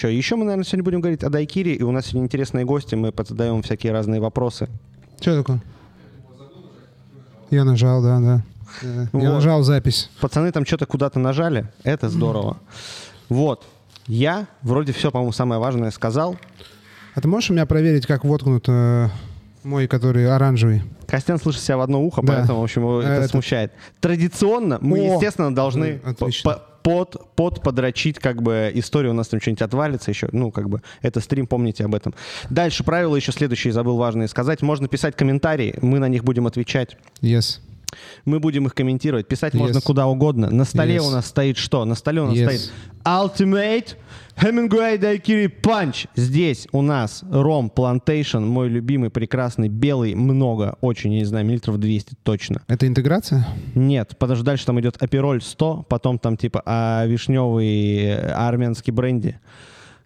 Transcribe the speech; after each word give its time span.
Что, 0.00 0.06
еще 0.06 0.36
мы, 0.36 0.44
наверное, 0.44 0.62
сегодня 0.64 0.84
будем 0.84 1.00
говорить 1.00 1.24
о 1.24 1.28
Дайкире, 1.28 1.74
и 1.74 1.82
у 1.82 1.90
нас 1.90 2.06
сегодня 2.06 2.26
интересные 2.26 2.64
гости, 2.64 2.94
мы 2.94 3.12
задаем 3.26 3.62
всякие 3.62 3.90
разные 3.92 4.20
вопросы. 4.20 4.68
Что 5.20 5.38
такое? 5.38 5.60
Я 7.50 7.64
нажал, 7.64 8.00
да, 8.00 8.20
да. 8.20 8.42
Э, 8.84 9.06
Я 9.12 9.18
Вот. 9.18 9.22
нажал 9.24 9.62
запись. 9.64 10.08
Пацаны 10.20 10.52
там 10.52 10.64
что-то 10.64 10.86
куда-то 10.86 11.18
нажали, 11.18 11.66
это 11.82 12.08
здорово. 12.10 12.58
Вот, 13.28 13.64
я 14.06 14.46
вроде 14.62 14.92
все, 14.92 15.10
по-моему, 15.10 15.32
самое 15.32 15.60
важное 15.60 15.90
сказал. 15.90 16.36
А 17.16 17.20
ты 17.20 17.26
можешь 17.26 17.50
у 17.50 17.54
меня 17.54 17.66
проверить, 17.66 18.06
как 18.06 18.24
воткнут 18.24 18.66
э, 18.68 19.08
мой, 19.64 19.88
который 19.88 20.30
оранжевый? 20.32 20.84
Костян 21.08 21.40
слышит 21.40 21.62
себя 21.62 21.76
в 21.76 21.80
одно 21.80 22.00
ухо, 22.04 22.22
Да. 22.22 22.34
поэтому, 22.36 22.60
в 22.60 22.62
общем, 22.62 22.82
его 22.82 23.00
это, 23.02 23.10
Это- 23.14 23.28
смущает. 23.28 23.72
Традиционно 23.98 24.78
мы, 24.80 25.00
О! 25.00 25.14
естественно, 25.14 25.52
должны 25.52 26.00
по- 26.44 26.62
под, 26.88 27.34
под 27.36 27.62
подрочить 27.62 28.18
как 28.18 28.40
бы 28.40 28.70
историю, 28.74 29.12
у 29.12 29.14
нас 29.14 29.28
там 29.28 29.42
что-нибудь 29.42 29.60
отвалится 29.60 30.10
еще, 30.10 30.30
ну, 30.32 30.50
как 30.50 30.70
бы, 30.70 30.80
это 31.02 31.20
стрим, 31.20 31.46
помните 31.46 31.84
об 31.84 31.94
этом. 31.94 32.14
Дальше 32.48 32.82
правила 32.82 33.14
еще 33.14 33.30
следующие, 33.30 33.74
забыл 33.74 33.98
важные 33.98 34.26
сказать. 34.26 34.62
Можно 34.62 34.88
писать 34.88 35.14
комментарии, 35.14 35.74
мы 35.82 35.98
на 35.98 36.08
них 36.08 36.24
будем 36.24 36.46
отвечать. 36.46 36.96
Yes. 37.20 37.58
Мы 38.24 38.40
будем 38.40 38.66
их 38.66 38.74
комментировать. 38.74 39.28
Писать 39.28 39.52
Yes. 39.54 39.58
можно 39.58 39.80
куда 39.82 40.06
угодно. 40.06 40.50
На 40.50 40.64
столе 40.64 40.96
Yes. 40.96 41.06
у 41.06 41.10
нас 41.10 41.26
стоит 41.26 41.58
что? 41.58 41.84
На 41.84 41.94
столе 41.94 42.22
у 42.22 42.26
нас 42.26 42.36
Yes. 42.36 42.46
стоит 42.46 42.72
Ultimate 43.04 43.96
Hemingway 44.40 44.98
Daiquiri 45.00 45.48
Punch. 45.48 46.08
Здесь 46.14 46.68
у 46.70 46.80
нас 46.80 47.24
Ром 47.28 47.72
Plantation, 47.74 48.46
мой 48.46 48.68
любимый, 48.68 49.10
прекрасный, 49.10 49.68
белый, 49.68 50.14
много, 50.14 50.76
очень, 50.80 51.12
я 51.12 51.18
не 51.18 51.24
знаю, 51.24 51.44
миллилитров 51.44 51.78
200 51.78 52.14
точно. 52.22 52.62
Это 52.68 52.86
интеграция? 52.86 53.48
Нет, 53.74 54.16
потому 54.16 54.36
что 54.36 54.44
дальше 54.44 54.64
там 54.64 54.78
идет 54.78 54.96
апероль 55.02 55.42
100, 55.42 55.86
потом 55.88 56.20
там 56.20 56.36
типа 56.36 56.62
а, 56.64 57.04
вишневый 57.06 57.96
э, 57.96 58.30
армянский 58.30 58.92
бренди. 58.92 59.40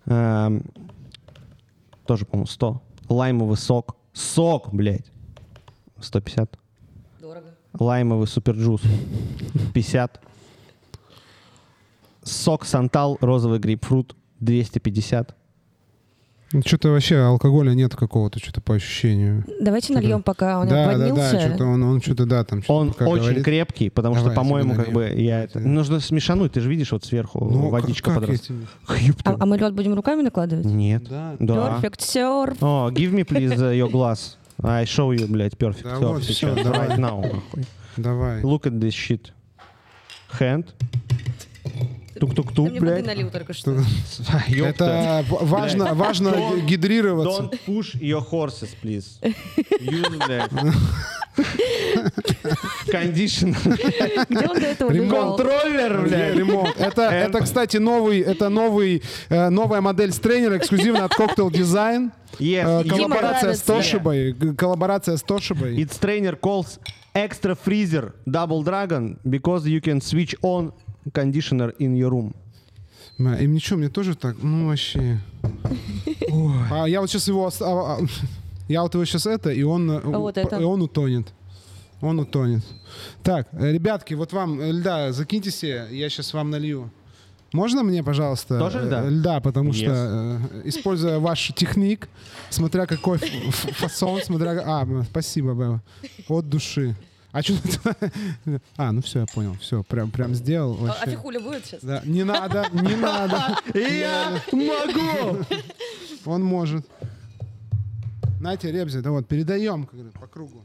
Эм, 0.06 0.64
тоже, 2.06 2.24
по-моему, 2.24 2.46
100. 2.46 2.82
Лаймовый 3.10 3.58
сок. 3.58 3.96
Сок, 4.14 4.72
блядь. 4.72 5.12
150. 6.00 6.58
Дорого. 7.20 7.54
Лаймовый 7.78 8.26
суперджус. 8.26 8.80
50. 9.74 10.22
Сок 12.22 12.64
Сантал, 12.64 13.18
розовый 13.20 13.58
грейпфрут. 13.58 14.16
250. 14.42 15.34
Что-то 16.66 16.88
Ну, 16.88 16.94
вообще 16.94 17.16
алкоголя 17.16 17.72
нет 17.72 17.96
какого-то, 17.96 18.38
что-то 18.38 18.60
по 18.60 18.74
ощущению. 18.74 19.46
Давайте 19.58 19.94
нальем, 19.94 20.22
пока 20.22 20.60
он 20.60 20.68
да, 20.68 20.84
да, 20.92 20.98
да, 20.98 21.06
поднялся. 21.08 21.40
что-то 21.40 21.64
он, 21.64 21.82
он 21.82 22.02
что-то, 22.02 22.26
да, 22.26 22.44
там 22.44 22.62
что-то 22.62 22.74
Он 22.78 22.88
пока 22.92 23.06
очень 23.06 23.22
говорит. 23.22 23.44
крепкий, 23.44 23.88
потому 23.88 24.16
Давай, 24.16 24.32
что, 24.32 24.36
по-моему, 24.38 24.74
как 24.74 24.92
бы 24.92 25.04
я 25.16 25.44
это... 25.44 25.60
Нужно 25.60 25.98
смешануть, 26.00 26.52
ты 26.52 26.60
же 26.60 26.68
видишь 26.68 26.92
вот 26.92 27.06
сверху 27.06 27.42
Ну, 27.42 27.70
водичка 27.70 28.10
как, 28.10 28.20
как 28.20 28.28
подрос. 28.28 28.40
тебе- 28.42 28.66
Ёпта. 29.08 29.30
а, 29.30 29.36
а 29.40 29.46
мы 29.46 29.56
лед 29.56 29.72
будем 29.72 29.94
руками 29.94 30.20
накладывать? 30.20 30.66
Нет. 30.66 31.04
Да. 31.08 31.36
Да. 31.38 31.54
Perfect 31.80 32.00
serve. 32.00 32.56
О, 32.60 32.90
give 32.90 33.12
me, 33.14 33.24
please, 33.24 33.56
uh, 33.56 33.72
your 33.74 33.90
glass. 33.90 34.36
I 34.62 34.84
show 34.84 35.10
you, 35.16 35.26
блядь, 35.28 35.54
perfect. 35.54 35.84
Да 35.84 35.96
Всё, 35.96 36.12
вот, 36.12 36.22
сейчас, 36.22 36.54
давай. 36.62 36.88
right 36.88 36.98
now. 36.98 37.42
Давай. 37.96 38.42
Look 38.42 38.64
at 38.64 38.78
this 38.78 38.90
shit. 38.90 39.30
Hand. 40.38 40.66
Тук-тук-тук, 42.22 42.70
блядь. 42.78 43.04
налил 43.04 43.30
только 43.30 43.52
что. 43.52 43.76
Это 44.48 45.24
важно, 45.28 45.92
важно 45.92 46.32
гидрироваться. 46.64 47.42
Don't 47.42 47.58
push 47.66 47.96
your 48.00 48.24
horses, 48.30 48.76
please. 48.80 49.18
Use, 49.80 50.24
блядь. 50.24 50.52
Бежал? 54.92 55.36
Контроллер, 55.36 56.02
блядь. 56.02 56.36
Ремонт. 56.36 56.76
Это, 56.78 57.02
это, 57.02 57.40
кстати, 57.40 57.78
новый, 57.78 58.20
это 58.20 58.48
новый, 58.50 59.02
э, 59.28 59.48
новая 59.48 59.80
модель 59.80 60.12
с 60.12 60.20
тренера, 60.20 60.58
эксклюзивно 60.58 61.06
от 61.06 61.18
Cocktail 61.18 61.50
Design. 61.50 62.12
Yes. 62.38 62.84
Э, 62.84 62.88
коллаборация 62.88 63.54
с. 63.54 63.62
Тошибой. 63.62 64.32
Коллаборация 64.56 65.16
с 65.16 65.22
Тошибой. 65.22 65.74
Its 65.76 66.00
trainer 66.00 66.38
calls 66.38 66.78
extra 67.14 67.54
freezer 67.54 68.14
double 68.26 68.62
dragon 68.62 69.18
because 69.28 69.66
you 69.66 69.80
can 69.80 70.00
switch 70.00 70.34
on 70.42 70.72
conditioner 71.12 71.74
in 71.78 71.94
your 71.96 72.10
room. 72.10 72.34
Бля, 73.18 73.38
И 73.40 73.46
ничего, 73.46 73.78
мне 73.78 73.88
тоже 73.88 74.14
так, 74.14 74.36
ну 74.42 74.68
вообще. 74.68 75.20
Ой. 76.30 76.54
А 76.70 76.86
я 76.88 77.00
вот 77.00 77.10
сейчас 77.10 77.28
его, 77.28 77.44
ост- 77.46 77.62
а, 77.62 77.98
а, 77.98 78.06
я 78.68 78.82
вот 78.82 78.94
его 78.94 79.04
сейчас 79.04 79.26
это, 79.26 79.50
и 79.50 79.62
он, 79.62 79.90
э, 79.90 80.00
вот 80.00 80.38
это. 80.38 80.56
и 80.58 80.64
он 80.64 80.82
утонет. 80.82 81.26
Он 82.00 82.18
утонет. 82.18 82.64
Так, 83.22 83.48
э, 83.52 83.72
ребятки, 83.72 84.14
вот 84.14 84.32
вам 84.32 84.60
э, 84.60 84.72
льда 84.72 85.12
закиньте 85.12 85.50
себе, 85.50 85.86
я 85.90 86.08
сейчас 86.08 86.32
вам 86.34 86.50
налью. 86.50 86.90
Можно 87.52 87.82
мне, 87.82 88.02
пожалуйста, 88.02 88.58
Тоже 88.58 88.78
э, 88.78 88.86
льда? 88.86 89.08
льда, 89.08 89.40
потому 89.40 89.70
Yes. 89.70 89.74
что, 89.74 90.40
э, 90.54 90.62
используя 90.64 91.18
ваш 91.18 91.52
техник, 91.54 92.08
смотря 92.50 92.86
какой 92.86 93.18
ф- 93.18 93.24
ф- 93.24 93.76
фасон, 93.76 94.20
смотря... 94.22 94.62
А, 94.64 94.82
м, 94.84 95.04
спасибо, 95.04 95.52
Бэва. 95.54 95.82
От 96.28 96.48
души. 96.48 96.96
А 97.32 97.42
что 97.42 97.54
А, 98.76 98.92
ну 98.92 99.00
все, 99.00 99.20
я 99.20 99.26
понял. 99.26 99.56
Все, 99.60 99.82
прям, 99.82 100.10
прям 100.10 100.34
сделал. 100.34 100.74
А, 100.74 100.82
вообще. 100.88 101.02
а 101.02 101.10
фихуля 101.10 101.40
будет 101.40 101.64
сейчас? 101.64 101.82
Да, 101.82 102.02
не 102.04 102.24
надо, 102.24 102.66
не 102.72 102.94
надо. 102.94 103.56
Я 103.74 104.38
могу! 104.52 105.44
Он 106.26 106.42
может. 106.44 106.86
Нате, 108.40 108.70
Ребзи, 108.70 109.00
да 109.00 109.10
вот, 109.12 109.26
передаем 109.26 109.88
по 110.20 110.26
кругу. 110.26 110.64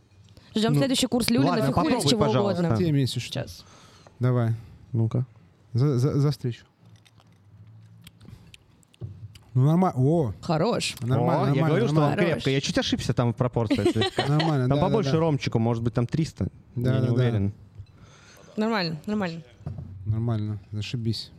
Ждем 0.56 0.74
Ну, 0.74 0.80
следующий 0.80 1.08
курс 1.08 1.30
Люлина, 1.30 1.52
ладно, 1.52 1.68
фихуля, 1.68 1.84
попробуй, 1.84 2.10
чего 2.10 2.20
пожалуйста. 2.26 2.64
угодно. 2.66 2.78
Теме, 2.86 3.02
если 3.02 3.20
что. 3.20 3.32
Сейчас. 3.32 3.64
Давай, 4.20 4.54
Ну-ка. 4.94 5.26
за, 5.74 6.00
за- 6.00 6.20
за 6.20 6.32
встречу. 6.32 6.66
Ну, 9.58 9.66
нормально. 9.66 10.00
О, 10.00 10.34
Хорош. 10.42 10.96
нормально, 11.02 11.24
О, 11.24 11.46
нормально. 11.48 11.56
я 11.56 11.66
говорю, 11.66 11.88
что 11.88 12.02
он. 12.02 12.12
Хорош. 12.12 12.26
крепко. 12.26 12.50
Я 12.52 12.62
чуть 12.62 12.78
ошибся 12.78 13.14
там 13.16 13.34
в 13.34 13.36
пропорциях. 13.36 13.88
Нормально, 14.30 14.68
Там 14.68 14.78
да, 14.78 14.84
побольше 14.86 15.10
да, 15.10 15.16
да. 15.18 15.22
ромчику, 15.22 15.58
может 15.58 15.82
быть, 15.82 15.96
там 15.96 16.06
300. 16.06 16.48
Да, 16.76 16.94
Я 16.94 17.00
да, 17.00 17.02
не 17.02 17.08
да. 17.08 17.14
уверен. 17.14 17.54
Нормально, 18.56 18.98
нормально. 19.08 19.42
Нормально, 20.06 20.60
зашибись. 20.72 21.32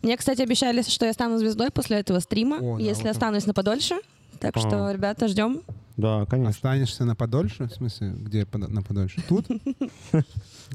Мне, 0.00 0.16
кстати, 0.16 0.40
обещали, 0.40 0.80
что 0.80 1.04
я 1.04 1.12
стану 1.12 1.36
звездой 1.36 1.70
после 1.70 1.98
этого 1.98 2.20
стрима, 2.20 2.56
О, 2.56 2.78
да, 2.78 2.82
если 2.82 3.02
вот 3.02 3.10
останусь 3.10 3.44
на 3.44 3.52
подольше. 3.52 3.96
Так 4.40 4.56
что, 4.56 4.90
ребята, 4.90 5.28
ждем. 5.28 5.60
Да, 5.96 6.26
конечно. 6.26 6.50
Останешься 6.50 7.04
на 7.04 7.14
подольше? 7.16 7.66
В 7.68 7.72
смысле, 7.72 8.10
где 8.18 8.42
подо- 8.42 8.68
на 8.68 8.82
подольше? 8.82 9.22
Тут? 9.28 9.46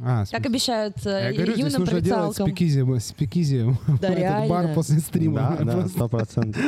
А, 0.01 0.25
Как 0.25 0.45
обещают 0.45 0.95
э, 1.05 1.09
Я 1.09 1.33
говорю, 1.33 1.53
здесь 1.53 1.65
юным 1.65 1.81
нужно 1.81 2.01
делать 2.01 2.35
провинциалкам. 2.35 2.47
спикизи, 2.47 2.99
спикизи 2.99 3.77
Да, 3.87 4.07
этот 4.07 4.17
реально. 4.17 4.47
бар 4.49 4.73
после 4.73 4.99
стрима. 4.99 5.55
Да, 5.59 5.63
да, 5.65 5.71
Просто. 5.73 5.89
сто 5.89 6.07
процентов. 6.09 6.61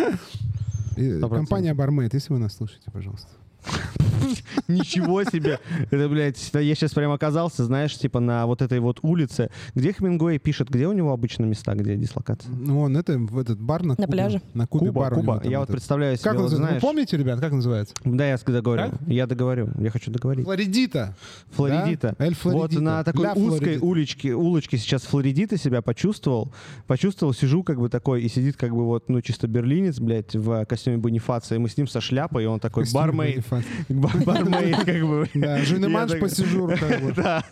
И 0.97 1.19
Компания 1.21 1.73
Бармейт, 1.73 2.13
если 2.13 2.33
вы 2.33 2.39
нас 2.39 2.53
слушаете, 2.53 2.91
пожалуйста. 2.91 3.29
Ничего 4.67 5.23
себе. 5.23 5.59
Это, 5.91 6.09
блядь, 6.09 6.51
я 6.53 6.75
сейчас 6.75 6.93
прям 6.93 7.11
оказался, 7.11 7.63
знаешь, 7.65 7.97
типа 7.97 8.19
на 8.19 8.45
вот 8.45 8.61
этой 8.61 8.79
вот 8.79 8.99
улице. 9.01 9.49
Где 9.75 9.93
Хемингуэй 9.93 10.39
пишет? 10.39 10.69
Где 10.69 10.87
у 10.87 10.93
него 10.93 11.11
обычно 11.11 11.45
места, 11.45 11.73
где 11.75 11.95
дислокация? 11.95 12.51
Ну, 12.51 12.81
он 12.81 12.97
это, 12.97 13.17
в 13.17 13.37
этот 13.37 13.59
бар 13.59 13.83
на, 13.83 13.95
Кубе. 13.95 14.07
пляже. 14.07 14.41
На 14.53 14.67
Кубе 14.67 14.87
Куба, 14.87 15.01
бар 15.01 15.13
Куба. 15.15 15.41
Я 15.43 15.59
вот 15.59 15.69
представляю 15.69 16.17
себе, 16.17 16.23
Как 16.23 16.33
он 16.33 16.43
вот 16.43 16.43
называется? 16.51 16.67
знаешь... 16.69 16.83
Вы 16.83 16.87
помните, 16.87 17.17
ребят, 17.17 17.39
как 17.39 17.51
называется? 17.51 17.95
Да, 18.03 18.27
я 18.27 18.37
договорю. 18.37 18.91
Я 19.07 19.27
договорю. 19.27 19.69
Я 19.79 19.89
хочу 19.89 20.11
договорить. 20.11 20.45
Флоридита. 20.45 21.15
Флоридита. 21.51 22.15
Да? 22.17 22.25
Эль 22.25 22.35
Вот 22.43 22.53
Флоридита. 22.53 22.81
на 22.81 23.03
такой 23.03 23.23
Ля 23.23 23.33
узкой 23.33 23.57
Флоридита. 23.57 23.85
уличке, 23.85 24.33
улочке 24.33 24.77
сейчас 24.77 25.03
Флоридита 25.03 25.57
себя 25.57 25.81
почувствовал. 25.81 26.53
Почувствовал, 26.87 27.33
сижу 27.33 27.63
как 27.63 27.79
бы 27.79 27.89
такой, 27.89 28.23
и 28.23 28.29
сидит 28.29 28.57
как 28.57 28.71
бы 28.71 28.85
вот, 28.85 29.09
ну, 29.09 29.21
чисто 29.21 29.47
берлинец, 29.47 29.99
блядь, 29.99 30.35
в 30.35 30.65
костюме 30.65 30.97
Бонифация. 30.97 31.57
И 31.57 31.59
мы 31.59 31.69
с 31.69 31.77
ним 31.77 31.87
со 31.87 32.01
шляпой, 32.01 32.43
и 32.43 32.47
он 32.47 32.59
такой 32.59 32.85
бармейд. 32.93 33.43
Бармейд, 33.89 34.77
как 34.77 35.07
бы. 35.07 35.29
Да, 35.33 35.57
Женеманш 35.59 36.19
по 36.19 36.29
сижуру 36.29 36.75
как 36.77 37.01
бы. 37.01 37.13
Да. 37.15 37.43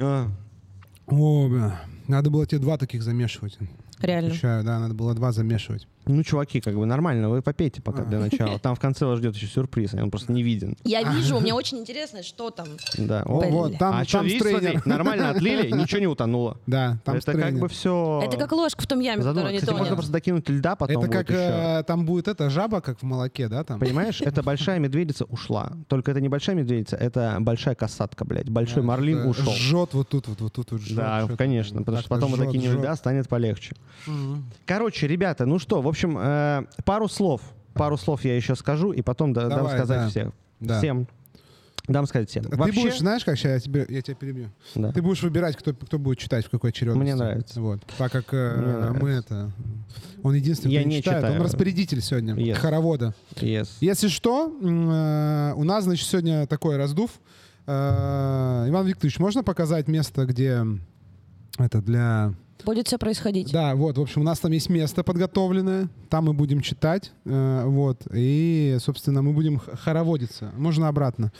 А, 0.00 0.28
О, 1.06 1.48
бля. 1.48 1.80
Надо 2.08 2.30
было 2.30 2.46
тебе 2.46 2.60
два 2.60 2.76
таких 2.76 3.02
замешивать. 3.02 3.58
Реально. 4.00 4.30
Отвечаю, 4.30 4.64
да, 4.64 4.78
надо 4.80 4.94
было 4.94 5.14
два 5.14 5.32
замешивать. 5.32 5.86
Ну, 6.06 6.22
чуваки, 6.22 6.60
как 6.60 6.74
бы 6.74 6.84
нормально, 6.86 7.28
вы 7.28 7.42
попейте 7.42 7.80
пока 7.82 8.04
для 8.04 8.18
начала. 8.18 8.58
Там 8.58 8.74
в 8.74 8.80
конце 8.80 9.06
вас 9.06 9.18
ждет 9.18 9.34
еще 9.34 9.46
сюрприз, 9.46 9.94
и 9.94 10.00
он 10.00 10.10
просто 10.10 10.32
не 10.32 10.42
виден. 10.42 10.76
Я 10.84 11.02
вижу, 11.02 11.38
мне 11.40 11.54
очень 11.54 11.78
интересно, 11.78 12.22
что 12.22 12.50
там. 12.50 12.66
Да. 12.98 13.22
О, 13.24 13.40
вот, 13.48 13.78
там, 13.78 13.94
а 13.96 14.04
что, 14.04 14.18
там 14.18 14.26
видишь, 14.26 14.42
смотри, 14.42 14.78
нормально 14.84 15.30
отлили, 15.30 15.70
ничего 15.70 16.00
не 16.00 16.06
утонуло. 16.06 16.58
Да, 16.66 16.98
там 17.04 17.16
Это 17.16 17.32
как 17.32 17.58
бы 17.58 17.68
все... 17.68 18.22
Это 18.24 18.36
как 18.36 18.52
ложка 18.52 18.82
в 18.82 18.86
том 18.86 19.00
яме, 19.00 19.22
которая 19.22 19.52
не 19.52 19.58
Кстати, 19.58 19.70
можно 19.70 19.84
тонет. 19.86 19.96
просто 19.96 20.12
докинуть 20.12 20.48
льда 20.48 20.76
потом 20.76 20.96
Это 20.98 21.06
будет 21.06 21.18
как 21.26 21.30
еще. 21.30 21.38
э, 21.80 21.82
там 21.84 22.04
будет 22.06 22.28
эта 22.28 22.50
жаба, 22.50 22.80
как 22.80 22.98
в 23.00 23.02
молоке, 23.02 23.48
да, 23.48 23.64
там? 23.64 23.80
Понимаешь, 23.80 24.20
это 24.20 24.42
большая 24.44 24.78
медведица 24.78 25.24
ушла. 25.24 25.72
Только 25.88 26.10
это 26.10 26.20
не 26.20 26.28
большая 26.28 26.56
медведица, 26.56 26.96
это 26.96 27.36
большая 27.40 27.74
касатка, 27.74 28.24
блядь. 28.24 28.48
Большой 28.50 28.82
Да, 28.82 28.88
марлин 28.88 29.26
ушел. 29.26 29.52
Жжет 29.52 29.94
вот 29.94 30.08
тут, 30.08 30.28
вот, 30.28 30.40
вот 30.40 30.52
тут 30.52 30.72
вот 30.72 30.80
жжет. 30.82 30.96
Да, 30.96 31.28
конечно, 31.38 31.78
потому 31.80 31.98
что 31.98 32.08
потом 32.08 32.36
докинем 32.36 32.70
жжет. 32.72 32.80
льда, 32.80 32.96
станет 32.96 33.28
полегче. 33.28 33.74
Короче, 34.66 35.06
ребята, 35.06 35.46
ну 35.46 35.58
что, 35.58 35.80
в 35.82 35.86
общем, 35.94 36.18
э, 36.18 36.64
пару 36.84 37.08
слов. 37.08 37.40
Пару 37.72 37.96
слов 37.96 38.24
я 38.24 38.36
еще 38.36 38.54
скажу, 38.54 38.92
и 38.92 39.02
потом 39.02 39.32
да- 39.32 39.48
дам 39.48 39.58
Давай, 39.58 39.76
сказать 39.76 40.00
да. 40.00 40.08
всех. 40.08 40.32
Да. 40.60 40.78
всем. 40.78 41.08
Дамская 41.86 42.24
тема. 42.24 42.48
Ты 42.48 42.56
Вообще, 42.56 42.80
будешь, 42.80 42.98
знаешь, 42.98 43.24
как 43.24 43.36
сейчас 43.36 43.52
я 43.52 43.60
тебе, 43.60 43.86
я 43.90 44.00
тебя 44.00 44.14
перебью. 44.14 44.48
да. 44.74 44.90
Ты 44.92 45.02
будешь 45.02 45.22
выбирать, 45.22 45.54
кто, 45.56 45.74
кто 45.74 45.98
будет 45.98 46.18
читать 46.18 46.46
в 46.46 46.50
какой 46.50 46.70
очередности. 46.70 47.02
Мне 47.02 47.14
нравится. 47.14 47.60
Вот. 47.60 47.82
Так 47.98 48.10
как 48.10 48.24
э, 48.32 48.54
Мне 48.56 48.66
мы 49.00 49.08
нравится. 49.10 49.34
это... 49.34 49.52
Он 50.22 50.34
единственный, 50.34 50.72
Я 50.72 50.80
кто 50.80 50.88
не 50.88 51.02
читает. 51.02 51.18
читаю. 51.22 51.40
Он 51.40 51.44
распорядитель 51.44 52.00
сегодня. 52.00 52.34
Yes. 52.34 52.54
Хоровода. 52.54 53.14
Yes. 53.34 53.68
Если 53.80 54.08
что, 54.08 54.48
э, 54.62 55.52
у 55.56 55.64
нас, 55.64 55.84
значит, 55.84 56.06
сегодня 56.08 56.46
такой 56.46 56.78
раздув. 56.78 57.10
Э, 57.66 58.64
Иван 58.68 58.86
Викторович, 58.86 59.18
можно 59.18 59.42
показать 59.44 59.86
место, 59.88 60.24
где 60.24 60.64
это 61.58 61.82
для... 61.82 62.32
Будет 62.64 62.86
все 62.88 62.98
происходить. 62.98 63.52
Да, 63.52 63.74
вот, 63.74 63.98
в 63.98 64.00
общем, 64.00 64.22
у 64.22 64.24
нас 64.24 64.38
там 64.40 64.52
есть 64.52 64.70
место 64.70 65.02
подготовленное, 65.04 65.88
там 66.08 66.24
мы 66.26 66.32
будем 66.32 66.60
читать, 66.60 67.12
э, 67.24 67.62
вот, 67.66 68.02
и, 68.12 68.76
собственно, 68.80 69.22
мы 69.22 69.32
будем 69.32 69.58
хороводиться. 69.58 70.52
Можно 70.56 70.88
обратно. 70.88 71.32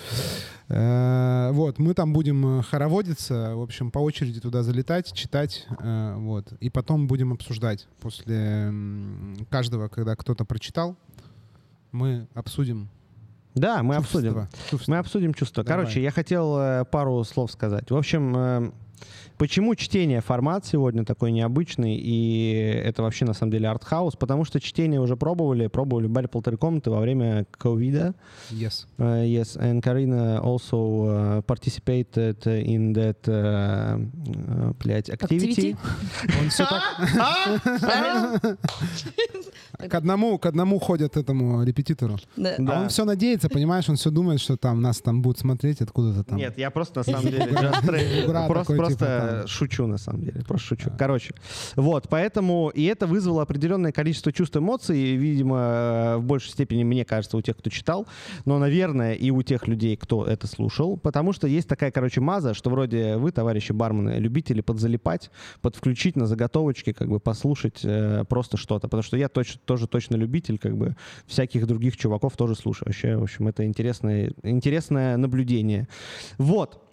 Э, 0.68 1.50
Вот, 1.52 1.78
мы 1.78 1.94
там 1.94 2.12
будем 2.12 2.60
э, 2.60 2.62
хороводиться, 2.62 3.54
в 3.54 3.62
общем, 3.62 3.90
по 3.90 3.98
очереди 3.98 4.40
туда 4.40 4.62
залетать, 4.62 5.12
читать, 5.12 5.66
э, 5.78 6.14
вот, 6.16 6.52
и 6.60 6.70
потом 6.70 7.06
будем 7.06 7.32
обсуждать 7.32 7.86
после 8.00 8.72
каждого, 9.50 9.88
когда 9.88 10.16
кто-то 10.16 10.44
прочитал, 10.44 10.96
мы 11.92 12.26
обсудим 12.34 12.88
Да, 13.54 13.82
мы 13.82 13.96
обсудим. 13.96 14.32
чувства. 14.34 14.48
чувства. 14.70 14.92
Мы 14.92 14.98
обсудим 14.98 15.34
чувства. 15.34 15.64
Давай. 15.64 15.84
Короче, 15.84 16.02
я 16.02 16.10
хотел 16.10 16.58
э, 16.58 16.84
пару 16.84 17.22
слов 17.24 17.52
сказать. 17.52 17.90
В 17.90 17.96
общем, 17.96 18.34
э, 18.36 18.70
почему 19.38 19.74
чтение 19.74 20.20
формат 20.20 20.66
сегодня 20.66 21.04
такой 21.04 21.32
необычный, 21.32 21.96
и 21.96 22.80
это 22.84 23.02
вообще 23.02 23.24
на 23.24 23.34
самом 23.34 23.52
деле 23.52 23.68
артхаус? 23.68 24.16
Потому 24.16 24.44
что 24.44 24.60
чтение 24.60 25.00
уже 25.00 25.16
пробовали, 25.16 25.66
пробовали 25.66 26.06
в 26.06 26.10
баре 26.10 26.28
полторы 26.28 26.56
комнаты 26.56 26.90
во 26.90 27.00
время 27.00 27.46
ковида. 27.50 28.14
Yes. 28.50 28.86
Uh, 28.98 29.24
yes, 29.24 29.56
and 29.56 29.82
Karina 29.82 30.40
also 30.42 31.06
uh, 31.06 31.42
participated 31.42 32.46
in 32.46 32.92
that, 32.92 33.26
uh, 33.26 33.98
uh, 33.98 34.72
блядь, 34.82 35.10
activity. 35.10 35.72
Activity? 35.72 35.76
Он 36.40 36.48
все 36.48 36.66
так... 36.66 36.82
К 39.90 39.94
одному, 39.94 40.38
к 40.38 40.46
одному 40.46 40.78
ходят 40.78 41.16
этому 41.16 41.64
репетитору. 41.64 42.18
Да. 42.36 42.56
А 42.68 42.80
он 42.82 42.88
все 42.88 43.04
надеется, 43.04 43.48
понимаешь, 43.48 43.88
он 43.88 43.96
все 43.96 44.10
думает, 44.10 44.40
что 44.40 44.56
там 44.56 44.80
нас 44.80 45.00
там 45.00 45.20
будут 45.20 45.38
смотреть 45.38 45.80
откуда-то 45.80 46.24
там. 46.24 46.38
Нет, 46.38 46.56
я 46.58 46.70
просто 46.70 47.00
на 47.00 47.04
самом 47.04 47.30
деле 47.30 47.46
просто, 48.46 48.74
просто 48.74 49.23
там. 49.26 49.46
шучу 49.46 49.86
на 49.86 49.98
самом 49.98 50.22
деле, 50.22 50.42
просто 50.46 50.68
шучу. 50.68 50.90
Короче, 50.98 51.34
вот, 51.76 52.08
поэтому 52.08 52.70
и 52.74 52.84
это 52.84 53.06
вызвало 53.06 53.42
определенное 53.42 53.92
количество 53.92 54.32
чувств, 54.32 54.56
эмоций, 54.56 55.16
видимо, 55.16 55.56
э, 55.58 56.16
в 56.18 56.24
большей 56.24 56.50
степени, 56.50 56.84
мне 56.84 57.04
кажется, 57.04 57.36
у 57.36 57.42
тех, 57.42 57.56
кто 57.56 57.70
читал, 57.70 58.06
но, 58.44 58.58
наверное, 58.58 59.14
и 59.14 59.30
у 59.30 59.42
тех 59.42 59.68
людей, 59.68 59.96
кто 59.96 60.24
это 60.24 60.46
слушал, 60.46 60.96
потому 60.96 61.32
что 61.32 61.46
есть 61.46 61.68
такая, 61.68 61.90
короче, 61.90 62.20
маза, 62.20 62.54
что 62.54 62.70
вроде 62.70 63.16
вы, 63.16 63.32
товарищи 63.32 63.72
бармены, 63.72 64.18
любители 64.18 64.60
подзалипать, 64.60 65.30
подвключить 65.60 66.16
на 66.16 66.26
заготовочке, 66.26 66.94
как 66.94 67.08
бы 67.08 67.20
послушать 67.20 67.80
э, 67.84 68.24
просто 68.28 68.56
что-то, 68.56 68.88
потому 68.88 69.02
что 69.02 69.16
я 69.16 69.28
точно, 69.28 69.60
тоже 69.64 69.86
точно 69.86 70.16
любитель, 70.16 70.58
как 70.58 70.76
бы 70.76 70.96
всяких 71.26 71.66
других 71.66 71.96
чуваков 71.96 72.36
тоже 72.36 72.54
слушаю. 72.54 72.88
Вообще, 72.88 73.16
в 73.16 73.22
общем, 73.22 73.48
это 73.48 73.64
интересное, 73.64 74.32
интересное 74.42 75.16
наблюдение. 75.16 75.88
Вот. 76.38 76.83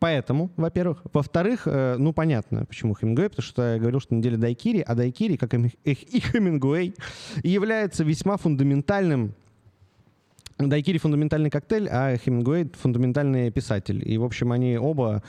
Поэтому, 0.00 0.50
во-первых. 0.56 1.02
Во-вторых, 1.12 1.62
э, 1.66 1.96
ну, 1.98 2.12
понятно, 2.12 2.64
почему 2.64 2.94
Хемингуэй, 2.94 3.28
потому 3.28 3.44
что 3.44 3.74
я 3.74 3.78
говорил, 3.78 4.00
что 4.00 4.14
неделя 4.14 4.36
Дайкири, 4.36 4.80
а 4.80 4.94
Дайкири, 4.94 5.36
как 5.36 5.54
и 5.54 6.20
Хемингуэй, 6.20 6.94
является 7.42 8.04
весьма 8.04 8.36
фундаментальным 8.36 9.34
Дайкири 10.58 10.98
фундаментальный 10.98 11.50
коктейль, 11.50 11.88
а 11.90 12.16
Хемингуэй 12.16 12.70
фундаментальный 12.80 13.50
писатель. 13.50 14.02
И, 14.08 14.16
в 14.18 14.24
общем, 14.24 14.52
они 14.52 14.78
оба, 14.78 15.22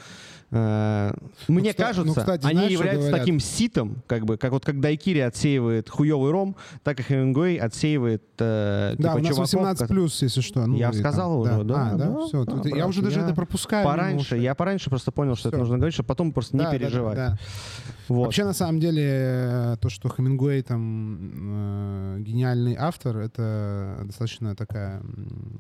мне 1.47 1.69
кста- 1.71 1.75
ну, 1.77 1.85
кажется, 1.85 2.19
кстати, 2.21 2.45
они 2.45 2.55
знаешь, 2.55 2.71
являются 2.71 3.11
таким 3.11 3.39
ситом, 3.39 3.97
как 4.07 4.25
бы, 4.25 4.37
как 4.37 4.51
вот 4.51 4.63
как 4.65 4.79
Дайкири 4.79 5.19
отсеивает 5.19 5.89
хуёвый 5.89 6.31
ром, 6.31 6.55
так 6.83 6.99
и 6.99 7.03
Хемингуэй 7.03 7.57
отсеивает 7.57 8.23
э, 8.39 8.95
Да, 8.97 9.09
типа, 9.09 9.15
у 9.15 9.17
нас 9.19 9.27
чуваков, 9.27 9.39
18 9.39 9.79
ко- 9.79 9.87
плюс, 9.93 10.21
если 10.21 10.41
что. 10.41 10.65
Ну, 10.65 10.75
Я 10.77 10.89
и 10.89 10.91
там, 10.91 10.99
сказал 10.99 11.39
уже, 11.41 11.63
да, 11.63 11.91
А, 11.91 11.95
да, 11.95 12.05
да, 12.07 12.25
все. 12.27 12.43
да, 12.45 12.53
я 12.77 12.87
уже 12.87 13.01
брат, 13.01 13.11
даже 13.11 13.19
я 13.21 13.25
это 13.27 13.35
пропускаю. 13.35 13.85
Пораньше, 13.85 14.37
я 14.37 14.55
пораньше 14.55 14.89
просто 14.89 15.11
понял, 15.11 15.35
что 15.35 15.49
это 15.49 15.57
Всё. 15.57 15.61
нужно 15.61 15.77
говорить, 15.77 15.93
чтобы 15.93 16.07
потом 16.07 16.31
просто 16.31 16.57
Да, 16.57 16.57
не 16.57 16.65
да, 16.65 16.71
да, 16.71 16.77
переживать. 16.77 17.15
да. 17.15 17.37
Вот. 18.07 18.25
Вообще, 18.25 18.43
на 18.45 18.53
самом 18.53 18.79
деле, 18.79 19.01
э, 19.03 19.77
то, 19.81 19.89
что 19.89 20.09
Хемингуэй 20.09 20.61
там 20.61 22.17
э, 22.17 22.19
гениальный 22.19 22.75
автор, 22.77 23.17
это 23.17 24.01
достаточно 24.05 24.55
такая 24.55 25.01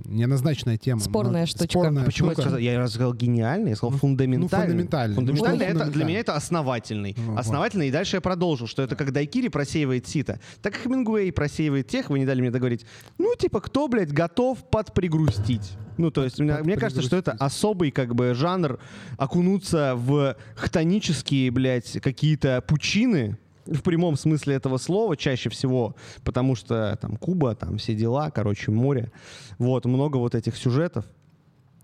неоднозначная 0.05 0.77
тема. 0.77 1.01
Спорная 1.01 1.41
Но- 1.41 1.47
штучка. 1.47 1.67
Спорная 1.79 2.03
Почему 2.05 2.27
я 2.29 2.33
штука. 2.33 2.41
сказал? 2.49 2.59
Я 2.59 2.87
сказал 2.87 3.13
гениальный, 3.13 3.69
я 3.71 3.75
сказал 3.75 3.91
Ну, 3.93 3.97
фундаментальный. 3.97 4.43
ну, 4.43 4.47
фундаментальный. 4.47 4.84
Фундаментальный 5.15 5.33
Ну, 5.33 5.35
что 5.35 5.45
это, 5.45 5.57
для 5.57 5.67
фундаментальный? 5.67 6.05
меня 6.05 6.19
это 6.19 6.35
основательный. 6.35 7.15
Вот. 7.17 7.39
Основательный, 7.39 7.87
и 7.89 7.91
дальше 7.91 8.17
я 8.17 8.21
продолжил, 8.21 8.67
что 8.67 8.81
это 8.81 8.95
как 8.95 9.11
Дайкири 9.11 9.49
просеивает 9.49 10.07
сито, 10.07 10.39
так 10.61 10.75
и 10.77 10.79
Хемингуэй 10.79 11.31
просеивает 11.31 11.87
тех, 11.87 12.09
вы 12.09 12.19
не 12.19 12.25
дали 12.25 12.41
мне 12.41 12.51
договорить, 12.51 12.85
ну, 13.17 13.35
типа, 13.35 13.61
кто, 13.61 13.87
блядь, 13.87 14.11
готов 14.11 14.69
подпригрустить? 14.69 15.73
Ну, 15.97 16.11
то 16.11 16.23
есть, 16.23 16.39
мне, 16.39 16.57
мне 16.57 16.77
кажется, 16.77 17.01
что 17.01 17.15
это 17.15 17.31
особый, 17.33 17.91
как 17.91 18.15
бы, 18.15 18.33
жанр 18.33 18.79
окунуться 19.17 19.93
в 19.95 20.35
хтонические, 20.55 21.51
блядь, 21.51 21.99
какие-то 22.01 22.61
пучины, 22.61 23.37
в 23.65 23.81
прямом 23.81 24.15
смысле 24.15 24.55
этого 24.55 24.77
слова 24.77 25.17
чаще 25.17 25.49
всего, 25.49 25.95
потому 26.23 26.55
что 26.55 26.97
там 27.01 27.17
Куба, 27.17 27.55
там 27.55 27.77
все 27.77 27.95
дела, 27.95 28.29
короче, 28.29 28.71
море. 28.71 29.11
Вот, 29.57 29.85
много 29.85 30.17
вот 30.17 30.35
этих 30.35 30.55
сюжетов. 30.55 31.05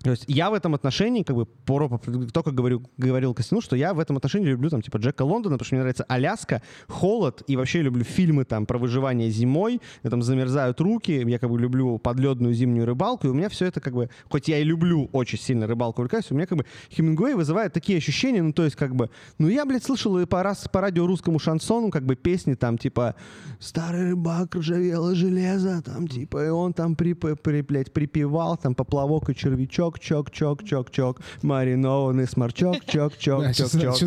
То 0.03 0.11
есть 0.11 0.25
я 0.27 0.49
в 0.49 0.53
этом 0.53 0.73
отношении, 0.73 1.23
как 1.23 1.35
бы, 1.35 1.45
про- 1.45 1.99
только 2.33 2.51
говорю, 2.51 2.83
говорил 2.97 3.33
Костяну, 3.33 3.61
что 3.61 3.75
я 3.75 3.93
в 3.93 3.99
этом 3.99 4.17
отношении 4.17 4.47
люблю, 4.47 4.69
там, 4.69 4.81
типа, 4.81 4.97
Джека 4.97 5.23
Лондона, 5.23 5.55
потому 5.55 5.65
что 5.65 5.75
мне 5.75 5.81
нравится 5.81 6.05
Аляска, 6.07 6.61
холод, 6.87 7.43
и 7.47 7.55
вообще 7.55 7.79
я 7.79 7.83
люблю 7.85 8.03
фильмы, 8.03 8.45
там, 8.45 8.65
про 8.65 8.77
выживание 8.77 9.29
зимой, 9.29 9.79
мне 10.03 10.09
там 10.09 10.21
замерзают 10.21 10.81
руки, 10.81 11.11
я, 11.11 11.39
как 11.39 11.49
бы, 11.49 11.59
люблю 11.59 11.97
подледную 11.99 12.53
зимнюю 12.53 12.85
рыбалку, 12.85 13.27
и 13.27 13.29
у 13.29 13.33
меня 13.33 13.49
все 13.49 13.65
это, 13.65 13.79
как 13.79 13.93
бы, 13.93 14.09
хоть 14.29 14.47
я 14.47 14.59
и 14.59 14.63
люблю 14.63 15.09
очень 15.11 15.37
сильно 15.39 15.67
рыбалку, 15.67 16.01
увлекаюсь, 16.01 16.31
у 16.31 16.35
меня, 16.35 16.47
как 16.47 16.57
бы, 16.57 16.65
Хемингуэй 16.91 17.35
вызывает 17.35 17.73
такие 17.73 17.97
ощущения, 17.97 18.41
ну, 18.41 18.53
то 18.53 18.63
есть, 18.63 18.75
как 18.75 18.95
бы, 18.95 19.09
ну, 19.37 19.49
я, 19.49 19.65
блядь, 19.65 19.83
слышал 19.83 20.17
и 20.19 20.25
по, 20.25 20.41
раз, 20.43 20.67
по 20.71 20.81
радио 20.81 21.05
русскому 21.05 21.39
шансону, 21.39 21.91
как 21.91 22.05
бы, 22.05 22.15
песни, 22.15 22.55
там, 22.55 22.77
типа, 22.77 23.15
«Старый 23.59 24.09
рыбак, 24.09 24.55
ржавело 24.55 25.13
железо», 25.15 25.81
там, 25.81 26.07
типа, 26.07 26.45
и 26.45 26.49
он 26.49 26.73
там, 26.73 26.95
при, 26.95 27.13
при, 27.13 27.61
блядь, 27.61 27.93
припевал, 27.93 28.57
там, 28.57 28.73
поплавок 28.75 29.29
и 29.29 29.35
червячок, 29.35 29.90
чок, 29.99 30.31
чок, 30.31 30.63
чок, 30.63 30.91
чок, 30.91 31.19
маринованный 31.41 32.27
сморчок, 32.27 32.85
чок, 32.85 33.17
чок, 33.17 33.53
чок, 33.53 33.71
чок. 33.71 33.97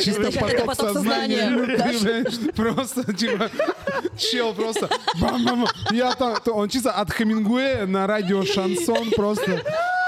чисто 0.00 0.32
поток 0.32 0.74
сознания. 0.74 2.52
Просто 2.54 3.12
типа 3.12 3.50
чел 4.16 4.54
просто 4.54 4.88
бам-бам. 5.20 5.66
Я 5.90 6.14
там, 6.14 6.36
то 6.44 6.52
он 6.54 6.68
чисто 6.68 6.92
от 6.92 7.10
Хемингуэя 7.12 7.86
на 7.86 8.06
радио 8.06 8.44
шансон 8.44 9.10
просто 9.10 9.62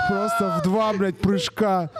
просто 0.09 0.59
в 0.59 0.63
два, 0.65 0.93
блядь, 0.93 1.19
прыжка. 1.19 1.91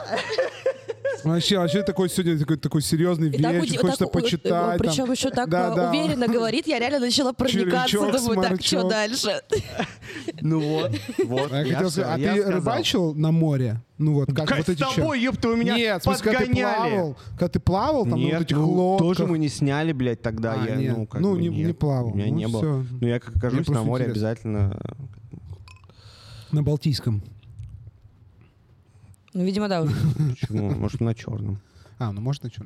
Вообще, 1.23 1.57
вообще 1.57 1.83
такой 1.83 2.09
сегодня 2.09 2.37
такой, 2.37 2.57
такой 2.57 2.81
серьезный 2.81 3.31
так 3.31 3.39
вечер, 3.39 3.61
уди- 3.63 3.77
хочется 3.77 4.05
так, 4.05 4.07
у- 4.15 4.19
почитать. 4.19 4.77
Причем 4.79 5.03
там. 5.05 5.11
еще 5.11 5.29
так 5.31 5.49
Да, 5.49 5.71
э, 5.71 5.75
да. 5.75 5.89
уверенно 5.89 6.27
говорит, 6.27 6.67
я 6.67 6.77
реально 6.79 6.99
начала 6.99 7.33
проникаться, 7.33 7.89
Червячок, 7.89 8.21
думаю, 8.21 8.41
так, 8.49 8.61
что 8.61 8.81
сморчок. 8.81 8.89
дальше? 8.89 9.41
Ну 10.41 10.59
вот, 10.59 10.91
вот. 11.25 11.51
А 11.51 11.63
я 11.63 11.73
хотел 11.75 11.89
всё, 11.89 12.01
сказать, 12.01 12.17
а 12.17 12.19
я 12.19 12.33
ты 12.33 12.41
сказал. 12.41 12.59
рыбачил 12.59 13.13
на 13.15 13.31
море? 13.31 13.81
Ну 13.97 14.13
вот, 14.13 14.27
как, 14.33 14.47
Как 14.47 14.57
вот 14.59 14.69
эти 14.69 14.83
с 14.83 14.93
тобой, 14.93 15.21
ёпта, 15.21 15.47
вы 15.47 15.57
меня 15.57 15.75
Нет, 15.75 16.01
в 16.01 16.03
смысле, 16.03 16.23
когда 16.23 16.39
ты 16.39 16.45
подгоняли. 16.47 16.89
плавал, 16.91 17.17
когда 17.31 17.47
ты 17.47 17.59
плавал, 17.59 18.01
там 18.03 18.11
на 18.11 18.15
Нет, 18.17 18.33
вот 18.33 18.41
этих 18.43 18.57
ну, 18.57 18.69
лодках. 18.71 19.07
тоже 19.07 19.25
мы 19.27 19.37
не 19.39 19.47
сняли, 19.49 19.91
блядь, 19.93 20.21
тогда. 20.21 20.53
А, 20.53 20.65
я, 20.67 20.75
нет. 20.75 20.97
ну, 20.97 21.07
как 21.07 21.21
Ну, 21.21 21.33
бы 21.33 21.41
не- 21.41 21.47
не 21.49 21.63
нет. 21.63 21.79
плавал. 21.79 22.11
У 22.11 22.15
меня 22.15 22.27
Ну, 22.27 22.35
не 22.35 22.47
было. 22.47 22.57
всё. 22.61 22.85
Ну, 23.01 23.07
я 23.07 23.19
как 23.19 23.35
окажусь 23.37 23.67
на 23.67 23.83
море, 23.83 24.05
интересно. 24.05 24.67
обязательно. 24.69 24.79
На 26.51 26.61
Балтийском. 26.63 27.23
Ну, 29.35 29.43
видимо, 29.43 29.67
да. 29.67 29.85
Почему? 30.29 30.71
Может, 30.71 31.01
на 31.01 31.13
черном. 31.13 31.59
А, 31.97 32.11
ну 32.11 32.19
можно 32.19 32.49
что? 32.51 32.65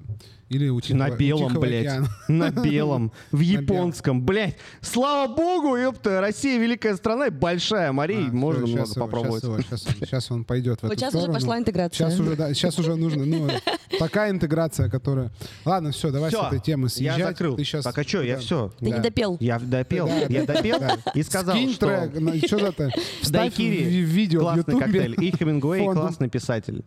Или 0.50 0.70
у 0.70 0.82
Тихого, 0.82 0.98
На 0.98 1.14
у 1.14 1.16
белом, 1.16 1.50
Тихого 1.50 1.62
блядь. 1.62 1.86
океана. 1.86 2.10
На 2.28 2.50
белом. 2.50 3.12
В 3.32 3.40
японском. 3.42 4.24
Блядь. 4.24 4.58
Слава 4.82 5.32
богу, 5.32 5.76
ёпта. 5.76 6.20
Россия 6.20 6.60
великая 6.60 6.96
страна 6.96 7.28
и 7.28 7.30
большая. 7.30 7.92
Морей 7.92 8.28
А, 8.28 8.32
можно 8.32 8.66
много 8.66 8.90
его, 8.90 8.96
попробовать. 8.96 9.44
Сейчас, 9.44 10.26
его, 10.30 10.38
он- 10.38 10.46
пойдет 10.46 10.80
в 10.80 10.84
Вот 10.84 10.94
эту 10.94 11.00
сейчас 11.02 11.14
уже 11.14 11.32
пошла 11.32 11.60
интеграция. 11.60 12.10
Сейчас 12.10 12.20
уже, 12.20 12.36
да, 12.36 12.52
сейчас 12.56 12.80
уже 12.80 12.96
нужно, 12.96 13.26
ну, 13.26 13.50
такая 14.00 14.32
интеграция, 14.32 14.90
которая... 14.90 15.32
Ладно, 15.64 15.92
все, 15.92 16.10
давай 16.10 16.32
с 16.32 16.34
этой 16.34 16.60
темы 16.60 16.90
съезжать. 16.90 17.20
Я 17.20 17.28
закрыл. 17.28 17.56
Ты 17.56 17.64
сейчас... 17.64 17.84
Так, 17.84 17.98
а 18.00 18.04
что, 18.04 18.24
я 18.24 18.40
все. 18.40 18.74
Ты 18.80 18.86
не 18.86 19.00
допел. 19.00 19.38
Я 19.40 19.60
допел. 19.60 20.08
Да, 20.08 20.26
Я 20.28 20.46
допел 20.46 20.80
и 21.14 21.22
сказал, 21.22 21.56
Скинь 21.56 21.74
что... 21.74 22.10
трек, 22.10 22.46
что 22.48 22.58
за 22.60 22.66
это? 22.68 22.92
Вставь 23.22 23.56
в 23.56 23.60
видео 23.60 24.40
в 24.40 24.44
классный 24.44 24.80
коктейль. 24.80 25.16
И 25.24 25.32
Хемингуэй 25.38 25.86
классный 25.86 26.30
писатель. 26.30 26.84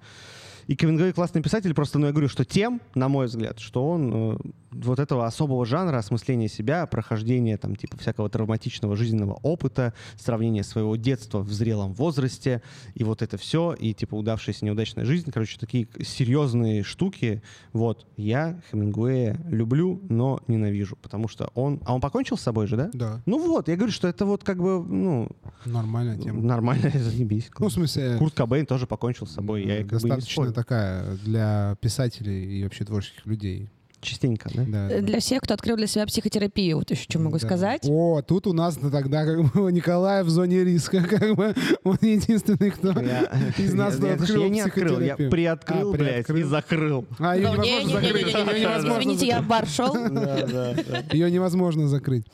И 0.66 0.76
Хемингуэй 0.76 1.12
классный 1.12 1.42
писатель, 1.42 1.74
просто, 1.74 1.98
ну, 1.98 2.06
я 2.06 2.12
говорю, 2.12 2.28
что 2.28 2.44
тем, 2.44 2.80
на 2.94 3.08
мой 3.08 3.26
взгляд, 3.26 3.58
что 3.58 3.88
он, 3.88 4.12
э, 4.34 4.36
вот 4.72 4.98
этого 4.98 5.26
особого 5.26 5.64
жанра 5.66 5.98
осмысления 5.98 6.48
себя, 6.48 6.86
прохождения 6.86 7.56
там 7.56 7.76
типа 7.76 7.98
всякого 7.98 8.28
травматичного 8.28 8.96
жизненного 8.96 9.38
опыта, 9.42 9.94
сравнения 10.16 10.64
своего 10.64 10.96
детства 10.96 11.40
в 11.40 11.52
зрелом 11.52 11.92
возрасте, 11.92 12.62
и 12.94 13.04
вот 13.04 13.22
это 13.22 13.36
все, 13.36 13.74
и 13.74 13.94
типа 13.94 14.14
удавшаяся 14.14 14.64
неудачная 14.64 15.04
жизнь, 15.04 15.30
короче, 15.30 15.58
такие 15.58 15.88
серьезные 16.02 16.82
штуки. 16.82 17.42
Вот, 17.72 18.06
я 18.16 18.60
Хемингуэя 18.70 19.38
люблю, 19.48 20.00
но 20.08 20.40
ненавижу, 20.46 20.96
потому 21.00 21.28
что 21.28 21.50
он... 21.54 21.80
А 21.84 21.94
он 21.94 22.00
покончил 22.00 22.36
с 22.36 22.42
собой 22.42 22.66
же, 22.66 22.76
да? 22.76 22.90
Да, 22.92 23.22
Ну 23.26 23.38
вот, 23.38 23.68
я 23.68 23.76
говорю, 23.76 23.92
что 23.92 24.08
это 24.08 24.26
вот 24.26 24.44
как 24.44 24.58
бы, 24.58 24.82
ну, 24.82 25.28
нормальная 25.64 26.18
тема. 26.18 26.40
нормально, 26.42 26.90
заебись. 26.94 27.50
Ну, 27.58 27.68
в 27.68 27.72
смысле, 27.72 28.16
Курт 28.18 28.34
Кобейн 28.34 28.66
тоже 28.66 28.86
покончил 28.86 29.26
с 29.26 29.32
собой, 29.32 29.64
я 29.64 29.84
как 29.84 30.00
бы 30.00 30.10
не 30.10 30.20
спорю. 30.20 30.52
такая 30.52 31.16
для 31.16 31.76
писателей 31.80 32.60
и 32.60 32.64
вообще 32.64 32.84
творческих 32.84 33.26
людей. 33.26 33.70
Частенько, 34.02 34.50
да? 34.52 34.64
Да. 34.66 34.90
Э, 34.90 35.00
Для 35.00 35.20
всех, 35.20 35.42
кто 35.42 35.54
открыл 35.54 35.76
для 35.76 35.86
себя 35.86 36.04
психотерапию, 36.06 36.76
вот 36.78 36.90
еще 36.90 37.04
что 37.04 37.20
могу 37.20 37.38
Да. 37.38 37.46
сказать. 37.46 37.82
О, 37.88 38.20
тут 38.20 38.48
у 38.48 38.52
нас 38.52 38.76
тогда 38.76 39.24
как 39.24 39.52
бы 39.52 39.70
Николай 39.72 40.24
в 40.24 40.28
зоне 40.28 40.64
риска, 40.64 41.00
как 41.08 41.36
бы 41.36 41.54
он 41.84 41.98
единственный, 42.02 42.70
кто 42.72 42.88
Я, 43.00 43.30
из 43.58 43.72
нас 43.74 43.98
я- 44.00 44.14
открыл 44.14 44.42
я 44.42 44.48
не 44.48 44.60
открыл, 44.60 44.84
я 45.00 45.14
психотерапию. 45.14 45.30
приоткрыл, 45.30 45.94
А, 45.94 45.96
блядь, 45.96 46.28
и 46.30 46.42
закрыл. 46.42 47.06
А, 47.20 47.36
ее 47.36 47.48
невозможно 47.52 48.00
закрыть. 48.00 49.02
Извините, 49.02 49.26
я 49.26 49.40
в 49.40 49.46
бар 49.46 49.66
шел. 49.68 49.92
Да, 49.94 50.46
да, 50.46 50.74
да. 50.74 51.04
Ее 51.12 51.30
невозможно 51.30 51.86
закрыть. 51.88 52.26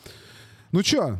Ну 0.72 0.82
чё, 0.82 1.18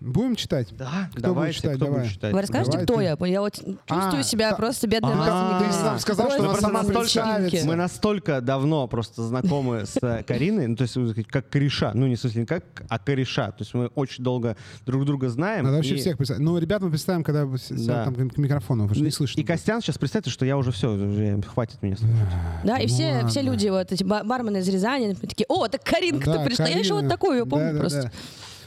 будем 0.00 0.36
читать? 0.36 0.68
Да, 0.76 1.08
Кто 1.12 1.20
давайте, 1.20 1.52
будет 1.52 1.56
читать? 1.62 1.76
кто 1.76 1.84
Давай. 1.86 2.00
будет 2.02 2.12
читать? 2.12 2.32
Вы 2.32 2.40
расскажете, 2.40 2.70
Давай 2.72 2.84
кто 2.86 2.94
ты. 2.96 3.02
я? 3.02 3.32
Я 3.34 3.40
вот 3.40 3.54
чувствую 3.54 4.20
А, 4.20 4.22
себя 4.22 4.50
та- 4.50 4.56
просто 4.56 4.86
бедной 4.88 5.12
А, 5.14 5.60
ты 5.62 5.72
сам 5.72 5.98
сказал, 5.98 6.30
что 6.30 6.42
Просто 6.42 6.66
она 6.68 6.82
сама 6.82 6.92
красавица. 6.92 7.66
Мы 7.66 7.76
настолько 7.76 8.40
давно 8.40 8.86
просто 8.88 9.22
знакомы 9.22 9.84
с 9.86 9.96
э, 10.02 10.22
Кариной, 10.26 10.66
ну, 10.68 10.76
то 10.76 10.82
есть 10.82 10.96
э, 10.96 11.22
как 11.28 11.48
кореша, 11.48 11.92
ну, 11.94 12.06
не 12.06 12.16
в 12.16 12.20
смысле 12.20 12.40
не 12.42 12.46
как, 12.46 12.64
а 12.88 12.98
кореша. 12.98 13.50
То 13.52 13.62
есть 13.62 13.74
мы 13.74 13.86
очень 13.88 14.24
долго 14.24 14.56
друг 14.86 15.04
друга 15.04 15.28
знаем. 15.28 15.64
Надо 15.64 15.76
вообще 15.76 15.94
и- 15.96 15.98
всех 15.98 16.16
представить. 16.16 16.42
Ну, 16.42 16.56
ребят 16.58 16.82
мы 16.82 16.90
представим, 16.90 17.22
когда 17.24 17.44
с- 17.56 17.68
с- 17.70 17.86
Да. 17.86 18.04
там 18.04 18.14
к 18.30 18.36
микрофону, 18.38 18.84
потому 18.84 18.94
что 18.94 19.04
не 19.04 19.10
слышно. 19.10 19.40
И 19.40 19.44
Костян, 19.44 19.80
сейчас 19.82 19.98
представьте, 19.98 20.30
что 20.30 20.44
я 20.46 20.56
уже 20.56 20.72
все, 20.72 20.92
уже 20.92 21.40
хватит 21.42 21.82
меня 21.82 21.96
слушать. 21.96 22.16
Да, 22.64 22.78
и 22.78 22.86
все, 22.86 23.26
все 23.26 23.42
люди, 23.42 23.68
вот 23.68 23.92
эти 23.92 24.02
ба- 24.04 24.22
бармены 24.24 24.58
из 24.58 24.68
Рязани, 24.68 25.14
такие, 25.14 25.46
о, 25.48 25.68
так 25.68 25.82
Каринка-то 25.84 26.38
Да, 26.38 26.44
пришла. 26.44 26.66
Я 26.66 26.78
еще 26.78 26.94
вот 26.94 27.08
такую 27.08 27.38
ее 27.40 27.46
помню 27.46 27.66
Да, 27.68 27.72
да, 27.74 27.78
просто. 27.80 28.02
да. 28.04 28.10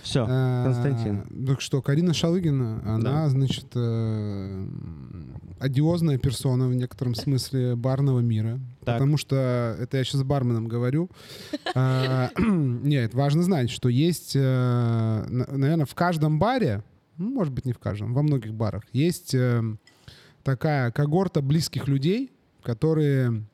Все, 0.03 0.25
А, 0.29 0.65
Константин. 0.65 1.45
Так 1.47 1.61
что, 1.61 1.81
Карина 1.81 2.13
Шалыгина, 2.13 2.81
она, 2.85 3.29
значит, 3.29 3.67
э, 3.73 4.67
одиозная 5.59 6.17
персона 6.17 6.67
в 6.67 6.75
некотором 6.75 7.15
смысле 7.15 7.75
барного 7.75 8.19
мира. 8.19 8.59
Так. 8.83 8.95
Потому 8.95 9.17
что, 9.17 9.75
это 9.79 9.97
я 9.97 10.03
сейчас 10.03 10.23
барменом 10.23 10.67
говорю, 10.67 11.09
А, 11.75 12.29
нет, 12.37 13.13
важно 13.13 13.43
знать, 13.43 13.69
что 13.71 13.89
есть, 13.89 14.35
наверное, 14.35 15.85
в 15.85 15.95
каждом 15.95 16.37
баре, 16.37 16.83
ну, 17.17 17.29
может 17.29 17.53
быть, 17.53 17.65
не 17.65 17.73
в 17.73 17.79
каждом, 17.79 18.13
во 18.13 18.21
многих 18.23 18.53
барах, 18.53 18.83
есть 18.91 19.33
э, 19.33 19.61
такая 20.43 20.91
когорта 20.91 21.41
близких 21.41 21.87
людей, 21.87 22.31
которые 22.61 23.45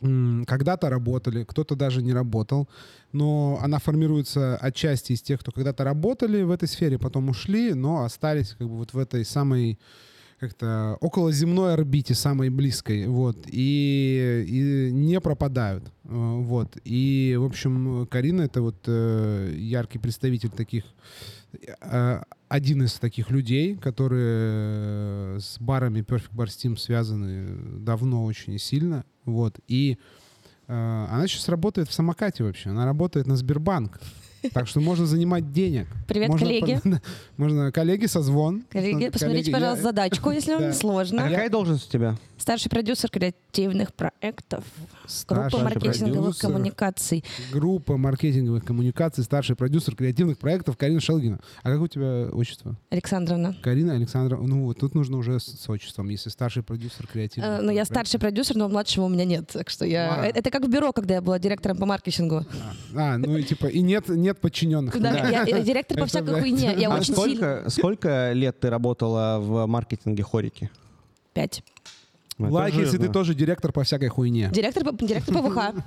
когда-то 0.00 0.90
работали, 0.90 1.44
кто-то 1.44 1.74
даже 1.76 2.02
не 2.02 2.12
работал, 2.12 2.68
но 3.12 3.58
она 3.62 3.78
формируется 3.78 4.56
отчасти 4.56 5.12
из 5.12 5.22
тех, 5.22 5.40
кто 5.40 5.52
когда-то 5.52 5.84
работали 5.84 6.42
в 6.42 6.50
этой 6.50 6.68
сфере, 6.68 6.98
потом 6.98 7.28
ушли, 7.28 7.74
но 7.74 8.04
остались 8.04 8.50
как 8.58 8.68
бы 8.68 8.76
вот 8.76 8.92
в 8.92 8.98
этой 8.98 9.24
самой 9.24 9.78
как-то 10.38 10.98
околоземной 11.00 11.74
орбите, 11.74 12.14
самой 12.14 12.50
близкой, 12.50 13.06
вот, 13.06 13.38
и, 13.46 14.44
и 14.46 14.92
не 14.92 15.20
пропадают, 15.20 15.84
э, 16.04 16.08
вот. 16.10 16.76
И, 16.84 17.36
в 17.38 17.44
общем, 17.44 18.06
Карина— 18.10 18.42
это 18.42 18.60
вот 18.60 18.76
э, 18.86 19.54
яркий 19.56 19.98
представитель 19.98 20.50
таких, 20.50 20.84
один 22.48 22.82
из 22.84 22.94
таких 22.94 23.30
людей, 23.30 23.74
которые 23.76 25.36
э, 25.36 25.38
с 25.40 25.58
барами 25.60 26.00
Perfect 26.00 26.32
Bar 26.34 26.46
Steam 26.46 26.76
связаны 26.76 27.80
давно 27.80 28.24
очень 28.24 28.58
сильно, 28.58 29.04
вот. 29.24 29.58
И 29.68 29.98
э, 30.68 30.72
она 31.10 31.26
сейчас 31.26 31.48
работает 31.48 31.88
в 31.88 31.92
самокате 31.92 32.44
вообще, 32.44 32.70
она 32.70 32.84
работает 32.84 33.26
на 33.26 33.36
Сбербанк. 33.36 34.00
Так 34.52 34.68
что 34.68 34.80
можно 34.80 35.06
занимать 35.06 35.50
денег. 35.50 35.88
Привет, 36.06 36.28
Можно 36.28 36.46
коллеги. 36.46 36.78
по- 36.80 37.00
Можно, 37.36 37.72
коллеги, 37.72 38.06
созвон. 38.06 38.62
Коллеги, 38.70 39.08
посмотрите, 39.08 39.50
Коллеги, 39.50 39.52
пожалуйста, 39.52 39.78
я- 39.80 39.82
задачку, 39.88 40.30
если 40.30 40.52
вам 40.52 40.62
не 40.62 40.68
А 40.68 40.72
сложно. 40.72 41.22
какая 41.24 41.50
должность 41.50 41.88
у 41.88 41.90
тебя? 41.90 42.16
Старший 42.38 42.70
продюсер 42.70 43.08
креативных 43.10 43.94
проектов. 43.94 44.64
Группа 44.76 45.08
Старший 45.08 45.62
маркетинговых 45.62 46.20
продюсер. 46.36 46.40
коммуникаций. 46.40 47.24
Группа 47.50 47.96
маркетинговых 47.96 48.62
коммуникаций, 48.64 49.24
старший 49.24 49.56
продюсер 49.56 49.96
креативных 49.96 50.36
проектов 50.38 50.76
Карина 50.76 51.00
Шелгина. 51.00 51.40
А 51.62 51.70
как 51.70 51.80
у 51.80 51.88
тебя 51.88 52.26
отчество? 52.30 52.76
Александровна. 52.90 53.56
Карина 53.62 53.94
Александровна. 53.94 54.46
Ну 54.46 54.64
вот, 54.64 54.78
тут 54.78 54.94
нужно 54.94 55.16
уже 55.16 55.40
с, 55.40 55.44
с 55.44 55.68
отчеством, 55.70 56.10
если 56.10 56.28
старший 56.28 56.62
продюсер 56.62 57.06
креативных. 57.06 57.50
Э, 57.50 57.56
Ну, 57.62 57.70
я 57.70 57.76
проектов. 57.84 57.86
старший 57.96 58.20
продюсер, 58.20 58.56
но 58.56 58.68
младшего 58.68 59.06
у 59.06 59.08
меня 59.08 59.24
нет. 59.24 59.48
Так 59.52 59.70
что 59.70 59.86
я... 59.86 60.14
А. 60.22 60.26
Это 60.26 60.50
как 60.50 60.62
в 60.64 60.68
бюро, 60.68 60.92
когда 60.92 61.14
я 61.14 61.22
была 61.22 61.38
директором 61.38 61.78
по 61.78 61.86
маркетингу. 61.86 62.44
А, 62.94 63.14
а, 63.14 63.18
ну 63.18 63.38
и 63.38 63.44
типа, 63.44 63.66
и 63.66 63.80
нет, 63.80 64.08
нет 64.08 64.38
подчиненных. 64.40 65.00
Да, 65.00 65.28
я, 65.28 65.44
я 65.44 65.60
директор 65.62 65.96
по 65.96 66.02
Это 66.02 66.08
всякой 66.10 66.34
да. 66.34 66.40
хуйне. 66.40 66.74
Я 66.76 66.90
А 66.92 66.98
очень 66.98 67.14
сильно... 67.14 67.62
сколько, 67.62 67.70
сколько 67.70 68.32
лет 68.34 68.60
ты 68.60 68.68
работала 68.68 69.38
в 69.40 69.66
маркетинге 69.66 70.22
Хорики? 70.22 70.70
Пять. 71.32 71.62
Лайк, 72.38 72.74
если 72.74 72.98
ты 72.98 73.08
тоже 73.08 73.34
директор 73.34 73.72
по 73.72 73.82
всякой 73.84 74.08
хуйне. 74.08 74.50
Директор, 74.52 74.84
по- 74.84 75.04
директор 75.04 75.34
ПВХ. 75.34 75.82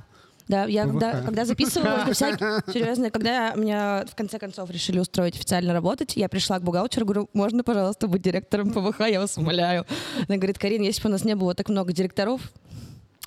Да, 0.47 0.65
я 0.65 0.85
когда, 0.85 1.21
когда 1.21 1.45
записывалась 1.45 2.07
на 2.07 2.13
всякие... 2.13 2.63
Серьезно, 2.73 3.11
когда 3.11 3.53
меня 3.53 4.03
в 4.11 4.15
конце 4.15 4.39
концов 4.39 4.71
решили 4.71 4.97
устроить 4.97 5.35
официально 5.35 5.73
работать, 5.73 6.17
я 6.17 6.27
пришла 6.27 6.57
к 6.57 6.63
бухгалтеру, 6.63 7.05
говорю, 7.05 7.29
можно, 7.33 7.63
пожалуйста, 7.63 8.07
быть 8.07 8.23
директором 8.23 8.71
ПВХ, 8.71 9.01
я 9.01 9.19
вас 9.19 9.37
умоляю. 9.37 9.85
Она 10.27 10.37
говорит, 10.37 10.57
Карин, 10.57 10.81
если 10.81 11.03
бы 11.03 11.09
у 11.09 11.11
нас 11.11 11.23
не 11.23 11.35
было 11.35 11.53
так 11.53 11.69
много 11.69 11.93
директоров, 11.93 12.41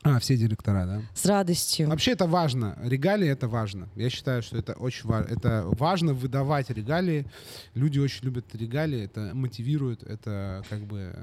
А, 0.04 0.18
все 0.18 0.36
директора, 0.36 0.84
да? 0.84 1.02
с 1.14 1.24
радостью. 1.26 1.88
Вообще 1.88 2.12
это 2.12 2.26
важно. 2.26 2.76
Регалии 2.82 3.28
это 3.28 3.46
важно. 3.46 3.88
Я 3.94 4.10
считаю, 4.10 4.42
что 4.42 4.56
это 4.56 4.72
очень 4.72 5.08
важно. 5.08 5.32
Это 5.32 5.64
важно 5.66 6.12
выдавать 6.12 6.70
регалии. 6.70 7.26
Люди 7.74 8.00
очень 8.00 8.24
любят 8.24 8.52
регалии. 8.54 9.04
Это 9.04 9.30
мотивирует. 9.32 10.02
Это 10.02 10.64
как 10.68 10.80
бы 10.86 11.14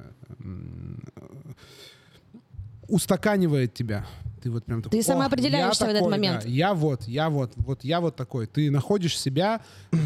устаканивает 2.87 3.73
тебя. 3.73 4.05
Ты 4.41 4.49
вот 4.49 4.63
прям 4.65 4.81
такой, 4.81 4.97
Ты 4.97 5.03
самоопределяешься 5.03 5.83
«Ох, 5.83 5.89
в 5.89 5.91
этот 5.91 5.99
такой, 5.99 6.11
момент». 6.11 6.43
да, 6.43 6.49
я 6.49 6.73
вот, 6.73 7.03
я 7.03 7.29
вот, 7.29 7.53
вот 7.57 7.83
я 7.83 7.99
вот 7.99 8.15
такой. 8.15 8.47
Ты 8.47 8.71
находишь 8.71 9.19
себя 9.19 9.61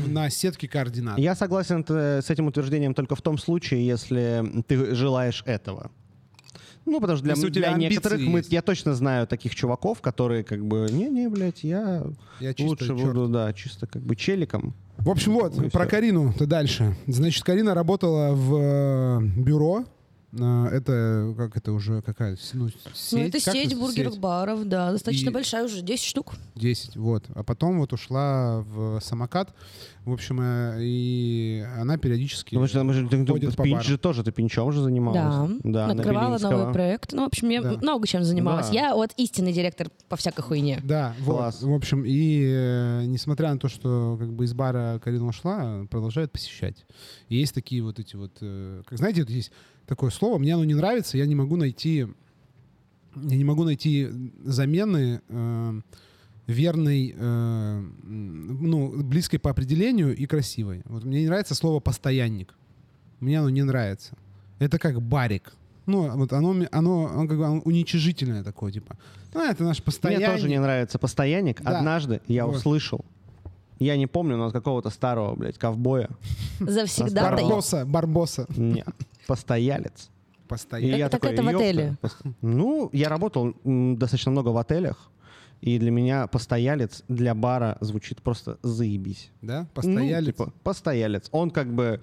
на 0.08 0.30
сетке 0.30 0.68
координат. 0.68 1.20
Я 1.20 1.36
согласен 1.36 1.86
с 1.88 2.30
этим 2.30 2.48
утверждением 2.48 2.94
только 2.94 3.16
в 3.16 3.22
том 3.22 3.38
случае, 3.38 3.86
если 3.86 4.64
ты 4.68 4.96
желаешь 4.96 5.44
этого. 5.46 5.92
Ну, 6.86 7.00
потому 7.00 7.18
что 7.18 7.24
для, 7.24 7.34
Если 7.36 7.50
для 7.50 7.72
некоторых 7.74 8.22
мы, 8.22 8.40
есть. 8.40 8.52
я 8.52 8.62
точно 8.62 8.94
знаю 8.94 9.26
таких 9.26 9.56
чуваков, 9.56 10.02
которые 10.02 10.44
как 10.44 10.66
бы, 10.66 10.88
не-не, 10.92 11.30
блядь, 11.30 11.64
я 11.64 12.04
Я 12.40 12.54
лучше 12.60 12.94
буду, 12.94 13.28
да, 13.28 13.54
чисто 13.54 13.88
как 13.88 14.02
бы 14.02 14.16
челиком. 14.16 14.74
В 14.98 15.10
общем, 15.10 15.34
вот, 15.34 15.56
Ну 15.56 15.64
и 15.66 15.70
про 15.70 15.82
всё. 15.84 15.90
Карину-то 15.90 16.46
дальше. 16.46 16.96
Значит, 17.08 17.44
Карина 17.44 17.74
работала 17.74 18.34
в 18.34 18.56
э, 18.56 19.22
бюро. 19.38 19.86
Э, 20.40 20.68
Это, 20.72 21.34
как 21.38 21.56
это 21.58 21.72
уже, 21.72 22.02
какая 22.02 22.38
ну, 22.54 22.70
сеть? 22.70 22.78
Ну, 23.12 23.20
это 23.20 23.44
Как 23.44 23.54
сеть 23.54 23.78
бургеров, 23.78 24.18
баров, 24.20 24.66
да, 24.68 24.92
достаточно 24.92 25.30
И- 25.30 25.34
большая 25.34 25.66
уже, 25.66 25.82
10 25.82 26.04
штук. 26.06 26.34
10, 26.56 26.96
вот. 26.96 27.26
А 27.36 27.44
потом 27.44 27.80
вот 27.80 27.94
ушла 27.94 28.62
в 28.62 29.00
самокат. 29.02 29.54
В 30.06 30.12
общем, 30.12 30.40
э, 30.42 30.78
и 30.82 31.64
она 31.78 31.98
периодически 31.98 32.50
Потому 32.56 32.68
что 32.68 32.84
мы 32.84 32.94
же, 32.94 33.08
ты- 33.08 33.26
ходит 33.26 33.52
ты- 33.52 33.56
по 33.58 33.64
пинч 33.64 33.74
барам. 33.74 33.88
же 33.88 33.98
тоже, 33.98 34.24
ты 34.24 34.32
пинчом 34.32 34.72
же 34.72 34.82
занималась. 34.82 35.52
Да, 35.64 35.88
на 35.88 35.94
открывала 35.94 36.28
Белинского. 36.38 36.52
новый 36.52 36.74
проект. 36.74 37.14
Ну, 37.14 37.24
в 37.24 37.28
общем, 37.28 37.50
я 37.50 37.62
Да. 37.62 37.78
много 37.78 38.08
чем 38.08 38.24
занималась. 38.24 38.68
Да. 38.68 38.74
Я 38.74 38.96
вот 38.96 39.12
истинный 39.18 39.54
директор 39.54 39.90
по 40.10 40.16
всякой 40.18 40.42
хуйне. 40.42 40.82
Да, 40.84 41.14
вот. 41.22 41.38
Класс. 41.38 41.62
В 41.62 41.72
общем, 41.74 42.04
и 42.06 42.44
э, 42.46 43.04
несмотря 43.06 43.54
на 43.54 43.60
то, 43.60 43.70
что 43.70 44.18
как 44.20 44.34
бы 44.34 44.46
из 44.46 44.54
бара 44.54 45.00
Карина 45.04 45.28
ушла, 45.28 45.86
продолжает 45.90 46.32
посещать. 46.32 46.86
И 47.30 47.38
есть 47.38 47.54
такие 47.54 47.82
вот 47.84 48.00
эти 48.00 48.16
вот, 48.16 48.38
э, 48.42 48.82
как 48.86 48.98
знаете, 48.98 49.22
вот 49.22 49.30
есть 49.30 49.52
такое 49.86 50.10
слово, 50.10 50.38
мне 50.38 50.54
оно 50.54 50.64
не 50.66 50.76
нравится, 50.76 51.18
я 51.18 51.26
не 51.26 51.36
могу 51.36 51.56
найти, 51.56 52.08
я 53.16 53.36
не 53.36 53.44
могу 53.44 53.64
найти 53.64 54.10
замены 54.44 55.22
э, 55.28 55.82
верной, 56.48 57.16
э, 57.18 57.84
ну, 58.04 59.04
близкой 59.04 59.40
по 59.40 59.50
определению 59.52 60.16
и 60.16 60.26
красивой. 60.26 60.82
Вот 60.86 61.04
мне 61.04 61.22
не 61.22 61.28
нравится 61.28 61.56
слово 61.56 61.80
«постоянник». 61.80 62.54
Мне 63.20 63.40
оно 63.40 63.50
не 63.50 63.64
нравится. 63.64 64.16
Это 64.60 64.78
как 64.80 65.02
барик. 65.02 65.54
Ну, 65.86 66.10
вот 66.18 66.32
оно, 66.34 66.52
оно, 66.72 67.10
оно 67.12 67.28
как 67.28 67.38
бы 67.38 67.46
оно 67.46 67.60
уничижительное 67.62 68.44
такое, 68.44 68.72
типа. 68.72 68.98
Ну, 69.34 69.42
это 69.44 69.64
наш 69.64 69.82
постоянник. 69.82 70.28
Мне 70.28 70.36
тоже 70.36 70.50
не 70.50 70.60
нравится 70.60 71.00
постоянник. 71.00 71.62
Да. 71.62 71.80
Однажды 71.80 72.22
я 72.28 72.46
Вот. 72.46 72.58
услышал, 72.58 73.04
я 73.80 73.98
не 73.98 74.08
помню, 74.08 74.38
но 74.38 74.46
от 74.46 74.54
какого-то 74.54 74.90
старого, 74.90 75.36
блядь, 75.36 75.58
ковбоя. 75.58 76.10
Завсегда 76.60 77.24
Барбос. 77.24 77.42
Барбоса, 77.42 77.86
Барбоса. 77.86 78.46
Не, 78.56 78.86
постоялец. 79.28 80.10
И 80.44 80.48
Постоянник. 80.48 80.98
я 80.98 81.10
Так 81.10 81.22
такой, 81.22 81.34
это 81.34 81.44
в 81.44 81.48
отеле. 81.48 81.98
Ну, 82.42 82.90
я 82.94 83.10
работал 83.10 83.56
достаточно 83.64 84.32
много 84.32 84.50
в 84.50 84.58
отелях. 84.58 85.10
И 85.62 85.80
для 85.80 85.92
меня 85.92 86.28
постоялец 86.28 87.04
для 87.08 87.34
бара 87.34 87.78
звучит 87.80 88.22
просто 88.22 88.60
заебись. 88.64 89.32
Да? 89.42 89.62
Ну, 89.62 89.68
Постоялец, 89.74 90.36
типа, 90.36 90.54
постоялец. 90.62 91.30
Он 91.32 91.50
как 91.52 91.74
бы 91.74 92.02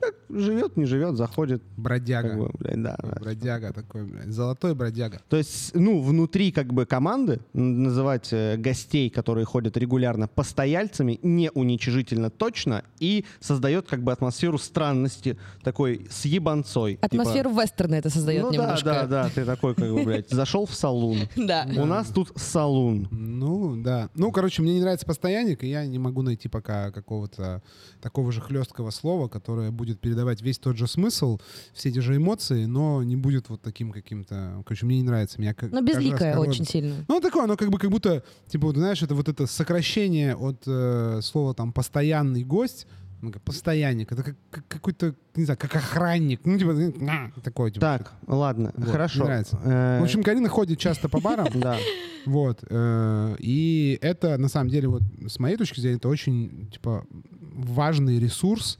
как 0.00 0.14
живет, 0.30 0.76
не 0.76 0.84
живет, 0.84 1.16
заходит. 1.16 1.62
бродяга. 1.76 2.28
Как 2.30 2.38
бы, 2.38 2.50
блядь, 2.58 2.82
да. 2.82 2.96
Бродяга 3.20 3.72
такой, 3.72 4.04
блядь. 4.04 4.28
Золотой 4.28 4.74
бродяга. 4.74 5.20
То 5.28 5.36
есть, 5.36 5.74
ну, 5.74 6.00
внутри 6.00 6.52
как 6.52 6.72
бы 6.72 6.86
команды 6.86 7.40
называть 7.52 8.32
э, 8.32 8.56
гостей, 8.56 9.10
которые 9.10 9.44
ходят 9.44 9.76
регулярно, 9.76 10.28
постояльцами, 10.28 11.18
не 11.22 11.50
уничижительно 11.52 12.30
точно, 12.30 12.84
и 12.98 13.24
создает 13.40 13.86
как 13.86 14.02
бы 14.02 14.12
атмосферу 14.12 14.58
странности, 14.58 15.36
такой 15.62 16.06
с 16.10 16.24
ебанцой. 16.24 16.94
Типа, 16.94 17.06
Атмосферу 17.06 17.50
вестерна 17.50 17.94
это 17.96 18.10
создает 18.10 18.44
ну 18.44 18.52
немножко. 18.52 18.84
да, 18.84 19.06
да, 19.06 19.24
да, 19.24 19.30
ты 19.34 19.44
такой 19.44 19.74
как 19.74 19.92
бы, 19.92 20.04
блядь, 20.04 20.30
зашел 20.30 20.66
в 20.66 20.74
салун. 20.74 21.18
Да. 21.36 21.66
У 21.76 21.84
нас 21.84 22.08
тут 22.08 22.32
салун. 22.36 23.08
Ну, 23.10 23.74
да. 23.82 24.08
Ну, 24.14 24.30
короче, 24.30 24.62
мне 24.62 24.74
не 24.74 24.80
нравится 24.80 25.06
постоянник, 25.06 25.64
и 25.64 25.68
я 25.68 25.84
не 25.86 25.98
могу 25.98 26.22
найти 26.22 26.48
пока 26.48 26.92
какого-то 26.92 27.62
такого 28.00 28.30
же 28.30 28.40
хлесткого 28.40 28.90
слова, 28.90 29.28
которое 29.28 29.70
будет 29.70 29.89
передавать 29.98 30.42
весь 30.42 30.58
тот 30.58 30.76
же 30.76 30.86
смысл, 30.86 31.38
все 31.72 31.88
эти 31.88 31.98
же 31.98 32.16
эмоции, 32.16 32.66
но 32.66 33.02
не 33.02 33.16
будет 33.16 33.48
вот 33.48 33.60
таким 33.62 33.90
каким-то... 33.90 34.62
Короче, 34.64 34.86
мне 34.86 34.98
не 34.98 35.02
нравится. 35.02 35.40
Меня 35.40 35.54
как, 35.54 35.72
Но 35.72 35.80
раз 35.80 36.18
коробит. 36.18 36.50
очень 36.50 36.64
сильно. 36.66 36.94
Ну, 37.08 37.20
такое, 37.20 37.44
оно 37.44 37.56
как 37.56 37.70
бы 37.70 37.78
как 37.78 37.90
будто, 37.90 38.22
типа, 38.48 38.66
вот, 38.68 38.76
знаешь, 38.76 39.02
это 39.02 39.14
вот 39.14 39.28
это 39.28 39.46
сокращение 39.46 40.36
от 40.36 40.62
э, 40.66 41.20
слова 41.22 41.54
там 41.54 41.72
«постоянный 41.72 42.44
гость», 42.44 42.86
ну, 43.22 43.30
как 43.32 43.42
постоянник, 43.42 44.10
это 44.12 44.22
как, 44.22 44.36
как 44.50 44.66
какой-то, 44.66 45.14
не 45.36 45.44
знаю, 45.44 45.58
как 45.58 45.76
охранник, 45.76 46.40
ну, 46.44 46.58
типа, 46.58 46.72
«на», 46.72 47.30
такой, 47.44 47.70
типа. 47.70 47.80
Так, 47.80 48.12
ладно, 48.26 48.72
Вот, 48.76 48.88
хорошо. 48.88 49.18
мне 49.18 49.24
нравится. 49.26 49.60
Э, 49.62 50.00
В 50.00 50.04
общем, 50.04 50.22
Карина 50.22 50.48
ходит 50.48 50.78
часто 50.78 51.10
по 51.10 51.20
барам, 51.20 51.48
да. 51.54 51.76
вот, 52.24 52.64
э, 52.70 53.36
и 53.38 53.98
это, 54.00 54.38
на 54.38 54.48
самом 54.48 54.70
деле, 54.70 54.88
вот, 54.88 55.02
с 55.28 55.38
моей 55.38 55.56
точки 55.58 55.80
зрения, 55.80 55.98
это 55.98 56.08
очень, 56.08 56.70
типа, 56.72 57.04
важный 57.52 58.18
ресурс 58.18 58.78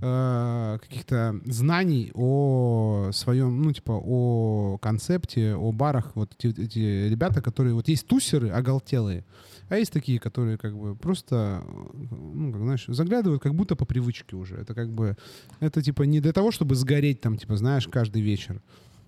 э, 0.00 0.78
каких-то 0.80 1.40
знаний 1.44 2.10
о 2.14 3.10
своем, 3.12 3.62
ну, 3.62 3.72
типа, 3.72 3.92
о 3.92 4.78
концепте, 4.78 5.54
о 5.54 5.72
барах. 5.72 6.12
Вот 6.14 6.34
эти, 6.38 6.60
эти 6.60 7.08
ребята, 7.08 7.42
которые... 7.42 7.74
Вот 7.74 7.88
есть 7.88 8.06
тусеры 8.06 8.50
оголтелые, 8.50 9.24
а 9.68 9.76
есть 9.76 9.92
такие, 9.92 10.18
которые 10.18 10.58
как 10.58 10.76
бы 10.76 10.96
просто, 10.96 11.62
ну, 12.10 12.52
как, 12.52 12.62
знаешь, 12.62 12.84
заглядывают 12.88 13.42
как 13.42 13.54
будто 13.54 13.76
по 13.76 13.84
привычке 13.84 14.36
уже. 14.36 14.56
Это 14.56 14.74
как 14.74 14.92
бы... 14.92 15.16
Это, 15.60 15.82
типа, 15.82 16.02
не 16.02 16.20
для 16.20 16.32
того, 16.32 16.50
чтобы 16.50 16.74
сгореть 16.74 17.20
там, 17.20 17.36
типа, 17.36 17.56
знаешь, 17.56 17.86
каждый 17.86 18.22
вечер, 18.22 18.60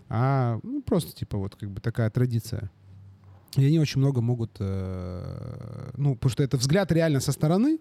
а 0.09 0.61
ну, 0.63 0.83
просто, 0.83 1.13
типа, 1.15 1.39
вот 1.39 1.57
как 1.57 1.71
бы 1.71 1.81
такая 1.81 2.11
традиция. 2.11 2.71
И 3.57 3.65
они 3.65 3.79
очень 3.79 4.01
много 4.01 4.21
могут... 4.21 4.57
э, 4.61 5.91
ну, 5.97 6.15
потому 6.15 6.31
что 6.31 6.43
это 6.43 6.57
взгляд 6.57 6.93
реально 6.93 7.21
со 7.21 7.33
стороны, 7.33 7.79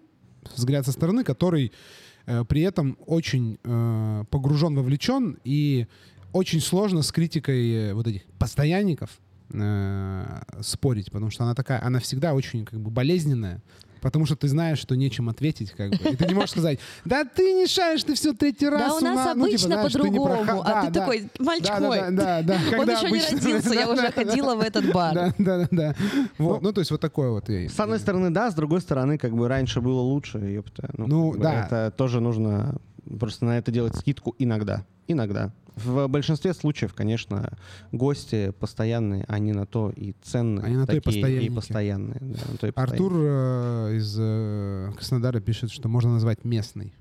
взгляд 0.56 0.84
со 0.84 0.92
стороны, 0.92 1.24
который 1.24 1.72
при 2.24 2.62
этом 2.62 2.96
очень 3.06 3.58
э, 3.64 4.24
погружен, 4.30 4.74
вовлечен, 4.74 5.38
и 5.44 5.86
очень 6.32 6.60
сложно 6.60 7.02
с 7.02 7.12
критикой 7.12 7.72
э, 7.72 7.94
вот 7.94 8.06
этих 8.06 8.24
постоянников 8.38 9.20
э, 9.50 10.42
спорить, 10.60 11.10
потому 11.12 11.30
что 11.30 11.44
она 11.44 11.54
такая, 11.54 11.82
она 11.84 12.00
всегда 12.00 12.34
очень 12.34 12.64
как 12.64 12.80
бы 12.80 12.90
болезненная, 12.90 13.62
потому 14.02 14.26
что 14.26 14.36
ты 14.36 14.48
знаешь, 14.48 14.78
что 14.78 14.94
нечем 14.96 15.30
ответить, 15.30 15.70
как 15.70 15.90
бы. 15.90 15.96
И 16.10 16.16
ты 16.16 16.26
не 16.26 16.34
можешь 16.34 16.50
сказать, 16.50 16.78
да 17.06 17.24
ты 17.24 17.54
не 17.54 17.66
шаришь, 17.66 18.04
ты 18.04 18.14
все 18.14 18.34
третий 18.34 18.68
раз. 18.68 18.80
Да 18.82 18.94
у 18.96 19.00
нас 19.00 19.14
на-» 19.14 19.34
Ну, 19.34 19.48
типа, 19.48 19.80
обычно 19.80 19.82
по-другому. 19.82 20.62
А 20.66 20.86
ты 20.86 20.92
такой, 20.92 21.30
мальчик 21.38 21.80
мой. 21.80 21.98
да, 21.98 22.10
да, 22.10 22.42
да. 22.42 22.54
Он 22.78 22.90
еще 22.90 23.10
не 23.10 23.20
родился, 23.24 23.74
я 23.74 23.88
уже 23.88 24.12
ходила 24.12 24.54
в 24.56 24.60
этот 24.60 24.92
бар. 24.92 25.14
Да, 25.14 25.34
да, 25.38 25.68
да. 25.70 25.94
Вот, 26.38 26.60
ну, 26.62 26.72
то 26.72 26.80
есть 26.80 26.90
вот 26.90 27.00
такое 27.00 27.30
вот. 27.30 27.48
я- 27.48 27.68
С 27.68 27.78
одной 27.80 27.98
стороны, 27.98 28.30
да, 28.30 28.50
с 28.50 28.54
другой 28.54 28.80
стороны, 28.80 29.16
как 29.16 29.32
бы 29.34 29.48
раньше 29.48 29.80
было 29.80 30.00
лучше, 30.00 30.38
ёпта. 30.38 30.90
Ну, 30.98 31.06
Ну, 31.06 31.34
да. 31.38 31.64
Это 31.66 31.90
тоже 31.96 32.20
нужно 32.20 32.76
просто 33.18 33.44
на 33.44 33.58
это 33.58 33.70
делать 33.70 33.94
скидку 33.96 34.34
иногда. 34.38 34.84
Иногда. 35.08 35.52
В 35.76 36.06
большинстве 36.06 36.52
случаев, 36.54 36.94
конечно, 36.94 37.56
гости 37.92 38.52
постоянные, 38.58 39.24
они 39.28 39.52
на 39.52 39.66
то 39.66 39.90
и 39.90 40.14
ценные. 40.22 40.64
Они 40.64 40.76
на 40.76 40.86
то 40.86 40.92
и 40.96 41.00
такие 41.00 41.20
постоянники. 41.20 41.54
постоянные. 41.54 42.18
да, 42.20 42.52
на 42.52 42.58
то 42.58 42.66
и 42.66 42.72
Артур 42.74 43.12
э, 43.16 43.96
из 43.96 44.16
э, 44.18 44.92
Краснодара 44.96 45.40
пишет, 45.40 45.70
что 45.70 45.88
можно 45.88 46.12
назвать 46.12 46.44
местный. 46.44 46.92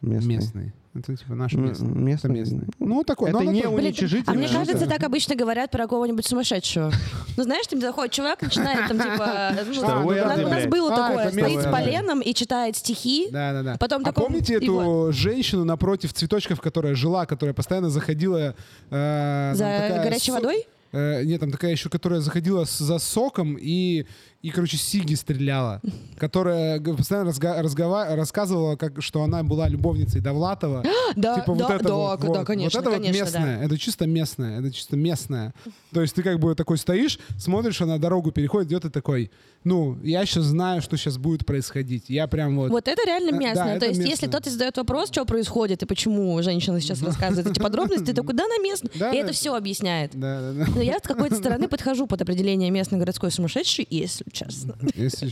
постоянные. 0.00 0.36
Местный. 0.36 0.74
Это 0.96 1.16
типа 1.16 1.34
наш 1.34 1.52
М- 1.54 1.66
местный. 1.66 1.88
местный. 1.88 2.12
Это 2.14 2.28
местный. 2.28 2.66
Ну, 2.78 3.02
такой. 3.02 3.30
Это 3.30 3.38
но 3.38 3.42
оно 3.42 3.50
не 3.52 3.62
тоже- 3.62 3.74
Блин, 3.74 3.86
уничижительно. 3.88 4.32
а 4.32 4.34
мне 4.36 4.48
кажется, 4.48 4.86
так 4.86 5.02
обычно 5.02 5.34
говорят 5.34 5.70
про 5.72 5.88
кого-нибудь 5.88 6.24
сумасшедшего. 6.24 6.92
Ну, 7.36 7.42
знаешь, 7.42 7.66
там 7.66 7.80
заходит 7.80 8.12
чувак, 8.12 8.40
начинает 8.42 8.86
там, 8.88 8.98
типа... 8.98 9.52
ну, 9.74 10.06
у 10.06 10.48
нас- 10.48 10.66
было 10.66 10.92
А, 10.92 10.96
такое, 10.96 11.30
стоит 11.32 11.62
с 11.62 11.70
поленом 11.70 12.20
и 12.20 12.32
читает 12.32 12.76
стихи. 12.76 13.28
Да, 13.32 13.52
да, 13.52 13.62
да. 13.62 13.76
Потом 13.78 14.02
а 14.02 14.04
такой- 14.06 14.26
помните 14.26 14.54
эту 14.54 15.08
женщину 15.12 15.64
напротив 15.64 16.12
цветочков, 16.12 16.60
которая 16.60 16.94
жила, 16.94 17.26
которая 17.26 17.54
постоянно 17.54 17.90
заходила... 17.90 18.54
э, 18.90 19.52
За 19.56 20.00
горячей 20.04 20.30
водой? 20.32 20.66
Э, 20.92 21.24
нет, 21.24 21.40
там 21.40 21.50
такая 21.50 21.72
еще, 21.72 21.88
которая 21.88 22.20
заходила 22.20 22.64
с- 22.64 22.78
за 22.78 22.98
соком 23.00 23.56
и, 23.60 24.06
и 24.44 24.50
короче, 24.50 24.76
сиги 24.76 25.14
стреляла. 25.14 25.80
Которая 26.18 26.78
постоянно 26.80 27.30
разга- 27.30 27.60
разгова- 27.62 28.14
рассказывала, 28.14 28.76
как, 28.76 29.02
что 29.02 29.22
она 29.22 29.42
была 29.42 29.68
любовницей 29.68 30.20
Довлатова. 30.20 30.84
Да, 31.16 31.36
Типа 31.36 31.54
да, 31.54 31.64
вот 31.68 31.70
это 31.76 31.84
да, 31.84 31.94
вот, 31.94 32.20
да, 32.20 32.26
вот. 32.26 32.46
конечно, 32.46 32.80
Вот 32.80 32.86
это 32.88 32.96
конечно, 32.96 33.24
вот 33.24 33.32
местное, 33.34 33.64
это 33.64 33.78
чисто 33.78 34.06
местное, 34.06 34.58
это 34.58 34.72
чисто 34.72 34.96
местное. 34.96 35.54
То 35.92 36.02
есть 36.02 36.12
ты 36.14 36.24
как 36.24 36.40
бы 36.40 36.54
такой 36.56 36.76
стоишь, 36.76 37.20
смотришь, 37.38 37.80
она 37.82 37.98
дорогу 37.98 38.32
переходит, 38.32 38.68
идет 38.72 38.84
и 38.86 38.90
такой, 38.90 39.30
ну, 39.62 39.96
я 40.02 40.26
сейчас 40.26 40.44
знаю, 40.44 40.82
что 40.82 40.96
сейчас 40.96 41.16
будет 41.18 41.46
происходить. 41.46 42.06
Я 42.08 42.26
прям 42.26 42.56
вот... 42.56 42.70
Вот 42.70 42.88
это 42.88 43.00
реально 43.06 43.28
Э, 43.28 43.30
да, 43.32 43.38
местное. 43.38 43.70
это 43.76 43.80
То 43.80 43.86
есть, 43.86 43.98
если 43.98 44.10
местное. 44.10 44.28
кто-то 44.28 44.50
задает 44.50 44.76
вопрос, 44.76 45.08
что 45.10 45.24
происходит 45.24 45.82
и 45.84 45.86
почему 45.86 46.42
женщина 46.42 46.80
сейчас 46.80 47.00
рассказывает 47.02 47.46
эти 47.48 47.60
подробности, 47.60 48.06
ты 48.06 48.12
такой, 48.14 48.34
да, 48.34 48.46
на 48.48 48.58
местном. 48.60 48.90
Да, 48.98 49.10
И 49.10 49.12
да. 49.12 49.18
это 49.24 49.32
все 49.32 49.54
объясняет. 49.54 50.10
Да, 50.14 50.40
да, 50.40 50.64
да. 50.64 50.66
Но 50.74 50.82
я 50.82 50.98
с 50.98 51.02
какой-то 51.02 51.36
стороны 51.36 51.68
подхожу 51.68 52.06
под 52.08 52.20
определение 52.22 52.70
местной 52.70 52.98
городской 52.98 53.30
сумасшедший, 53.30 53.86
если 53.88 54.24
честно. 54.34 54.76
Если 54.94 55.30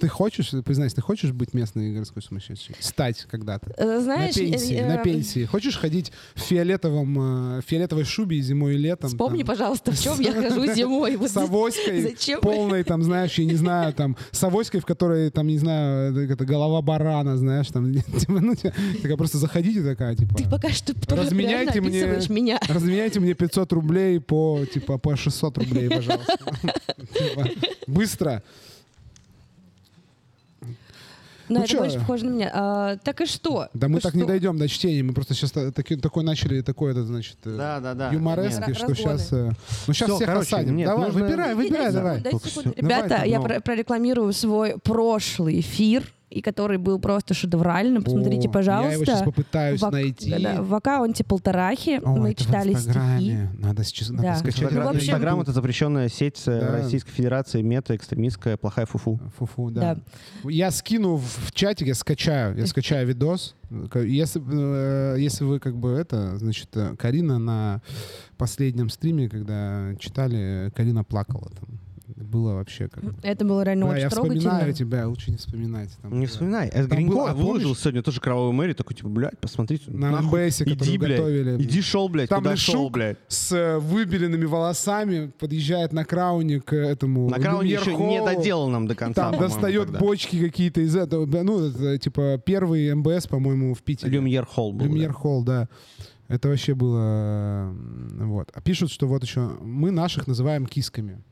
ты 0.00 0.08
хочешь, 0.08 0.50
признайся, 0.64 0.96
ты 0.96 1.02
хочешь 1.02 1.32
быть 1.32 1.54
местной 1.54 1.92
городской 1.92 2.22
сумасшедшей? 2.22 2.74
Стать 2.80 3.26
когда-то? 3.30 3.72
Э, 3.76 4.00
Знаешь, 4.00 4.34
на 4.34 4.42
пенсии, 4.42 4.74
э, 4.76 4.86
на 4.86 5.00
э, 5.00 5.02
пенсии. 5.04 5.44
Хочешь 5.44 5.76
ходить 5.76 6.12
в 6.34 6.40
фиолетовом, 6.40 7.62
фиолетовой 7.62 8.04
шубе 8.04 8.40
зимой 8.40 8.74
и 8.74 8.78
летом? 8.78 9.10
Вспомни, 9.10 9.38
там, 9.42 9.46
пожалуйста, 9.48 9.92
в 9.92 10.00
чем 10.00 10.18
я 10.20 10.32
хожу 10.32 10.66
зимой. 10.74 11.16
Вот 11.16 11.30
С 11.30 11.36
авоськой 11.36 12.02
Зачем? 12.02 12.40
полной, 12.40 12.82
там, 12.84 13.02
знаешь, 13.02 13.34
я 13.38 13.44
не 13.44 13.54
знаю, 13.56 13.92
там, 13.92 14.16
с 14.30 14.42
авоськой, 14.42 14.80
в 14.80 14.86
которой, 14.86 15.30
там, 15.30 15.46
не 15.46 15.58
знаю, 15.58 16.16
это, 16.16 16.44
голова 16.44 16.80
барана, 16.82 17.36
знаешь, 17.36 17.68
там, 17.68 17.92
типа, 17.92 18.40
ну, 18.40 18.54
типа, 18.54 18.74
такая 19.02 19.16
просто 19.16 19.38
заходите 19.38 19.82
такая, 19.82 20.16
типа, 20.16 20.34
Ты 20.34 20.48
пока 20.48 20.70
что 20.70 20.94
Разменяйте 21.08 21.80
мне- 21.80 22.06
меня. 22.28 22.58
разменяйте 22.68 23.20
мне 23.20 23.34
500 23.34 23.72
рублей 23.72 24.20
по, 24.20 24.64
типа, 24.72 24.98
по 24.98 25.16
600 25.16 25.58
рублей, 25.58 25.88
пожалуйста. 25.90 26.38
Типа, 27.18 27.48
Быстро. 30.60 30.74
Но 31.48 31.54
Ну 31.54 31.60
это 31.60 31.68
чё? 31.68 31.78
больше 31.78 31.98
похоже 31.98 32.26
на 32.26 32.30
меня. 32.30 32.50
А, 32.52 32.96
так 32.98 33.20
и 33.22 33.26
что? 33.26 33.68
Да 33.72 33.88
мы 33.88 33.94
Ну 33.94 34.00
так 34.00 34.12
не 34.14 34.20
что? 34.20 34.28
дойдем 34.28 34.58
до 34.58 34.68
чтения, 34.68 35.02
мы 35.02 35.14
просто 35.14 35.32
сейчас 35.34 35.50
такой 35.52 36.22
начали, 36.22 36.60
такой, 36.60 36.90
это, 36.92 37.04
значит, 37.04 37.38
э, 37.44 37.56
Да, 37.56 37.80
да, 37.80 37.94
да. 37.94 38.10
юморески, 38.12 38.68
Нет. 38.68 38.76
что 38.76 38.94
сейчас... 38.94 39.30
Ну, 39.30 39.52
сейчас 39.94 40.08
Всё, 40.08 40.16
всех 40.16 40.26
короче, 40.28 40.56
осадим. 40.56 40.76
нет, 40.76 40.88
давай, 40.88 41.06
нужно- 41.06 41.20
выбирай, 41.24 41.54
Дайте 41.54 41.56
выбирай, 41.56 41.86
секунду, 41.92 41.98
давай. 41.98 42.20
дайте. 42.20 42.72
Ребята, 42.76 43.08
Давай, 43.08 43.30
я 43.30 43.38
ну. 43.38 43.44
про- 43.44 43.60
прорекламирую 43.60 44.32
свой 44.34 44.76
прошлый 44.78 45.60
эфир, 45.60 46.06
и 46.30 46.40
который 46.42 46.76
был 46.78 46.98
просто 46.98 47.32
шедевральным. 47.34 48.02
Посмотрите, 48.02 48.48
О, 48.48 48.52
пожалуйста. 48.52 48.88
Я 48.90 48.94
его 48.96 49.04
сейчас 49.04 49.22
попытаюсь 49.22 49.80
В 49.80 49.84
ак- 49.86 49.92
найти. 49.92 50.30
да-да, 50.30 50.62
в 50.62 50.74
аккаунте 50.74 51.24
полторахи 51.24 52.00
О, 52.02 52.16
мы 52.16 52.30
это 52.32 52.42
в 52.42 52.46
читали 52.46 52.72
стихи. 52.74 52.88
Инстаграме. 52.88 53.50
Надо 53.58 53.84
сейчас 53.84 54.10
надо 54.10 54.22
Да. 54.22 54.34
скачать. 54.36 54.60
Ну, 54.60 54.66
Инстаграм, 54.68 54.88
общем- 54.88 55.00
Инстаграм 55.08 55.40
это 55.40 55.52
запрещенная 55.52 56.08
сеть 56.08 56.42
э, 56.46 56.60
Да. 56.60 56.70
Российской 56.72 57.10
Федерации, 57.12 57.62
мета, 57.62 57.96
экстремистская, 57.96 58.56
плохая 58.56 58.84
фуфу. 58.86 59.18
Фу-фу, 59.38 59.70
да. 59.70 59.94
Да. 59.94 60.00
Я 60.50 60.70
скину 60.70 61.16
в 61.16 61.52
чатик, 61.52 61.86
я 61.88 61.94
скачаю, 61.94 62.56
я 62.58 62.66
скачаю 62.66 63.06
видос. 63.08 63.54
Если, 63.94 64.42
э, 65.14 65.16
если 65.18 65.44
вы 65.44 65.60
как 65.60 65.76
бы 65.76 65.90
это, 65.90 66.36
значит, 66.38 66.68
э, 66.74 66.94
Карина 66.96 67.38
на 67.38 67.80
последнем 68.36 68.88
стриме, 68.90 69.28
когда 69.28 69.94
читали, 69.98 70.70
Карина 70.76 71.04
плакала 71.04 71.50
там. 71.58 71.68
Было 72.16 72.54
вообще 72.54 72.88
как... 72.88 73.04
Это 73.22 73.44
было 73.44 73.62
реально 73.62 73.86
Да, 73.86 73.92
очень 73.92 74.02
я 74.02 74.08
трогательно. 74.10 74.40
вспоминаю 74.40 74.72
тебя, 74.72 75.08
лучше 75.08 75.30
не 75.30 75.36
вспоминать. 75.36 75.90
Там 76.00 76.18
Не 76.18 76.26
вспоминай. 76.26 76.68
Это 76.68 76.88
Гринько 76.88 77.12
было, 77.12 77.30
а 77.30 77.34
выложил 77.34 77.60
помнишь? 77.68 77.78
сегодня 77.80 78.02
тоже 78.02 78.20
кровавую 78.20 78.52
Мэри, 78.52 78.72
такой, 78.72 78.96
типа, 78.96 79.08
блядь, 79.08 79.38
посмотрите. 79.38 79.90
На 79.90 80.10
нахуй. 80.10 80.48
Иди, 80.48 80.64
который 80.64 80.98
блядь. 80.98 81.18
готовили. 81.18 81.62
Иди 81.62 81.82
шел, 81.82 82.08
блядь, 82.08 82.28
Там 82.30 82.38
куда 82.38 82.56
шел, 82.56 82.88
блядь. 82.90 83.18
с 83.28 83.52
э, 83.52 83.78
выбеленными 83.78 84.44
волосами 84.46 85.30
подъезжает 85.38 85.92
на 85.92 86.04
крауне 86.04 86.60
к 86.60 86.72
этому 86.74 87.28
На 87.28 87.38
крауне 87.38 87.72
еще 87.72 87.94
не 87.94 88.24
доделал 88.24 88.68
нам 88.68 88.86
до 88.86 88.94
конца, 88.94 89.30
Там 89.30 89.38
достает 89.40 89.84
тогда. 89.84 89.98
бочки 89.98 90.40
какие-то 90.40 90.80
из 90.80 90.96
этого. 90.96 91.26
Ну, 91.26 91.66
это, 91.68 91.98
типа, 91.98 92.40
первый 92.44 92.94
МБС, 92.94 93.26
по-моему, 93.26 93.74
в 93.74 93.82
Питере. 93.82 94.12
Люмьер 94.12 94.46
Холл 94.46 94.72
был. 94.72 94.86
Люмьер. 94.86 95.12
Холл, 95.12 95.42
да. 95.44 95.68
Это 96.28 96.48
вообще 96.48 96.74
было... 96.74 97.74
Вот. 98.20 98.50
А 98.54 98.60
пишут, 98.60 98.90
что 98.90 99.06
вот 99.06 99.22
еще 99.22 99.40
мы 99.62 99.90
наших 99.90 100.26
называем 100.26 100.66
кисками. 100.66 101.22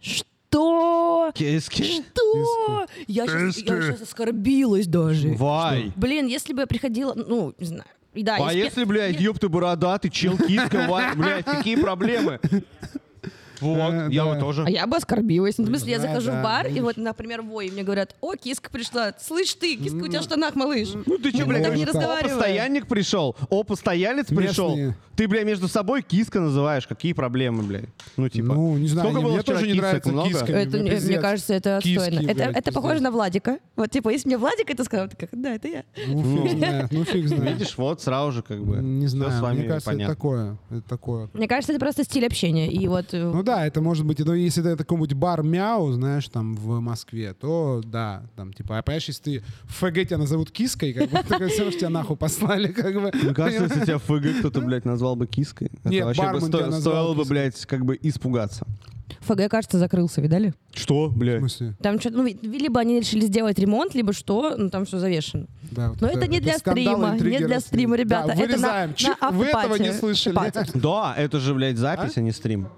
Что? 0.00 1.32
Киски? 1.34 1.82
Что? 1.82 2.86
Я 3.06 3.26
сейчас, 3.26 4.02
оскорбилась 4.02 4.86
даже. 4.86 5.28
Вай. 5.30 5.92
Блин, 5.96 6.26
если 6.26 6.52
бы 6.52 6.60
я 6.60 6.66
приходила, 6.66 7.14
ну, 7.14 7.54
не 7.58 7.66
знаю. 7.66 7.84
и 8.14 8.22
Да, 8.22 8.36
А 8.40 8.52
если, 8.52 8.84
блядь, 8.84 9.20
ёб 9.20 9.38
ты 9.38 9.48
бородатый, 9.48 10.10
чел, 10.10 10.38
киска, 10.38 11.12
блядь, 11.16 11.44
какие 11.44 11.76
проблемы? 11.76 12.40
Вот, 13.60 13.76
Да, 13.90 14.06
я 14.10 14.24
да. 14.24 14.30
вот 14.30 14.38
тоже. 14.40 14.64
А 14.66 14.70
я 14.70 14.86
бы 14.86 14.96
оскорбилась. 14.96 15.58
Ну, 15.58 15.64
в 15.64 15.68
смысле, 15.68 15.92
я 15.92 15.98
Да, 15.98 16.08
захожу 16.08 16.30
да, 16.30 16.40
в 16.40 16.42
бар, 16.44 16.66
и 16.66 16.68
видишь. 16.70 16.82
вот, 16.84 16.96
например, 16.96 17.42
вой, 17.42 17.68
и 17.68 17.70
мне 17.70 17.82
говорят, 17.82 18.14
о, 18.20 18.34
киска 18.34 18.70
пришла. 18.70 19.12
Слышь 19.20 19.54
ты, 19.54 19.76
киска 19.76 19.96
у 19.98 20.08
тебя 20.08 20.20
в 20.20 20.24
штанах, 20.24 20.54
малыш. 20.54 20.88
Ну 21.06 21.18
ты 21.18 21.30
что, 21.30 21.40
Ну, 21.40 21.46
блядь, 21.46 21.62
так 21.64 21.76
не 21.76 21.84
о, 21.84 21.86
разговариваем. 21.86 22.36
постоянник 22.36 22.86
пришел, 22.86 23.36
о, 23.50 23.64
постоялец 23.64 24.26
пришел. 24.26 24.68
Местные. 24.76 24.96
Ты, 25.16 25.28
бля, 25.28 25.44
между 25.44 25.66
собой 25.66 26.02
киска 26.02 26.40
называешь. 26.40 26.86
Какие 26.86 27.14
проблемы, 27.14 27.62
блядь? 27.62 27.86
Ну, 28.18 28.28
типа. 28.28 28.52
Ну, 28.52 28.76
не 28.76 28.86
знаю, 28.88 29.10
Сколько 29.10 29.26
мне 29.28 29.42
тоже 29.42 29.66
не 29.66 29.72
нравится 29.72 30.12
Много? 30.12 30.28
киска. 30.28 30.52
Это, 30.52 30.76
ну, 30.76 30.82
мне- 30.84 31.18
кажется, 31.20 31.54
это 31.54 31.80
Киски, 31.82 31.96
отстойно. 31.98 32.30
это, 32.30 32.34
блядь, 32.44 32.56
это 32.58 32.72
похоже 32.72 33.00
на 33.02 33.10
Владика. 33.10 33.58
Вот, 33.76 33.90
типа, 33.90 34.10
если 34.10 34.28
мне 34.28 34.36
Владик 34.36 34.68
это 34.68 34.84
сказал, 34.84 35.08
ты 35.08 35.16
как, 35.16 35.30
да, 35.32 35.54
это 35.54 35.68
я. 35.68 35.84
Ну, 36.06 36.22
фиг 36.46 36.58
знает, 36.58 36.92
ну, 36.92 37.04
фиг 37.04 37.28
знает. 37.28 37.58
Видишь, 37.58 37.78
вот 37.78 38.02
сразу 38.02 38.32
же 38.32 38.42
как 38.42 38.62
бы. 38.62 38.76
Не 38.76 39.06
знаю, 39.06 39.32
с 39.32 39.40
вами 39.40 39.60
мне 39.60 39.68
кажется, 39.68 39.90
это 39.90 39.98
понятно. 39.98 40.58
такое. 40.86 41.28
Мне 41.32 41.48
кажется, 41.48 41.72
это 41.72 41.80
просто 41.80 42.04
стиль 42.04 42.26
общения. 42.26 42.70
И 42.70 42.86
вот 42.86 43.06
э, 43.12 43.18
Ну 43.24 43.42
да, 43.46 43.66
это 43.66 43.80
может 43.80 44.04
быть, 44.04 44.18
ну, 44.18 44.34
если 44.34 44.62
это 44.72 44.76
какой-нибудь 44.84 45.14
бар 45.14 45.42
Мяу, 45.42 45.92
знаешь, 45.92 46.28
там 46.28 46.54
в 46.56 46.80
Москве, 46.80 47.32
то 47.32 47.80
да, 47.84 48.24
там 48.36 48.52
типа, 48.52 48.76
а 48.78 48.82
понимаешь, 48.82 49.06
если 49.08 49.22
ты 49.22 49.44
в 49.64 49.74
ФГ 49.76 50.06
тебя 50.08 50.18
назовут 50.18 50.50
киской, 50.50 50.92
как 50.92 51.08
бы, 51.10 51.18
такое 51.28 51.48
все, 51.48 51.70
что 51.70 51.78
тебя 51.80 51.90
нахуй 51.90 52.16
послали, 52.16 52.72
как 52.72 52.92
бы. 52.94 53.10
Мне 53.14 53.32
кажется, 53.32 53.64
если 53.64 53.80
тебя 53.84 53.98
в 53.98 54.02
ФГ 54.02 54.40
кто-то, 54.40 54.60
блядь, 54.60 54.84
назвал 54.84 55.16
бы 55.16 55.26
киской, 55.26 55.70
это 55.72 55.88
Нет, 55.88 56.04
вообще 56.04 56.30
бы 56.32 56.40
сто- 56.40 56.70
стоило 56.72 57.14
бы, 57.14 57.24
блядь, 57.24 57.64
как 57.66 57.84
бы 57.86 57.98
испугаться. 58.02 58.66
ФГ, 59.20 59.48
кажется, 59.48 59.78
закрылся, 59.78 60.20
видали? 60.20 60.52
Что, 60.74 61.06
В 61.08 61.16
блядь? 61.16 61.38
смысле? 61.38 61.74
Там 61.80 61.98
что-то, 62.00 62.16
ну, 62.18 62.26
либо 62.26 62.80
они 62.80 63.00
решили 63.00 63.22
сделать 63.26 63.58
ремонт, 63.58 63.94
либо 63.94 64.12
что, 64.12 64.56
ну, 64.56 64.68
там 64.68 64.84
все 64.84 64.98
завешено. 64.98 65.46
Да, 65.70 65.90
вот 65.90 66.00
Но 66.00 66.08
это 66.08 66.26
не 66.26 66.40
для 66.40 66.58
скандал, 66.58 67.14
стрима, 67.14 67.30
не 67.30 67.38
для 67.46 67.60
стрима, 67.60 67.96
ребята. 67.96 68.28
Да, 68.28 68.32
Это 68.34 68.40
на- 68.42 68.46
вырезаем. 68.46 68.94
на 69.20 69.30
Вы 69.30 69.44
этого 69.46 69.76
не 69.76 69.92
слышали. 69.92 70.34
Да, 70.74 71.14
это 71.16 71.40
же, 71.40 71.54
блядь, 71.54 71.76
запись, 71.78 72.16
а, 72.16 72.20
не 72.20 72.32
стрим. 72.32 72.68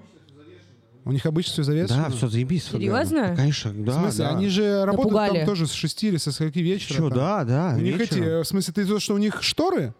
У 1.09 1.13
них 1.13 1.25
обычно 1.25 1.55
все 1.55 1.63
завешено. 1.63 2.11
Да, 2.11 2.15
все, 2.15 2.29
заебись. 2.29 2.65
Серьезно? 2.65 3.35
Конечно, 3.35 3.73
да. 3.73 3.93
В 3.93 3.95
смысле, 3.95 4.25
да. 4.27 4.31
они 4.37 4.49
же 4.49 4.85
работают 4.85 5.15
Напугали. 5.15 5.39
там 5.39 5.47
тоже 5.47 5.67
с 5.67 5.73
6 5.73 6.05
или 6.05 6.17
со 6.19 6.33
скольки 6.33 6.59
вечера. 6.59 6.99
Там. 6.99 7.09
да, 7.09 7.45
да. 7.45 7.75
У 7.79 7.81
них 7.81 7.99
эти, 7.99 8.17
вечером. 8.17 8.29
э, 8.29 8.43
в 8.43 8.45
смысле, 8.45 8.75
ты 8.75 8.85
то, 8.85 9.01
что 9.01 9.15
у 9.15 9.19
них 9.19 9.43
шторы? 9.43 9.95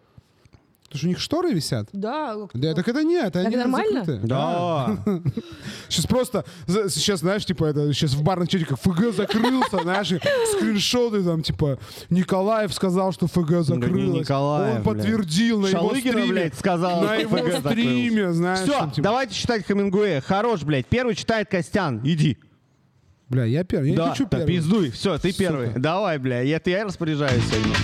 То, 0.89 0.97
что 0.97 1.07
у 1.07 1.11
них 1.11 1.19
шторы 1.21 1.53
висят? 1.53 1.89
Да. 1.93 2.35
Да, 2.55 2.75
так 2.75 2.89
это 2.89 3.05
нет, 3.05 3.37
они 3.37 3.57
нормально? 3.57 4.05
закрыты. 4.05 4.27
Да. 4.27 4.97
Сейчас 5.89 6.07
просто, 6.07 6.45
сейчас, 6.67 7.21
знаешь, 7.21 7.45
типа, 7.45 7.67
это 7.67 7.93
сейчас 7.93 8.15
в 8.15 8.23
барных 8.23 8.49
чатиках 8.49 8.79
ФГ 8.81 9.15
закрылся, 9.15 9.79
знаешь, 9.83 10.09
скриншоты 10.57 11.23
там, 11.23 11.43
типа, 11.43 11.79
Николаев 12.09 12.73
сказал, 12.73 13.13
что 13.13 13.27
ФГ 13.27 13.63
закрылось. 13.63 14.21
Николаев, 14.23 14.77
Он 14.79 14.83
подтвердил 14.83 15.61
на 15.61 15.67
его 15.67 15.95
стриме. 15.95 16.27
блядь, 16.27 16.55
сказала, 16.59 17.05
на 17.05 17.15
его 17.17 17.37
стриме, 17.61 18.33
знаешь. 18.33 18.61
Все, 18.61 18.91
типа, 18.91 19.03
давайте 19.03 19.35
читать 19.35 19.67
Хамингуэя. 19.67 20.23
Хорош, 20.23 20.63
блядь. 20.63 20.87
Первый 20.87 21.15
читает 21.15 21.51
Костян. 21.51 22.01
Иди. 22.03 22.39
Бля, 23.29 23.45
я 23.45 23.63
первый, 23.63 23.91
я 23.91 23.97
да, 23.97 24.11
хочу 24.11 24.25
да 24.25 24.39
первый. 24.39 24.47
пиздуй. 24.47 24.91
Все, 24.91 25.19
ты 25.19 25.33
первый. 25.35 25.69
Давай, 25.77 26.17
бля. 26.17 26.41
Я, 26.41 26.61
я 26.65 26.85
распоряжаюсь 26.85 27.45
сегодня. 27.45 27.75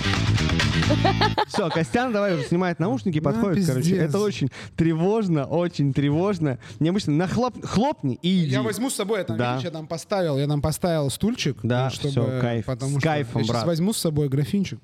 Все, 1.49 1.69
Костян, 1.71 2.13
давай 2.13 2.35
уже 2.35 2.45
снимает 2.45 2.79
наушники, 2.79 3.21
подходит, 3.21 3.67
короче. 3.67 3.97
Это 3.97 4.19
очень 4.19 4.51
тревожно, 4.77 5.47
очень 5.47 5.93
тревожно. 5.93 6.59
Необычно. 6.81 7.13
Нахлоп, 7.15 7.65
хлопни 7.65 8.19
и 8.23 8.45
иди. 8.45 8.53
Я 8.53 8.63
возьму 8.63 8.91
с 8.91 8.95
собой, 8.95 9.19
я 9.19 9.25
там, 9.25 9.37
Да. 9.37 9.53
видишь, 9.53 9.65
я 9.65 9.71
там 9.71 9.87
поставил, 9.87 10.39
я 10.39 10.47
там 10.47 10.61
поставил 10.63 11.11
стульчик. 11.11 11.59
Да, 11.63 11.89
э, 11.89 11.91
чтобы, 11.91 12.11
всё, 12.11 12.41
кайф. 12.41 12.67
С 12.67 13.01
кайфом, 13.01 13.41
я 13.41 13.45
сейчас 13.45 13.49
брат. 13.49 13.67
возьму 13.67 13.93
с 13.93 13.99
собой 13.99 14.29
графинчик. 14.29 14.79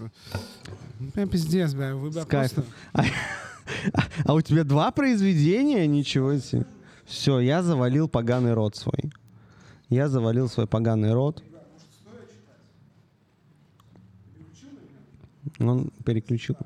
Бля, 0.99 1.27
пиздец, 1.27 1.75
бля, 1.75 1.95
вы 1.95 2.11
бля, 2.11 2.25
просто... 2.25 2.65
А, 2.93 3.05
а 4.25 4.35
у 4.35 4.41
тебя 4.41 4.65
два 4.65 4.91
произведения? 4.91 5.87
Ничего 5.87 6.37
себе. 6.39 6.67
Все, 7.07 7.41
я 7.41 7.63
завалил 7.63 8.09
поганый 8.09 8.53
рот 8.55 8.77
свой. 8.77 9.11
Я 9.89 10.09
завалил 10.09 10.49
свой 10.49 10.67
поганый 10.67 11.13
рот. 11.13 11.43
Он 15.61 15.91
переключил. 16.05 16.57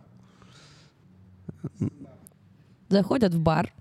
Заходят 2.89 3.35
в 3.35 3.41
бар. 3.41 3.73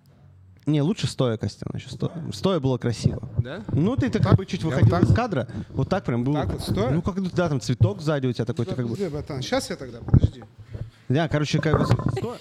Не, 0.65 0.81
лучше 0.81 1.07
стоя, 1.07 1.37
Костян. 1.37 1.69
еще 1.73 1.89
Стоя. 1.89 2.11
стоя 2.31 2.59
было 2.59 2.77
красиво. 2.77 3.29
Да? 3.39 3.63
Ну, 3.67 3.97
ты 3.97 4.09
так 4.09 4.23
как 4.23 4.37
бы 4.37 4.45
чуть 4.45 4.63
выходил 4.63 4.89
вот 4.89 5.01
так? 5.01 5.09
из 5.09 5.13
кадра. 5.13 5.47
Вот 5.69 5.89
так 5.89 6.05
прям 6.05 6.23
было. 6.23 6.41
Так 6.41 6.53
вот, 6.53 6.61
стоя? 6.61 6.89
Ну, 6.89 7.01
как 7.01 7.21
да, 7.33 7.49
там 7.49 7.59
цветок 7.59 8.01
сзади 8.01 8.27
у 8.27 8.33
тебя 8.33 8.45
такой. 8.45 8.65
Ты 8.65 8.73
как 8.73 8.87
бы... 8.87 8.95
Сейчас 8.95 9.69
я 9.69 9.75
тогда, 9.75 9.99
подожди. 9.99 10.43
Да, 11.09 11.27
короче, 11.27 11.59
как 11.59 11.77
бы 11.77 11.85
стоя, 11.85 12.39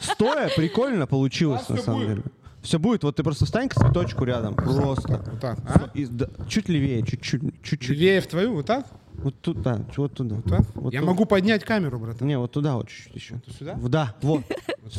стоя 0.00 0.48
прикольно 0.54 1.06
получилось, 1.08 1.68
на 1.68 1.76
самом 1.78 2.00
будет. 2.00 2.08
деле. 2.10 2.22
Все 2.62 2.78
будет, 2.78 3.02
вот 3.02 3.16
ты 3.16 3.22
просто 3.22 3.44
встань 3.44 3.68
к 3.68 3.74
цветочку 3.74 4.24
рядом. 4.24 4.54
Просто. 4.54 5.18
Вот 5.18 5.40
так, 5.40 5.58
а? 5.66 5.90
И 5.94 6.06
да, 6.06 6.28
чуть 6.48 6.68
левее, 6.68 7.02
чуть-чуть, 7.02 7.62
чуть-чуть. 7.62 7.90
Левее 7.90 8.20
в 8.20 8.26
твою, 8.26 8.54
вот 8.54 8.66
так? 8.66 8.86
Вот 9.24 9.40
туда, 9.40 9.80
вот 9.96 10.12
туда. 10.14 10.36
Вот 10.36 10.44
так? 10.44 10.60
Вот 10.76 10.92
я 10.92 11.00
туда. 11.00 11.10
могу 11.12 11.24
поднять 11.24 11.64
камеру, 11.64 11.98
братан. 11.98 12.28
Не, 12.28 12.38
вот 12.38 12.52
туда 12.52 12.76
вот 12.76 12.88
чуть-чуть 12.88 13.14
еще. 13.16 13.40
Сюда? 13.58 13.78
Да, 13.88 14.14
вот. 14.22 14.42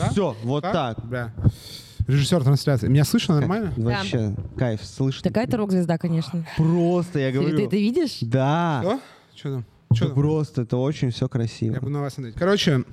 Все, 0.10 0.36
вот 0.44 0.62
так. 0.64 1.06
Бля. 1.06 1.32
Режиссер 2.08 2.44
трансляции. 2.44 2.88
Меня 2.88 3.04
слышно 3.06 3.36
нормально? 3.36 3.72
Вообще, 3.78 4.36
кайф, 4.58 4.84
слышно. 4.84 5.22
Такая 5.24 5.48
ты 5.48 5.58
рок-звезда, 5.58 5.98
конечно. 5.98 6.46
Просто, 6.58 7.20
я 7.20 7.32
говорю. 7.32 7.56
ты- 7.56 7.68
ты 7.70 7.78
видишь? 7.80 8.18
Да. 8.22 8.82
Что? 8.84 9.00
Что 9.36 9.50
там? 9.54 9.66
Это 9.90 9.96
Что 9.96 10.06
там? 10.08 10.16
просто, 10.16 10.62
это 10.64 10.78
очень 10.78 11.12
все 11.12 11.28
красиво. 11.30 11.74
Я 11.76 11.80
буду 11.80 11.92
на 11.92 12.02
вас 12.02 12.16
смотреть. 12.16 12.36
Короче, 12.36 12.84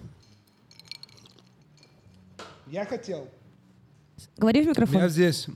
я 2.71 2.85
хотел. 2.87 3.27
Говори 4.37 4.61
в 4.61 4.63
У 4.63 4.65
меня 4.65 4.71
микрофон. 4.71 5.09
здесь, 5.09 5.49
у 5.49 5.53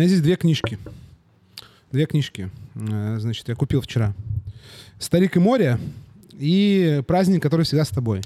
меня 0.00 0.08
здесь 0.08 0.20
две 0.22 0.36
книжки. 0.36 0.78
Две 1.92 2.06
книжки. 2.06 2.50
Э, 2.74 3.16
Значит, 3.18 3.48
я 3.48 3.54
купил 3.54 3.80
вчера. 3.80 4.14
«Старик 4.98 5.36
и 5.36 5.40
море» 5.40 5.78
и 6.32 7.02
«Праздник, 7.06 7.42
который 7.42 7.64
всегда 7.64 7.84
с 7.84 7.90
тобой». 7.90 8.22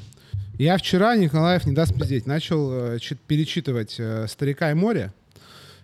Я 0.59 0.77
вчера, 0.77 1.17
Николаев 1.17 1.65
не 1.65 1.73
даст 1.73 1.95
пиздеть, 1.95 2.27
начал 2.27 2.71
э, 2.73 2.99
чит- 2.99 3.21
перечитывать 3.21 3.97
э, 3.99 4.27
«Старика 4.29 4.71
и 4.71 4.75
море», 4.75 5.13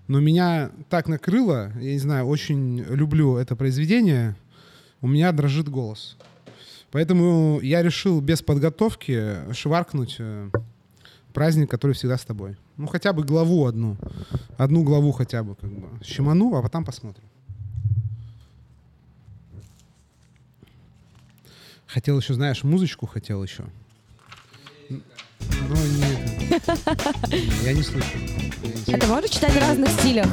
но 0.06 0.20
меня 0.20 0.70
так 0.88 1.08
накрыло, 1.08 1.72
я 1.80 1.92
не 1.92 1.98
знаю, 1.98 2.26
очень 2.26 2.78
люблю 2.80 3.36
это 3.36 3.56
произведение, 3.56 4.36
у 5.00 5.08
меня 5.08 5.32
дрожит 5.32 5.68
голос. 5.68 6.16
Поэтому 6.92 7.60
я 7.60 7.82
решил 7.82 8.20
без 8.20 8.42
подготовки 8.42 9.52
шваркнуть 9.52 10.16
э, 10.18 10.50
праздник, 11.32 11.70
который 11.70 11.92
всегда 11.92 12.16
с 12.16 12.24
тобой. 12.24 12.56
Ну, 12.76 12.86
хотя 12.86 13.12
бы 13.12 13.24
главу 13.24 13.66
одну. 13.66 13.96
Одну 14.56 14.82
главу 14.84 15.12
хотя 15.12 15.42
бы, 15.42 15.56
как 15.56 15.70
бы. 15.70 15.88
Щеману, 16.04 16.54
а 16.54 16.62
потом 16.62 16.84
посмотрим. 16.84 17.24
Хотел 21.86 22.18
еще, 22.18 22.34
знаешь, 22.34 22.64
музычку 22.64 23.06
хотел 23.06 23.42
еще. 23.42 23.64
Но 24.88 25.76
нет. 25.76 26.62
Я 27.62 27.72
не 27.72 27.82
слышу. 27.82 28.18
Ты 28.86 29.06
можешь 29.06 29.30
читать 29.30 29.52
в 29.52 29.58
разных 29.58 29.88
стилях? 29.90 30.26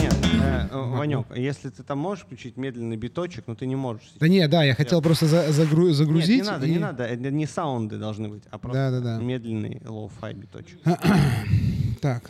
Нет, 0.00 0.14
э, 0.42 0.68
Ванек, 0.72 1.26
если 1.36 1.70
ты 1.70 1.82
там 1.82 1.98
можешь 1.98 2.24
включить 2.24 2.56
медленный 2.56 2.96
биточек, 2.96 3.44
но 3.46 3.54
ты 3.54 3.66
не 3.66 3.76
можешь. 3.76 4.12
Да 4.20 4.28
не, 4.28 4.46
да, 4.48 4.62
я 4.64 4.74
хотел 4.74 5.00
просто 5.00 5.26
за- 5.26 5.48
загру- 5.50 5.86
Нет, 5.88 5.94
загрузить. 5.96 6.42
не 6.42 6.48
надо, 6.50 6.66
и- 6.66 6.70
не 6.70 6.78
надо. 6.78 7.04
Это 7.04 7.30
не 7.30 7.46
саунды 7.46 7.96
должны 7.98 8.28
быть, 8.28 8.42
а 8.50 8.58
просто 8.58 8.90
Да-да-да. 8.90 9.18
медленный 9.22 9.80
lo-fi 9.84 10.34
биточек. 10.34 10.78
Так. 12.00 12.22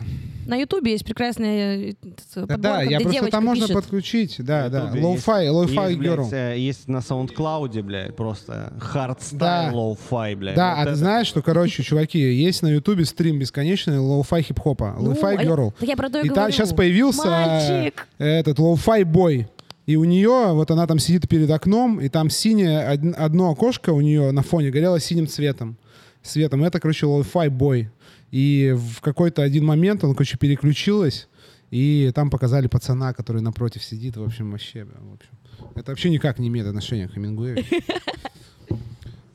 На 0.45 0.55
Ютубе 0.55 0.91
есть 0.93 1.03
прекрасная 1.03 1.89
э, 1.89 1.93
Да, 2.01 2.41
подборка, 2.41 2.57
да, 2.61 2.81
я 2.81 2.99
где 2.99 3.09
просто 3.19 3.31
там 3.31 3.45
можно 3.45 3.63
пишет. 3.67 3.75
подключить. 3.75 4.35
Да, 4.39 4.69
да. 4.69 4.91
Есть, 4.95 5.27
блядь, 5.27 5.97
girl. 5.99 6.29
э, 6.31 6.57
Есть 6.57 6.87
на 6.87 6.97
SoundCloud, 6.97 7.81
блядь, 7.83 8.15
просто 8.15 8.71
Да. 8.73 8.79
hardstyle 8.79 9.75
lo-fi, 9.77 10.35
блядь. 10.35 10.55
Да, 10.55 10.69
Вот 10.75 10.81
а 10.81 10.83
ты 10.85 10.89
это- 10.91 10.95
знаешь, 10.95 11.27
что, 11.27 11.41
короче, 11.41 11.83
чуваки, 11.83 12.17
есть 12.19 12.61
на 12.63 12.67
Ютубе 12.67 13.03
стрим 13.05 13.39
бесконечный 13.39 13.97
lo-fi 13.97 14.41
хип-хопа, 14.41 14.95
Ну, 14.97 15.11
лоу-фай 15.11 15.35
я- 15.43 15.49
girl. 15.49 15.73
я 15.81 15.97
про 15.97 16.09
то 16.09 16.19
и 16.21 16.25
И 16.25 16.27
там 16.29 16.35
говорю. 16.35 16.53
сейчас 16.53 16.73
появился 16.73 17.27
Мальчик! 17.27 18.07
этот 18.17 18.57
lo-fi 18.59 19.03
boy. 19.03 19.47
И 19.85 19.95
у 19.97 20.03
нее, 20.05 20.51
вот 20.53 20.69
она 20.71 20.85
там 20.87 20.99
сидит 20.99 21.27
перед 21.29 21.49
окном, 21.49 21.99
и 21.99 22.09
там 22.09 22.29
синее, 22.29 22.89
од- 22.93 23.15
одно 23.17 23.51
окошко 23.51 23.91
у 23.91 24.01
нее 24.01 24.31
на 24.31 24.43
фоне 24.43 24.69
горело 24.69 24.99
синим 24.99 25.27
цветом. 25.27 25.77
Светом. 26.21 26.63
Это, 26.63 26.79
короче, 26.81 27.05
lo-fi 27.05 27.49
boy. 27.49 27.89
И 28.31 28.75
в 28.75 29.01
какой-то 29.01 29.41
один 29.41 29.65
момент 29.65 30.03
он, 30.03 30.13
короче, 30.13 30.37
переключилась, 30.37 31.27
и 31.71 32.11
там 32.13 32.29
показали 32.29 32.67
пацана, 32.67 33.13
который 33.13 33.41
напротив 33.41 33.83
сидит. 33.83 34.17
В 34.17 34.23
общем, 34.23 34.51
вообще, 34.51 34.85
в 34.85 35.13
общем. 35.13 35.31
Это 35.75 35.91
вообще 35.91 36.09
никак 36.09 36.39
не 36.39 36.47
имеет 36.47 36.67
отношения 36.67 37.07
к 37.07 37.13
Хемингуэю. 37.13 37.63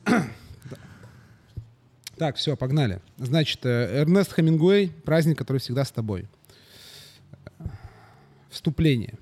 Так, 2.15 2.35
все, 2.35 2.55
погнали. 2.55 3.01
Значит, 3.17 3.65
э, 3.65 4.01
Эрнест 4.01 4.33
Хемингуэй 4.33 4.91
«Праздник, 5.03 5.35
который 5.37 5.57
всегда 5.57 5.83
с 5.83 5.91
тобой». 5.91 6.27
Вступление. 8.51 9.17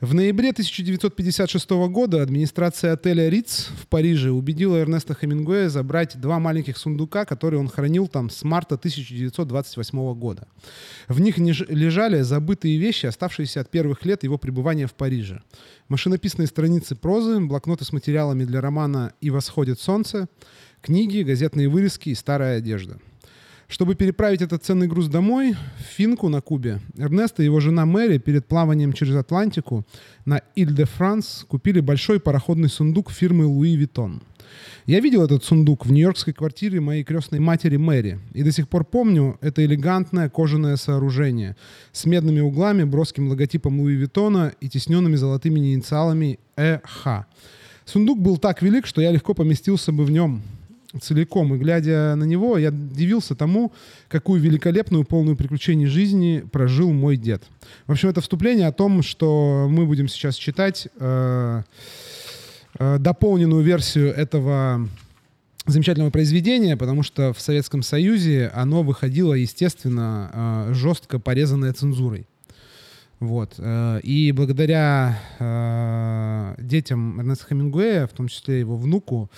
В 0.00 0.14
ноябре 0.14 0.50
1956 0.50 1.70
года 1.90 2.22
администрация 2.22 2.92
отеля 2.92 3.28
Риц 3.28 3.66
в 3.82 3.88
Париже 3.88 4.30
убедила 4.30 4.76
Эрнеста 4.76 5.12
Хемингуэя 5.12 5.68
забрать 5.68 6.20
два 6.20 6.38
маленьких 6.38 6.78
сундука, 6.78 7.24
которые 7.24 7.58
он 7.58 7.68
хранил 7.68 8.06
там 8.06 8.30
с 8.30 8.44
марта 8.44 8.76
1928 8.76 10.14
года. 10.14 10.46
В 11.08 11.20
них 11.20 11.38
лежали 11.38 12.20
забытые 12.20 12.78
вещи, 12.78 13.06
оставшиеся 13.06 13.62
от 13.62 13.70
первых 13.72 14.04
лет 14.04 14.22
его 14.22 14.38
пребывания 14.38 14.86
в 14.86 14.94
Париже. 14.94 15.42
Машинописные 15.88 16.46
страницы 16.46 16.94
прозы, 16.94 17.40
блокноты 17.40 17.84
с 17.84 17.92
материалами 17.92 18.44
для 18.44 18.60
романа 18.60 19.14
«И 19.20 19.30
восходит 19.30 19.80
солнце», 19.80 20.28
книги, 20.80 21.22
газетные 21.22 21.68
вырезки 21.68 22.10
и 22.10 22.14
старая 22.14 22.58
одежда– 22.58 23.00
чтобы 23.68 23.94
переправить 23.94 24.40
этот 24.40 24.64
ценный 24.64 24.88
груз 24.88 25.08
домой, 25.08 25.52
в 25.52 25.82
Финку 25.94 26.30
на 26.30 26.40
Кубе, 26.40 26.80
Эрнест 26.96 27.38
и 27.38 27.44
его 27.44 27.60
жена 27.60 27.84
Мэри 27.84 28.16
перед 28.16 28.46
плаванием 28.46 28.94
через 28.94 29.14
Атлантику 29.14 29.86
на 30.24 30.40
Иль-де-Франс 30.56 31.44
купили 31.46 31.80
большой 31.80 32.18
пароходный 32.18 32.70
сундук 32.70 33.10
фирмы 33.10 33.44
Louis 33.44 33.76
Vuitton. 33.76 34.22
Я 34.86 35.00
видел 35.00 35.22
этот 35.22 35.44
сундук 35.44 35.84
в 35.84 35.92
нью-йоркской 35.92 36.32
квартире 36.32 36.80
моей 36.80 37.04
крестной 37.04 37.40
матери 37.40 37.76
Мэри, 37.76 38.18
и 38.32 38.42
до 38.42 38.50
сих 38.50 38.70
пор 38.70 38.86
помню 38.86 39.36
это 39.42 39.62
элегантное 39.62 40.30
кожаное 40.30 40.76
сооружение 40.76 41.54
с 41.92 42.06
медными 42.06 42.40
углами, 42.40 42.84
броским 42.84 43.28
логотипом 43.28 43.80
Луи 43.80 43.96
Виттона 43.96 44.54
и 44.62 44.68
тесненными 44.70 45.16
золотыми 45.16 45.60
инициалами 45.60 46.38
ЭХ. 46.56 47.26
Сундук 47.84 48.18
был 48.18 48.38
так 48.38 48.62
велик, 48.62 48.86
что 48.86 49.02
я 49.02 49.10
легко 49.10 49.34
поместился 49.34 49.92
бы 49.92 50.06
в 50.06 50.10
нем, 50.10 50.42
целиком. 51.00 51.54
И 51.54 51.58
глядя 51.58 52.14
на 52.16 52.24
него, 52.24 52.56
я 52.58 52.70
дивился 52.70 53.34
тому, 53.34 53.72
какую 54.08 54.40
великолепную, 54.40 55.04
полную 55.04 55.36
приключений 55.36 55.86
жизни 55.86 56.44
прожил 56.50 56.92
мой 56.92 57.16
дед. 57.16 57.42
В 57.86 57.92
общем, 57.92 58.08
это 58.08 58.20
вступление 58.20 58.66
о 58.66 58.72
том, 58.72 59.02
что 59.02 59.68
мы 59.70 59.86
будем 59.86 60.08
сейчас 60.08 60.36
читать 60.36 60.88
э, 60.98 61.62
э, 62.78 62.98
дополненную 62.98 63.62
версию 63.62 64.14
этого 64.14 64.88
замечательного 65.66 66.10
произведения, 66.10 66.76
потому 66.76 67.02
что 67.02 67.34
в 67.34 67.40
Советском 67.40 67.82
Союзе 67.82 68.50
оно 68.54 68.82
выходило, 68.82 69.34
естественно, 69.34 70.68
э, 70.70 70.74
жестко 70.74 71.18
порезанное 71.18 71.72
цензурой. 71.74 72.26
Вот. 73.20 73.54
Э, 73.58 74.00
и 74.02 74.30
благодаря 74.32 75.18
э, 75.38 76.54
детям 76.58 77.20
Эрнеста 77.20 77.46
Хемингуэя, 77.48 78.06
в 78.06 78.12
том 78.12 78.28
числе 78.28 78.60
его 78.60 78.76
внуку, 78.76 79.30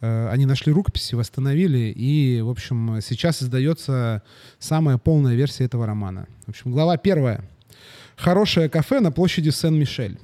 э, 0.00 0.28
они 0.30 0.46
нашли 0.46 0.72
рукописи, 0.72 1.14
восстановили, 1.14 1.92
и, 1.94 2.40
в 2.40 2.48
общем, 2.48 2.98
сейчас 3.02 3.42
издается 3.42 4.22
самая 4.58 4.96
полная 4.96 5.34
версия 5.34 5.64
этого 5.64 5.86
романа. 5.86 6.26
В 6.46 6.50
общем, 6.50 6.72
глава 6.72 6.96
первая. 6.96 7.44
Хорошее 8.16 8.70
кафе 8.70 9.00
на 9.00 9.12
площади 9.12 9.50
Сен-Мишель. 9.50 10.18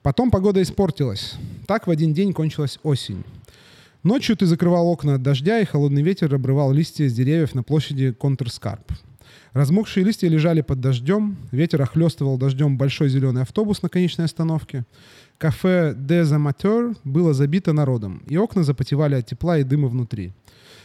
Потом 0.00 0.30
погода 0.30 0.62
испортилась. 0.62 1.34
Так 1.66 1.86
в 1.86 1.90
один 1.90 2.14
день 2.14 2.32
кончилась 2.32 2.78
осень. 2.82 3.24
Ночью 4.02 4.36
ты 4.36 4.46
закрывал 4.46 4.86
окна 4.86 5.16
от 5.16 5.22
дождя, 5.22 5.58
и 5.60 5.64
холодный 5.64 6.00
ветер 6.00 6.32
обрывал 6.34 6.72
листья 6.72 7.08
с 7.08 7.12
деревьев 7.12 7.54
на 7.54 7.62
площади 7.62 8.12
Контрскарп. 8.12 8.92
Размокшие 9.56 10.04
листья 10.04 10.28
лежали 10.28 10.60
под 10.60 10.80
дождем, 10.80 11.38
ветер 11.50 11.80
охлестывал 11.80 12.36
дождем 12.36 12.76
большой 12.76 13.08
зеленый 13.08 13.40
автобус 13.40 13.80
на 13.80 13.88
конечной 13.88 14.26
остановке. 14.26 14.84
Кафе 15.38 15.94
«Des 15.96 16.24
Amateurs» 16.24 16.98
было 17.04 17.32
забито 17.32 17.72
народом, 17.72 18.22
и 18.26 18.36
окна 18.36 18.64
запотевали 18.64 19.14
от 19.14 19.24
тепла 19.24 19.56
и 19.56 19.64
дыма 19.64 19.88
внутри. 19.88 20.34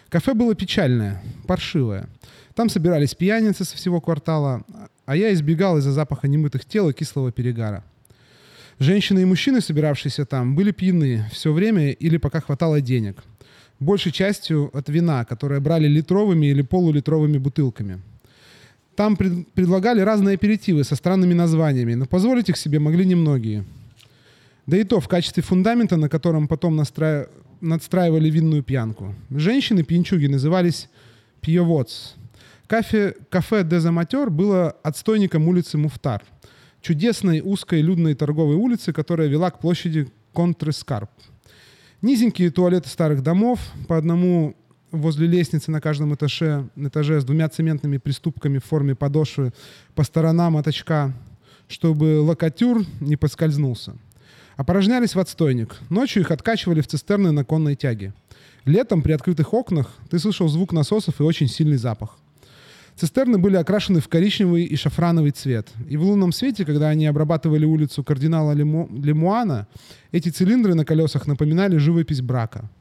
Кафе 0.08 0.34
было 0.34 0.56
печальное, 0.56 1.22
паршивое. 1.48 2.08
Там 2.56 2.70
собирались 2.70 3.14
пьяницы 3.14 3.66
со 3.66 3.76
всего 3.76 4.00
квартала, 4.00 4.64
а 5.06 5.18
я 5.18 5.34
избегал 5.34 5.78
из-за 5.78 5.92
запаха 5.92 6.30
немытых 6.30 6.64
тел 6.64 6.88
и 6.88 6.94
кислого 6.94 7.34
перегара. 7.34 7.84
Женщины 8.80 9.20
и 9.24 9.26
мужчины, 9.26 9.60
собиравшиеся 9.60 10.26
там, 10.26 10.56
были 10.56 10.72
пьяны 10.72 11.26
все 11.34 11.52
время 11.52 11.92
или 11.92 12.16
пока 12.16 12.40
хватало 12.40 12.80
денег. 12.80 13.22
Большей 13.82 14.14
частью 14.14 14.70
от 14.72 14.88
вина, 14.88 15.26
которое 15.26 15.60
брали 15.60 15.90
литровыми 15.90 16.46
или 16.46 16.62
полулитровыми 16.62 17.38
бутылками– 17.38 18.00
там 19.02 19.16
пред, 19.16 19.48
предлагали 19.54 20.02
разные 20.02 20.36
аперитивы 20.36 20.84
со 20.84 20.96
странными 20.96 21.34
названиями, 21.34 21.96
но 21.96 22.06
позволить 22.06 22.50
их 22.50 22.58
себе 22.58 22.78
могли 22.78 23.04
немногие. 23.04 23.64
Да 24.68 24.78
и 24.78 24.84
то 24.84 25.00
в 25.00 25.08
качестве 25.08 25.42
фундамента, 25.42 25.98
на 25.98 26.08
котором 26.08 26.48
потом 26.48 26.76
настра... 26.76 27.28
надстраивали 27.62 28.30
винную 28.30 28.62
пьянку. 28.62 29.16
Женщины-пьянчуги 29.32 30.28
назывались 30.28 30.88
пьеводс. 31.42 32.14
Кафе, 32.68 33.16
кафе 33.30 33.64
«Дезаматер» 33.64 34.30
было 34.30 34.76
отстойником 34.84 35.48
улицы 35.48 35.80
Муфтар, 35.80 36.22
чудесной 36.82 37.42
узкой 37.42 37.82
людной 37.82 38.14
торговой 38.14 38.56
улицы, 38.56 38.94
которая 38.94 39.30
вела 39.30 39.50
к 39.50 39.60
площади 39.60 40.10
Контрескарп. 40.34 41.10
Низенькие 42.04 42.52
туалеты 42.52 42.88
старых 42.88 43.24
домов, 43.24 43.60
по 43.88 43.98
одному 43.98 44.56
возле 44.92 45.28
лестницы 45.28 45.72
на 45.72 45.82
каждом 45.82 46.14
этаже, 46.14 46.68
этаже 46.76 47.22
с 47.22 47.24
двумя 47.24 47.50
цементными 47.50 47.98
приступками 47.98 48.60
в 48.60 48.66
форме 48.66 48.96
подошвы 48.96 49.54
по 49.96 50.04
сторонам 50.04 50.58
от 50.58 50.68
очка, 50.68 51.14
чтобы 51.68 52.22
локатюр 52.22 52.84
не 53.00 53.16
подскользнулся. 53.16 53.96
Опорожнялись 54.58 55.16
в 55.16 55.20
отстойник. 55.20 55.78
Ночью 55.90 56.22
их 56.22 56.32
откачивали 56.32 56.82
в 56.82 56.88
цистерны 56.88 57.32
на 57.32 57.44
конной 57.44 57.76
тяге. 57.76 58.14
Летом 58.66 59.02
при 59.02 59.14
открытых 59.14 59.54
окнах 59.54 59.92
ты 60.10 60.20
слышал 60.20 60.48
звук 60.48 60.72
насосов 60.72 61.20
и 61.20 61.24
очень 61.24 61.48
сильный 61.48 61.78
запах. 61.78 62.18
Цистерны 62.96 63.38
были 63.38 63.56
окрашены 63.56 64.02
в 64.02 64.10
коричневый 64.10 64.66
и 64.66 64.76
шафрановый 64.76 65.32
цвет. 65.32 65.70
И 65.90 65.98
в 65.98 66.04
лунном 66.04 66.32
свете, 66.32 66.66
когда 66.66 66.90
они 66.90 67.08
обрабатывали 67.08 67.66
улицу 67.66 68.04
кардинала 68.04 68.52
Лему... 68.52 68.90
Лемуана, 68.92 69.68
эти 70.12 70.30
цилиндры 70.30 70.76
на 70.76 70.86
колесах 70.86 71.26
напоминали 71.26 71.78
живопись 71.78 72.22
брака– 72.22 72.70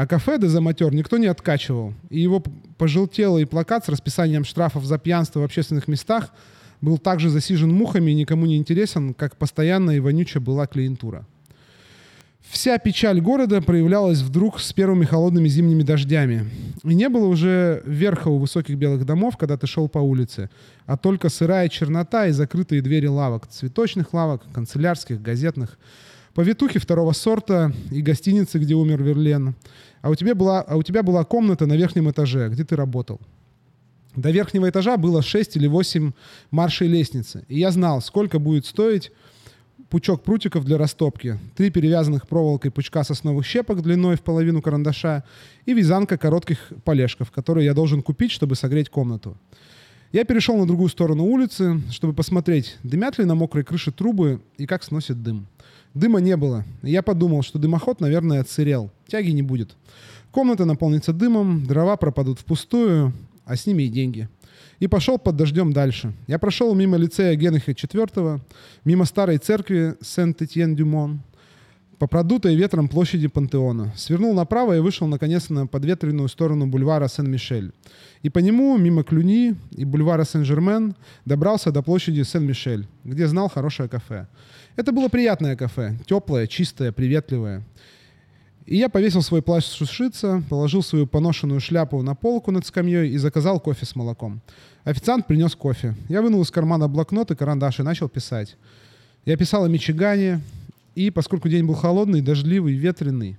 а 0.00 0.06
кафе 0.06 0.38
«Дезаматер» 0.38 0.94
никто 0.94 1.18
не 1.18 1.26
откачивал. 1.26 1.92
И 2.08 2.20
его 2.20 2.42
пожелтелый 2.78 3.46
плакат 3.46 3.84
с 3.84 3.90
расписанием 3.90 4.44
штрафов 4.44 4.86
за 4.86 4.96
пьянство 4.96 5.40
в 5.40 5.44
общественных 5.44 5.88
местах 5.88 6.32
был 6.80 6.96
также 6.96 7.28
засижен 7.28 7.70
мухами 7.70 8.10
и 8.10 8.14
никому 8.14 8.46
не 8.46 8.56
интересен, 8.56 9.12
как 9.12 9.36
постоянно 9.36 9.90
и 9.90 10.00
вонючая 10.00 10.42
была 10.42 10.66
клиентура. 10.66 11.26
Вся 12.48 12.78
печаль 12.78 13.20
города 13.20 13.60
проявлялась 13.60 14.20
вдруг 14.22 14.58
с 14.60 14.72
первыми 14.72 15.04
холодными 15.04 15.48
зимними 15.48 15.82
дождями. 15.82 16.48
И 16.82 16.94
не 16.94 17.10
было 17.10 17.26
уже 17.26 17.82
верха 17.84 18.28
у 18.28 18.38
высоких 18.38 18.76
белых 18.76 19.04
домов, 19.04 19.36
когда 19.36 19.58
ты 19.58 19.66
шел 19.66 19.86
по 19.86 19.98
улице, 19.98 20.48
а 20.86 20.96
только 20.96 21.28
сырая 21.28 21.68
чернота 21.68 22.26
и 22.26 22.30
закрытые 22.30 22.80
двери 22.80 23.06
лавок, 23.06 23.48
цветочных 23.48 24.14
лавок, 24.14 24.44
канцелярских, 24.54 25.20
газетных– 25.20 25.78
повитухи 26.34 26.78
второго 26.78 27.12
сорта 27.12 27.72
и 27.90 28.00
гостиницы, 28.02 28.58
где 28.58 28.74
умер 28.74 29.02
Верлен. 29.02 29.54
А 30.02 30.10
у, 30.10 30.14
тебя 30.14 30.34
была, 30.34 30.62
а 30.62 30.76
у 30.76 30.82
тебя 30.82 31.02
была 31.02 31.24
комната 31.24 31.66
на 31.66 31.74
верхнем 31.74 32.10
этаже, 32.10 32.48
где 32.48 32.64
ты 32.64 32.76
работал. 32.76 33.20
До 34.16 34.30
верхнего 34.30 34.68
этажа 34.68 34.96
было 34.96 35.22
6 35.22 35.56
или 35.56 35.66
8 35.66 36.12
маршей 36.50 36.88
лестницы. 36.88 37.44
И 37.48 37.58
я 37.58 37.70
знал, 37.70 38.00
сколько 38.00 38.38
будет 38.38 38.66
стоить 38.66 39.12
пучок 39.88 40.22
прутиков 40.22 40.64
для 40.64 40.78
растопки, 40.78 41.38
три 41.56 41.70
перевязанных 41.70 42.26
проволокой 42.26 42.70
пучка 42.70 43.04
сосновых 43.04 43.44
щепок 43.44 43.82
длиной 43.82 44.16
в 44.16 44.22
половину 44.22 44.62
карандаша 44.62 45.24
и 45.66 45.74
вязанка 45.74 46.16
коротких 46.16 46.72
полежков, 46.84 47.30
которые 47.30 47.66
я 47.66 47.74
должен 47.74 48.02
купить, 48.02 48.30
чтобы 48.30 48.54
согреть 48.54 48.88
комнату. 48.88 49.36
Я 50.12 50.24
перешел 50.24 50.56
на 50.56 50.66
другую 50.66 50.88
сторону 50.88 51.24
улицы, 51.24 51.80
чтобы 51.90 52.14
посмотреть, 52.14 52.78
дымят 52.82 53.18
ли 53.18 53.24
на 53.24 53.34
мокрой 53.36 53.62
крыше 53.62 53.92
трубы 53.92 54.40
и 54.58 54.66
как 54.66 54.82
сносит 54.82 55.22
дым. 55.22 55.46
Дыма 55.94 56.20
не 56.20 56.36
было. 56.36 56.64
Я 56.82 57.02
подумал, 57.02 57.42
что 57.42 57.58
дымоход, 57.58 58.00
наверное, 58.00 58.40
отсырел. 58.40 58.90
Тяги 59.08 59.30
не 59.30 59.42
будет. 59.42 59.76
Комната 60.30 60.64
наполнится 60.64 61.12
дымом, 61.12 61.66
дрова 61.66 61.96
пропадут 61.96 62.38
впустую, 62.38 63.12
а 63.44 63.56
с 63.56 63.66
ними 63.66 63.84
и 63.84 63.88
деньги. 63.88 64.28
И 64.78 64.86
пошел 64.86 65.18
под 65.18 65.36
дождем 65.36 65.72
дальше. 65.72 66.12
Я 66.28 66.38
прошел 66.38 66.74
мимо 66.74 66.96
лицея 66.96 67.34
Генриха 67.34 67.72
IV, 67.72 68.40
мимо 68.84 69.04
старой 69.04 69.38
церкви 69.38 69.96
Сент-Этьен-Дюмон, 70.00 71.20
по 71.98 72.06
продутой 72.06 72.54
ветром 72.54 72.88
площади 72.88 73.28
Пантеона. 73.28 73.92
Свернул 73.94 74.32
направо 74.32 74.74
и 74.74 74.80
вышел, 74.80 75.06
наконец, 75.06 75.50
на 75.50 75.66
подветренную 75.66 76.28
сторону 76.28 76.66
бульвара 76.66 77.08
Сен-Мишель. 77.08 77.72
И 78.22 78.30
по 78.30 78.38
нему, 78.38 78.78
мимо 78.78 79.04
Клюни 79.04 79.54
и 79.72 79.84
бульвара 79.84 80.24
Сен-Жермен, 80.24 80.94
добрался 81.26 81.72
до 81.72 81.82
площади 81.82 82.22
Сен-Мишель, 82.22 82.86
где 83.04 83.26
знал 83.26 83.50
хорошее 83.50 83.86
кафе. 83.90 84.28
Это 84.80 84.92
было 84.92 85.08
приятное 85.08 85.56
кафе, 85.56 85.94
теплое, 86.06 86.46
чистое, 86.46 86.90
приветливое. 86.90 87.62
И 88.64 88.78
я 88.78 88.88
повесил 88.88 89.20
свой 89.20 89.42
плащ 89.42 89.66
сушиться, 89.66 90.42
положил 90.48 90.82
свою 90.82 91.06
поношенную 91.06 91.60
шляпу 91.60 92.00
на 92.00 92.14
полку 92.14 92.50
над 92.50 92.64
скамьей 92.64 93.10
и 93.10 93.18
заказал 93.18 93.60
кофе 93.60 93.84
с 93.84 93.94
молоком. 93.94 94.40
Официант 94.84 95.26
принес 95.26 95.54
кофе. 95.54 95.94
Я 96.08 96.22
вынул 96.22 96.40
из 96.40 96.50
кармана 96.50 96.88
блокнот 96.88 97.30
и 97.30 97.36
карандаш 97.36 97.80
и 97.80 97.82
начал 97.82 98.08
писать. 98.08 98.56
Я 99.26 99.36
писал 99.36 99.64
о 99.64 99.68
Мичигане, 99.68 100.40
и 100.94 101.10
поскольку 101.10 101.50
день 101.50 101.66
был 101.66 101.74
холодный, 101.74 102.22
дождливый, 102.22 102.72
ветреный, 102.72 103.36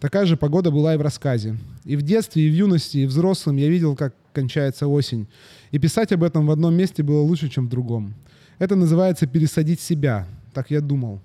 такая 0.00 0.24
же 0.24 0.38
погода 0.38 0.70
была 0.70 0.94
и 0.94 0.96
в 0.96 1.02
рассказе. 1.02 1.58
И 1.84 1.96
в 1.96 2.02
детстве, 2.02 2.44
и 2.44 2.50
в 2.50 2.54
юности, 2.54 2.96
и 2.96 3.04
взрослым 3.04 3.56
я 3.56 3.68
видел, 3.68 3.94
как 3.94 4.14
кончается 4.32 4.86
осень. 4.86 5.26
И 5.70 5.78
писать 5.78 6.12
об 6.12 6.24
этом 6.24 6.46
в 6.46 6.50
одном 6.50 6.74
месте 6.74 7.02
было 7.02 7.20
лучше, 7.20 7.50
чем 7.50 7.66
в 7.66 7.68
другом. 7.68 8.14
Это 8.58 8.74
называется 8.74 9.26
«пересадить 9.26 9.82
себя», 9.82 10.26
так 10.58 10.72
я 10.72 10.80
думал. 10.80 11.20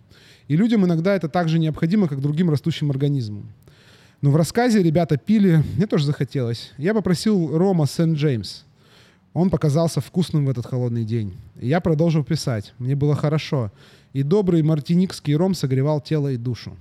И 0.48 0.56
людям 0.56 0.86
иногда 0.86 1.16
это 1.16 1.28
так 1.28 1.50
же 1.50 1.58
необходимо, 1.58 2.08
как 2.08 2.22
другим 2.22 2.52
растущим 2.52 2.92
организмам. 2.92 3.50
Но 4.22 4.30
в 4.30 4.36
рассказе 4.36 4.84
ребята 4.84 5.18
пили, 5.18 5.64
мне 5.76 5.88
тоже 5.88 6.06
захотелось. 6.06 6.72
Я 6.78 6.94
попросил 6.94 7.58
Рома 7.58 7.88
Сент-Джеймс. 7.88 8.62
Он 9.34 9.50
показался 9.50 10.02
вкусным 10.02 10.46
в 10.46 10.52
этот 10.52 10.68
холодный 10.68 11.04
день. 11.04 11.34
И 11.60 11.68
я 11.68 11.82
продолжил 11.82 12.24
писать. 12.24 12.76
Мне 12.78 12.96
было 12.96 13.16
хорошо. 13.16 13.72
И 14.14 14.22
добрый 14.22 14.62
мартиникский 14.62 15.36
ром 15.36 15.56
согревал 15.56 16.00
тело 16.00 16.28
и 16.28 16.38
душу. 16.38 16.78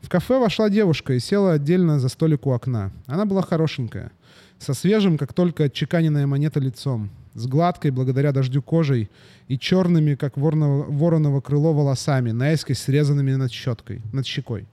В 0.00 0.08
кафе 0.08 0.38
вошла 0.38 0.70
девушка 0.70 1.12
и 1.12 1.20
села 1.20 1.52
отдельно 1.52 2.00
за 2.00 2.08
столик 2.08 2.46
у 2.46 2.52
окна. 2.52 2.90
Она 3.06 3.26
была 3.26 3.42
хорошенькая, 3.42 4.12
со 4.58 4.72
свежим, 4.72 5.18
как 5.18 5.34
только 5.34 5.64
отчеканенная 5.64 6.26
монета 6.26 6.58
лицом, 6.58 7.10
с 7.36 7.46
гладкой, 7.46 7.90
благодаря 7.90 8.32
дождю 8.32 8.62
кожей, 8.62 9.10
и 9.48 9.58
черными, 9.58 10.14
как 10.14 10.36
вороново, 10.36 10.84
вороново 10.84 11.40
крыло, 11.40 11.72
волосами, 11.72 12.30
наискось 12.32 12.78
срезанными 12.78 13.32
над 13.34 13.52
щеткой, 13.52 14.00
над 14.12 14.26
щекой. 14.26 14.66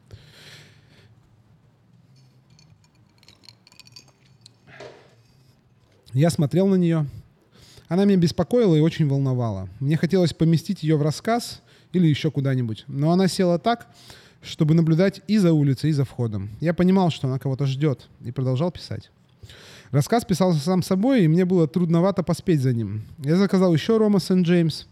Я 6.13 6.29
смотрел 6.29 6.67
на 6.67 6.75
нее. 6.75 7.07
Она 7.87 8.05
меня 8.05 8.17
беспокоила 8.17 8.75
и 8.75 8.79
очень 8.79 9.07
волновала. 9.07 9.67
Мне 9.79 9.97
хотелось 9.97 10.33
поместить 10.33 10.83
ее 10.83 10.95
в 10.95 11.01
рассказ 11.01 11.61
или 11.91 12.07
еще 12.07 12.31
куда-нибудь. 12.31 12.85
Но 12.87 13.11
она 13.11 13.27
села 13.27 13.59
так, 13.59 13.87
чтобы 14.41 14.73
наблюдать 14.73 15.21
и 15.27 15.37
за 15.37 15.53
улицей, 15.53 15.89
и 15.89 15.93
за 15.93 16.05
входом. 16.05 16.51
Я 16.59 16.73
понимал, 16.73 17.09
что 17.09 17.27
она 17.27 17.39
кого-то 17.39 17.65
ждет, 17.65 18.09
и 18.23 18.31
продолжал 18.31 18.71
писать. 18.71 19.09
Рассказ 19.93 20.25
писался 20.25 20.59
сам 20.59 20.81
собой, 20.81 21.23
и 21.23 21.27
мне 21.27 21.45
было 21.45 21.67
трудновато 21.67 22.23
поспеть 22.23 22.61
за 22.61 22.73
ним. 22.73 23.03
Я 23.19 23.35
заказал 23.35 23.71
еще 23.75 23.97
Рома 23.97 24.19
Сент-Джеймс 24.19 24.85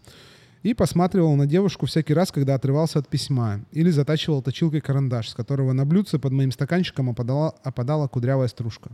и 0.62 0.74
посматривал 0.74 1.34
на 1.34 1.44
девушку 1.44 1.86
всякий 1.86 2.14
раз, 2.14 2.30
когда 2.30 2.54
отрывался 2.54 3.00
от 3.00 3.08
письма 3.08 3.64
или 3.72 3.90
затачивал 3.90 4.42
точилкой 4.42 4.80
карандаш, 4.80 5.30
с 5.30 5.34
которого 5.34 5.72
на 5.72 5.84
блюдце 5.84 6.20
под 6.20 6.30
моим 6.30 6.52
стаканчиком 6.52 7.10
опадала, 7.10 7.52
опадала 7.64 8.06
кудрявая 8.06 8.46
стружка. 8.46 8.92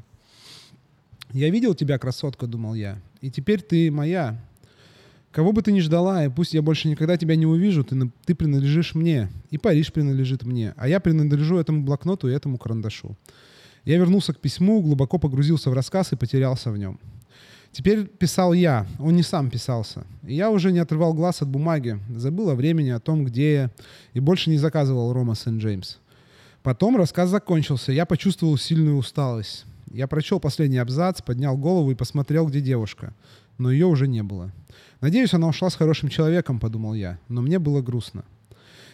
«Я 1.31 1.51
видел 1.51 1.75
тебя, 1.75 1.99
красотка»,— 1.99 2.47
думал 2.49 2.73
я,— 2.73 2.99
«и 3.21 3.31
теперь 3.31 3.61
ты 3.61 3.91
моя, 3.91 4.43
Кого 5.31 5.53
бы 5.53 5.61
ты 5.61 5.73
ни 5.73 5.81
ждала, 5.81 6.25
и 6.25 6.31
пусть 6.31 6.55
я 6.55 6.63
больше 6.63 6.89
никогда 6.89 7.19
тебя 7.19 7.37
не 7.37 7.45
увижу, 7.45 7.85
ты, 7.85 8.11
ты 8.25 8.35
принадлежишь 8.35 8.95
мне, 8.95 9.29
и 9.51 9.59
Париж 9.59 9.93
принадлежит 9.93 10.43
мне, 10.45 10.73
а 10.79 10.89
я 10.89 11.01
принадлежу 11.01 11.59
этому 11.59 11.83
блокноту 11.83 12.31
и 12.31 12.33
этому 12.33 12.57
карандашу. 12.57 13.15
Я 13.89 13.97
вернулся 13.97 14.35
к 14.35 14.39
письму, 14.39 14.83
глубоко 14.83 15.17
погрузился 15.19 15.71
в 15.71 15.73
рассказ 15.73 16.13
и 16.13 16.17
потерялся 16.17 16.71
в 16.71 16.77
нем. 16.77 17.01
Теперь 17.73 18.05
писал 18.05 18.53
я, 18.53 18.87
он 18.99 19.17
не 19.17 19.23
сам 19.23 19.49
писался. 19.49 20.05
И 20.27 20.35
я 20.35 20.51
уже 20.51 20.73
не 20.73 20.79
отрывал 20.79 21.15
глаз 21.15 21.41
от 21.41 21.49
бумаги, 21.49 21.99
забыл 22.15 22.51
о 22.51 22.55
времени, 22.55 22.91
о 22.91 23.01
том, 23.01 23.25
где 23.25 23.55
я, 23.55 23.71
и 24.13 24.21
больше 24.21 24.51
не 24.51 24.59
заказывал 24.59 25.15
Рома 25.15 25.35
Сент-Джеймс. 25.35 25.97
Потом 26.63 26.99
рассказ 26.99 27.31
закончился, 27.31 27.93
я 27.93 28.05
почувствовал 28.05 28.59
сильную 28.59 28.99
усталость. 28.99 29.65
Я 29.91 30.07
прочел 30.07 30.39
последний 30.39 30.77
абзац, 30.77 31.23
поднял 31.23 31.57
голову 31.57 31.91
и 31.91 31.95
посмотрел, 31.95 32.47
где 32.47 32.61
девушка. 32.61 33.15
Но 33.57 33.71
ее 33.71 33.87
уже 33.87 34.07
не 34.07 34.23
было. 34.23 34.53
Надеюсь, 35.01 35.33
она 35.33 35.49
ушла 35.49 35.71
с 35.71 35.77
хорошим 35.77 36.11
человеком, 36.11 36.61
подумал 36.61 36.93
я, 36.93 37.19
но 37.29 37.41
мне 37.41 37.59
было 37.59 37.81
грустно. 37.81 38.27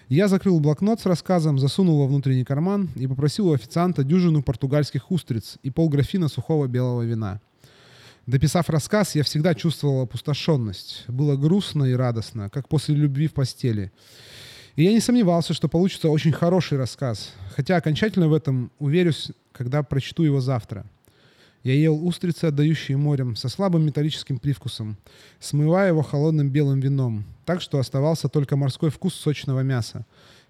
Я 0.08 0.28
закрыл 0.28 0.60
блокнот 0.60 1.00
с 1.00 1.06
рассказом, 1.06 1.58
засунул 1.58 2.00
во 2.00 2.06
внутренний 2.06 2.44
карман 2.44 2.90
и 2.94 3.06
попросил 3.06 3.48
у 3.48 3.54
официанта 3.54 4.04
дюжину 4.04 4.42
португальских 4.42 5.10
устриц 5.10 5.56
и 5.62 5.70
полграфина 5.70 6.28
сухого 6.28 6.66
белого 6.66 7.02
вина. 7.02 7.40
Дописав 8.26 8.68
рассказ, 8.68 9.14
я 9.14 9.22
всегда 9.22 9.54
чувствовал 9.54 10.02
опустошенность. 10.02 11.04
Было 11.08 11.36
грустно 11.36 11.84
и 11.84 11.94
радостно, 11.94 12.50
как 12.50 12.68
после 12.68 12.94
любви 12.94 13.28
в 13.28 13.32
постели. 13.32 13.92
И 14.76 14.84
я 14.84 14.92
не 14.92 15.00
сомневался, 15.00 15.54
что 15.54 15.68
получится 15.68 16.08
очень 16.10 16.32
хороший 16.32 16.76
рассказ, 16.76 17.32
хотя 17.54 17.76
окончательно 17.76 18.28
в 18.28 18.34
этом 18.34 18.72
уверюсь, 18.78 19.30
когда 19.52 19.82
прочту 19.82 20.22
его 20.24 20.40
завтра. 20.40 20.84
Я 21.64 21.72
ел 21.72 22.06
устрицы, 22.06 22.44
отдающие 22.44 22.98
морем, 22.98 23.36
со 23.36 23.48
слабым 23.48 23.86
металлическим 23.86 24.38
привкусом, 24.38 24.98
смывая 25.40 25.88
его 25.88 26.02
холодным 26.02 26.50
белым 26.50 26.78
вином, 26.78 27.24
так 27.46 27.62
что 27.62 27.78
оставался 27.78 28.28
только 28.28 28.54
морской 28.54 28.90
вкус 28.90 29.14
сочного 29.14 29.60
мяса. 29.60 30.04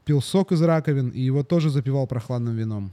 Пил 0.05 0.21
сок 0.21 0.51
из 0.51 0.61
раковин 0.61 1.11
и 1.11 1.21
его 1.21 1.45
тоже 1.45 1.71
запивал 1.71 2.09
прохладным 2.09 2.57
вином. 2.57 2.91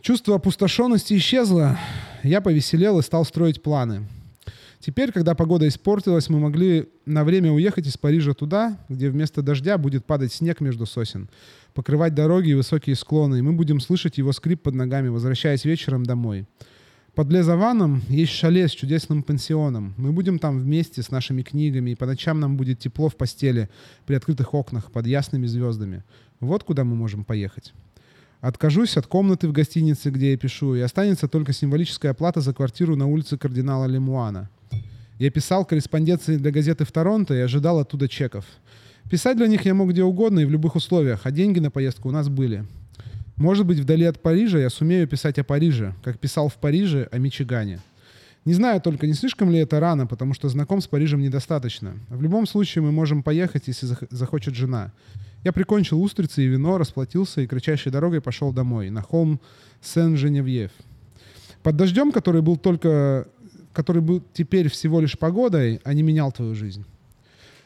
Чувство 0.00 0.34
опустошенности 0.34 1.14
исчезло. 1.14 1.78
Я 2.24 2.40
повеселел 2.40 2.98
и 2.98 3.02
стал 3.02 3.24
строить 3.24 3.62
планы. 3.62 4.08
Теперь, 4.80 5.12
когда 5.12 5.36
погода 5.36 5.68
испортилась, 5.68 6.28
мы 6.28 6.40
могли 6.40 6.88
на 7.06 7.22
время 7.22 7.52
уехать 7.52 7.86
из 7.86 7.98
Парижа 7.98 8.34
туда, 8.34 8.78
где 8.88 9.10
вместо 9.10 9.42
дождя 9.42 9.78
будет 9.78 10.06
падать 10.06 10.32
снег 10.32 10.60
между 10.60 10.86
сосен, 10.86 11.28
покрывать 11.72 12.14
дороги 12.14 12.50
и 12.50 12.54
высокие 12.54 12.96
склоны, 12.96 13.38
и 13.38 13.42
мы 13.42 13.52
будем 13.52 13.78
слышать 13.78 14.18
его 14.18 14.32
скрип 14.32 14.62
под 14.62 14.74
ногами, 14.74 15.08
возвращаясь 15.08 15.64
вечером 15.64 16.04
домой. 16.04 16.46
Под 17.20 17.30
Лезаваном 17.30 18.00
есть 18.08 18.32
шале 18.32 18.66
с 18.66 18.70
чудесным 18.70 19.22
пансионом. 19.22 19.92
Мы 19.98 20.10
будем 20.10 20.38
там 20.38 20.58
вместе 20.58 21.02
с 21.02 21.10
нашими 21.10 21.42
книгами, 21.42 21.90
и 21.90 21.94
по 21.94 22.06
ночам 22.06 22.40
нам 22.40 22.56
будет 22.56 22.78
тепло 22.78 23.10
в 23.10 23.16
постели 23.16 23.68
при 24.06 24.14
открытых 24.14 24.54
окнах 24.54 24.90
под 24.90 25.06
ясными 25.06 25.44
звездами. 25.46 26.02
Вот 26.40 26.64
куда 26.64 26.82
мы 26.82 26.96
можем 26.96 27.24
поехать. 27.24 27.74
Откажусь 28.40 28.96
от 28.96 29.06
комнаты 29.06 29.48
в 29.48 29.52
гостинице, 29.52 30.08
где 30.08 30.30
я 30.30 30.38
пишу, 30.38 30.74
и 30.74 30.80
останется 30.80 31.28
только 31.28 31.52
символическая 31.52 32.14
плата 32.14 32.40
за 32.40 32.54
квартиру 32.54 32.96
на 32.96 33.06
улице 33.06 33.36
кардинала 33.36 33.84
Лемуана. 33.84 34.48
Я 35.18 35.30
писал 35.30 35.66
корреспонденции 35.66 36.38
для 36.38 36.50
газеты 36.50 36.86
в 36.86 36.90
Торонто 36.90 37.34
и 37.34 37.40
ожидал 37.40 37.80
оттуда 37.80 38.08
чеков. 38.08 38.46
Писать 39.10 39.36
для 39.36 39.46
них 39.46 39.66
я 39.66 39.74
мог 39.74 39.90
где 39.90 40.02
угодно 40.02 40.40
и 40.40 40.46
в 40.46 40.50
любых 40.50 40.74
условиях, 40.74 41.20
а 41.24 41.30
деньги 41.30 41.58
на 41.58 41.70
поездку 41.70 42.08
у 42.08 42.12
нас 42.12 42.30
были. 42.30 42.64
Может 43.40 43.64
быть, 43.64 43.78
вдали 43.78 44.04
от 44.04 44.20
Парижа 44.20 44.58
я 44.58 44.68
сумею 44.68 45.08
писать 45.08 45.38
о 45.38 45.44
Париже, 45.44 45.94
как 46.04 46.18
писал 46.18 46.50
в 46.50 46.56
Париже 46.56 47.08
о 47.10 47.16
Мичигане. 47.16 47.80
Не 48.44 48.52
знаю 48.52 48.82
только, 48.82 49.06
не 49.06 49.14
слишком 49.14 49.50
ли 49.50 49.58
это 49.58 49.80
рано, 49.80 50.06
потому 50.06 50.34
что 50.34 50.50
знаком 50.50 50.82
с 50.82 50.86
Парижем 50.86 51.22
недостаточно. 51.22 51.94
В 52.10 52.20
любом 52.20 52.46
случае 52.46 52.82
мы 52.82 52.92
можем 52.92 53.22
поехать, 53.22 53.62
если 53.66 53.88
захочет 54.10 54.54
жена. 54.54 54.92
Я 55.42 55.52
прикончил 55.52 56.02
устрицы 56.02 56.44
и 56.44 56.48
вино, 56.48 56.76
расплатился 56.76 57.40
и 57.40 57.46
кратчайшей 57.46 57.90
дорогой 57.90 58.20
пошел 58.20 58.52
домой, 58.52 58.90
на 58.90 59.00
холм 59.00 59.40
Сен-Женевьев. 59.80 60.72
Под 61.62 61.76
дождем, 61.76 62.12
который 62.12 62.42
был 62.42 62.58
только 62.58 63.26
который 63.72 64.02
был 64.02 64.22
теперь 64.34 64.68
всего 64.68 65.00
лишь 65.00 65.18
погодой, 65.18 65.80
а 65.84 65.94
не 65.94 66.02
менял 66.02 66.30
твою 66.30 66.54
жизнь. 66.54 66.84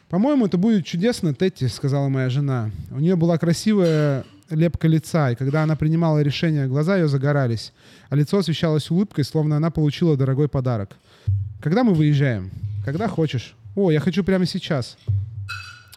«По-моему, 0.08 0.46
это 0.46 0.56
будет 0.56 0.87
чудесно, 0.87 1.34
Тетти»,— 1.34 1.66
сказала 1.68 2.08
моя 2.08 2.28
жена. 2.30 2.70
У 2.92 3.00
нее 3.00 3.16
была 3.16 3.38
красивая 3.38 4.24
лепка 4.50 4.88
лица, 4.88 5.30
и 5.30 5.35
когда 5.35 5.62
она 5.62 5.76
принимала 5.76 6.22
решение, 6.22 6.66
глаза 6.66 6.96
ее 6.96 7.09
загорались, 7.09 7.72
а 8.11 8.16
лицо 8.16 8.38
освещалось 8.38 8.90
улыбкой, 8.90 9.24
словно 9.24 9.57
она 9.57 9.70
получила 9.70 10.16
дорогой 10.16 10.48
подарок. 10.48 10.96
«Когда 11.61 11.85
мы 11.85 11.94
выезжаем?» 11.94 12.50
«Когда 12.85 13.09
хочешь». 13.09 13.54
«О, 13.74 13.90
я 13.90 14.00
хочу 14.00 14.22
прямо 14.22 14.46
сейчас». 14.46 14.98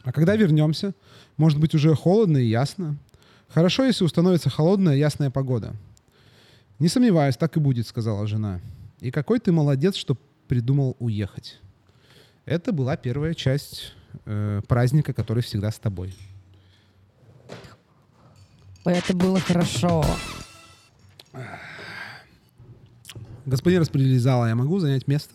«А 0.04 0.12
когда 0.12 0.36
вернемся?» 0.36 0.94
«Может 1.36 1.60
быть, 1.60 1.76
уже 1.76 1.94
холодно 1.94 2.38
и 2.38 2.48
ясно?» 2.48 2.98
«Хорошо, 3.50 3.86
если 3.86 4.04
установится 4.04 4.50
холодная 4.50 4.96
ясная 4.96 5.30
погода». 5.30 5.74
«Не 6.80 6.88
сомневаюсь, 6.88 7.38
так 7.38 7.58
и 7.58 7.60
будет»,— 7.60 7.88
сказала 7.88 8.28
жена. 8.28 8.62
«И 9.00 9.12
какой 9.12 9.40
ты 9.40 9.52
молодец, 9.52 9.96
что 9.96 10.18
придумал 10.48 10.96
уехать». 11.00 11.60
Это 12.46 12.72
была 12.72 12.96
первая 12.96 13.34
часть 13.34 13.94
э, 14.26 14.62
праздника, 14.68 15.14
который 15.14 15.44
всегда 15.44 15.70
с 15.70 15.78
тобой. 15.80 16.14
Это 18.88 19.16
было 19.16 19.40
хорошо. 19.40 20.04
Господин 23.46 23.82
распределитель 23.82 24.20
зала, 24.20 24.48
я 24.48 24.56
могу 24.56 24.80
занять 24.80 25.08
место? 25.08 25.34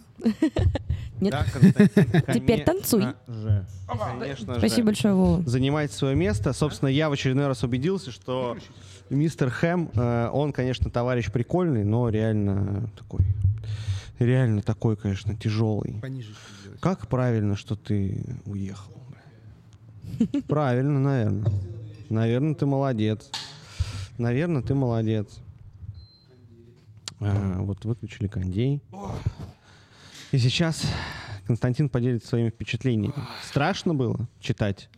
Нет. 1.20 1.32
Да, 1.32 1.44
Теперь 2.34 2.64
танцуй. 2.64 3.08
же. 3.28 3.66
Конечно 3.86 4.54
Спасибо 4.58 4.80
же. 4.80 4.84
большое, 4.84 5.14
Вова. 5.14 5.42
Занимать 5.46 5.92
свое 5.92 6.16
место. 6.16 6.52
Собственно, 6.52 6.88
я 6.88 7.08
в 7.08 7.12
очередной 7.12 7.46
раз 7.46 7.62
убедился, 7.62 8.10
что 8.10 8.56
мистер 9.10 9.50
Хэм, 9.50 9.90
э, 9.94 10.30
он, 10.32 10.52
конечно, 10.52 10.90
товарищ 10.90 11.30
прикольный, 11.30 11.84
но 11.84 12.08
реально 12.08 12.90
такой, 12.96 13.24
реально 14.18 14.62
такой, 14.62 14.96
конечно, 14.96 15.36
тяжелый. 15.36 16.00
Пониже. 16.00 16.34
Как 16.80 17.06
правильно, 17.06 17.56
что 17.56 17.76
ты 17.76 18.24
уехал? 18.44 18.92
Правильно, 20.48 20.98
наверное. 20.98 21.52
Наверное, 22.12 22.54
ты 22.54 22.66
молодец. 22.66 23.30
Наверное, 24.18 24.60
ты 24.60 24.74
молодец. 24.74 25.38
А, 27.20 27.62
вот 27.62 27.86
выключили 27.86 28.26
кондей. 28.26 28.82
И 30.30 30.36
сейчас 30.36 30.82
Константин 31.46 31.88
поделится 31.88 32.28
своими 32.28 32.50
впечатлениями. 32.50 33.14
Страшно 33.48 33.94
было 33.94 34.28
читать? 34.40 34.90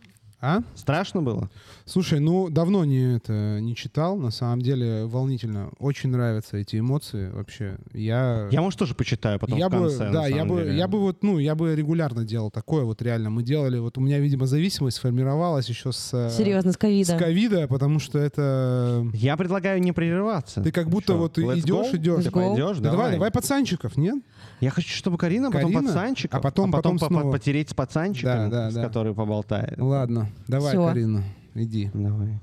А? 0.47 0.61
Страшно 0.75 1.23
было? 1.23 1.49
Слушай, 1.85 2.19
ну 2.19 2.49
давно 2.51 2.85
не 2.85 3.15
это 3.15 3.59
не 3.61 3.75
читал, 3.75 4.15
на 4.17 4.29
самом 4.29 4.61
деле 4.61 5.05
волнительно. 5.05 5.69
Очень 5.79 6.11
нравятся 6.11 6.57
эти 6.57 6.77
эмоции 6.79 7.29
вообще. 7.31 7.77
Я 7.93 8.47
Я, 8.51 8.61
может, 8.61 8.77
тоже 8.77 8.93
почитаю 8.93 9.39
потом 9.39 9.57
я 9.57 9.69
в 9.69 9.71
бы, 9.71 9.77
конце. 9.89 10.05
на 10.05 10.11
да, 10.11 10.27
я 10.27 10.45
бы, 10.45 10.57
деле. 10.57 10.77
я 10.77 10.87
бы 10.87 10.99
вот, 10.99 11.23
ну, 11.23 11.39
я 11.39 11.55
бы 11.55 11.75
регулярно 11.75 12.23
делал 12.25 12.51
такое 12.51 12.83
вот 12.83 13.01
реально. 13.01 13.31
Мы 13.31 13.41
делали, 13.41 13.79
вот 13.79 13.97
у 13.97 14.01
меня, 14.01 14.19
видимо, 14.19 14.45
зависимость 14.45 14.97
сформировалась 14.97 15.67
еще 15.67 15.91
с 15.91 16.11
э, 16.13 16.29
Серьезно, 16.29 16.71
с 16.71 16.75
с 16.75 16.77
ковида. 16.77 17.17
ковида, 17.17 17.67
потому 17.67 17.97
что 17.99 18.19
это 18.19 19.03
Я 19.13 19.37
предлагаю 19.37 19.81
не 19.81 19.93
прерываться. 19.93 20.61
ты 20.61 20.71
как 20.71 20.89
будто 20.89 21.13
Что, 21.13 21.17
вот 21.17 21.37
let's 21.39 21.59
идешь, 21.59 21.93
go? 21.93 21.95
идешь. 21.95 22.23
Ты 22.23 22.29
Let's 22.29 22.33
go. 22.33 22.49
пойдешь? 22.49 22.77
Да 22.77 22.91
давай, 22.91 23.13
давай 23.13 23.31
пацанчиков, 23.31 23.97
нет? 23.97 24.21
Я 24.61 24.69
хочу, 24.69 24.89
чтобы 24.89 25.17
Карина, 25.17 25.49
потом 25.51 25.71
Карина, 25.73 25.87
пацанчиков, 25.89 26.39
а 26.39 26.41
потом- 26.43 26.71
потом 26.71 26.97
по- 26.99 27.07
снова. 27.07 27.31
потереть 27.31 27.69
с 27.69 27.73
пацанчиком, 27.73 28.49
Да, 28.49 28.65
да, 28.65 28.71
с 28.71 28.73
да. 28.75 28.83
который 28.83 29.13
поболтает. 29.13 29.75
Ладно, 29.79 30.29
давай, 30.47 30.71
Всё. 30.73 30.85
Карина, 30.87 31.23
иди. 31.53 31.89
Давай. 31.93 32.39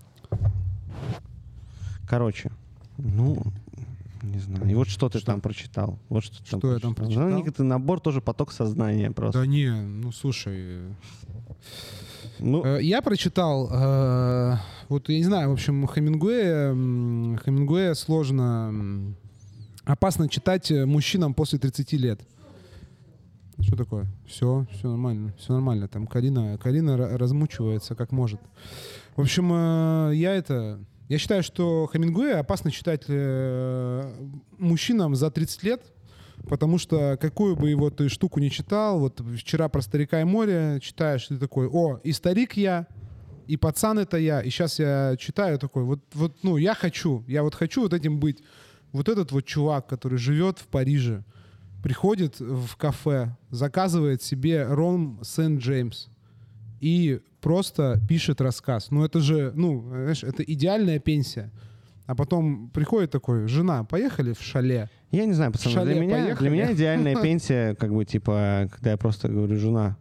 Короче, 2.08 2.50
ну, 2.98 3.42
не 4.22 4.38
знаю. 4.38 4.70
И 4.70 4.74
вот 4.74 4.88
что 4.88 5.08
ты 5.08 5.18
Что? 5.18 5.26
там 5.26 5.40
прочитал? 5.40 5.98
Вот 6.08 6.24
что, 6.24 6.38
ты 6.42 6.56
Что 6.58 6.72
я 6.74 6.78
там 6.78 6.90
Ну, 6.90 6.94
прочитал? 6.94 7.28
некий 7.30 7.62
набор 7.62 8.00
тоже 8.00 8.20
поток 8.20 8.52
сознания 8.52 9.10
просто. 9.10 9.40
Да 9.40 9.46
не, 9.46 9.70
ну 9.70 10.12
слушай, 10.12 10.82
Ну, 12.38 12.64
Э, 12.64 12.82
Я 12.82 13.02
прочитал, 13.02 13.68
э, 13.72 14.56
вот 14.88 15.08
я 15.08 15.16
не 15.18 15.24
знаю, 15.24 15.50
в 15.50 15.52
общем, 15.52 15.86
Хемингуэя, 15.86 16.72
Хемингуэя 16.72 17.94
сложно, 17.94 19.14
опасно 19.84 20.28
читать 20.28 20.70
э, 20.70 20.84
мужчинам 20.86 21.34
после 21.34 21.58
30 21.58 21.92
лет. 21.94 22.20
Что 23.60 23.76
такое? 23.76 24.06
Все, 24.26 24.66
все 24.72 24.88
нормально, 24.88 25.34
все 25.38 25.52
нормально. 25.52 25.88
Там 25.88 26.06
Карина, 26.06 26.58
Карина 26.58 26.92
ра- 26.92 27.16
размучивается 27.16 27.94
как 27.94 28.12
может. 28.12 28.40
В 29.16 29.20
общем, 29.20 29.52
э, 29.52 30.12
я 30.14 30.34
это, 30.34 30.80
я 31.08 31.18
считаю, 31.18 31.42
что 31.42 31.88
Хемингуэя 31.92 32.40
опасно 32.40 32.70
читать 32.70 33.04
э, 33.08 34.12
мужчинам 34.58 35.14
за 35.14 35.30
30 35.30 35.62
лет, 35.62 35.82
Потому 36.48 36.78
что 36.78 37.16
какую 37.20 37.56
бы 37.56 37.70
его 37.70 37.90
ты 37.90 38.08
штуку 38.08 38.40
не 38.40 38.50
читал, 38.50 38.98
вот 38.98 39.20
вчера 39.36 39.68
про 39.68 39.80
старика 39.80 40.20
и 40.20 40.24
море 40.24 40.80
читаешь, 40.82 41.26
ты 41.26 41.38
такой, 41.38 41.68
о, 41.68 42.00
и 42.02 42.12
старик 42.12 42.56
я, 42.56 42.86
и 43.46 43.56
пацан 43.56 43.98
это 43.98 44.16
я, 44.16 44.40
и 44.40 44.50
сейчас 44.50 44.78
я 44.78 45.16
читаю 45.18 45.58
такой, 45.58 45.84
вот, 45.84 46.00
вот, 46.14 46.36
ну, 46.42 46.56
я 46.56 46.74
хочу, 46.74 47.24
я 47.28 47.42
вот 47.42 47.54
хочу 47.54 47.82
вот 47.82 47.92
этим 47.92 48.18
быть. 48.18 48.42
Вот 48.92 49.08
этот 49.08 49.32
вот 49.32 49.46
чувак, 49.46 49.86
который 49.86 50.18
живет 50.18 50.58
в 50.58 50.66
Париже, 50.66 51.24
приходит 51.82 52.40
в 52.40 52.76
кафе, 52.76 53.36
заказывает 53.50 54.22
себе 54.22 54.64
ром 54.64 55.20
Сент-Джеймс 55.22 56.08
и 56.80 57.20
просто 57.40 58.00
пишет 58.08 58.40
рассказ. 58.40 58.90
Ну, 58.90 59.04
это 59.04 59.20
же, 59.20 59.52
ну, 59.54 59.82
знаешь, 59.88 60.24
это 60.24 60.42
идеальная 60.42 60.98
пенсия. 60.98 61.50
А 62.06 62.14
потом 62.14 62.70
приходит 62.70 63.10
такой, 63.10 63.46
жена, 63.46 63.84
поехали 63.84 64.32
в 64.32 64.42
шале. 64.42 64.90
я 65.10 65.24
не 65.24 65.32
знаю, 65.32 65.52
пацаны, 65.52 65.74
шале 65.74 65.92
для 65.92 66.00
меня, 66.00 66.16
поехали. 66.16 66.38
для 66.38 66.50
меня 66.50 66.72
идеальная 66.72 67.16
пенсия, 67.22 67.74
как 67.74 67.92
бы, 67.92 68.04
типа, 68.04 68.68
когда 68.72 68.90
я 68.92 68.96
просто 68.96 69.28
говорю, 69.28 69.56
жена, 69.56 69.96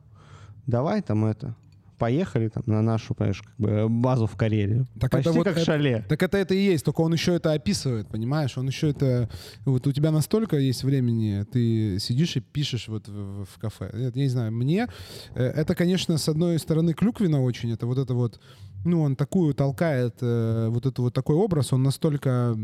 давай 0.65 1.01
там 1.01 1.25
это, 1.25 1.55
поехали 2.01 2.47
там 2.49 2.63
на 2.65 2.81
нашу, 2.81 3.13
понимаешь, 3.13 3.41
как 3.43 3.55
бы 3.57 3.87
базу 3.89 4.25
в 4.25 4.35
Карелию. 4.35 4.87
Так 4.99 5.11
Почти 5.11 5.29
это 5.29 5.37
вот 5.37 5.43
как 5.45 5.57
это- 5.57 5.65
шале. 5.65 6.03
Так 6.09 6.23
это 6.23 6.37
это 6.39 6.55
и 6.55 6.71
есть, 6.73 6.83
только 6.85 7.01
он 7.01 7.13
еще 7.13 7.35
это 7.35 7.53
описывает, 7.53 8.07
понимаешь? 8.07 8.57
Он 8.57 8.67
еще 8.67 8.89
это... 8.89 9.29
Вот 9.65 9.85
у 9.87 9.91
тебя 9.91 10.09
настолько 10.11 10.57
есть 10.57 10.83
времени, 10.83 11.43
ты 11.53 11.99
сидишь 11.99 12.37
и 12.37 12.39
пишешь 12.39 12.87
вот 12.87 13.07
в, 13.07 13.45
в 13.45 13.59
кафе. 13.59 13.85
Это, 13.85 14.17
Я 14.19 14.23
не 14.25 14.29
знаю, 14.29 14.51
мне... 14.51 14.87
э, 15.35 15.43
Это, 15.61 15.75
конечно, 15.75 16.17
с 16.17 16.27
одной 16.29 16.57
стороны 16.59 16.93
клюквенно 16.93 17.43
очень, 17.43 17.71
это 17.71 17.85
вот 17.85 17.97
это 17.99 18.13
вот... 18.15 18.39
Ну, 18.83 19.01
он 19.03 19.15
такую 19.15 19.53
толкает, 19.53 20.15
э, 20.21 20.67
вот 20.71 20.85
это 20.87 21.01
вот 21.03 21.13
такой 21.13 21.35
образ, 21.35 21.71
он 21.73 21.83
настолько 21.83 22.57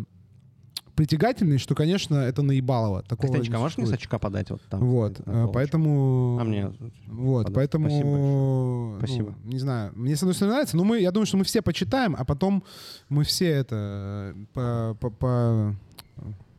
притягательный, 0.98 1.60
что, 1.60 1.76
конечно, 1.76 2.16
это 2.16 2.42
наебалово. 2.42 3.04
Такого 3.04 3.28
Костянчик, 3.28 3.54
а 3.54 3.60
можешь 3.60 3.78
мне 3.78 3.86
с 3.86 3.94
очка 3.94 4.18
подать 4.18 4.50
вот 4.50 4.62
там? 4.64 4.80
Вот, 4.82 5.22
э, 5.26 5.48
поэтому... 5.54 6.40
А 6.42 6.44
мне... 6.44 6.74
Вот, 7.08 7.48
Подо- 7.48 7.54
поэтому, 7.54 7.88
спасибо 7.90 8.08
ну, 8.10 8.96
Спасибо. 8.98 9.36
не 9.44 9.60
знаю, 9.60 9.92
мне 9.96 10.16
с 10.16 10.24
одной 10.24 10.34
стороны 10.34 10.54
нравится, 10.56 10.76
но 10.76 10.84
мы, 10.84 11.00
я 11.00 11.12
думаю, 11.12 11.28
что 11.28 11.38
мы 11.38 11.44
все 11.44 11.62
почитаем, 11.62 12.16
а 12.18 12.26
потом 12.26 12.64
мы 13.10 13.24
все 13.24 13.48
это 13.48 14.34
э, 14.36 14.46
по, 14.54 14.98
по, 15.00 15.10
по- 15.12 15.76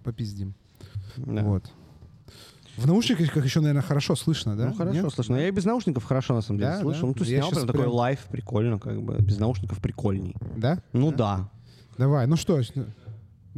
попиздим. 0.04 0.54
Да. 1.16 1.42
Вот. 1.42 1.64
В 2.76 2.86
наушниках 2.86 3.32
как 3.32 3.44
еще, 3.44 3.58
наверное, 3.60 3.82
хорошо 3.82 4.14
слышно, 4.14 4.56
да? 4.56 4.66
Ну 4.68 4.74
хорошо, 4.74 5.02
Нет? 5.02 5.12
слышно. 5.12 5.34
Я 5.34 5.48
и 5.48 5.50
без 5.50 5.64
наушников 5.64 6.04
хорошо 6.04 6.34
на 6.36 6.42
самом 6.42 6.60
деле 6.60 6.70
Да, 6.70 6.80
слышу. 6.80 7.00
да. 7.00 7.06
Ну 7.08 7.14
ты 7.14 7.24
снял 7.24 7.50
прям 7.50 7.66
такой 7.66 7.80
прям- 7.80 7.92
лайф, 7.92 8.20
прикольно, 8.30 8.78
как 8.78 9.02
бы. 9.02 9.16
Без 9.18 9.38
наушников 9.38 9.80
прикольней. 9.80 10.36
Да? 10.56 10.80
Ну 10.92 11.10
да. 11.10 11.50
Давай, 11.98 12.28
ну 12.28 12.36
что, 12.36 12.60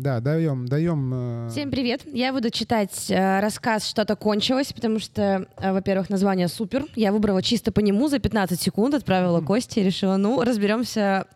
да, 0.01 0.21
даем, 0.21 0.67
даем. 0.67 1.47
э, 1.47 1.49
Всем 1.51 1.71
привет. 1.71 2.03
Я 2.07 2.33
буду 2.33 2.51
читать 2.51 3.11
э, 3.11 3.41
рассказ 3.41 3.87
«Что-то 3.87 4.17
кончилось», 4.17 4.73
потому 4.73 4.99
что, 4.99 5.47
э, 5.59 5.73
во-первых, 5.73 6.09
название 6.09 6.49
супер. 6.49 6.87
Я 6.97 7.13
выбрала 7.13 7.43
чисто 7.43 7.71
по 7.71 7.81
нему 7.81 8.09
за 8.09 8.19
15 8.19 8.61
секунд, 8.61 8.95
отправила 8.95 9.41
Косте 9.43 9.83
и 9.83 9.85
решила, 9.85 10.17
ну, 10.17 10.43
разберемся 10.43 11.27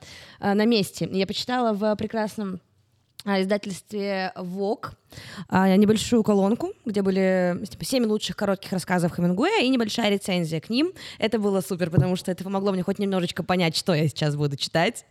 э, 0.41 0.55
на 0.55 0.65
месте. 0.65 1.09
Я 1.13 1.27
почитала 1.27 1.75
в 1.75 1.95
прекрасном 1.97 2.61
э, 3.27 3.43
издательстве 3.43 4.33
ВОК 4.37 4.95
небольшую 5.51 6.23
колонку, 6.23 6.73
где 6.85 7.03
были 7.03 7.65
типа, 7.69 7.85
7 7.85 8.05
лучших 8.07 8.37
коротких 8.37 8.73
рассказов 8.73 9.15
Хемингуэя 9.15 9.65
и 9.65 9.69
небольшая 9.69 10.11
рецензия 10.11 10.61
к 10.61 10.69
ним. 10.71 10.93
Это 11.19 11.39
было 11.39 11.61
супер, 11.61 11.91
потому 11.91 12.17
что 12.17 12.31
это 12.31 12.45
помогло 12.45 12.73
мне 12.73 12.83
хоть 12.83 12.99
немножечко 12.99 13.43
понять, 13.43 13.77
что 13.77 13.95
я 13.95 14.09
сейчас 14.09 14.37
буду 14.37 14.57
читать. 14.57 15.05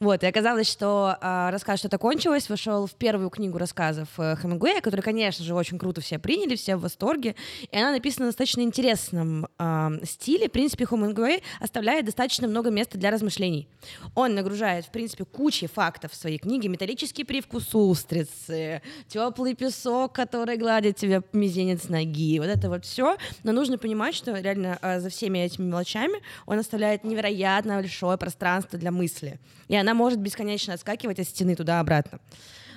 Вот, 0.00 0.22
и 0.22 0.26
оказалось, 0.26 0.70
что 0.70 1.16
а, 1.20 1.50
рассказ 1.50 1.80
«Что-то 1.80 1.98
кончилось» 1.98 2.48
вошел 2.48 2.86
в 2.86 2.94
первую 2.94 3.30
книгу 3.30 3.58
рассказов 3.58 4.08
э, 4.18 4.36
Хемингуэя, 4.40 4.80
которую, 4.80 5.02
конечно 5.04 5.44
же, 5.44 5.54
очень 5.54 5.78
круто 5.78 6.00
все 6.00 6.18
приняли, 6.18 6.56
все 6.56 6.76
в 6.76 6.82
восторге. 6.82 7.34
И 7.70 7.76
она 7.76 7.92
написана 7.92 8.26
в 8.26 8.28
достаточно 8.28 8.60
интересном 8.60 9.46
а, 9.58 9.92
стиле. 10.04 10.48
В 10.48 10.52
принципе, 10.52 10.86
Хемингуэй 10.86 11.42
оставляет 11.60 12.04
достаточно 12.06 12.46
много 12.46 12.70
места 12.70 12.98
для 12.98 13.10
размышлений. 13.10 13.68
Он 14.14 14.34
нагружает, 14.34 14.86
в 14.86 14.90
принципе, 14.90 15.24
кучей 15.24 15.66
фактов 15.66 16.12
в 16.12 16.16
своей 16.16 16.38
книге. 16.38 16.68
Металлический 16.68 17.24
привкус 17.24 17.74
устрицы, 17.74 18.82
теплый 19.28 19.54
песок, 19.54 20.12
который 20.12 20.56
гладит 20.56 20.96
тебе 20.96 21.22
мизинец 21.32 21.88
ноги. 21.88 22.38
Вот 22.38 22.48
это 22.48 22.68
вот 22.68 22.84
все. 22.84 23.16
Но 23.44 23.52
нужно 23.52 23.78
понимать, 23.78 24.14
что 24.14 24.36
реально 24.36 24.78
а, 24.82 25.00
за 25.00 25.08
всеми 25.08 25.38
этими 25.38 25.66
мелочами 25.66 26.20
он 26.46 26.58
оставляет 26.58 27.04
невероятно 27.04 27.74
большое 27.76 28.16
пространство 28.18 28.78
для 28.78 28.90
мысли. 28.90 29.38
И 29.68 29.76
она 29.76 29.94
может 29.94 30.18
бесконечно 30.18 30.74
отскакивать 30.74 31.18
от 31.20 31.28
стены 31.28 31.54
туда-обратно. 31.54 32.18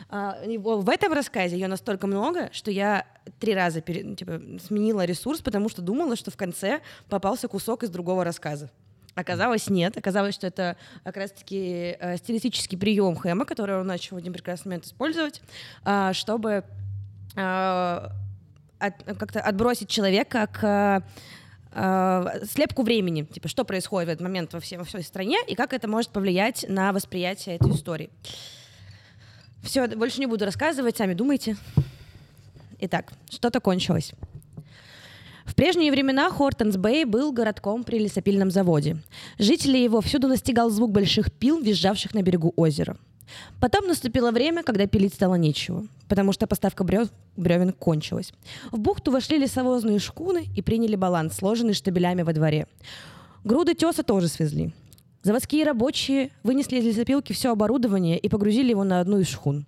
А, 0.10 0.38
и 0.46 0.58
во- 0.58 0.78
в 0.78 0.90
этом 0.90 1.14
рассказе 1.14 1.56
ее 1.56 1.68
настолько 1.68 2.08
много, 2.08 2.50
что 2.52 2.70
я 2.72 3.06
три 3.40 3.56
раза 3.56 3.82
пере- 3.82 4.16
типа, 4.16 4.42
сменила 4.66 5.04
ресурс, 5.06 5.42
потому 5.42 5.70
что 5.70 5.82
думала, 5.82 6.16
что 6.16 6.30
в 6.32 6.38
конце 6.38 6.82
попался 7.10 7.48
кусок 7.48 7.84
из 7.84 7.90
другого 7.90 8.24
рассказа. 8.24 8.70
Оказалось, 9.16 9.70
нет. 9.70 9.98
Оказалось, 9.98 10.36
что 10.36 10.48
это 10.48 10.76
как 11.04 11.16
раз-таки 11.16 11.96
э, 12.00 12.18
стилистический 12.18 12.78
прием 12.78 13.16
Хэма, 13.16 13.46
который 13.46 13.80
он 13.80 13.88
начал 13.88 14.18
в 14.18 14.20
один 14.20 14.34
прекрасный 14.34 14.70
момент 14.70 14.86
использовать, 14.86 15.42
а, 15.86 16.12
чтобы 16.12 16.66
а, 17.38 18.12
от- 18.78 19.18
как-то 19.18 19.40
отбросить 19.40 19.88
человека 19.88 20.48
к 20.48 21.04
э, 21.72 22.46
слепку 22.46 22.84
времени, 22.84 23.24
типа 23.24 23.48
что 23.48 23.64
происходит 23.64 24.10
в 24.10 24.12
этот 24.12 24.22
момент 24.22 24.54
во, 24.54 24.60
всей 24.60 24.78
во 24.78 24.84
всей 24.84 25.04
стране 25.04 25.38
и 25.48 25.56
как 25.56 25.74
это 25.74 25.88
может 25.88 26.12
повлиять 26.12 26.66
на 26.68 26.92
восприятие 26.92 27.56
этой 27.56 27.72
истории. 27.72 28.10
Все, 29.64 29.88
больше 29.88 30.20
не 30.20 30.28
буду 30.28 30.46
рассказывать, 30.46 30.98
сами 30.98 31.14
думайте. 31.14 31.58
Итак, 32.80 33.12
что-то 33.30 33.60
кончилось. 33.62 34.14
В 35.46 35.54
прежние 35.54 35.92
времена 35.92 36.30
Хортонс-Бэй 36.30 37.06
был 37.06 37.32
городком 37.32 37.84
при 37.84 38.00
лесопильном 38.00 38.50
заводе. 38.50 38.98
Жители 39.38 39.78
его 39.78 40.02
всюду 40.02 40.28
настигал 40.28 40.70
звук 40.72 40.92
больших 40.92 41.32
пил, 41.32 41.62
визжавших 41.62 42.14
на 42.16 42.24
берегу 42.24 42.52
озера. 42.56 42.98
Потом 43.60 43.88
наступило 43.88 44.32
время, 44.32 44.64
когда 44.64 44.88
пилить 44.88 45.14
стало 45.14 45.36
нечего, 45.36 45.86
потому 46.08 46.32
что 46.32 46.48
поставка 46.48 46.84
брев- 46.84 47.12
бревен 47.38 47.74
кончилась. 47.74 48.34
В 48.72 48.80
бухту 48.80 49.12
вошли 49.12 49.38
лесовозные 49.38 50.00
шкуны 50.00 50.48
и 50.56 50.62
приняли 50.62 50.96
баланс, 50.96 51.36
сложенный 51.36 51.74
штабелями 51.74 52.24
во 52.24 52.34
дворе. 52.34 52.68
Груды 53.44 53.76
теса 53.76 54.04
тоже 54.04 54.28
свезли. 54.28 54.74
Заводские 55.24 55.66
рабочие 55.66 56.32
вынесли 56.44 56.78
из 56.78 56.86
лесопилки 56.86 57.34
все 57.34 57.52
оборудование 57.52 58.18
и 58.18 58.30
погрузили 58.30 58.70
его 58.70 58.84
на 58.84 59.00
одну 59.00 59.20
из 59.20 59.28
шхун. 59.28 59.66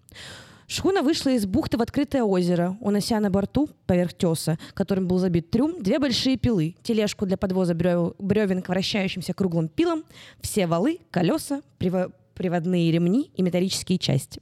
Шхуна 0.69 1.01
вышла 1.01 1.29
из 1.29 1.45
бухты 1.45 1.77
в 1.77 1.81
открытое 1.81 2.23
озеро, 2.23 2.77
унося 2.81 3.19
на 3.21 3.29
борту, 3.29 3.69
поверх 3.85 4.13
теса, 4.13 4.59
которым 4.73 5.07
был 5.07 5.17
забит 5.17 5.49
трюм, 5.49 5.81
две 5.81 5.97
большие 5.97 6.35
пилы, 6.35 6.75
тележку 6.83 7.25
для 7.25 7.37
подвоза 7.37 7.73
брев- 7.73 8.15
бревен 8.19 8.61
к 8.61 8.67
вращающимся 8.67 9.33
круглым 9.33 9.69
пилам, 9.69 10.03
все 10.41 10.67
валы, 10.67 10.99
колеса, 11.09 11.61
приво- 11.79 12.11
приводные 12.33 12.91
ремни 12.91 13.31
и 13.33 13.41
металлические 13.43 13.97
части. 13.97 14.41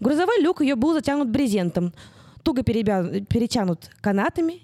Грузовой 0.00 0.42
люк 0.42 0.62
ее 0.62 0.74
был 0.74 0.94
затянут 0.94 1.28
брезентом, 1.30 1.94
туго 2.42 2.62
перебя- 2.62 3.24
перетянут 3.24 3.88
канатами 4.00 4.62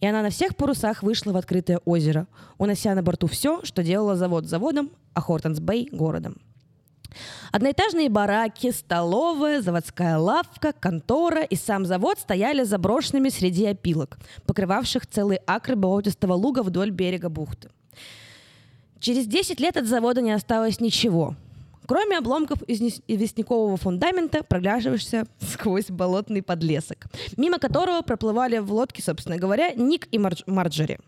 И 0.00 0.06
она 0.06 0.20
на 0.20 0.28
всех 0.28 0.54
парусах 0.56 1.02
вышла 1.02 1.32
в 1.32 1.36
открытое 1.38 1.78
озеро, 1.86 2.26
унося 2.58 2.94
на 2.94 3.02
борту 3.02 3.26
все, 3.28 3.64
что 3.64 3.82
делала 3.82 4.14
завод 4.16 4.44
заводом, 4.46 4.90
а 5.14 5.22
Хортонс-Бэй— 5.22 5.88
городом. 5.92 6.36
Одноэтажные 7.52 8.08
бараки, 8.08 8.70
столовая, 8.70 9.60
заводская 9.60 10.18
лавка, 10.18 10.72
контора 10.72 11.42
и 11.42 11.56
сам 11.56 11.84
завод 11.84 12.18
стояли 12.18 12.64
заброшенными 12.64 13.28
среди 13.28 13.66
опилок, 13.66 14.18
покрывавших 14.46 15.06
целые 15.06 15.40
акры 15.46 15.76
болотистого 15.76 16.34
луга 16.34 16.62
вдоль 16.62 16.90
берега 16.90 17.28
бухты. 17.28 17.70
Через 19.00 19.26
10 19.26 19.60
лет 19.60 19.76
от 19.76 19.86
завода 19.86 20.22
не 20.22 20.32
осталось 20.32 20.80
ничего, 20.80 21.36
кроме 21.86 22.18
обломков 22.18 22.62
известнякового 22.66 23.76
фундамента, 23.76 24.42
проглядываешься 24.42 25.26
сквозь 25.40 25.90
болотный 25.90 26.42
подлесок, 26.42 27.06
мимо 27.36 27.58
которого 27.58 28.02
проплывали 28.02 28.58
в 28.58 28.72
лодке, 28.72 29.02
собственно 29.02 29.36
говоря, 29.36 29.72
Ник 29.74 30.08
и 30.10 30.18
Мардж- 30.18 30.44
Марджери. 30.46 30.98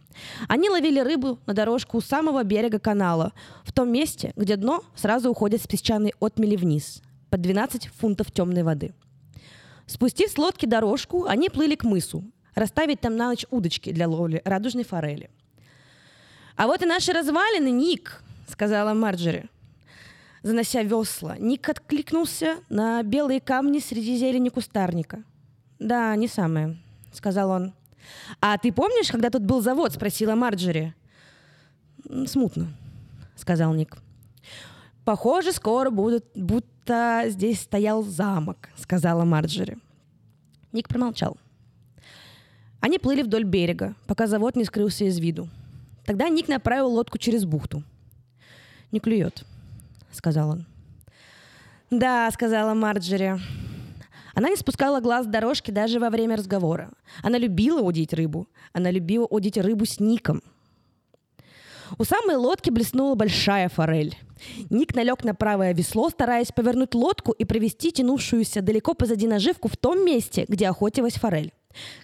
Они 0.49 0.71
ловили 0.71 1.01
рыбу 1.01 1.39
на 1.47 1.55
дорожку 1.55 1.99
у 1.99 2.01
самого 2.01 2.43
берега 2.45 2.79
канала, 2.79 3.33
в 3.65 3.73
том 3.73 3.91
месте, 3.91 4.33
где 4.37 4.57
дно 4.57 4.83
сразу 4.95 5.31
уходит 5.31 5.63
с 5.63 5.67
песчаной 5.67 6.15
отмели 6.21 6.57
вниз, 6.57 7.03
под 7.31 7.43
12 7.43 7.89
фунтов 7.89 8.31
темной 8.31 8.63
воды. 8.63 8.95
Спустив 9.87 10.31
с 10.31 10.39
лодки 10.39 10.67
дорожку, 10.67 11.27
они 11.27 11.49
плыли 11.49 11.75
к 11.77 11.85
мысу, 11.85 12.25
расставить 12.55 13.01
там 13.01 13.17
на 13.17 13.29
ночь 13.29 13.47
удочки 13.51 13.93
для 13.93 14.09
ловли 14.09 14.43
радужной 14.45 14.85
форели. 14.85 15.31
«А 16.57 16.67
вот 16.67 16.83
и 16.83 16.87
наши 16.87 17.13
развалины, 17.13 17.71
Ник!»— 17.71 18.23
сказала 18.49 18.95
Марджери 18.95 19.49
занося 20.47 20.83
весла. 20.83 21.37
Ник 21.39 21.69
откликнулся 21.69 22.57
на 22.69 23.03
белые 23.03 23.41
камни 23.41 23.81
среди 23.81 24.17
зелени 24.17 24.49
кустарника. 24.49 25.25
«Да, 25.79 26.15
не 26.17 26.29
самое»,— 26.29 26.79
сказал 27.13 27.51
он. 27.51 27.75
«А 28.41 28.57
ты 28.57 28.73
помнишь, 28.73 29.11
когда 29.11 29.31
тут 29.31 29.43
был 29.43 29.61
завод?»— 29.61 29.93
спросила 29.95 30.37
Марджери. 30.37 30.95
«Смутно»,— 32.27 32.69
сказал 33.37 33.75
Ник. 33.75 33.99
«Похоже, 35.05 35.53
скоро 35.53 35.91
будут, 35.91 36.25
будто 36.37 37.25
здесь 37.27 37.61
стоял 37.61 38.05
замок»,— 38.05 38.69
сказала 38.77 39.25
Марджери. 39.25 39.79
Ник 40.73 40.89
промолчал. 40.89 41.37
Они 42.81 42.99
плыли 42.99 43.23
вдоль 43.23 43.45
берега, 43.45 43.97
пока 44.07 44.29
завод 44.29 44.55
не 44.55 44.65
скрылся 44.65 45.05
из 45.05 45.19
виду. 45.19 45.49
Тогда 46.05 46.29
Ник 46.29 46.47
направил 46.47 46.89
лодку 46.89 47.19
через 47.19 47.45
бухту. 47.45 47.83
«Не 48.93 49.01
клюет»,— 49.01 49.45
сказал 50.17 50.51
он. 50.51 50.67
«Да»,— 51.91 52.29
сказала 52.33 52.75
Марджери. 52.75 53.39
Она 54.35 54.51
не 54.51 54.57
спускала 54.57 55.01
глаз 55.01 55.25
с 55.25 55.29
дорожки 55.29 55.71
даже 55.71 55.99
во 55.99 56.11
время 56.11 56.37
разговора. 56.37 56.91
Она 57.23 57.39
любила 57.39 57.81
удить 57.81 58.13
рыбу. 58.13 58.49
Она 58.73 58.91
любила 58.91 59.25
удить 59.25 59.57
рыбу 59.57 59.87
с 59.87 59.99
Ником. 59.99 60.43
У 61.99 62.05
самой 62.05 62.37
лодки 62.37 62.71
блеснула 62.71 63.15
большая 63.15 63.69
форель. 63.69 64.17
Ник 64.69 64.95
налег 64.95 65.25
на 65.25 65.35
правое 65.35 65.73
весло, 65.73 66.11
стараясь 66.11 66.53
повернуть 66.53 66.95
лодку 66.95 67.33
и 67.33 67.45
провести 67.45 67.93
тянувшуюся 67.93 68.61
далеко 68.61 68.93
позади 68.95 69.27
наживку 69.27 69.69
в 69.69 69.77
том 69.77 70.05
месте, 70.05 70.45
где 70.49 70.69
охотилась 70.69 71.15
форель. 71.15 71.53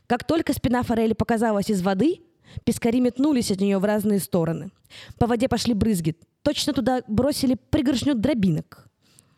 Как 0.06 0.24
только 0.24 0.52
спина 0.54 0.82
форели 0.82 1.12
показалась 1.12 1.68
из 1.68 1.82
воды, 1.82 2.20
пескари 2.64 3.00
метнулись 3.00 3.50
от 3.50 3.60
нее 3.60 3.78
в 3.78 3.84
разные 3.84 4.20
стороны. 4.20 4.70
По 5.18 5.26
воде 5.26 5.48
пошли 5.48 5.74
брызги. 5.74 6.16
Точно 6.42 6.72
туда 6.72 7.02
бросили 7.06 7.56
пригоршню 7.70 8.14
дробинок. 8.14 8.88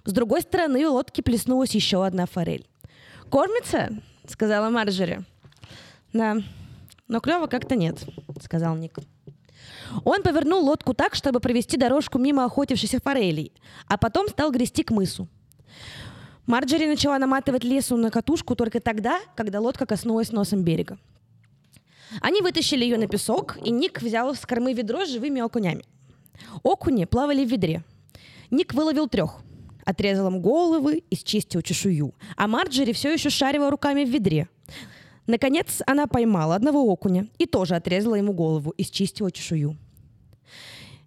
С 0.05 0.13
другой 0.13 0.43
стороны 0.43 0.89
лодки 0.89 1.21
плеснулась 1.21 1.75
еще 1.75 2.05
одна 2.05 2.27
форель. 2.27 2.67
«Кормится?»— 3.31 3.91
сказала 4.29 4.71
Марджери. 4.71 5.25
«Да, 6.13 6.37
но 7.09 7.21
клево 7.21 7.47
как-то 7.47 7.77
нет»,— 7.77 8.05
сказал 8.43 8.77
Ник. 8.77 8.99
Он 10.05 10.23
повернул 10.23 10.65
лодку 10.65 10.95
так, 10.95 11.15
чтобы 11.15 11.41
провести 11.41 11.77
дорожку 11.77 12.19
мимо 12.19 12.45
охотившихся 12.45 13.01
форелей, 13.01 13.53
а 13.87 13.97
потом 13.97 14.29
стал 14.29 14.51
грести 14.51 14.83
к 14.83 14.91
мысу. 14.91 15.29
Марджери 16.47 16.87
начала 16.87 17.19
наматывать 17.19 17.65
лесу 17.65 17.97
на 17.97 18.11
катушку 18.11 18.55
только 18.55 18.81
тогда, 18.81 19.19
когда 19.35 19.61
лодка 19.61 19.87
коснулась 19.87 20.33
носом 20.33 20.63
берега. 20.63 20.99
Они 22.21 22.43
вытащили 22.43 22.85
ее 22.85 22.99
на 22.99 23.09
песок, 23.09 23.57
и 23.65 23.71
Ник 23.71 24.03
взял 24.03 24.35
с 24.35 24.41
кормы 24.41 24.75
ведро 24.75 25.05
с 25.05 25.11
живыми 25.11 25.41
окунями. 25.41 25.85
Окуни 26.63 27.05
плавали 27.05 27.45
в 27.45 27.51
ведре. 27.51 27.83
Ник 28.51 28.75
выловил 28.75 29.09
трех. 29.09 29.41
Отрезал 29.85 30.29
им 30.29 30.41
головы 30.41 31.03
и 31.11 31.17
счистил 31.17 31.61
чешую. 31.63 32.15
А 32.37 32.47
Марджери 32.47 32.93
все 32.93 33.13
еще 33.13 33.31
шарила 33.31 33.71
руками 33.71 34.05
в 34.05 34.09
ведре. 34.09 34.49
Наконец 35.27 35.83
она 35.87 36.07
поймала 36.07 36.55
одного 36.55 36.85
окуня 36.85 37.29
и 37.39 37.47
тоже 37.47 37.75
отрезала 37.75 38.15
ему 38.15 38.33
голову 38.33 38.71
и 38.71 38.83
счистила 38.83 39.31
чешую. 39.31 39.77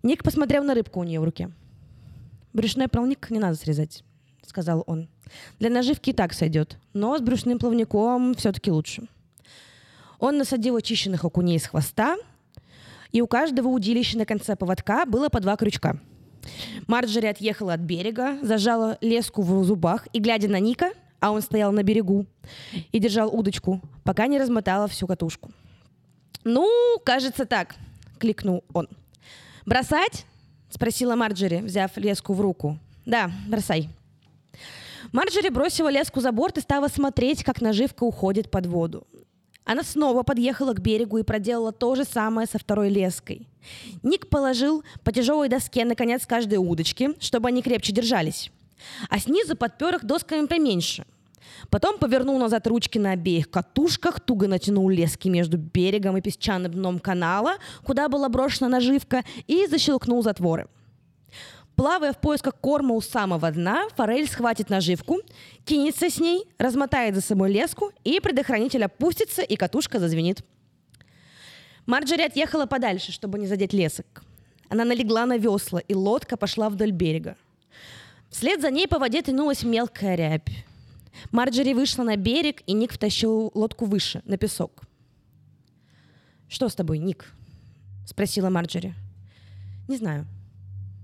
Ник 0.04 0.24
посмотрел 0.24 0.64
на 0.64 0.74
рыбку 0.74 1.00
у 1.00 1.04
нее 1.04 1.20
в 1.20 1.24
руке. 1.24 1.52
«Брюшной 2.54 2.88
плавник 2.88 3.30
не 3.30 3.40
надо 3.40 3.56
срезать»,— 3.56 4.04
сказал 4.46 4.84
он. 4.88 5.10
«Для 5.60 5.70
наживки 5.70 6.12
и 6.12 6.14
так 6.14 6.34
сойдет, 6.34 6.78
но 6.94 7.18
с 7.18 7.22
брюшным 7.22 7.60
плавником 7.60 8.34
все-таки 8.36 8.72
лучше». 8.72 9.08
Он 10.20 10.38
насадил 10.38 10.76
очищенных 10.76 11.26
окуней 11.26 11.60
с 11.60 11.68
хвоста, 11.68 12.18
и 13.12 13.22
у 13.22 13.28
каждого 13.28 13.68
удилища 13.68 14.18
на 14.18 14.26
конце 14.26 14.56
поводка 14.56 15.06
было 15.06 15.30
по 15.30 15.40
два 15.40 15.56
крючка. 15.56 16.00
Марджери 16.88 17.28
отъехала 17.28 17.74
от 17.74 17.82
берега, 17.82 18.38
зажала 18.42 18.98
леску 19.02 19.42
в 19.42 19.64
зубах 19.64 20.08
и, 20.14 20.20
глядя 20.20 20.48
на 20.48 20.60
Ника, 20.60 20.92
а 21.20 21.32
он 21.32 21.42
стоял 21.42 21.72
на 21.72 21.84
берегу 21.84 22.26
и 22.92 23.00
держал 23.00 23.34
удочку, 23.34 23.82
пока 24.04 24.28
не 24.28 24.40
размотала 24.40 24.88
всю 24.88 25.08
катушку. 25.08 25.52
«Ну, 26.44 26.70
кажется 27.04 27.46
так»,— 27.46 27.76
кликнул 28.20 28.64
он. 28.74 28.88
«Бросать?»— 29.66 30.26
спросила 30.70 31.16
Марджери, 31.16 31.58
взяв 31.58 31.98
леску 31.98 32.34
в 32.34 32.42
руку. 32.42 32.78
«Да, 33.06 33.32
бросай». 33.48 33.90
Марджери 35.12 35.50
бросила 35.50 35.90
леску 35.90 36.20
за 36.20 36.32
борт 36.32 36.58
и 36.58 36.62
стала 36.62 36.88
смотреть, 36.88 37.44
как 37.44 37.62
наживка 37.62 38.04
уходит 38.04 38.52
под 38.52 38.66
воду. 38.66 39.08
Она 39.68 39.84
снова 39.84 40.24
подъехала 40.24 40.74
к 40.74 40.80
берегу 40.80 41.18
и 41.18 41.24
проделала 41.24 41.74
то 41.74 41.94
же 41.94 42.06
самое 42.06 42.48
со 42.48 42.58
второй 42.58 42.90
леской. 42.90 43.50
Ник 44.02 44.30
положил 44.30 44.82
по 45.04 45.12
тяжелой 45.12 45.50
доске 45.50 45.84
наконец 45.84 46.26
каждой 46.26 46.56
удочки, 46.56 47.10
чтобы 47.20 47.50
они 47.50 47.62
крепче 47.62 47.92
держались. 47.92 48.50
А 49.10 49.20
снизу 49.20 49.58
подпер 49.58 49.96
их 49.96 50.06
досками 50.06 50.46
поменьше. 50.46 51.06
Потом 51.70 51.98
повернул 51.98 52.40
назад 52.40 52.66
ручки 52.66 52.98
на 52.98 53.12
обеих 53.12 53.50
катушках, 53.50 54.22
туго 54.22 54.48
натянул 54.48 54.90
лески 54.90 55.28
между 55.28 55.58
берегом 55.58 56.16
и 56.16 56.22
песчаным 56.22 56.72
дном 56.72 57.00
канала, 57.00 57.56
куда 57.84 58.08
была 58.08 58.30
брошена 58.30 58.70
наживка, 58.70 59.26
и 59.48 59.68
защелкнул 59.68 60.24
затворы. 60.24 60.68
Плавая 61.78 62.12
в 62.12 62.18
поисках 62.18 62.56
корма 62.56 62.96
у 62.96 63.02
самого 63.02 63.52
дна, 63.52 63.88
форель 63.96 64.28
схватит 64.28 64.72
наживку, 64.72 65.20
кинется 65.64 66.10
с 66.10 66.20
ней, 66.20 66.46
размотает 66.58 67.14
за 67.14 67.22
собой 67.22 67.54
леску, 67.54 67.92
и 68.04 68.20
предохранитель 68.20 68.84
опустится, 68.84 69.44
и 69.44 69.56
катушка 69.56 70.00
зазвенит. 70.00 70.44
Марджери 71.86 72.24
отъехала 72.24 72.66
подальше, 72.66 73.12
чтобы 73.12 73.38
не 73.38 73.46
задеть 73.46 73.74
лесок. 73.74 74.24
Она 74.70 74.86
налегла 74.86 75.28
на 75.28 75.38
весла, 75.38 75.80
и 75.80 75.94
лодка 75.94 76.36
пошла 76.36 76.72
вдоль 76.72 76.90
берега. 76.90 77.38
Вслед 78.32 78.60
за 78.60 78.72
ней 78.72 78.88
по 78.88 78.98
воде 78.98 79.22
тянулась 79.22 79.62
мелкая 79.62 80.16
рябь. 80.16 80.66
Марджери 81.30 81.74
вышла 81.74 82.02
на 82.02 82.16
берег, 82.16 82.64
и 82.66 82.74
Ник 82.74 82.92
втащил 82.92 83.52
лодку 83.54 83.86
выше, 83.86 84.24
на 84.26 84.38
песок. 84.38 84.82
«Что 86.50 86.70
с 86.70 86.76
тобой, 86.76 86.98
Ник?»— 86.98 87.32
спросила 88.08 88.50
Марджери. 88.50 88.96
«Не 89.88 89.98
знаю»,— 89.98 90.26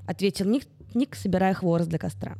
ответил 0.07 0.45
Ник, 0.45 0.67
Ник, 0.93 1.15
собирая 1.15 1.53
хворост 1.53 1.89
для 1.89 1.99
костра. 1.99 2.37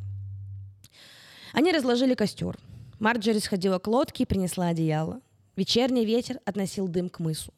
Они 1.54 1.72
разложили 1.72 2.16
костер. 2.16 2.58
Марджери 3.00 3.40
сходила 3.40 3.80
к 3.80 3.88
лодке 3.88 4.24
и 4.24 4.26
принесла 4.26 4.68
одеяло. 4.68 5.22
Вечерний 5.56 6.06
ветер 6.06 6.40
относил 6.46 6.88
дым 6.88 7.10
к 7.10 7.20
мысу. 7.20 7.54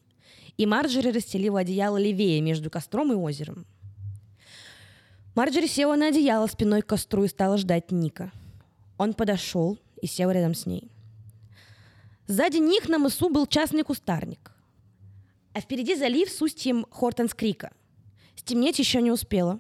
И 0.58 0.66
Марджери 0.66 1.12
расстелила 1.12 1.60
одеяло 1.60 1.98
левее 1.98 2.42
между 2.42 2.70
костром 2.70 3.12
и 3.12 3.16
озером. 3.16 3.66
Марджери 5.36 5.68
села 5.68 5.96
на 5.96 6.08
одеяло 6.08 6.48
спиной 6.48 6.82
к 6.82 6.88
костру 6.88 7.24
и 7.26 7.28
стала 7.28 7.58
ждать 7.58 7.92
Ника. 7.92 8.32
Он 8.98 9.14
подошел 9.14 9.78
и 10.02 10.08
сел 10.08 10.32
рядом 10.32 10.54
с 10.54 10.66
ней. 10.66 10.90
Сзади 12.28 12.58
них 12.58 12.90
на 12.90 12.98
мысу 12.98 13.30
был 13.30 13.46
частный 13.46 13.84
кустарник. 13.84 14.52
А 15.54 15.62
впереди 15.62 15.96
залив 15.96 16.30
с 16.30 16.42
устьем 16.42 16.86
Хортонс-Крика. 16.90 17.72
Стемнеть 18.36 18.80
еще 18.80 19.02
не 19.02 19.12
успело. 19.12 19.60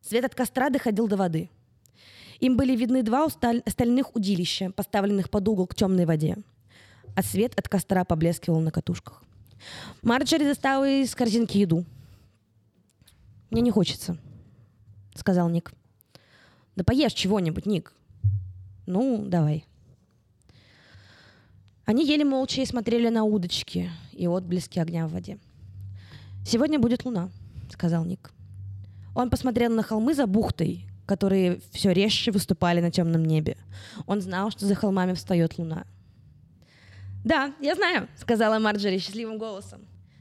Свет 0.00 0.24
от 0.24 0.34
костра 0.34 0.70
доходил 0.70 1.08
до 1.08 1.16
воды. 1.16 1.50
Им 2.40 2.56
были 2.56 2.74
видны 2.74 3.02
два 3.02 3.26
остальных 3.26 4.16
удилища, 4.16 4.70
поставленных 4.70 5.30
под 5.30 5.46
угол 5.48 5.66
к 5.66 5.74
темной 5.74 6.06
воде. 6.06 6.38
А 7.14 7.22
свет 7.22 7.58
от 7.58 7.68
костра 7.68 8.04
поблескивал 8.04 8.60
на 8.60 8.70
катушках. 8.70 9.22
Марджери 10.02 10.44
достала 10.44 10.88
из 10.88 11.14
корзинки 11.14 11.58
еду. 11.58 11.84
«Мне 13.50 13.60
не 13.60 13.70
хочется»,— 13.70 14.16
сказал 15.14 15.50
Ник. 15.50 15.72
«Да 16.76 16.84
поешь 16.84 17.12
чего-нибудь, 17.12 17.66
Ник». 17.66 17.92
«Ну, 18.86 19.24
давай». 19.26 19.64
Они 21.84 22.06
ели 22.06 22.22
молча 22.22 22.62
и 22.62 22.66
смотрели 22.66 23.08
на 23.08 23.24
удочки 23.24 23.90
и 24.12 24.26
отблески 24.26 24.78
огня 24.78 25.06
в 25.08 25.12
воде. 25.12 25.38
«Сегодня 26.46 26.78
будет 26.78 27.04
луна»,— 27.04 27.28
сказал 27.70 28.04
Ник. 28.04 28.30
Он 29.14 29.30
посмотрел 29.30 29.72
на 29.72 29.82
холмы 29.82 30.14
за 30.14 30.26
бухтой, 30.26 30.86
которые 31.06 31.60
все 31.72 31.92
резче 31.92 32.30
выступали 32.30 32.80
на 32.80 32.90
темном 32.90 33.24
небе. 33.24 33.56
Он 34.06 34.20
знал, 34.20 34.50
что 34.50 34.66
за 34.66 34.74
холмами 34.74 35.14
встает 35.14 35.58
луна. 35.58 35.84
«Да, 37.24 37.52
я 37.60 37.74
знаю»,— 37.74 38.08
сказала 38.16 38.58
Марджери 38.58 38.98
счастливым 38.98 39.38
голосом. 39.38 39.80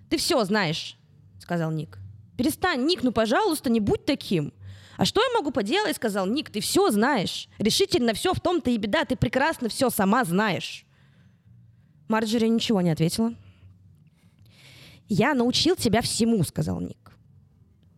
«Ты 0.10 0.18
все 0.18 0.44
знаешь»,— 0.44 0.98
сказал 1.40 1.72
Ник. 1.72 2.00
«Перестань, 2.38 2.86
Ник, 2.86 3.04
ну, 3.04 3.12
пожалуйста, 3.12 3.70
не 3.70 3.80
будь 3.80 4.06
таким». 4.06 4.54
«А 4.98 5.06
что 5.06 5.22
я 5.22 5.30
могу 5.38 5.52
поделать?»— 5.52 5.96
сказал 5.98 6.26
Ник. 6.26 6.50
«Ты 6.50 6.60
все 6.60 6.92
знаешь. 6.92 7.48
Решительно 7.58 8.14
все 8.14 8.34
в 8.34 8.42
том-то 8.42 8.70
и 8.70 8.78
беда. 8.78 9.06
Ты 9.06 9.16
прекрасно 9.16 9.70
все 9.70 9.90
сама 9.90 10.26
знаешь». 10.26 10.86
Марджери 12.10 12.48
ничего 12.48 12.82
не 12.82 12.90
ответила. 12.90 13.34
«Я 15.08 15.34
научил 15.34 15.78
тебя 15.78 16.02
всему»,— 16.02 16.44
сказал 16.44 16.82
Ник. 16.82 17.12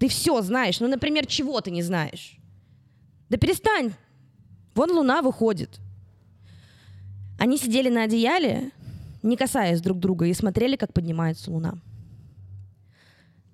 «Ты 0.01 0.07
все 0.07 0.41
знаешь. 0.41 0.79
Ну, 0.79 0.87
например, 0.87 1.27
чего 1.27 1.61
ты 1.61 1.69
не 1.69 1.83
знаешь?» 1.83 2.35
«Да 3.29 3.37
перестань! 3.37 3.93
Вон 4.73 4.89
луна 4.89 5.21
выходит». 5.21 5.79
Они 7.37 7.55
сидели 7.55 7.87
на 7.87 8.05
одеяле, 8.05 8.71
не 9.21 9.37
касаясь 9.37 9.79
друг 9.79 9.99
друга, 9.99 10.25
и 10.25 10.33
смотрели, 10.33 10.75
как 10.75 10.91
поднимается 10.91 11.51
луна. 11.51 11.75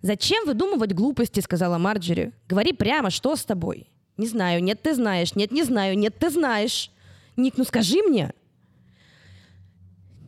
«Зачем 0.02 0.45
выдумывать 0.45 0.93
глупости?»— 0.93 1.39
сказала 1.41 1.78
Марджери. 1.78 2.32
«Говори 2.48 2.72
прямо, 2.72 3.10
что 3.10 3.36
с 3.36 3.43
тобой?» 3.43 3.89
«Не 4.16 4.28
знаю, 4.28 4.64
нет, 4.64 4.82
ты 4.82 4.95
знаешь, 4.95 5.36
нет, 5.36 5.52
не 5.52 5.64
знаю, 5.64 5.98
нет, 5.98 6.18
ты 6.18 6.30
знаешь». 6.30 6.91
«Ник, 7.36 7.58
ну 7.58 7.66
скажи 7.66 8.02
мне!» 8.04 8.32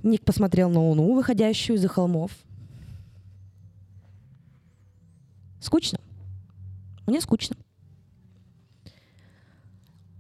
Ник 0.04 0.26
посмотрел 0.26 0.70
на 0.70 0.82
луну, 0.82 1.14
выходящую 1.16 1.78
из-за 1.78 1.88
холмов. 1.88 2.32
Скучно. 5.62 6.00
Мне 7.10 7.22
скучно. 7.22 7.56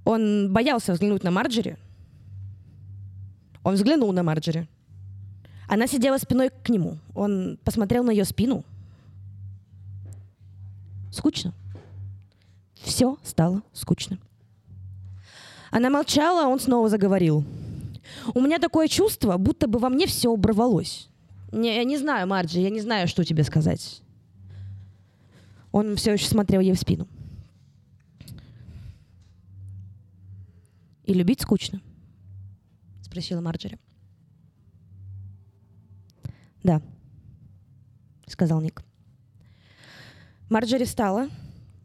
Он 0.05 0.51
боялся 0.51 0.93
взглянуть 0.93 1.23
на 1.23 1.29
Марджери. 1.29 1.77
Он 3.63 3.75
взглянул 3.75 4.11
на 4.11 4.23
Марджери. 4.23 4.67
Она 5.67 5.85
сидела 5.85 6.17
спиной 6.17 6.49
к 6.49 6.67
нему. 6.69 6.97
Он 7.13 7.59
посмотрел 7.63 8.03
на 8.03 8.09
ее 8.09 8.25
спину. 8.25 8.65
Скучно. 11.11 11.53
Все 12.73 13.19
стало 13.23 13.61
скучно. 13.71 14.17
Она 15.69 15.91
молчала, 15.91 16.45
а 16.45 16.47
он 16.47 16.59
снова 16.59 16.89
заговорил. 16.89 17.45
У 18.33 18.41
меня 18.41 18.57
такое 18.57 18.87
чувство, 18.87 19.37
будто 19.37 19.67
бы 19.67 19.77
во 19.77 19.89
мне 19.89 20.07
все 20.07 20.33
оборвалось. 20.33 21.07
Не, 21.51 21.75
я 21.75 21.83
не 21.83 21.99
знаю, 21.99 22.27
Марджи, 22.27 22.59
я 22.59 22.71
не 22.71 22.79
знаю, 22.79 23.07
что 23.07 23.23
тебе 23.23 23.43
сказать. 23.43 24.01
Он 25.71 25.95
все 25.95 26.13
еще 26.13 26.25
смотрел 26.25 26.61
ей 26.61 26.73
в 26.73 26.79
спину. 26.79 27.07
«И 31.03 31.13
любить 31.13 31.41
скучно?»— 31.41 31.81
спросила 33.01 33.41
Марджери. 33.41 33.79
«Да»,— 36.63 36.81
сказал 38.27 38.61
Ник. 38.61 38.83
Марджери 40.49 40.85
встала. 40.85 41.29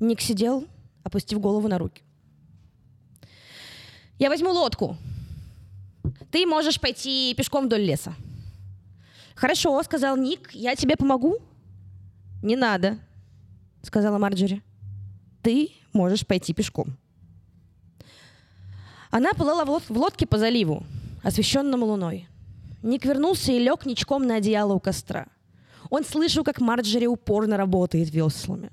Ник 0.01 0.20
сидел, 0.20 0.66
опустив 1.03 1.41
голову 1.41 1.68
на 1.68 1.78
руки. 1.78 2.03
«Я 4.18 4.28
возьму 4.28 4.51
лодку. 4.51 4.97
Ты 6.30 6.47
можешь 6.47 6.80
пойти 6.80 7.35
пешком 7.35 7.66
вдоль 7.66 7.82
леса». 7.82 8.14
«Хорошо»,— 9.35 9.82
сказал 9.85 10.16
Ник. 10.16 10.51
«Я 10.53 10.74
тебе 10.76 10.97
помогу?» 10.97 11.39
«Не 12.43 12.57
надо»,— 12.57 12.99
сказала 13.85 14.18
Марджери. 14.18 14.62
«Ты 15.43 15.70
можешь 15.93 16.26
пойти 16.26 16.53
пешком». 16.53 16.97
Она 19.11 19.32
плыла 19.32 19.64
в 19.64 19.97
лодке 19.97 20.26
по 20.26 20.39
заливу, 20.39 20.85
освещенному 21.22 21.87
луной. 21.87 22.28
Ник 22.82 23.05
вернулся 23.05 23.53
и 23.53 23.59
лег 23.59 23.87
ничком 23.87 24.26
на 24.26 24.37
одеяло 24.37 24.74
у 24.74 24.80
костра. 24.80 25.26
Он 25.89 26.05
слышал, 26.05 26.45
как 26.45 26.61
Марджери 26.61 27.07
упорно 27.07 27.57
работает 27.57 28.11
веслами. 28.11 28.70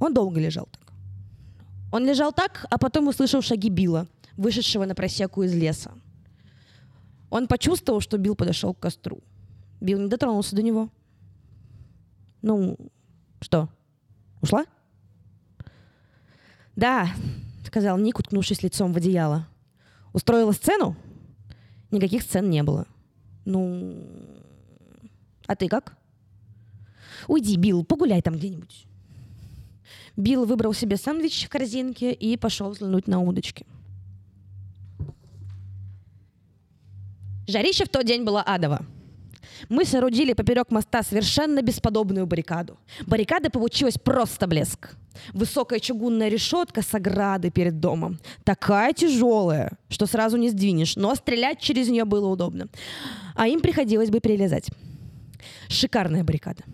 Он 0.00 0.14
долго 0.14 0.38
лежал 0.40 0.68
так. 0.70 0.92
Он 1.92 2.06
лежал 2.06 2.32
так, 2.32 2.66
а 2.70 2.78
потом 2.78 3.08
услышал 3.08 3.42
шаги 3.42 3.68
Билла, 3.68 4.06
вышедшего 4.36 4.84
на 4.84 4.94
просеку 4.94 5.42
из 5.42 5.54
леса. 5.54 5.92
Он 7.30 7.48
почувствовал, 7.48 8.00
что 8.00 8.18
Билл 8.18 8.34
подошел 8.34 8.74
к 8.74 8.78
костру. 8.78 9.18
Билл 9.80 9.98
не 9.98 10.08
дотронулся 10.08 10.54
до 10.54 10.62
него. 10.62 10.88
«Ну, 12.42 12.76
что, 13.40 13.68
ушла?» 14.46 14.64
«Да»,— 16.76 17.10
сказал 17.66 17.98
Ник, 17.98 18.18
уткнувшись 18.18 18.62
лицом 18.62 18.92
в 18.92 18.96
одеяло. 18.96 19.48
«Устроила 20.12 20.52
сцену?» 20.52 20.96
Никаких 21.90 22.22
сцен 22.22 22.50
не 22.50 22.62
было. 22.62 22.86
«Ну, 23.44 23.96
а 25.46 25.54
ты 25.54 25.68
как?» 25.68 25.96
«Уйди, 27.28 27.56
Билл, 27.56 27.84
погуляй 27.84 28.22
там 28.22 28.34
где-нибудь». 28.34 28.86
Билл 30.16 30.46
выбрал 30.46 30.72
себе 30.72 30.96
сэндвич 30.96 31.46
в 31.46 31.48
корзинке 31.48 32.12
и 32.12 32.36
пошел 32.36 32.70
взглянуть 32.70 33.06
на 33.06 33.20
удочки. 33.20 33.66
Жарище 37.46 37.84
в 37.84 37.88
тот 37.88 38.06
день 38.06 38.24
было 38.24 38.42
адово. 38.42 38.84
Мы 39.68 39.84
соорудили 39.84 40.32
поперек 40.32 40.70
моста 40.70 41.02
совершенно 41.02 41.62
бесподобную 41.62 42.26
баррикаду. 42.26 42.78
Баррикада 43.06 43.50
получилась 43.50 43.98
просто 43.98 44.46
блеск. 44.46 44.96
Высокая 45.32 45.80
чугунная 45.80 46.28
решетка 46.28 46.82
с 46.82 46.94
ограды 46.94 47.50
перед 47.50 47.80
домом. 47.80 48.18
Такая 48.44 48.92
тяжелая, 48.92 49.72
что 49.88 50.06
сразу 50.06 50.36
не 50.36 50.50
сдвинешь, 50.50 50.96
но 50.96 51.14
стрелять 51.14 51.60
через 51.60 51.88
нее 51.88 52.04
было 52.04 52.28
удобно. 52.28 52.68
А 53.34 53.48
им 53.48 53.60
приходилось 53.60 54.10
бы 54.10 54.20
перелезать. 54.20 54.68
Шикарная 55.68 56.22
баррикада. 56.22 56.64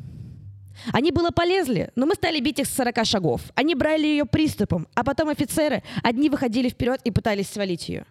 Они 0.93 1.13
было 1.13 1.31
полезли, 1.31 1.91
но 1.95 2.07
мы 2.07 2.15
стали 2.15 2.41
бить 2.41 2.59
их 2.59 2.67
с 2.67 2.75
40 2.75 3.05
шагов. 3.05 3.43
Они 3.55 3.75
брали 3.75 4.07
ее 4.07 4.25
приступом, 4.25 4.89
а 4.95 5.05
потом 5.05 5.29
офицеры, 5.29 5.83
одни 6.03 6.29
выходили 6.29 6.69
вперед 6.69 7.01
и 7.05 7.11
пытались 7.11 7.49
свалить 7.49 7.89
ее. 7.89 8.05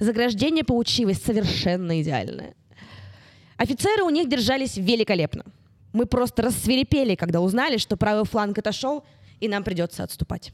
Заграждение 0.00 0.64
получилось 0.64 1.22
совершенно 1.22 2.00
идеальное. 2.00 2.54
Офицеры 3.56 4.02
у 4.02 4.10
них 4.10 4.28
держались 4.28 4.76
великолепно. 4.76 5.44
Мы 5.92 6.06
просто 6.06 6.42
рассверепели, 6.42 7.14
когда 7.14 7.40
узнали, 7.40 7.78
что 7.78 7.96
правый 7.96 8.24
фланг 8.24 8.58
отошел, 8.58 9.04
и 9.40 9.48
нам 9.48 9.64
придется 9.64 10.02
отступать. 10.04 10.52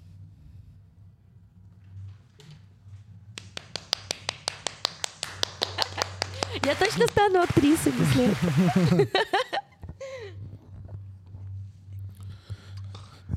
Я 6.64 6.76
точно 6.76 7.07
стану 7.09 7.40
актрисой, 7.40 7.92
если... 7.98 9.09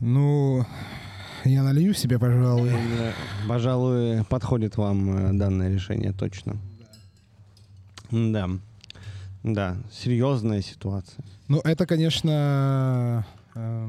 Ну, 0.01 0.63
я 1.45 1.63
налью 1.63 1.93
себе, 1.93 2.19
пожалуй. 2.19 2.71
Пожалуй, 3.47 4.23
подходит 4.25 4.77
вам 4.77 5.29
э, 5.29 5.33
данное 5.33 5.73
решение 5.73 6.11
точно. 6.11 6.57
Да. 8.11 8.49
Да, 9.53 9.77
серьезная 9.91 10.61
ситуация. 10.61 11.23
Ну, 11.47 11.59
это, 11.63 11.85
конечно, 11.85 13.25
э, 13.53 13.87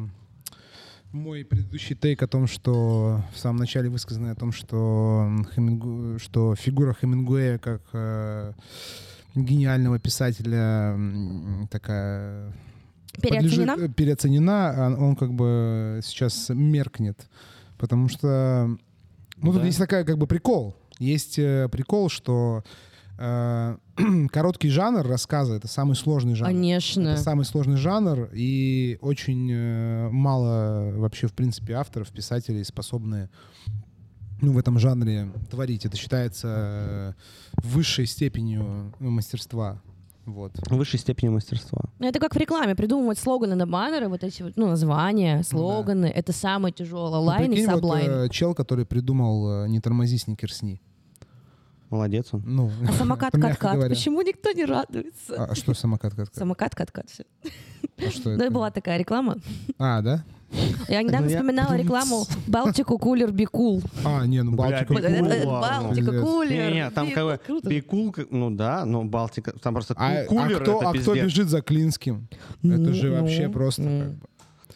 мой 1.13 1.45
предыдущий 1.47 1.97
тейк 1.97 2.23
о 2.23 2.27
том, 2.27 2.47
что 2.47 3.23
в 3.35 3.39
самом 3.39 3.57
начале 3.61 3.89
высказанное 3.89 4.33
о 4.33 4.35
том, 4.35 4.53
что, 4.53 5.27
Хемингу... 5.55 6.19
что 6.19 6.55
фигура 6.57 6.93
Хемингуэя 6.93 7.57
как 7.59 7.81
э, 7.95 8.53
гениального 9.35 9.99
писателя 9.99 10.95
такая 11.71 12.53
Переоценена? 13.23 13.73
подлежит- 13.77 13.91
э, 13.91 13.95
переоценена, 13.95 14.71
а 14.77 14.95
он 14.99 15.17
как 15.17 15.33
бы 15.33 16.01
сейчас 16.05 16.51
меркнет. 16.51 17.19
Потому 17.79 18.09
что... 18.11 18.77
Ну, 19.39 19.53
тут 19.53 19.63
Да. 19.63 19.67
есть 19.67 19.79
такая 19.79 20.05
как 20.05 20.19
бы 20.19 20.27
прикол. 20.27 20.77
Есть 20.99 21.39
э, 21.39 21.69
прикол, 21.73 22.11
что 22.11 22.63
короткий 24.31 24.69
жанр 24.69 25.07
рассказа— 25.07 25.55
это 25.57 25.69
самый 25.69 25.97
сложный 25.97 26.35
жанр. 26.35 26.51
Конечно. 26.51 27.09
Это 27.09 27.23
самый 27.23 27.45
сложный 27.45 27.77
жанр, 27.77 28.29
и 28.33 28.99
очень 29.01 29.51
э, 29.51 30.09
мало 30.11 30.93
вообще, 30.97 31.27
в 31.27 31.33
принципе, 31.33 31.75
авторов, 31.75 32.11
писателей, 32.11 32.65
способные 32.65 33.31
ну, 34.41 34.53
в 34.53 34.59
этом 34.59 34.79
жанре 34.79 35.31
творить. 35.51 35.87
Это 35.87 35.97
считается 35.97 36.49
э, 36.49 37.13
высшей 37.63 38.07
степенью 38.07 38.93
ну, 39.01 39.11
мастерства. 39.11 39.81
Вот. 40.27 40.53
В 40.69 40.75
высшей 40.75 40.99
степени 40.99 41.29
мастерства. 41.29 41.85
Ну, 42.01 42.09
Это 42.09 42.19
как 42.19 42.35
в 42.35 42.39
рекламе, 42.39 42.75
придумывать 42.75 43.19
слоганы 43.19 43.55
на 43.55 43.67
баннеры, 43.67 44.09
вот 44.09 44.25
эти 44.25 44.43
вот, 44.43 44.55
ну, 44.57 44.67
названия, 44.67 45.43
слоганы. 45.45 46.07
Это 46.07 46.33
самое 46.33 46.75
тяжелое. 46.75 47.21
Ну, 47.21 47.23
Line 47.23 47.45
и 47.45 47.55
прикинь, 47.55 47.67
вот, 47.67 47.75
subline. 47.75 48.11
э, 48.11 48.29
чел, 48.29 48.55
который 48.55 48.85
придумал 48.85 49.65
э, 49.65 49.69
«Не 49.69 49.81
тормози, 49.81 50.19
сникерсни». 50.19 50.83
Молодец 51.91 52.29
он. 52.33 52.43
Ну, 52.45 52.71
А 52.89 52.93
самокат 52.93 53.33
каткат. 53.33 53.89
Почему 53.89 54.23
никто 54.23 54.51
не 54.53 54.65
радуется? 54.65 55.45
А 55.51 55.55
что 55.55 55.73
самокат 55.75 56.15
каткат? 56.15 56.35
Самокат 56.37 56.75
каткат. 56.75 57.09
Все. 57.09 57.25
А 57.99 58.11
что 58.11 58.31
Ну, 58.31 58.35
и 58.37 58.39
это? 58.39 58.51
была 58.51 58.71
такая 58.71 58.99
реклама. 58.99 59.37
А, 59.79 60.03
да? 60.03 60.25
Я 60.89 61.03
недавно 61.03 61.27
Ну, 61.27 61.33
я- 61.33 61.39
вспоминала 61.39 61.75
рекламу 61.77 62.25
Балтику 62.47 62.99
Кулер 62.99 63.33
Бикул. 63.33 63.83
А, 64.05 64.25
не, 64.27 64.43
ну 64.43 64.53
Балтика. 64.55 64.95
Бикул, 64.95 65.07
Cool. 65.09 65.45
ладно. 65.47 65.89
Балтика. 65.89 66.21
Кулер. 66.23 66.73
Не, 66.73 66.91
там 66.91 67.11
как 67.11 67.25
бы. 67.25 67.41
Бикул, 67.69 68.15
ну 68.31 68.51
да, 68.51 68.85
ну 68.85 69.05
Балтика, 69.05 69.53
там 69.59 69.75
просто 69.75 69.95
А, 69.97 70.21
а 70.21 70.25
кулер 70.27 70.63
это 70.63 70.79
а 70.89 70.93
кто 70.93 71.15
бежит 71.15 71.49
за 71.49 71.63
Клинским? 71.63 72.29
Это 72.63 72.93
же 72.95 73.11
Ну, 73.11 73.21
вообще 73.21 73.47
ну, 73.49 73.53
просто 73.53 73.83
ну. 73.83 74.01
как 74.03 74.13
бы. 74.15 74.27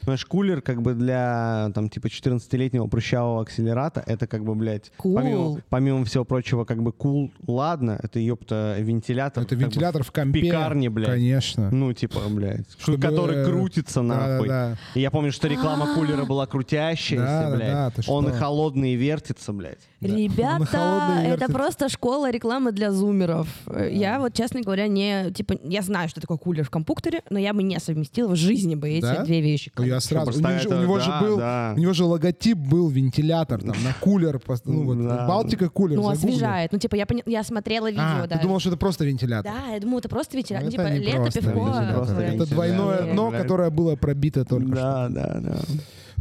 Понимаешь, 0.00 0.24
кулер 0.24 0.62
как 0.62 0.82
бы 0.82 0.94
для 0.94 1.70
там 1.74 1.88
типа 1.88 2.06
14-летнего 2.06 2.86
прыщавого 2.86 3.42
акселерата, 3.42 4.02
это 4.06 4.26
как 4.26 4.44
бы, 4.44 4.54
блядь, 4.54 4.90
Cool. 4.98 5.14
помимо, 5.14 5.60
помимо 5.68 6.04
всего 6.04 6.24
прочего, 6.24 6.64
как 6.64 6.82
бы 6.82 6.92
кул, 6.92 7.30
ладно, 7.46 7.98
это 8.02 8.18
ёпта 8.18 8.76
вентилятор. 8.78 9.42
Это 9.42 9.50
как 9.50 9.58
бы 9.58 9.64
вентилятор 9.64 10.02
в 10.02 10.10
компе. 10.12 10.40
пекарне, 10.40 10.88
блядь. 10.90 11.08
Конечно. 11.10 11.70
Ну, 11.70 11.92
типа, 11.92 12.20
блядь, 12.30 12.66
Чтобы, 12.78 12.98
который 12.98 13.38
э, 13.38 13.44
крутится 13.44 14.02
нахуй. 14.02 14.48
Да-да-да. 14.48 14.78
И 14.94 15.00
я 15.02 15.10
помню, 15.10 15.32
что 15.32 15.48
реклама 15.48 15.94
кулера 15.94 16.24
была 16.24 16.46
крутящаяся, 16.46 17.24
Да, 17.24 17.50
да, 17.50 17.56
блядь. 17.56 17.96
да, 18.06 18.12
Он 18.12 18.32
холодный 18.32 18.92
и 18.92 18.96
вертится, 18.96 19.52
блядь. 19.52 19.80
Да. 20.00 20.08
Ребята, 20.16 21.22
это 21.26 21.52
просто 21.52 21.88
школа 21.90 22.30
рекламы 22.30 22.72
для 22.72 22.90
зумеров. 22.90 23.48
Э, 23.66 23.90
Я 23.92 24.18
вот, 24.18 24.32
честно 24.32 24.62
говоря, 24.62 24.88
не, 24.88 25.30
типа, 25.30 25.56
я 25.62 25.82
знаю, 25.82 26.08
что 26.08 26.22
такое 26.22 26.38
кулер 26.38 26.64
в 26.64 26.70
компьютере, 26.70 27.22
но 27.28 27.38
я 27.38 27.52
бы 27.52 27.62
не 27.62 27.78
совместила 27.78 28.28
в 28.32 28.36
жизни 28.36 28.74
бы 28.76 28.88
эти 28.88 29.02
Да? 29.02 29.24
две 29.24 29.42
вещи. 29.42 29.70
Ну, 29.76 29.84
Я 29.84 30.00
сразу. 30.00 30.30
У 30.30 30.40
него, 30.40 30.48
же- 30.58 30.68
у 30.68 30.72
это- 30.72 30.82
него 30.82 30.96
да, 30.98 31.04
же 31.04 31.10
был, 31.20 31.36
да. 31.36 31.74
у 31.76 31.80
него 31.80 31.92
же 31.92 32.04
логотип 32.04 32.56
был 32.56 32.88
вентилятор 32.88 33.60
там 33.60 33.76
на 33.84 33.94
кулер, 34.00 34.40
ну 34.64 34.84
вот 34.84 35.02
Да. 35.06 35.26
Балтика 35.28 35.68
кулер. 35.68 35.98
Ну, 35.98 36.08
освежает. 36.08 36.72
Ну, 36.72 36.78
типа, 36.78 36.94
я, 36.94 37.04
поня- 37.04 37.22
я 37.26 37.44
смотрела 37.44 37.90
видео, 37.90 38.02
А, 38.22 38.26
да. 38.26 38.36
ты 38.36 38.42
думал, 38.42 38.58
что 38.60 38.70
это 38.70 38.78
просто 38.78 39.04
вентилятор? 39.04 39.52
Да, 39.52 39.74
я 39.74 39.80
думаю, 39.80 39.98
это 39.98 40.08
просто 40.08 40.36
вентилятор. 40.38 40.64
Ну, 40.64 40.70
это 40.82 41.00
типа, 41.00 41.18
лето, 41.18 41.40
пивко. 41.40 42.06
Это 42.20 42.46
двойное 42.46 43.12
дно, 43.12 43.30
которое 43.30 43.68
было 43.70 43.96
пробито 43.96 44.44
только 44.46 44.66
что. 44.68 44.74
Да, 44.76 45.08
да, 45.10 45.40
да. 45.40 45.56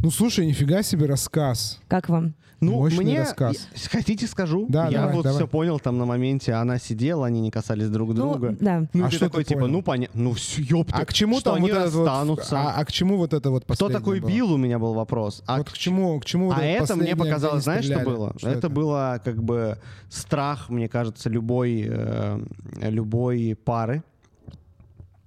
Ну, 0.02 0.10
слушай, 0.10 0.46
нифига 0.46 0.82
себе 0.82 1.04
рассказ. 1.04 1.78
Как 1.86 2.08
вам? 2.08 2.34
Ну, 2.60 2.72
Мощный 2.72 3.04
мне, 3.04 3.20
рассказ. 3.20 3.68
хотите 3.90 4.26
скажу? 4.26 4.66
Да, 4.68 4.88
я 4.88 5.00
давай, 5.00 5.14
вот 5.16 5.22
давай. 5.24 5.38
все 5.38 5.48
понял 5.48 5.78
там 5.78 5.98
на 5.98 6.04
моменте, 6.04 6.52
она 6.52 6.78
сидела, 6.78 7.26
они 7.26 7.40
не 7.40 7.50
касались 7.50 7.88
друг 7.88 8.14
друга. 8.14 8.50
Ну, 8.50 8.56
да. 8.60 8.86
Ну, 8.92 9.04
А 9.04 9.08
ты 9.08 9.16
что 9.16 9.26
такой, 9.26 9.44
ты 9.44 9.54
типа, 9.54 9.66
ну, 9.66 9.82
понятно, 9.82 10.22
ну, 10.22 10.34
ёпта, 10.56 10.96
А 10.96 11.04
к 11.06 11.12
чему 11.12 11.36
что 11.40 11.50
там 11.50 11.54
они 11.56 11.70
вот 11.70 11.78
этот 11.78 11.94
вот... 11.94 12.06
расстанутся. 12.06 12.60
А, 12.60 12.74
а 12.76 12.84
к 12.84 12.92
чему 12.92 13.16
вот 13.16 13.32
это 13.34 13.50
вот 13.50 13.64
Кто 13.66 13.88
такой 13.88 14.20
было? 14.20 14.28
Билл, 14.28 14.52
у 14.52 14.56
меня 14.58 14.78
был 14.78 14.92
вопрос. 14.94 15.42
А, 15.46 15.58
Вот 15.58 15.70
к 15.70 15.76
чему, 15.76 16.18
к 16.20 16.24
чему 16.24 16.46
вот 16.46 16.58
а 16.58 16.62
это 16.62 16.84
это 16.84 16.96
мне 16.96 17.16
показалось, 17.16 17.64
знаешь, 17.64 17.84
что 17.84 18.00
было? 18.00 18.34
Что 18.38 18.48
это, 18.48 18.68
было 18.68 19.20
как 19.24 19.42
бы 19.42 19.78
страх, 20.08 20.68
мне 20.68 20.88
кажется, 20.88 21.28
любой, 21.30 21.86
э, 21.88 22.40
любой 22.82 23.56
пары. 23.64 24.02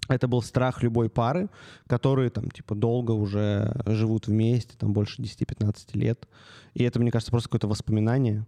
Это 0.09 0.27
был 0.27 0.41
страх 0.41 0.83
любой 0.83 1.09
пары, 1.09 1.49
которые 1.87 2.29
там, 2.29 2.51
типа, 2.51 2.75
долго 2.75 3.11
уже 3.11 3.81
живут 3.85 4.27
вместе, 4.27 4.75
там, 4.77 4.93
больше 4.93 5.21
10-15 5.21 5.75
лет. 5.93 6.27
И 6.73 6.83
это, 6.83 6.99
мне 6.99 7.11
кажется, 7.11 7.31
просто 7.31 7.49
какое-то 7.49 7.67
воспоминание 7.67 8.45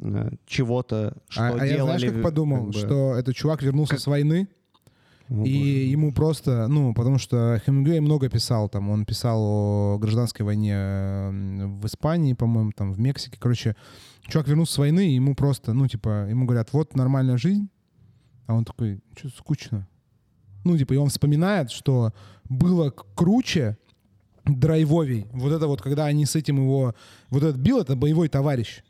э, 0.00 0.30
чего-то, 0.46 1.16
что 1.28 1.42
А, 1.42 1.48
а 1.60 1.66
я 1.66 1.74
делали. 1.76 1.98
знаешь, 1.98 2.12
как 2.14 2.22
подумал, 2.22 2.64
как 2.64 2.72
бы, 2.74 2.78
что 2.78 3.14
этот 3.14 3.34
чувак 3.34 3.62
вернулся 3.62 3.92
Как- 3.94 4.00
с 4.00 4.06
войны, 4.06 4.48
о, 5.28 5.34
и 5.44 5.58
боже. 5.58 5.68
ему 5.90 6.12
просто, 6.12 6.66
ну, 6.68 6.92
потому 6.94 7.18
что 7.18 7.60
Хемингуэй 7.64 8.00
много 8.00 8.28
писал, 8.28 8.68
там, 8.68 8.90
он 8.90 9.04
писал 9.06 9.40
о 9.42 9.98
гражданской 9.98 10.44
войне 10.44 10.74
в 11.80 11.86
Испании, 11.86 12.34
по-моему, 12.34 12.72
там, 12.72 12.92
в 12.92 13.00
Мексике, 13.00 13.38
короче, 13.40 13.74
чувак 14.28 14.46
вернулся 14.48 14.74
с 14.74 14.78
войны, 14.78 15.10
и 15.10 15.14
ему 15.14 15.34
просто, 15.34 15.72
ну, 15.72 15.86
типа, 15.88 16.26
ему 16.28 16.44
говорят, 16.44 16.72
вот 16.72 16.94
нормальная 16.96 17.38
жизнь, 17.38 17.68
а 18.46 18.54
он 18.54 18.64
такой, 18.64 19.00
что 19.16 19.28
скучно. 19.30 19.88
Ну, 20.64 20.76
типа, 20.76 20.94
и 20.94 20.96
он 20.96 21.08
вспоминает, 21.08 21.70
что 21.70 22.12
было 22.48 22.90
круче, 23.14 23.76
драйвовей. 24.44 25.26
Вот 25.32 25.52
это 25.52 25.66
вот, 25.66 25.82
когда 25.82 26.06
они 26.06 26.26
с 26.26 26.36
этим 26.36 26.56
его... 26.56 26.94
Вот 27.30 27.42
этот 27.42 27.56
Билл— 27.56 27.80
это 27.80 27.96
боевой 27.96 28.28
товарищ, 28.28 28.82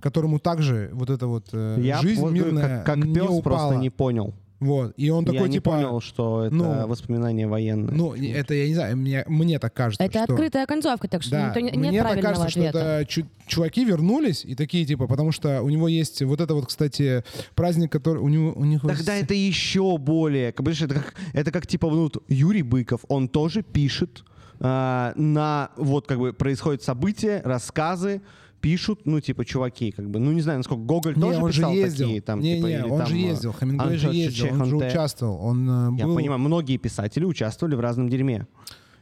которому 0.00 0.38
также 0.38 0.90
вот 0.92 1.10
эта 1.10 1.26
вот 1.26 1.48
э, 1.52 1.78
Я 1.80 2.00
жизнь 2.00 2.20
вот, 2.20 2.32
мирная 2.32 2.78
как, 2.78 2.86
как 2.86 3.04
не 3.04 3.14
пес 3.14 3.24
упала. 3.24 3.42
просто 3.42 3.76
не 3.76 3.90
понял. 3.90 4.34
Вот. 4.60 4.92
И 4.98 5.08
он 5.08 5.24
Я 5.24 5.32
такой, 5.32 5.48
не 5.48 5.54
типа... 5.54 5.70
понял, 5.70 6.00
что 6.02 6.44
это 6.44 6.54
ну, 6.54 6.86
воспоминания 6.86 7.46
военные. 7.48 7.96
Ну, 7.96 8.14
это 8.14 8.52
я 8.52 8.68
не 8.68 8.74
знаю, 8.74 8.96
мне, 8.96 9.24
мне 9.26 9.58
так 9.58 9.72
кажется, 9.72 10.04
Это 10.04 10.22
что... 10.24 10.32
открытая 10.34 10.66
концовка, 10.66 11.08
так 11.08 11.22
что 11.22 11.30
Да, 11.32 11.46
никто 11.48 11.60
не- 11.60 11.72
мне 11.72 11.88
нет 11.88 12.02
так 12.02 12.12
правильного 12.12 12.42
кажется, 12.44 12.60
ответа. 12.60 12.78
что 12.78 12.88
это 13.00 13.06
чу- 13.10 13.26
чуваки 13.46 13.84
вернулись 13.86 14.44
и 14.44 14.54
такие, 14.54 14.84
типа, 14.84 15.06
потому 15.06 15.32
что 15.32 15.62
у 15.62 15.70
него 15.70 15.88
есть 15.88 16.20
вот 16.22 16.40
это 16.42 16.54
вот, 16.54 16.66
кстати, 16.66 17.24
праздник, 17.54 17.90
который 17.90 18.18
у 18.18 18.28
него... 18.28 18.52
У 18.54 18.64
них 18.66 18.82
вот 18.82 18.94
Тогда 18.96 19.16
с- 19.18 19.22
это 19.22 19.32
еще 19.32 19.96
более. 19.96 20.52
как 20.52 20.64
бы, 20.66 20.74
знаешь, 20.74 20.92
Это 20.92 21.00
как, 21.00 21.14
это 21.32 21.50
как 21.52 21.66
типа 21.66 21.88
вот 21.88 22.22
Юрий 22.28 22.62
Быков, 22.62 23.00
он 23.08 23.28
тоже 23.28 23.62
пишет 23.62 24.24
а, 24.60 25.12
на 25.16 25.70
вот 25.78 26.06
как 26.06 26.18
бы 26.18 26.34
происходят 26.34 26.82
события, 26.82 27.40
рассказы, 27.46 28.20
пишут, 28.60 29.00
ну 29.04 29.20
типа 29.20 29.44
чуваки, 29.44 29.90
как 29.90 30.08
бы, 30.10 30.18
ну 30.18 30.32
не 30.32 30.40
знаю, 30.40 30.58
насколько 30.58 30.82
Гоголь 30.82 31.14
Не, 31.16 31.20
тоже 31.20 31.42
он 31.42 31.52
же 31.52 31.58
писал 31.58 31.72
ездил. 31.72 32.06
такие 32.06 32.20
там, 32.20 32.40
не, 32.40 32.56
типа, 32.56 32.66
не, 32.66 32.74
или 32.74 32.82
он 32.82 32.98
там, 32.98 33.06
же 33.06 33.14
а, 33.14 33.18
ездил. 33.18 33.52
Хемингуэй 33.52 33.96
же 33.96 34.08
ездил, 34.12 34.46
он 34.52 34.64
же 34.66 34.76
участвовал. 34.76 35.40
Он 35.42 35.68
э, 35.68 35.98
Я 35.98 36.06
был... 36.06 36.16
понимаю, 36.16 36.40
многие 36.40 36.76
писатели 36.76 37.24
участвовали 37.24 37.74
в 37.74 37.80
разном 37.80 38.08
дерьме. 38.08 38.46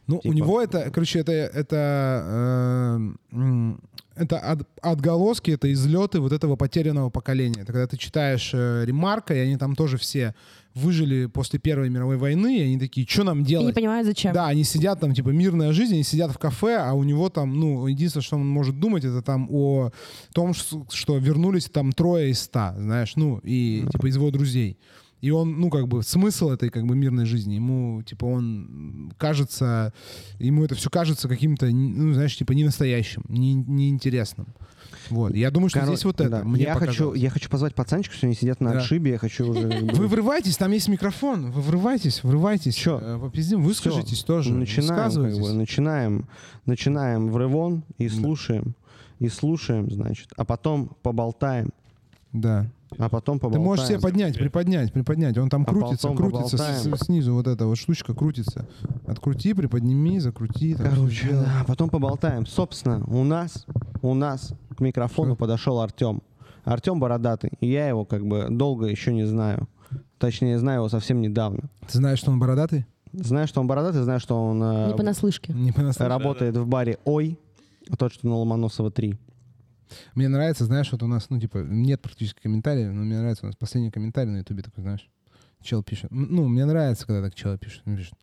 Ну, 0.09 0.19
Типа. 0.21 0.33
у 0.33 0.35
него 0.35 0.61
это, 0.63 0.91
короче, 0.91 1.19
это, 1.21 1.33
это, 1.33 3.13
э, 3.33 3.75
это 4.17 4.39
от- 4.39 4.67
отголоски, 4.83 5.51
это 5.53 5.71
излеты 5.73 6.21
вот 6.21 6.33
этого 6.33 6.57
потерянного 6.57 7.11
поколения. 7.11 7.61
Это 7.63 7.73
когда 7.73 7.87
ты 7.87 7.97
читаешь 7.99 8.51
э, 8.55 8.85
Ремарка, 8.87 9.35
и 9.35 9.39
они 9.39 9.57
там 9.59 9.77
тоже 9.77 9.97
все 9.99 10.35
выжили 10.75 11.27
после 11.27 11.59
Первой 11.59 11.91
мировой 11.91 12.17
войны, 12.17 12.59
и 12.59 12.63
они 12.63 12.79
такие, 12.79 13.07
что 13.07 13.25
нам 13.25 13.39
И 13.39 13.43
не 13.43 13.47
делать? 13.49 13.75
понимаю, 13.75 14.05
зачем. 14.05 14.33
Да, 14.33 14.47
они 14.47 14.65
сидят 14.65 15.01
там, 15.01 15.13
типа, 15.15 15.29
мирная 15.31 15.73
жизнь, 15.73 15.95
они 15.95 16.05
сидят 16.05 16.31
в 16.33 16.39
кафе, 16.39 16.77
а 16.79 16.95
у 16.95 17.05
него 17.05 17.29
там, 17.29 17.59
ну, 17.59 17.87
единственное, 17.87 18.23
что 18.23 18.37
он 18.37 18.49
может 18.49 18.79
думать, 18.81 19.05
это 19.05 19.21
там 19.23 19.49
о 19.51 19.91
том, 20.33 20.55
что 20.55 21.19
вернулись 21.19 21.67
там 21.67 21.93
трое 21.93 22.31
из 22.31 22.41
ста, 22.41 22.75
знаешь, 22.79 23.15
ну, 23.17 23.41
и, 23.43 23.85
типа, 23.93 24.07
из 24.07 24.17
его 24.17 24.31
друзей. 24.31 24.79
И 25.21 25.31
он, 25.31 25.59
ну, 25.61 25.69
как 25.69 25.89
бы, 25.89 26.03
смысл 26.05 26.51
этой, 26.51 26.71
как 26.71 26.87
бы, 26.87 26.95
мирной 26.95 27.27
жизни, 27.27 27.55
ему, 27.55 28.03
типа, 28.03 28.25
он 28.25 29.13
кажется, 29.19 29.93
ему 30.39 30.65
это 30.65 30.77
все 30.77 30.91
кажется 30.91 31.29
каким-то, 31.29 31.67
ну, 31.67 32.15
знаешь, 32.15 32.37
типа, 32.37 32.53
ненастоящим, 32.53 33.25
не, 33.29 33.55
неинтересным. 33.55 34.47
Вот. 35.11 35.35
Я 35.35 35.51
думаю, 35.51 35.71
что 35.71 35.81
Короче, 35.81 35.97
здесь 35.97 36.05
вот 36.05 36.21
это. 36.21 36.31
да. 36.31 36.45
Мне 36.45 36.65
я, 36.65 36.75
хочу, 36.75 37.15
я 37.15 37.31
хочу 37.31 37.51
позвать 37.51 37.75
пацанчиков, 37.75 38.17
что 38.17 38.27
они 38.27 38.37
сидят 38.37 38.61
на 38.61 38.73
Да. 38.73 38.79
отшибе, 38.79 39.13
я 39.13 39.19
хочу 39.19 39.49
уже... 39.51 39.67
Вы 39.95 40.07
врывайтесь, 40.07 40.57
там 40.57 40.71
есть 40.71 40.89
микрофон. 40.89 41.51
Вы 41.51 41.63
врывайтесь, 41.63 42.23
врывайтесь. 42.23 42.81
Э, 42.87 43.19
Попиздим, 43.21 43.63
выскажитесь 43.63 44.19
Всё, 44.19 44.27
тоже. 44.27 44.53
Начинаем, 44.53 44.89
как 44.89 44.97
высказывайтесь. 45.07 45.39
бы, 45.41 45.53
начинаем, 45.53 46.29
начинаем 46.67 47.29
в 47.31 47.39
ревон 47.39 47.83
и 47.99 48.09
слушаем, 48.09 48.75
и 49.19 49.29
слушаем, 49.29 49.91
значит, 49.91 50.29
а 50.37 50.45
потом 50.45 50.91
поболтаем, 51.03 51.71
Да. 52.33 52.71
А 52.97 53.09
потом 53.09 53.39
Ты 53.39 53.43
поболтаем. 53.43 53.65
можешь 53.65 53.87
себе 53.87 54.01
поднять, 54.01 54.37
приподнять, 54.39 54.93
приподнять. 54.93 55.37
Он 55.39 55.49
там 55.51 55.63
А 55.63 55.65
крутится, 55.67 56.09
крутится 56.11 56.57
с- 56.57 57.05
снизу, 57.05 57.35
вот 57.35 57.47
эта 57.47 57.67
вот 57.67 57.77
штучка 57.77 58.15
крутится. 58.15 58.67
Открути, 59.07 59.53
приподними, 59.55 60.19
закрути. 60.19 60.75
там 60.75 60.91
Короче, 60.91 61.29
да, 61.33 61.65
потом 61.67 61.91
поболтаем. 61.91 62.47
Собственно, 62.47 63.05
у 63.07 63.25
нас, 63.25 63.67
у 64.03 64.15
нас 64.15 64.53
к 64.77 64.81
микрофону 64.81 65.37
подошел 65.37 65.81
Артем. 65.81 66.23
Артем 66.65 67.01
бородатый, 67.01 67.51
и 67.61 67.67
я 67.71 67.89
его 67.89 68.05
как 68.05 68.27
бы 68.27 68.47
долго 68.51 68.87
еще 68.87 69.13
не 69.13 69.25
знаю. 69.25 69.69
Точнее, 70.19 70.59
знаю 70.59 70.81
его 70.81 70.89
совсем 70.89 71.21
недавно. 71.21 71.71
Ты 71.91 71.99
знаешь, 71.99 72.19
что 72.19 72.31
он 72.31 72.39
бородатый? 72.39 72.87
Знаю, 73.13 73.47
что 73.49 73.61
он 73.61 73.67
бородатый, 73.67 74.03
знаю, 74.03 74.21
что 74.21 74.37
он 74.45 74.63
э, 74.63 74.89
Не 74.89 74.95
понаслышке. 74.95 75.53
Не 75.55 75.73
понаслышке. 75.73 76.09
работает 76.09 76.57
в 76.59 76.67
баре 76.67 76.99
«Ой», 77.05 77.39
тот, 77.99 78.13
что 78.13 78.27
на 78.29 78.37
Ломоносова 78.37 78.91
3. 78.91 79.17
Мне 80.15 80.29
нравится, 80.29 80.65
знаешь, 80.65 80.91
вот 80.93 81.03
у 81.03 81.07
нас, 81.07 81.31
ну, 81.31 81.41
типа, 81.41 81.59
нет 81.59 82.01
практически 82.01 82.41
комментариев, 82.41 82.93
но 82.93 83.03
мне 83.03 83.19
нравится 83.19 83.45
у 83.45 83.49
нас 83.49 83.57
последний 83.57 83.91
комментарий 83.91 84.31
на 84.31 84.39
ютубе 84.39 84.63
такой, 84.63 84.83
знаешь, 84.83 85.09
чел 85.63 85.83
пишет. 85.83 86.11
Ну, 86.11 86.49
мне 86.49 86.65
нравится, 86.65 87.07
когда 87.07 87.23
так 87.23 87.35
чел 87.35 87.57
пишет. 87.59 87.83
Он 87.87 87.97
пишет, 87.97 88.15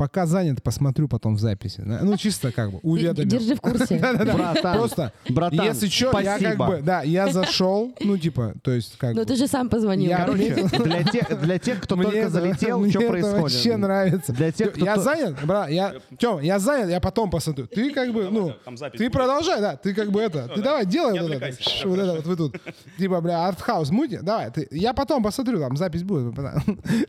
пока 0.00 0.24
занят, 0.24 0.62
посмотрю 0.62 1.08
потом 1.08 1.34
в 1.36 1.40
записи. 1.40 1.82
Ну, 1.84 2.16
чисто 2.16 2.50
как 2.52 2.70
бы 2.72 2.78
уведомил. 2.82 3.28
Держи 3.28 3.54
в 3.54 3.60
курсе. 3.60 3.98
Братан, 4.34 4.72
Просто, 4.78 5.12
братан, 5.28 5.66
если 5.66 5.88
что, 5.88 6.18
я 6.20 6.32
как 6.38 6.40
спасибо. 6.40 6.66
бы, 6.66 6.80
да, 6.82 7.02
я 7.02 7.28
зашел, 7.30 7.92
ну, 8.00 8.16
типа, 8.16 8.54
то 8.62 8.70
есть 8.72 8.96
как 8.96 9.14
Ну 9.14 9.20
бы... 9.20 9.26
ты 9.26 9.36
же 9.36 9.46
сам 9.46 9.68
позвонил. 9.68 10.08
Я- 10.08 10.24
Короче, 10.24 10.54
для 10.84 11.04
тех, 11.04 11.40
для 11.42 11.58
тех, 11.58 11.80
кто 11.82 11.96
Мне 11.96 12.04
только 12.04 12.18
это- 12.18 12.30
залетел, 12.30 12.78
мне 12.80 12.90
что 12.90 13.00
это 13.00 13.08
происходит? 13.10 13.42
вообще 13.42 13.76
нравится. 13.76 14.32
Для 14.32 14.52
тех, 14.52 14.72
кто 14.72 14.84
я 14.86 14.94
то- 14.94 15.02
занят, 15.02 15.36
брат, 15.44 15.68
я, 15.70 15.94
Тём, 16.18 16.40
я 16.40 16.58
занят, 16.58 16.88
я 16.88 17.00
потом 17.00 17.28
посмотрю. 17.30 17.66
Ты 17.66 17.92
как 17.92 18.10
бы, 18.14 18.28
ну, 18.30 18.54
там 18.64 18.78
запись 18.78 18.98
ты 18.98 19.04
будет. 19.04 19.12
продолжай, 19.12 19.60
да, 19.60 19.76
ты 19.76 19.92
как 19.94 20.10
бы 20.10 20.20
это, 20.22 20.48
ты 20.48 20.62
давай, 20.62 20.86
делай 20.86 21.20
вот 21.20 21.30
это, 21.30 21.52
вот 21.84 21.98
это 21.98 22.12
вот 22.14 22.24
вы 22.26 22.36
тут, 22.36 22.56
типа, 22.98 23.20
бля, 23.20 23.46
артхаус 23.48 23.90
мути, 23.90 24.18
давай, 24.22 24.50
ты, 24.50 24.66
я 24.70 24.94
потом 24.94 25.22
посмотрю, 25.22 25.60
там 25.60 25.76
запись 25.76 26.02
будет, 26.04 26.34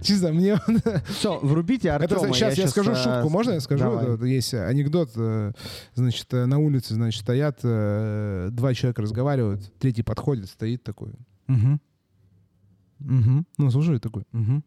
чисто 0.02 0.34
мне, 0.34 0.60
Все, 1.18 1.40
врубите 1.42 1.92
Артема. 1.92 2.34
сейчас 2.34 2.58
я, 2.58 2.68
щас, 2.84 3.00
скажу 3.00 3.00
э, 3.00 3.04
шутку, 3.04 3.30
можно 3.30 3.52
я 3.52 3.60
скажу? 3.60 3.84
давай. 3.84 4.30
Есть 4.30 4.54
анекдот, 4.54 5.12
э, 5.16 5.52
значит, 5.96 6.34
э, 6.34 6.46
на 6.46 6.60
улице, 6.60 6.94
значит, 6.94 7.22
стоят, 7.22 7.60
э, 7.64 8.50
два 8.52 8.74
человека 8.74 9.02
разговаривают, 9.02 9.74
третий 9.80 10.04
подходит, 10.04 10.50
стоит 10.50 10.84
такой, 10.84 11.14
«Мгм». 11.48 11.80
Угу. 13.00 13.46
Ну, 13.58 13.72
слушай, 13.72 14.00
такой. 14.00 14.24
Угу. 14.34 14.64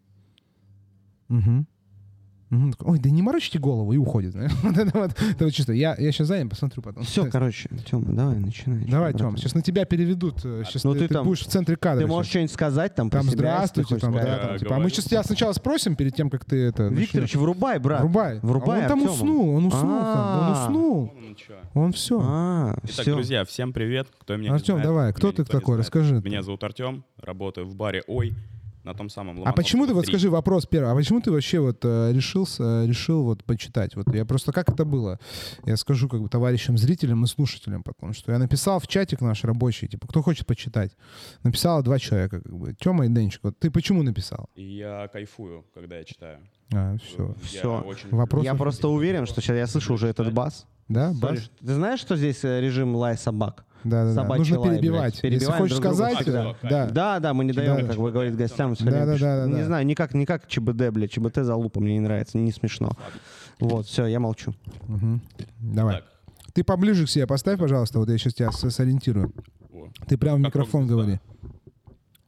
Угу. 1.28 1.66
Ой, 2.80 2.98
да 2.98 3.10
не 3.10 3.22
морочите 3.22 3.58
голову 3.58 3.92
и 3.92 3.96
уходит. 3.96 4.34
Вот 4.62 4.78
это 4.78 4.98
вот, 4.98 5.10
это 5.12 5.44
вот 5.44 5.52
чисто. 5.52 5.72
Я, 5.72 5.94
я 5.98 6.12
сейчас 6.12 6.28
занят, 6.28 6.50
посмотрю 6.50 6.82
потом. 6.82 7.04
Все, 7.04 7.26
короче, 7.30 7.68
Тёма, 7.88 8.12
давай, 8.14 8.36
начинай. 8.36 8.84
Давай, 8.86 9.12
братан. 9.12 9.30
Тём, 9.32 9.36
сейчас 9.36 9.54
на 9.54 9.62
тебя 9.62 9.84
переведут. 9.84 10.40
Сейчас 10.40 10.84
Ну, 10.84 10.94
ты, 10.94 11.08
ты 11.08 11.14
там- 11.14 11.24
будешь 11.26 11.40
в 11.40 11.46
центре 11.48 11.76
кадра. 11.76 12.02
Ты 12.02 12.06
можешь 12.06 12.30
что-нибудь 12.30 12.52
сказать 12.52 12.94
там 12.94 13.10
про 13.10 13.20
Там 13.20 13.30
здравствуйте, 13.30 13.96
там, 13.98 14.12
да, 14.12 14.38
там, 14.38 14.58
типа, 14.58 14.76
а 14.76 14.78
мы 14.78 14.90
сейчас 14.90 15.04
тебя 15.06 15.22
сначала 15.22 15.52
спросим 15.52 15.96
перед 15.96 16.14
тем, 16.14 16.30
как 16.30 16.44
ты 16.44 16.56
это... 16.64 16.84
Викторович, 16.88 17.34
врубай, 17.36 17.78
брат. 17.78 18.00
Врубай. 18.00 18.38
Врубай 18.42 18.80
А 18.80 18.82
он 18.84 18.88
там 18.88 19.02
уснул, 19.02 19.56
он 19.56 19.66
уснул 19.66 19.82
там, 20.00 20.38
он 20.38 20.54
А. 20.54 20.64
уснул. 20.66 21.12
Ну, 21.14 21.34
чё. 21.34 21.54
Он 21.74 21.92
все. 21.92 22.20
А, 22.22 22.76
Итак, 22.84 23.06
друзья, 23.06 23.44
всем 23.44 23.72
привет. 23.72 24.08
Кто 24.20 24.36
меня 24.36 24.52
Артем, 24.54 24.80
давай, 24.82 25.12
кто 25.12 25.32
ты 25.32 25.44
такой? 25.44 25.78
Расскажи. 25.78 26.20
Меня 26.24 26.42
зовут 26.42 26.62
Артем, 26.64 27.04
работаю 27.20 27.66
в 27.66 27.74
баре 27.74 28.02
«Ой» 28.06 28.34
на 28.84 28.94
том 28.94 29.08
самом 29.08 29.42
А 29.44 29.52
почему 29.52 29.82
ты, 29.86 29.94
вот 29.94 29.96
Ломоносова, 29.96 30.02
3. 30.04 30.12
скажи 30.12 30.30
вопрос 30.30 30.66
первый, 30.66 30.92
а 30.92 30.94
почему 30.94 31.20
ты 31.20 31.30
вообще 31.32 31.58
вот 31.60 31.84
э, 31.84 32.12
решился, 32.12 32.84
решил 32.86 33.24
вот 33.24 33.42
почитать? 33.44 33.96
Вот 33.96 34.14
я 34.14 34.24
просто, 34.24 34.52
как 34.52 34.68
это 34.68 34.84
было? 34.84 35.18
Я 35.64 35.76
скажу 35.76 36.08
как 36.08 36.20
бы 36.20 36.28
товарищам, 36.28 36.76
зрителям 36.78 37.24
и 37.24 37.26
слушателям 37.26 37.82
потом, 37.82 38.12
что 38.12 38.32
я 38.32 38.38
написал 38.38 38.78
в 38.78 38.86
чатик 38.86 39.20
наш 39.22 39.42
рабочий, 39.44 39.88
типа, 39.88 40.06
кто 40.06 40.22
хочет 40.22 40.46
почитать? 40.46 40.92
Написало 41.42 41.82
два 41.82 41.98
человека, 41.98 42.40
как 42.40 42.52
бы, 42.56 42.74
Тёма 42.74 43.06
и 43.06 43.08
Денчик. 43.08 43.40
Вот 43.42 43.58
ты 43.58 43.70
почему 43.70 44.02
написал? 44.02 44.48
Я 44.54 45.08
кайфую, 45.12 45.64
когда 45.74 45.96
я 45.98 46.04
читаю. 46.04 46.38
А, 46.72 46.96
все. 46.98 47.34
Я 47.52 47.58
Всё. 47.60 47.80
очень 47.82 48.08
Вопрос- 48.10 48.44
Я 48.44 48.54
Просто- 48.54 48.88
уверен, 48.88 49.26
что 49.26 49.40
сейчас 49.40 49.56
я 49.56 49.66
слышу 49.66 49.94
уже 49.94 50.08
этот 50.08 50.32
бас. 50.34 50.66
Да, 50.88 51.12
бас? 51.14 51.50
Ты 51.60 51.74
знаешь, 51.74 52.00
что 52.00 52.16
здесь 52.16 52.44
э, 52.44 52.60
режим 52.60 52.94
лай 52.94 53.16
собак? 53.16 53.64
Да, 53.84 54.04
да, 54.06 54.14
собачий 54.14 54.38
Нужно 54.54 54.60
лай, 54.60 54.68
блядь. 54.70 54.80
перебивать. 54.80 55.14
Если 55.14 55.28
Перебиваем 55.28 55.62
хочешь 55.62 55.76
друг 55.78 55.82
друга 55.94 55.96
сказать, 55.96 56.22
всегда. 56.22 56.56
да. 56.62 56.86
Да, 56.90 57.20
да, 57.20 57.34
мы 57.34 57.44
не 57.44 57.52
даем, 57.52 57.76
Да. 57.82 57.86
как 57.92 57.96
бы 57.98 58.10
говорить 58.10 58.34
гостям. 58.36 58.74
Да, 58.80 58.84
да, 58.90 59.06
да, 59.06 59.16
да, 59.18 59.46
Не 59.46 59.58
да. 59.60 59.64
знаю, 59.66 59.86
никак, 59.86 60.14
никак 60.14 60.46
ЧБД, 60.48 60.90
блядь, 60.90 61.10
ЧБТ 61.12 61.36
залупа 61.44 61.80
мне 61.80 61.94
не 61.94 62.00
нравится, 62.00 62.38
не 62.38 62.50
смешно. 62.50 62.92
Вот, 63.60 63.86
все, 63.86 64.06
я 64.06 64.20
молчу. 64.20 64.54
Мгм. 64.88 65.20
Давай. 65.60 65.96
Так, 65.96 66.04
Ты 66.54 66.64
поближе 66.64 67.04
к 67.06 67.08
себе 67.10 67.26
поставь, 67.26 67.58
пожалуйста, 67.58 67.98
вот 67.98 68.08
я 68.08 68.16
сейчас 68.18 68.34
тебя 68.34 68.50
сориентирую. 68.52 69.32
о, 69.72 69.88
Ты 70.08 70.16
прям 70.16 70.36
в 70.36 70.40
микрофон 70.40 70.86
говори. 70.86 71.20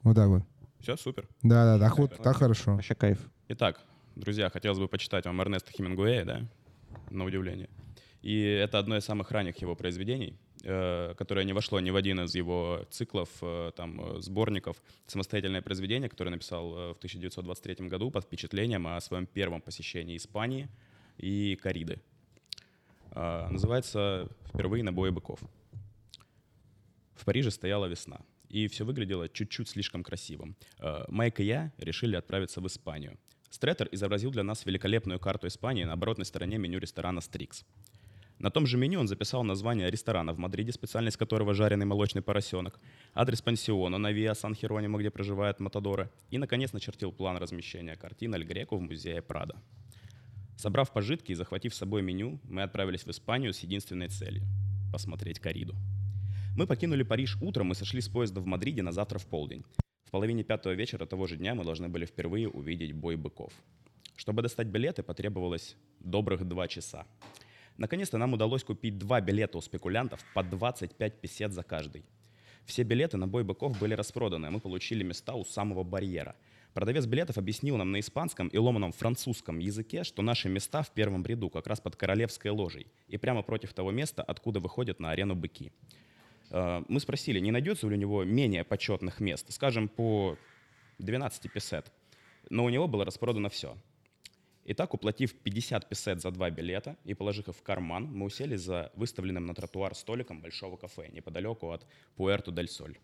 Вот 0.03 0.15
так 0.17 0.29
вот. 0.29 0.43
все, 0.81 0.97
супер. 0.97 1.27
Да, 1.43 1.65
да, 1.65 1.79
да, 1.79 1.93
вот 1.97 2.17
так 2.23 2.37
хорошо. 2.37 2.75
Вообще 2.75 2.95
кайф. 2.95 3.19
Итак, 3.49 3.81
друзья, 4.15 4.51
хотелось 4.51 4.79
бы 4.79 4.89
почитать 4.89 5.25
вам 5.27 5.41
Эрнеста 5.41 5.73
Хемингуэя, 5.73 6.25
да, 6.25 6.41
на 7.11 7.25
удивление. 7.25 7.69
И 8.27 8.41
это 8.41 8.81
одно 8.81 8.97
из 8.97 9.05
самых 9.05 9.31
ранних 9.31 9.59
его 9.59 9.77
произведений, 9.77 10.35
э, 10.65 11.15
которое 11.17 11.45
не 11.45 11.53
вошло 11.53 11.79
ни 11.79 11.91
в 11.91 11.97
один 11.97 12.19
из 12.19 12.35
его 12.35 12.85
циклов, 12.91 13.29
э, 13.41 13.71
там, 13.77 14.01
э, 14.01 14.21
сборников. 14.21 14.83
Самостоятельное 15.07 15.63
произведение, 15.63 16.09
которое 16.09 16.31
написал 16.31 16.71
в 16.71 16.97
1923 16.99 17.89
году 17.89 18.11
под 18.11 18.25
впечатлением 18.25 18.89
о 18.89 19.01
своем 19.01 19.27
первом 19.27 19.61
посещении 19.61 20.17
Испании 20.17 20.69
и 21.19 21.57
Кариды. 21.63 22.01
Называется 23.15 24.29
«Впервые 24.49 24.83
на 24.83 24.93
бое 24.93 25.13
быков». 25.13 25.39
В 27.15 27.25
Париже 27.25 27.53
стояла 27.53 27.87
весна, 27.87 28.19
и 28.49 28.67
все 28.67 28.85
выглядело 28.85 29.29
чуть-чуть 29.29 29.69
слишком 29.69 30.03
красивым. 30.03 30.57
Майк 31.09 31.39
и 31.39 31.45
я 31.45 31.73
решили 31.79 32.17
отправиться 32.17 32.61
в 32.61 32.67
Испанию. 32.67 33.17
Стретер 33.51 33.89
изобразил 33.93 34.33
для 34.33 34.43
нас 34.43 34.67
великолепную 34.67 35.19
карту 35.21 35.47
Испании 35.47 35.85
на 35.85 35.93
оборотной 35.93 36.27
стороне 36.27 36.59
меню 36.59 36.79
ресторана 36.81 37.21
«Стрикс». 37.21 37.65
На 38.39 38.51
том 38.51 38.67
же 38.67 38.77
меню 38.77 39.01
он 39.01 39.09
записал 39.09 39.45
название 39.45 39.91
ресторана 39.91 40.35
в 40.35 40.39
Мадриде, 40.39 40.71
специальность 40.71 41.17
которого 41.17 41.55
жареный 41.55 41.87
молочный 41.87 42.21
поросенок, 42.21 42.79
адрес 43.15 43.41
пансиона 43.41 43.97
на 43.97 44.13
Виа 44.13 44.35
Сан-Херонимо, 44.35 44.99
где 44.99 45.11
проживают 45.11 45.59
Матадоры, 45.59 46.11
и, 46.31 46.37
наконец, 46.37 46.73
начертил 46.75 47.13
план 47.13 47.39
размещения 47.39 47.97
картин 47.97 48.35
Аль 48.35 48.45
Греко 48.45 48.77
в 48.77 48.81
музее 48.81 49.23
Прада. 49.23 49.57
Собрав 50.59 50.93
пожитки 50.93 51.33
и 51.33 51.35
захватив 51.35 51.75
с 51.75 51.79
собой 51.79 52.03
меню, 52.03 52.39
мы 52.45 52.63
отправились 52.63 53.05
в 53.05 53.11
Испанию 53.11 53.55
с 53.55 53.61
единственной 53.61 54.09
целью– 54.09 54.43
посмотреть 54.93 55.39
кориду. 55.39 55.75
Мы 56.57 56.67
покинули 56.67 57.03
Париж 57.03 57.37
утром 57.41 57.73
и 57.73 57.75
сошли 57.75 58.01
с 58.01 58.09
поезда 58.09 58.41
в 58.41 58.47
Мадриде 58.47 58.83
на 58.83 58.93
завтра 58.93 59.19
в 59.19 59.27
полдень. 59.27 59.65
В 60.05 60.11
половине 60.11 60.45
пятого 60.45 60.75
вечера 60.75 61.05
того 61.05 61.27
же 61.27 61.37
дня 61.37 61.55
мы 61.55 61.65
должны 61.65 61.89
были 61.89 62.05
впервые 62.05 62.49
увидеть 62.49 62.93
бой 62.93 63.17
быков. 63.17 63.53
Чтобы 64.15 64.43
достать 64.43 64.69
билеты, 64.69 65.03
потребовалось 65.03 65.77
добрых 66.01 66.47
два 66.49 66.69
часа. 66.69 67.07
Наконец-то 67.79 68.19
нам 68.19 68.33
удалось 68.33 68.65
купить 68.65 68.99
два 68.99 69.21
билета 69.21 69.59
у 69.59 69.61
спекулянтов 69.61 70.21
по 70.35 70.43
25 70.43 71.21
песет 71.21 71.53
за 71.53 71.63
каждый. 71.63 72.05
Все 72.65 72.83
билеты 72.83 73.17
на 73.17 73.29
бой 73.29 73.45
быков 73.45 73.79
были 73.79 73.95
распроданы, 73.95 74.51
мы 74.51 74.61
получили 74.61 75.05
места 75.05 75.35
у 75.35 75.45
самого 75.45 75.85
барьера. 75.85 76.35
Продавец 76.75 77.07
билетов 77.07 77.39
объяснил 77.39 77.77
нам 77.77 77.93
на 77.93 78.01
испанском 78.01 78.49
и 78.49 78.59
ломаном 78.59 78.93
французском 78.93 79.59
языке, 79.61 80.05
что 80.05 80.23
наши 80.23 80.49
места 80.49 80.83
в 80.83 80.91
первом 80.91 81.25
ряду, 81.25 81.49
как 81.49 81.67
раз 81.67 81.81
под 81.81 81.97
королевской 81.97 82.51
ложей, 82.51 82.87
и 83.09 83.17
прямо 83.17 83.43
против 83.43 83.73
того 83.73 83.93
места, 83.93 84.23
откуда 84.23 84.61
выходят 84.61 85.01
на 85.01 85.11
арену 85.11 85.35
быки. 85.35 85.73
Э, 86.51 86.83
Мы 86.89 87.01
спросили, 87.01 87.41
не 87.41 87.51
найдется 87.51 87.89
ли 87.89 87.95
у 87.95 87.99
него 87.99 88.25
менее 88.25 88.65
почетных 88.65 89.21
мест, 89.21 89.51
скажем, 89.53 89.89
по 89.89 90.37
12 90.99 91.53
песет. 91.53 91.93
Но 92.51 92.65
у 92.65 92.69
него 92.69 92.89
было 92.89 93.05
распродано 93.05 93.49
все. 93.49 93.77
Итак, 94.69 94.95
уплатив 94.95 95.33
50 95.33 95.89
песет 95.89 96.21
за 96.21 96.33
два 96.33 96.51
билета 96.51 96.97
и 97.05 97.15
положив 97.15 97.49
их 97.49 97.55
в 97.55 97.63
карман, 97.63 98.07
мы 98.13 98.27
усели 98.27 98.57
за 98.57 98.91
выставленным 98.97 99.47
на 99.47 99.55
тротуар 99.55 99.95
столиком 99.95 100.41
большого 100.41 100.77
кафе 100.77 101.09
неподалеку 101.13 101.71
от 101.71 101.87
Пуэрто-дель-Соль. 102.17 102.99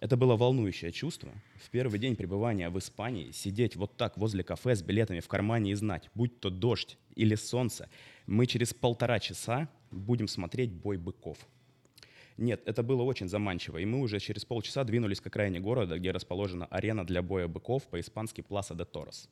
Это 0.00 0.18
было 0.18 0.36
волнующее 0.36 0.92
чувство. 0.92 1.32
В 1.56 1.70
первый 1.70 1.98
день 1.98 2.14
пребывания 2.14 2.68
в 2.68 2.78
Испании 2.78 3.30
сидеть 3.30 3.74
вот 3.74 3.96
так 3.96 4.18
возле 4.18 4.44
кафе 4.44 4.74
с 4.74 4.82
билетами 4.82 5.20
в 5.20 5.28
кармане 5.28 5.70
и 5.70 5.74
знать, 5.74 6.10
будь 6.14 6.40
то 6.40 6.50
дождь 6.50 6.98
или 7.14 7.36
солнце, 7.36 7.88
мы 8.26 8.44
через 8.44 8.74
полтора 8.74 9.18
часа 9.18 9.66
будем 9.90 10.28
смотреть 10.28 10.72
бой 10.72 10.98
быков. 10.98 11.38
Нет, 12.36 12.60
это 12.66 12.82
было 12.82 13.02
очень 13.02 13.30
заманчиво, 13.30 13.78
и 13.78 13.86
мы 13.86 14.00
уже 14.00 14.20
через 14.20 14.44
полчаса 14.44 14.84
двинулись 14.84 15.22
к 15.22 15.26
окраине 15.26 15.58
города, 15.58 15.98
где 15.98 16.10
расположена 16.10 16.66
арена 16.66 17.06
для 17.06 17.22
боя 17.22 17.48
быков, 17.48 17.86
по-испански 17.88 18.42
Пласа 18.42 18.74
де 18.74 18.84
Торос. 18.84 19.30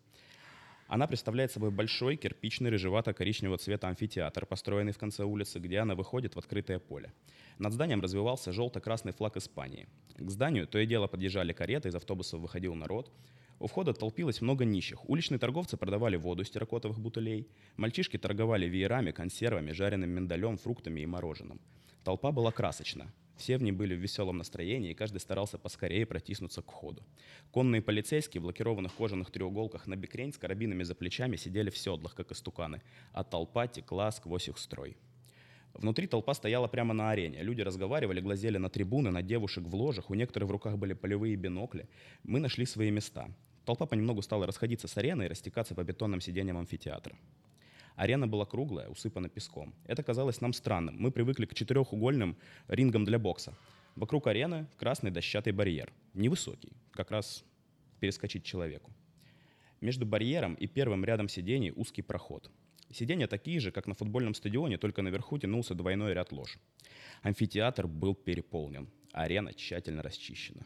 Она 0.88 1.06
представляет 1.06 1.52
собой 1.52 1.70
большой 1.70 2.16
кирпичный 2.16 2.70
рыжевато-коричневого 2.70 3.58
цвета 3.58 3.88
амфитеатр, 3.88 4.46
построенный 4.46 4.92
в 4.92 4.98
конце 4.98 5.22
улицы, 5.22 5.58
где 5.58 5.80
она 5.80 5.94
выходит 5.94 6.34
в 6.34 6.38
открытое 6.38 6.78
поле. 6.78 7.12
Над 7.58 7.74
зданием 7.74 8.00
развивался 8.00 8.52
желто-красный 8.52 9.12
флаг 9.12 9.36
Испании. 9.36 9.86
К 10.16 10.30
зданию 10.30 10.66
то 10.66 10.78
и 10.78 10.86
дело 10.86 11.06
подъезжали 11.06 11.52
кареты, 11.52 11.90
из 11.90 11.94
автобусов 11.94 12.40
выходил 12.40 12.74
народ. 12.74 13.12
У 13.60 13.66
входа 13.66 13.92
толпилось 13.92 14.40
много 14.40 14.64
нищих. 14.64 15.06
Уличные 15.10 15.38
торговцы 15.38 15.76
продавали 15.76 16.16
воду 16.16 16.42
из 16.42 16.48
терракотовых 16.48 16.98
бутылей. 16.98 17.48
Мальчишки 17.76 18.16
торговали 18.16 18.66
веерами, 18.66 19.10
консервами, 19.10 19.72
жареным 19.72 20.08
миндалем, 20.08 20.56
фруктами 20.56 21.02
и 21.02 21.06
мороженым. 21.06 21.60
Толпа 22.02 22.32
была 22.32 22.50
красочна. 22.50 23.12
Все 23.38 23.56
в 23.56 23.62
ней 23.62 23.70
были 23.72 23.94
в 23.94 24.00
веселом 24.00 24.38
настроении, 24.38 24.90
и 24.90 24.94
каждый 24.94 25.18
старался 25.18 25.58
поскорее 25.58 26.04
протиснуться 26.06 26.60
к 26.60 26.72
входу. 26.72 27.04
Конные 27.52 27.80
полицейские 27.80 28.40
в 28.40 28.46
лакированных 28.46 28.92
кожаных 28.92 29.30
треуголках 29.30 29.86
на 29.86 29.94
бикрень 29.94 30.32
с 30.32 30.38
карабинами 30.38 30.82
за 30.82 30.96
плечами 30.96 31.36
сидели 31.36 31.70
в 31.70 31.78
седлах, 31.78 32.16
как 32.16 32.32
истуканы, 32.32 32.82
а 33.12 33.22
толпа 33.22 33.68
текла 33.68 34.10
сквозь 34.10 34.48
их 34.48 34.58
строй. 34.58 34.96
Внутри 35.72 36.08
толпа 36.08 36.34
стояла 36.34 36.66
прямо 36.66 36.94
на 36.94 37.10
арене. 37.10 37.42
Люди 37.42 37.60
разговаривали, 37.60 38.20
глазели 38.20 38.58
на 38.58 38.68
трибуны, 38.68 39.12
на 39.12 39.22
девушек 39.22 39.64
в 39.64 39.74
ложах. 39.74 40.10
У 40.10 40.14
некоторых 40.14 40.48
в 40.48 40.52
руках 40.52 40.76
были 40.76 40.94
полевые 40.94 41.36
бинокли. 41.36 41.88
Мы 42.24 42.40
нашли 42.40 42.66
свои 42.66 42.90
места. 42.90 43.28
Толпа 43.64 43.86
понемногу 43.86 44.22
стала 44.22 44.46
расходиться 44.46 44.88
с 44.88 44.96
арены 44.96 45.24
и 45.24 45.28
растекаться 45.28 45.76
по 45.76 45.84
бетонным 45.84 46.20
сиденьям 46.20 46.58
амфитеатра. 46.58 47.14
Арена 47.98 48.28
была 48.28 48.44
круглая, 48.46 48.88
усыпана 48.88 49.28
песком. 49.28 49.74
Это 49.84 50.04
казалось 50.04 50.40
нам 50.40 50.52
странным. 50.52 50.94
Мы 51.00 51.10
привыкли 51.10 51.46
к 51.46 51.54
четырехугольным 51.54 52.36
рингам 52.68 53.04
для 53.04 53.18
бокса. 53.18 53.54
Вокруг 53.96 54.28
арены 54.28 54.68
красный 54.78 55.10
дощатый 55.10 55.52
барьер. 55.52 55.92
Невысокий, 56.14 56.72
как 56.92 57.10
раз 57.10 57.44
перескочить 57.98 58.44
человеку. 58.44 58.92
Между 59.80 60.06
барьером 60.06 60.54
и 60.54 60.68
первым 60.68 61.04
рядом 61.04 61.28
сидений 61.28 61.72
узкий 61.74 62.02
проход. 62.02 62.48
Сиденья 62.92 63.26
такие 63.26 63.58
же, 63.58 63.72
как 63.72 63.88
на 63.88 63.94
футбольном 63.94 64.34
стадионе, 64.34 64.78
только 64.78 65.02
наверху 65.02 65.36
тянулся 65.36 65.74
двойной 65.74 66.14
ряд 66.14 66.30
лож. 66.30 66.56
Амфитеатр 67.22 67.88
был 67.88 68.14
переполнен. 68.14 68.88
Арена 69.12 69.52
тщательно 69.52 70.04
расчищена. 70.04 70.62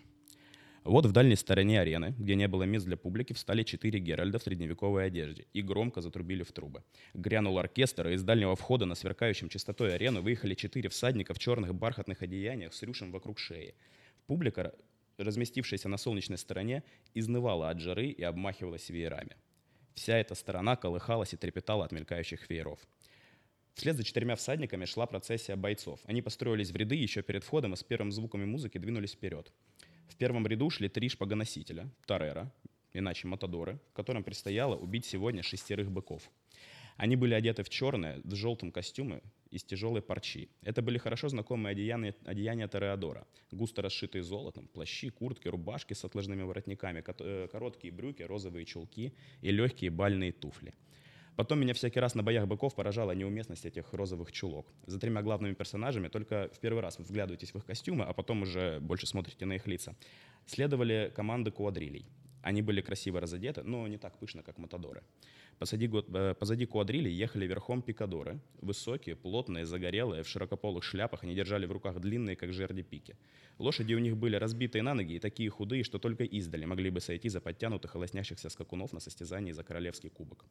Вот 0.84 1.06
в 1.06 1.12
дальней 1.12 1.36
стороне 1.36 1.80
арены, 1.80 2.12
где 2.18 2.34
не 2.34 2.48
было 2.48 2.64
мест 2.64 2.86
для 2.86 2.96
публики, 2.96 3.32
встали 3.32 3.62
четыре 3.62 4.00
Геральда 4.00 4.40
в 4.40 4.42
средневековой 4.42 5.06
одежде 5.06 5.46
и 5.52 5.62
громко 5.62 6.00
затрубили 6.00 6.42
в 6.42 6.50
трубы. 6.50 6.82
Грянул 7.14 7.56
оркестр, 7.58 8.08
и 8.08 8.14
из 8.14 8.24
дальнего 8.24 8.56
входа 8.56 8.84
на 8.84 8.96
сверкающем 8.96 9.48
чистотой 9.48 9.94
арену 9.94 10.22
выехали 10.22 10.54
четыре 10.54 10.88
всадника 10.88 11.34
в 11.34 11.38
черных 11.38 11.72
бархатных 11.72 12.22
одеяниях 12.22 12.74
с 12.74 12.82
рюшем 12.82 13.12
вокруг 13.12 13.38
шеи. 13.38 13.76
Публика, 14.26 14.74
разместившаяся 15.18 15.88
на 15.88 15.98
солнечной 15.98 16.38
стороне, 16.38 16.82
изнывала 17.14 17.70
от 17.70 17.78
жары 17.78 18.08
и 18.08 18.22
обмахивалась 18.24 18.88
веерами. 18.88 19.36
Вся 19.94 20.18
эта 20.18 20.34
сторона 20.34 20.74
колыхалась 20.74 21.32
и 21.32 21.36
трепетала 21.36 21.84
от 21.84 21.92
мелькающих 21.92 22.50
вееров. 22.50 22.80
Вслед 23.74 23.96
за 23.96 24.02
четырьмя 24.02 24.34
всадниками 24.34 24.84
шла 24.86 25.06
процессия 25.06 25.54
бойцов. 25.54 26.00
Они 26.06 26.22
построились 26.22 26.72
в 26.72 26.76
ряды 26.76 26.96
еще 26.96 27.22
перед 27.22 27.44
входом 27.44 27.74
и 27.74 27.76
с 27.76 27.84
первым 27.84 28.10
звуками 28.10 28.44
музыки 28.44 28.78
двинулись 28.78 29.12
вперед. 29.12 29.52
В 30.12 30.16
первом 30.16 30.46
ряду 30.46 30.68
шли 30.68 30.90
три 30.90 31.08
шпагоносителя, 31.08 31.88
Тарера, 32.06 32.52
иначе 32.92 33.26
Матадоры, 33.26 33.80
которым 33.94 34.22
предстояло 34.22 34.76
убить 34.76 35.06
сегодня 35.06 35.42
шестерых 35.42 35.90
быков. 35.90 36.30
Они 36.98 37.16
были 37.16 37.32
одеты 37.32 37.62
в 37.62 37.70
черное, 37.70 38.20
в 38.22 38.34
желтом 38.34 38.72
костюме 38.72 39.22
из 39.50 39.64
тяжелой 39.64 40.02
парчи. 40.02 40.50
Это 40.60 40.82
были 40.82 40.98
хорошо 40.98 41.30
знакомые 41.30 41.72
одеяния, 41.72 42.14
одеяния 42.26 42.68
Тореадора. 42.68 43.26
Густо 43.50 43.80
расшитые 43.80 44.22
золотом, 44.22 44.68
плащи, 44.68 45.08
куртки, 45.08 45.48
рубашки 45.48 45.94
с 45.94 46.04
отложными 46.04 46.42
воротниками, 46.42 47.02
э, 47.18 47.48
короткие 47.50 47.90
брюки, 47.90 48.22
розовые 48.22 48.66
чулки 48.66 49.14
и 49.40 49.50
легкие 49.50 49.90
бальные 49.90 50.32
туфли. 50.32 50.74
Потом 51.36 51.60
меня 51.60 51.72
всякий 51.72 51.98
раз 51.98 52.14
на 52.14 52.22
боях 52.22 52.46
быков 52.46 52.74
поражала 52.74 53.12
неуместность 53.12 53.64
этих 53.64 53.92
розовых 53.94 54.32
чулок. 54.32 54.66
За 54.86 54.98
тремя 54.98 55.22
главными 55.22 55.54
персонажами 55.54 56.08
только 56.08 56.50
в 56.52 56.58
первый 56.58 56.82
раз 56.82 56.98
вы 56.98 57.04
вглядываетесь 57.04 57.54
в 57.54 57.56
их 57.56 57.64
костюмы, 57.64 58.04
а 58.04 58.12
потом 58.12 58.42
уже 58.42 58.80
больше 58.80 59.06
смотрите 59.06 59.46
на 59.46 59.54
их 59.54 59.66
лица. 59.66 59.94
Следовали 60.46 61.10
команды 61.14 61.50
квадрилей. 61.50 62.06
Они 62.42 62.60
были 62.60 62.80
красиво 62.80 63.20
разодеты, 63.20 63.62
но 63.62 63.86
не 63.88 63.96
так 63.96 64.18
пышно, 64.18 64.42
как 64.42 64.58
матадоры. 64.58 65.02
Позади, 65.58 65.88
э, 65.88 66.34
позади 66.38 66.66
квадрили 66.66 67.08
ехали 67.08 67.46
верхом 67.46 67.82
пикадоры. 67.82 68.40
Высокие, 68.60 69.14
плотные, 69.14 69.64
загорелые, 69.64 70.22
в 70.22 70.28
широкополых 70.28 70.82
шляпах. 70.82 71.24
Они 71.24 71.34
держали 71.34 71.66
в 71.66 71.72
руках 71.72 72.00
длинные, 72.00 72.36
как 72.36 72.52
жерди 72.52 72.82
пики. 72.82 73.16
Лошади 73.58 73.94
у 73.94 73.98
них 73.98 74.16
были 74.16 74.36
разбитые 74.36 74.82
на 74.82 74.94
ноги 74.94 75.14
и 75.14 75.18
такие 75.18 75.50
худые, 75.50 75.84
что 75.84 75.98
только 75.98 76.24
издали 76.24 76.64
могли 76.64 76.90
бы 76.90 77.00
сойти 77.00 77.28
за 77.28 77.40
подтянутых 77.40 77.94
и 77.94 77.98
лоснящихся 77.98 78.48
скакунов 78.48 78.92
на 78.92 79.00
состязании 79.00 79.52
за 79.52 79.62
королевский 79.62 80.10
кубок. 80.10 80.44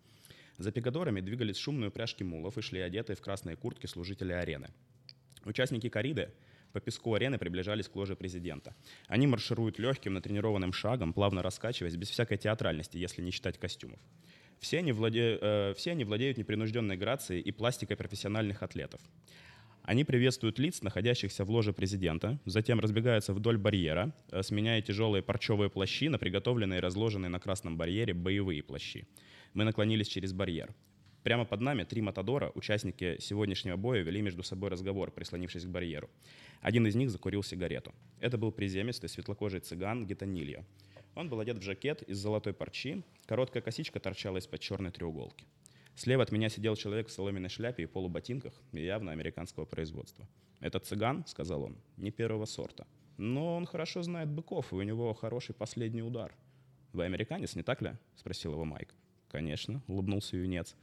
За 0.58 0.72
пикадорами 0.72 1.22
двигались 1.22 1.58
шумные 1.58 1.90
упряжки 1.90 2.24
мулов 2.24 2.58
и 2.58 2.62
шли 2.62 2.80
одетые 2.80 3.16
в 3.16 3.22
красные 3.22 3.56
куртки 3.56 3.88
служители 3.88 4.32
арены. 4.32 4.70
Участники 5.46 5.90
кориды 5.90 6.32
по 6.72 6.80
песку 6.80 7.14
арены 7.14 7.38
приближались 7.38 7.90
к 7.90 7.96
ложе 7.96 8.16
президента. 8.16 8.76
Они 9.08 9.28
маршируют 9.28 9.80
легким, 9.80 10.14
натренированным 10.14 10.72
шагом, 10.72 11.14
плавно 11.14 11.42
раскачиваясь, 11.42 11.96
без 11.96 12.10
всякой 12.10 12.38
театральности, 12.38 12.98
если 12.98 13.22
не 13.22 13.32
считать 13.32 13.58
костюмов. 13.58 14.00
Все 14.62 14.78
они, 14.78 14.92
владе... 14.92 15.40
э, 15.42 15.74
все 15.76 15.92
они 15.92 16.04
владеют 16.04 16.38
непринужденной 16.38 16.96
грацией 16.96 17.42
и 17.42 17.52
пластикой 17.52 17.98
профессиональных 17.98 18.62
атлетов. 18.62 19.02
Они 19.82 20.04
приветствуют 20.04 20.60
лиц, 20.60 20.84
находящихся 20.84 21.44
в 21.44 21.50
ложе 21.50 21.74
президента, 21.74 22.40
затем 22.46 22.80
разбегаются 22.80 23.34
вдоль 23.34 23.58
барьера, 23.58 24.14
э, 24.30 24.44
сменяя 24.44 24.80
тяжелые 24.84 25.24
парчевые 25.24 25.72
плащи 25.72 26.10
на 26.10 26.20
приготовленные 26.20 26.78
и 26.78 26.82
разложенные 26.82 27.30
на 27.30 27.40
красном 27.40 27.76
барьере 27.76 28.14
боевые 28.14 28.62
плащи. 28.62 29.08
Мы 29.56 29.64
наклонились 29.64 30.08
через 30.08 30.32
барьер. 30.32 30.76
Прямо 31.24 31.46
под 31.46 31.62
нами 31.62 31.84
три 31.84 32.04
матадора, 32.04 32.52
участники 32.54 33.18
сегодняшнего 33.20 33.78
боя, 33.78 34.04
вели 34.04 34.22
между 34.22 34.44
собой 34.44 34.70
разговор, 34.70 35.10
прислонившись 35.10 35.66
к 35.66 35.70
барьеру. 35.70 36.08
Один 36.62 36.86
из 36.86 36.96
них 36.96 37.10
закурил 37.10 37.42
сигарету. 37.42 37.94
Это 38.20 38.38
был 38.38 38.52
приземистый, 38.52 39.10
светлокожий 39.10 39.60
цыган 39.60 40.06
Гетанилья. 40.06 40.64
Он 41.16 41.30
был 41.30 41.40
одет 41.40 41.58
в 41.58 41.62
жакет 41.62 42.04
из 42.04 42.18
золотой 42.18 42.54
парчи, 42.54 43.04
короткая 43.26 43.62
косичка 43.62 44.00
торчала 44.00 44.38
из-под 44.38 44.60
черной 44.62 44.92
треуголки. 44.92 45.46
Слева 45.96 46.24
от 46.24 46.32
меня 46.32 46.50
сидел 46.50 46.76
человек 46.76 47.08
в 47.08 47.12
соломенной 47.12 47.50
шляпе 47.50 47.84
и 47.84 47.86
полуботинках, 47.86 48.54
явно 48.72 49.12
американского 49.12 49.66
производства. 49.66 50.28
«Этот 50.62 50.86
цыган»,— 50.86 51.26
сказал 51.28 51.64
он,— 51.64 51.78
«не 51.98 52.12
первого 52.12 52.46
сорта. 52.46 52.88
Но 53.18 53.56
он 53.56 53.66
хорошо 53.66 54.02
знает 54.04 54.30
быков, 54.30 54.72
и 54.72 54.76
у 54.76 54.82
него 54.82 55.14
хороший 55.14 55.54
последний 55.54 56.02
удар». 56.02 56.34
«Вы 56.94 57.04
американец, 57.06 57.56
не 57.56 57.64
так 57.64 57.82
ли?»— 57.82 57.94
спросил 58.16 58.54
его 58.54 58.66
Майк. 58.66 58.94
«Конечно»,— 59.28 59.82
улыбнулся 59.88 60.38
юнец. 60.38 60.76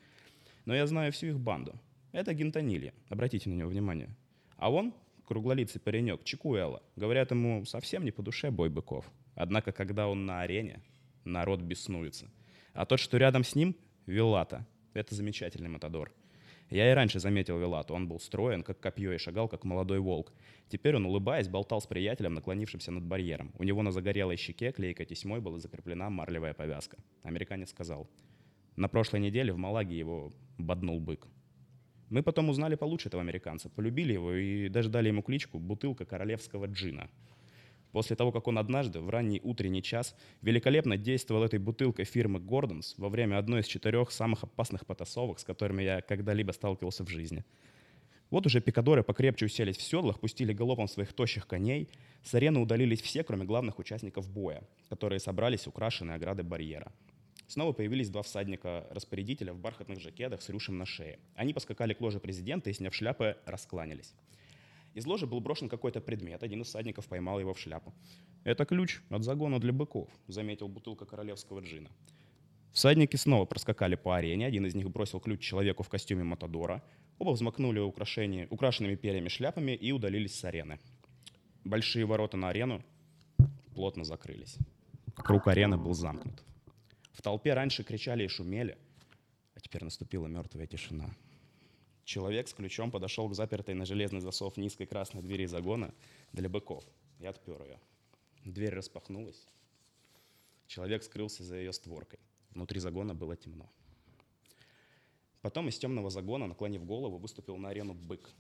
«Но 0.65 0.75
я 0.75 0.87
знаю 0.87 1.13
всю 1.13 1.29
их 1.29 1.41
банду. 1.41 1.79
Это 2.13 2.35
Гентонилья. 2.35 2.93
Обратите 3.09 3.51
на 3.51 3.55
него 3.55 3.69
внимание. 3.69 4.11
А 4.57 4.71
он, 4.71 4.95
круглолицый 5.27 5.81
паренек, 5.81 6.25
Чикуэла. 6.25 6.83
Говорят 6.97 7.31
ему, 7.31 7.65
совсем 7.65 8.05
не 8.05 8.11
по 8.11 8.23
душе 8.23 8.51
бой 8.51 8.71
быков. 8.71 9.11
Однако, 9.39 9.71
когда 9.71 10.09
он 10.09 10.27
на 10.27 10.41
арене, 10.41 10.83
народ 11.25 11.61
беснуется. 11.61 12.29
А 12.75 12.85
тот, 12.85 12.99
что 12.99 13.19
рядом 13.19 13.45
с 13.45 13.55
ним, 13.55 13.77
Вилата. 14.05 14.67
Это 14.95 15.15
замечательный 15.15 15.69
матадор. 15.69 16.13
Я 16.71 16.91
и 16.91 16.95
раньше 16.95 17.21
заметил 17.21 17.57
Вилату. 17.57 17.95
Он 17.95 18.09
был 18.09 18.19
строен, 18.19 18.65
как 18.65 18.81
копье, 18.81 19.13
и 19.13 19.19
шагал, 19.19 19.49
как 19.49 19.63
молодой 19.63 20.01
волк. 20.01 20.33
Теперь 20.69 20.97
он, 20.97 21.07
улыбаясь, 21.07 21.49
болтал 21.49 21.81
с 21.81 21.87
приятелем, 21.87 22.35
наклонившимся 22.35 22.91
над 22.91 23.05
барьером. 23.05 23.53
У 23.59 23.63
него 23.63 23.83
на 23.83 23.93
загорелой 23.93 24.37
щеке 24.37 24.73
клейкой 24.73 25.07
тесьмой 25.07 25.41
была 25.41 25.61
закреплена 25.61 26.11
марлевая 26.11 26.53
повязка. 26.53 26.99
Американец 27.23 27.71
сказал, 27.71 28.11
на 28.75 28.89
прошлой 28.89 29.21
неделе 29.21 29.53
в 29.53 29.57
Малаге 29.57 29.97
его 29.97 30.33
боднул 30.59 30.99
бык. 30.99 31.29
Мы 32.11 32.25
потом 32.25 32.49
узнали 32.49 32.75
получше 32.75 33.09
этого 33.09 33.23
американца, 33.23 33.69
полюбили 33.69 34.15
его 34.15 34.33
и 34.33 34.69
даже 34.69 34.89
дали 34.89 35.09
ему 35.09 35.23
кличку 35.23 35.61
«Бутылка 35.61 36.05
королевского 36.05 36.67
джина». 36.67 37.09
После 37.93 38.17
того, 38.17 38.33
как 38.33 38.47
он 38.49 38.59
однажды 38.59 39.01
в 39.01 39.09
ранний 39.09 39.41
утренний 39.43 39.83
час 39.83 40.15
великолепно 40.43 40.97
действовал 40.97 41.43
этой 41.43 41.59
бутылкой 41.59 42.05
фирмы 42.05 42.39
Гордонс 42.39 42.95
во 42.99 43.09
время 43.09 43.39
одной 43.39 43.61
из 43.61 43.67
четырех 43.67 44.11
самых 44.11 44.45
опасных 44.45 44.87
потасовок, 44.87 45.39
с 45.39 45.45
которыми 45.45 45.83
я 45.83 46.01
когда-либо 46.03 46.53
сталкивался 46.53 47.05
в 47.05 47.09
жизни. 47.09 47.45
Вот 48.31 48.45
уже 48.45 48.61
пикадоры 48.61 49.03
покрепче 49.03 49.47
уселись 49.47 49.79
в 49.79 49.83
седлах, 49.83 50.21
пустили 50.21 50.53
галопом 50.53 50.87
своих 50.87 51.15
тощих 51.15 51.47
коней. 51.47 51.89
С 52.23 52.35
арены 52.35 52.61
удалились 52.61 53.01
все, 53.01 53.25
кроме 53.25 53.45
главных 53.45 53.79
участников 53.79 54.29
боя, 54.29 54.63
которые 54.91 55.19
собрались 55.19 55.67
украшенные 55.67 56.17
ограды 56.17 56.43
барьера. 56.43 56.93
Снова 57.47 57.73
появились 57.73 58.11
два 58.11 58.21
всадника-распорядителя 58.21 59.55
в 59.55 59.59
бархатных 59.59 60.01
жакетах 60.01 60.43
с 60.43 60.51
рюшем 60.51 60.77
на 60.77 60.85
шее. 60.85 61.19
Они 61.35 61.55
поскакали 61.55 61.95
к 61.95 62.01
ложе 62.03 62.21
президента 62.21 62.69
и, 62.69 62.75
сняв 62.75 62.95
шляпы, 62.95 63.39
раскланялись. 63.47 64.13
Из 64.95 65.07
ложи 65.07 65.27
был 65.27 65.41
брошен 65.41 65.69
какой-то 65.69 66.01
предмет. 66.01 66.43
Один 66.43 66.63
из 66.63 66.69
всадников 66.69 67.07
поймал 67.07 67.39
его 67.41 67.55
в 67.55 67.59
шляпу. 67.59 67.95
«Это 68.45 68.65
ключ 68.65 69.01
от 69.11 69.23
загона 69.23 69.61
для 69.61 69.73
быков»,— 69.73 70.09
заметил 70.27 70.69
бутылка 70.69 71.05
королевского 71.05 71.61
джина. 71.61 71.91
Всадники 72.73 73.17
снова 73.17 73.45
проскакали 73.45 73.97
по 73.97 74.17
арене. 74.17 74.47
Один 74.47 74.67
из 74.67 74.75
них 74.75 74.91
бросил 74.91 75.21
ключ 75.21 75.41
человеку 75.41 75.83
в 75.83 75.89
костюме 75.89 76.25
Матадора. 76.25 76.83
Оба 77.19 77.31
взмахнули 77.31 77.81
украшенными 77.81 78.95
перьями 78.95 79.29
шляпами 79.29 79.73
и 79.73 79.93
удалились 79.93 80.39
с 80.39 80.45
арены. 80.45 80.79
Большие 81.65 82.05
ворота 82.07 82.37
на 82.37 82.51
арену 82.51 82.83
плотно 83.75 84.05
закрылись. 84.05 84.59
Круг 85.15 85.49
арены 85.49 85.77
был 85.77 85.95
замкнут. 85.95 86.43
В 87.13 87.23
толпе 87.23 87.55
раньше 87.55 87.83
кричали 87.83 88.25
и 88.25 88.29
шумели, 88.29 88.79
а 89.55 89.61
теперь 89.61 89.83
наступила 89.83 90.29
мертвая 90.29 90.67
тишина. 90.67 91.11
Человек 92.09 92.49
с 92.49 92.55
ключом 92.55 92.91
подошел 92.91 93.29
к 93.29 93.35
запертой 93.35 93.75
на 93.75 93.85
железный 93.85 94.21
засов 94.21 94.57
низкой 94.57 94.87
красной 94.87 95.21
двери 95.21 95.45
загона 95.45 95.93
для 96.33 96.49
быков 96.49 96.83
и 97.21 97.27
отпер 97.27 97.63
ее. 97.63 97.79
Дверь 98.47 98.73
распахнулась. 98.77 99.47
Человек 100.67 101.03
скрылся 101.03 101.45
за 101.45 101.57
ее 101.57 101.71
створкой. 101.71 102.19
Внутри 102.55 102.81
загона 102.81 103.15
было 103.15 103.37
темно. 103.37 103.71
Потом 105.43 105.69
из 105.69 105.79
темного 105.79 106.09
загона, 106.09 106.47
наклонив 106.47 106.83
голову, 106.87 107.19
выступил 107.19 107.59
на 107.59 107.69
арену 107.69 107.93
бык. 107.93 108.31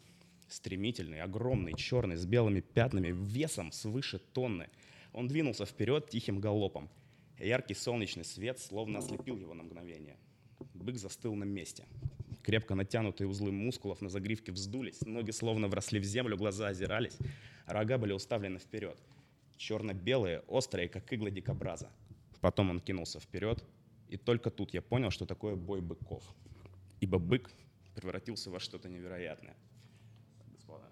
Стремительный, 0.48 1.20
огромный, 1.20 1.74
черный, 1.74 2.16
с 2.16 2.24
белыми 2.24 2.60
пятнами, 2.60 3.08
весом 3.12 3.70
свыше 3.70 4.18
тонны. 4.18 4.70
Он 5.12 5.28
двинулся 5.28 5.66
вперед 5.66 6.08
тихим 6.08 6.40
галопом. 6.40 6.88
Яркий 7.38 7.74
солнечный 7.74 8.24
свет 8.24 8.58
словно 8.60 9.00
ослепил 9.00 9.36
его 9.36 9.52
на 9.52 9.64
мгновение. 9.64 10.16
Бык 10.72 10.96
застыл 10.96 11.34
на 11.34 11.44
месте. 11.44 11.84
Крепко 12.48 12.74
натянутые 12.74 13.28
узлы 13.28 13.52
мускулов 13.52 14.00
на 14.00 14.08
загривке 14.08 14.52
вздулись, 14.52 15.02
ноги 15.02 15.32
словно 15.32 15.68
вросли 15.68 16.00
в 16.00 16.04
землю, 16.04 16.34
глаза 16.34 16.68
озирались, 16.68 17.18
рога 17.66 17.98
были 17.98 18.14
уставлены 18.14 18.58
вперед. 18.58 18.96
Черно-белые, 19.58 20.40
острые, 20.48 20.88
как 20.88 21.12
иглы 21.12 21.30
дикобраза. 21.30 21.90
Потом 22.40 22.70
он 22.70 22.80
кинулся 22.80 23.20
вперед, 23.20 23.62
и 24.08 24.16
только 24.16 24.48
тут 24.50 24.72
я 24.72 24.80
понял, 24.80 25.10
что 25.10 25.26
такое 25.26 25.56
бой 25.56 25.82
быков. 25.82 26.24
Ибо 27.00 27.18
бык 27.18 27.50
превратился 27.94 28.50
во 28.50 28.60
что-то 28.60 28.88
невероятное. 28.88 29.54
Господа, 30.50 30.88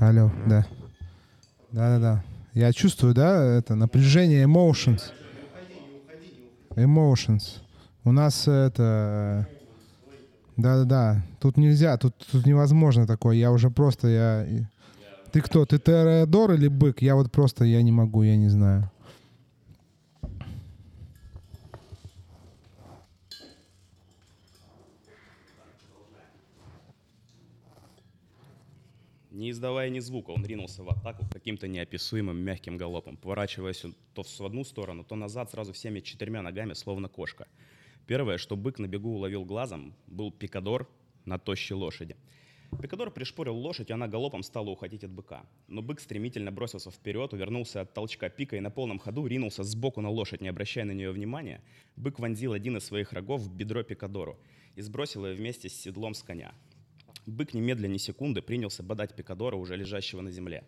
Алло, 0.00 0.28
да. 0.48 0.66
Да-да-да. 1.70 2.33
Я 2.54 2.72
чувствую, 2.72 3.14
да, 3.14 3.44
это 3.44 3.74
напряжение, 3.74 4.44
emotions. 4.44 5.02
Emotions. 6.76 7.58
У 8.04 8.12
нас 8.12 8.46
это... 8.46 9.48
Да-да-да. 10.56 11.24
Тут 11.40 11.56
нельзя, 11.56 11.96
тут, 11.96 12.14
тут 12.30 12.46
невозможно 12.46 13.08
такое. 13.08 13.34
Я 13.36 13.50
уже 13.50 13.70
просто, 13.70 14.06
я... 14.08 14.46
Ты 15.32 15.40
кто? 15.40 15.66
Ты 15.66 15.78
Теодор 15.78 16.52
или 16.52 16.68
бык? 16.68 17.02
Я 17.02 17.16
вот 17.16 17.32
просто, 17.32 17.64
я 17.64 17.82
не 17.82 17.90
могу, 17.90 18.22
я 18.22 18.36
не 18.36 18.48
знаю. 18.48 18.88
Не 29.34 29.50
издавая 29.50 29.90
ни 29.90 29.98
звука, 29.98 30.30
он 30.30 30.46
ринулся 30.46 30.84
в 30.84 30.88
атаку 30.88 31.26
каким-то 31.32 31.66
неописуемым 31.66 32.36
мягким 32.36 32.76
галопом, 32.76 33.16
поворачиваясь 33.16 33.84
то 34.14 34.22
в 34.22 34.40
одну 34.46 34.62
сторону, 34.62 35.02
то 35.02 35.16
назад 35.16 35.50
сразу 35.50 35.72
всеми 35.72 35.98
четырьмя 35.98 36.40
ногами, 36.40 36.72
словно 36.74 37.08
кошка. 37.08 37.48
Первое, 38.06 38.38
что 38.38 38.54
бык 38.54 38.78
на 38.78 38.86
бегу 38.86 39.16
уловил 39.16 39.44
глазом, 39.44 39.92
был 40.06 40.30
пикадор 40.30 40.88
на 41.24 41.40
тощей 41.40 41.74
лошади. 41.74 42.14
Пикадор 42.80 43.10
пришпорил 43.10 43.56
лошадь, 43.56 43.90
и 43.90 43.92
она 43.92 44.06
галопом 44.06 44.44
стала 44.44 44.70
уходить 44.70 45.02
от 45.02 45.10
быка. 45.10 45.44
Но 45.66 45.82
бык 45.82 45.98
стремительно 45.98 46.52
бросился 46.52 46.92
вперед, 46.92 47.32
увернулся 47.32 47.80
от 47.80 47.92
толчка 47.92 48.28
пика 48.28 48.54
и 48.56 48.60
на 48.60 48.70
полном 48.70 49.00
ходу 49.00 49.26
ринулся 49.26 49.64
сбоку 49.64 50.00
на 50.00 50.10
лошадь, 50.10 50.42
не 50.42 50.48
обращая 50.48 50.84
на 50.84 50.92
нее 50.92 51.10
внимания. 51.10 51.60
Бык 51.96 52.20
вонзил 52.20 52.52
один 52.52 52.76
из 52.76 52.84
своих 52.84 53.12
рогов 53.12 53.40
в 53.40 53.52
бедро 53.52 53.82
Пикадору 53.82 54.38
и 54.76 54.80
сбросил 54.80 55.26
ее 55.26 55.34
вместе 55.34 55.68
с 55.68 55.74
седлом 55.74 56.14
с 56.14 56.22
коня. 56.22 56.54
Бык 57.26 57.54
немедленно 57.54 57.92
ни 57.92 57.98
секунды 57.98 58.42
принялся 58.42 58.82
бодать 58.82 59.14
Пикадора, 59.14 59.56
уже 59.56 59.76
лежащего 59.76 60.20
на 60.20 60.30
земле. 60.30 60.64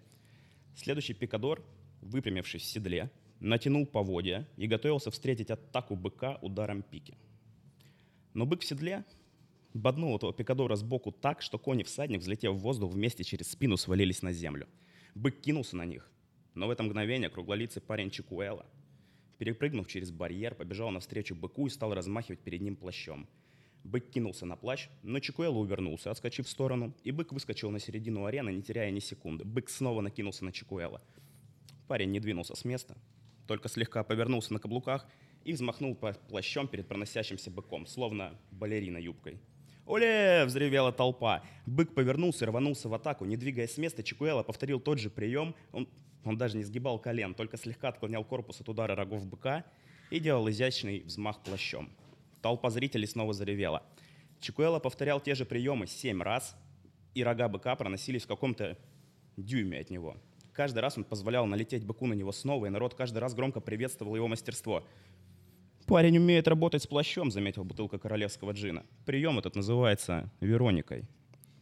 Следующий 0.74 1.14
Пикадор, 1.14 1.62
выпрямившись 2.00 2.62
в 2.62 2.66
седле, 2.66 3.10
натянул 3.40 3.86
поводья 3.86 4.48
и 4.56 4.66
готовился 4.66 5.10
встретить 5.10 5.50
атаку 5.50 5.96
быка 5.96 6.38
ударом 6.42 6.82
пики. 6.82 7.16
Но 8.32 8.46
бык 8.46 8.62
в 8.62 8.64
седле 8.64 9.04
боднул 9.74 10.16
этого 10.16 10.32
пикадора 10.32 10.76
сбоку 10.76 11.12
так, 11.12 11.42
что 11.42 11.58
кони 11.58 11.82
всадник, 11.82 12.20
взлетев 12.20 12.54
в 12.54 12.58
воздух, 12.58 12.92
вместе 12.92 13.24
через 13.24 13.50
спину 13.50 13.76
свалились 13.76 14.22
на 14.22 14.32
землю. 14.32 14.66
Бык 15.14 15.40
кинулся 15.40 15.76
на 15.76 15.84
них, 15.84 16.10
но 16.54 16.66
в 16.66 16.70
это 16.70 16.82
мгновение 16.82 17.30
круглолицый 17.30 17.82
парень 17.82 18.10
Чикуэла, 18.10 18.66
перепрыгнув 19.38 19.88
через 19.88 20.10
барьер, 20.10 20.54
побежал 20.54 20.90
навстречу 20.90 21.34
быку 21.34 21.66
и 21.66 21.70
стал 21.70 21.94
размахивать 21.94 22.40
перед 22.40 22.60
ним 22.62 22.76
плащом. 22.76 23.28
Бык 23.86 24.10
кинулся 24.10 24.46
на 24.46 24.56
плащ, 24.56 24.88
но 25.04 25.20
Чикуэла 25.20 25.56
увернулся, 25.58 26.10
отскочив 26.10 26.46
в 26.46 26.50
сторону, 26.50 26.92
и 27.04 27.12
бык 27.12 27.32
выскочил 27.32 27.70
на 27.70 27.78
середину 27.78 28.24
арены, 28.24 28.50
не 28.50 28.60
теряя 28.60 28.90
ни 28.90 28.98
секунды. 28.98 29.44
Бык 29.44 29.70
снова 29.70 30.00
накинулся 30.00 30.44
на 30.44 30.50
Чикуэла. 30.50 31.00
Парень 31.86 32.10
не 32.10 32.18
двинулся 32.18 32.56
с 32.56 32.64
места, 32.64 32.96
только 33.46 33.68
слегка 33.68 34.02
повернулся 34.02 34.52
на 34.52 34.58
каблуках 34.58 35.06
и 35.44 35.52
взмахнул 35.52 35.94
плащом 35.94 36.66
перед 36.66 36.88
проносящимся 36.88 37.48
быком, 37.48 37.86
словно 37.86 38.36
балерина 38.50 38.98
юбкой. 38.98 39.40
«Оле!»— 39.86 40.44
взревела 40.46 40.90
толпа. 40.90 41.44
Бык 41.64 41.94
повернулся 41.94 42.44
и 42.44 42.48
рванулся 42.48 42.88
в 42.88 42.94
атаку. 42.94 43.24
Не 43.24 43.36
двигаясь 43.36 43.74
с 43.74 43.78
места, 43.78 44.02
Чикуэла 44.02 44.42
повторил 44.42 44.80
тот 44.80 44.98
же 44.98 45.10
прием. 45.10 45.54
Он, 45.70 45.88
он 46.24 46.36
даже 46.36 46.56
не 46.56 46.64
сгибал 46.64 46.98
колен, 46.98 47.34
только 47.34 47.56
слегка 47.56 47.90
отклонял 47.90 48.24
корпус 48.24 48.60
от 48.60 48.68
удара 48.68 48.96
рогов 48.96 49.24
быка 49.28 49.64
и 50.10 50.18
делал 50.18 50.50
изящный 50.50 51.02
взмах 51.02 51.40
плащом. 51.44 51.88
Толпа 52.46 52.70
зрителей 52.70 53.08
снова 53.08 53.32
заревела. 53.32 53.82
Чикуэла 54.38 54.78
повторял 54.78 55.20
те 55.20 55.34
же 55.34 55.44
приемы 55.44 55.88
семь 55.88 56.22
раз, 56.22 56.54
и 57.12 57.24
рога 57.24 57.48
быка 57.48 57.74
проносились 57.74 58.22
в 58.22 58.28
каком-то 58.28 58.78
дюйме 59.36 59.80
от 59.80 59.90
него. 59.90 60.16
Каждый 60.52 60.78
раз 60.78 60.96
он 60.96 61.02
позволял 61.02 61.44
налететь 61.46 61.84
быку 61.84 62.06
на 62.06 62.12
него 62.12 62.30
снова, 62.30 62.66
и 62.66 62.68
народ 62.68 62.94
каждый 62.94 63.18
раз 63.18 63.34
громко 63.34 63.58
приветствовал 63.58 64.14
его 64.14 64.28
мастерство— 64.28 64.84
«Парень 65.88 66.18
умеет 66.18 66.46
работать 66.46 66.84
с 66.84 66.86
плащом»,— 66.86 67.30
заметил 67.32 67.64
бутылка 67.64 67.98
королевского 67.98 68.52
джина. 68.52 68.86
Прием 69.06 69.40
этот 69.40 69.56
называется 69.56 70.30
Вероникой. 70.40 71.04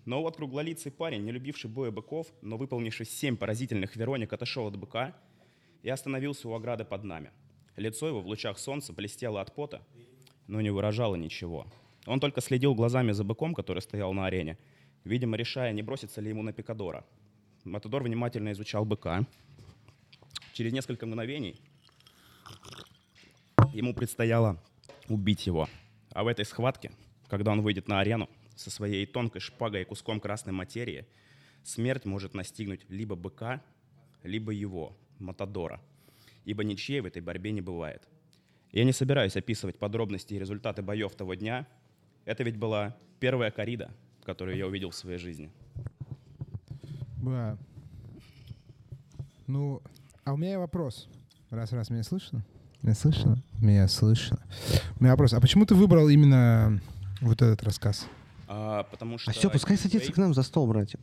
Но 0.05 0.21
вот 0.21 0.37
круглолицый 0.37 0.93
парень, 0.93 1.25
не 1.25 1.33
любивший 1.33 1.71
боя 1.71 1.91
быков, 1.93 2.27
но 2.43 2.59
выполнивший 2.59 3.07
семь 3.07 3.39
поразительных 3.39 3.97
Вероник, 3.97 4.35
отошел 4.35 4.67
от 4.67 4.77
быка 4.77 5.15
и 5.83 5.89
остановился 5.89 6.47
у 6.49 6.55
ограды 6.55 6.85
под 6.85 7.05
нами. 7.05 7.31
Лицо 7.77 8.07
его 8.07 8.21
в 8.21 8.27
лучах 8.27 8.59
солнца 8.59 8.93
блестело 8.93 9.41
от 9.41 9.55
пота, 9.55 9.83
но 10.47 10.61
не 10.61 10.71
выражало 10.71 11.17
ничего. 11.17 11.67
Он 12.07 12.21
только 12.21 12.41
следил 12.41 12.75
глазами 12.75 13.13
за 13.13 13.25
быком, 13.25 13.55
который 13.55 13.81
стоял 13.81 14.13
на 14.13 14.27
арене, 14.27 14.59
видимо, 15.05 15.37
решая, 15.37 15.73
не 15.73 15.83
броситься 15.83 16.21
ли 16.21 16.29
ему 16.29 16.43
на 16.43 16.53
Пикадора. 16.53 17.05
Матадор 17.65 18.03
внимательно 18.03 18.53
изучал 18.53 18.85
быка. 18.85 19.27
Через 20.53 20.73
несколько 20.73 21.07
мгновений 21.07 21.61
ему 23.73 23.95
предстояло 23.95 24.63
убить 25.09 25.47
его. 25.47 25.69
А 26.13 26.25
в 26.25 26.27
этой 26.27 26.45
схватке, 26.45 26.93
когда 27.29 27.53
он 27.53 27.63
выйдет 27.63 27.89
на 27.89 28.01
арену 28.01 28.29
со 28.55 28.71
своей 28.71 29.07
тонкой 29.07 29.41
шпагой 29.41 29.83
и 29.83 29.85
куском 29.85 30.21
красной 30.21 30.53
материи, 30.53 31.07
смерть 31.63 32.05
может 32.05 32.35
настигнуть 32.35 32.85
либо 32.89 33.17
быка, 33.17 33.63
либо 34.23 34.53
его, 34.53 34.97
Матадора. 35.19 35.81
Ибо 36.45 36.63
ничьей 36.65 37.01
в 37.01 37.07
этой 37.07 37.23
борьбе 37.23 37.51
не 37.51 37.63
бывает. 37.63 38.07
Я 38.75 38.83
не 38.83 38.93
собираюсь 38.93 39.37
описывать 39.37 39.79
подробности 39.79 40.35
и 40.35 40.39
результаты 40.39 40.83
боев 40.83 41.15
того 41.15 41.35
дня. 41.35 41.65
Это 42.25 42.43
ведь 42.43 42.57
была 42.57 42.97
первая 43.21 43.53
корида, 43.53 43.93
которую 44.25 44.57
я 44.57 44.67
увидел 44.67 44.91
в 44.91 44.97
своей 44.97 45.17
жизни. 45.17 45.49
Да. 47.23 47.57
Ну, 49.47 49.81
а 50.25 50.33
у 50.33 50.37
меня 50.37 50.59
вопрос. 50.59 51.09
Раз-раз 51.51 51.89
меня 51.91 52.03
слышно? 52.03 52.45
Меня 52.83 52.97
слышно? 52.97 53.41
Меня 53.61 53.87
слышно. 53.87 54.45
У 54.99 55.05
меня 55.05 55.13
вопрос. 55.13 55.35
А 55.35 55.41
почему 55.41 55.67
ты 55.67 55.77
выбрал 55.77 56.09
именно 56.09 56.81
вот 57.21 57.43
этот 57.43 57.63
рассказ? 57.63 58.09
А, 58.49 58.83
потому 58.83 59.19
что... 59.19 59.31
А 59.31 59.35
все, 59.35 59.51
пускай 59.51 59.77
садится 59.77 60.13
к 60.13 60.17
нам 60.17 60.35
за 60.35 60.43
стол, 60.43 60.67
братик. 60.67 60.99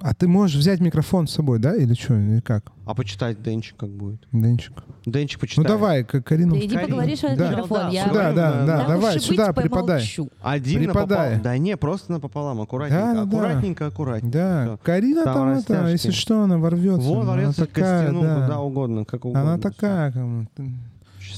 А 0.00 0.14
ты 0.14 0.28
можешь 0.28 0.56
взять 0.56 0.80
микрофон 0.80 1.26
с 1.26 1.32
собой, 1.32 1.58
да? 1.58 1.74
Или 1.74 1.92
что? 1.94 2.14
Или 2.14 2.40
как? 2.40 2.70
А 2.86 2.94
почитать 2.94 3.42
Денчик 3.42 3.76
как 3.76 3.90
будет? 3.90 4.20
Денчик. 4.32 4.72
Денчик 5.04 5.40
почитает. 5.40 5.68
Ну 5.68 5.74
давай, 5.74 6.04
к- 6.04 6.20
Карину. 6.22 6.54
Да 6.54 6.60
иди 6.60 6.74
Карин. 6.74 6.88
поговори, 6.90 7.16
что 7.16 7.36
Да. 7.36 7.50
микрофон. 7.50 7.78
Да, 7.78 7.88
Я 7.88 8.04
Сюда, 8.08 8.32
да, 8.32 8.52
Да, 8.52 8.64
да, 8.66 8.86
давай, 8.88 9.20
сюда, 9.20 9.52
припадай. 9.52 10.04
Один 10.40 10.84
Припадай. 10.84 11.40
Да 11.40 11.58
не, 11.58 11.76
просто 11.76 12.12
напополам, 12.12 12.60
аккуратненько. 12.60 13.04
Да, 13.06 13.12
да, 13.14 13.24
да. 13.24 13.28
аккуратненько, 13.38 13.86
аккуратненько. 13.86 14.38
Да, 14.38 14.64
Всё. 14.64 14.78
Карина 14.84 15.24
Там 15.24 15.34
там, 15.34 15.48
это, 15.50 15.88
если 15.88 16.10
что, 16.12 16.42
она 16.42 16.58
ворвется. 16.58 17.08
Вот, 17.08 17.22
она 17.22 17.30
ворвется 17.32 17.66
к 17.66 17.68
такая, 17.70 18.00
костяну, 18.06 18.22
да. 18.22 18.42
куда 18.42 18.60
угодно, 18.60 19.04
как 19.04 19.24
угодно. 19.24 19.40
Она 19.42 19.58
такая, 19.58 20.12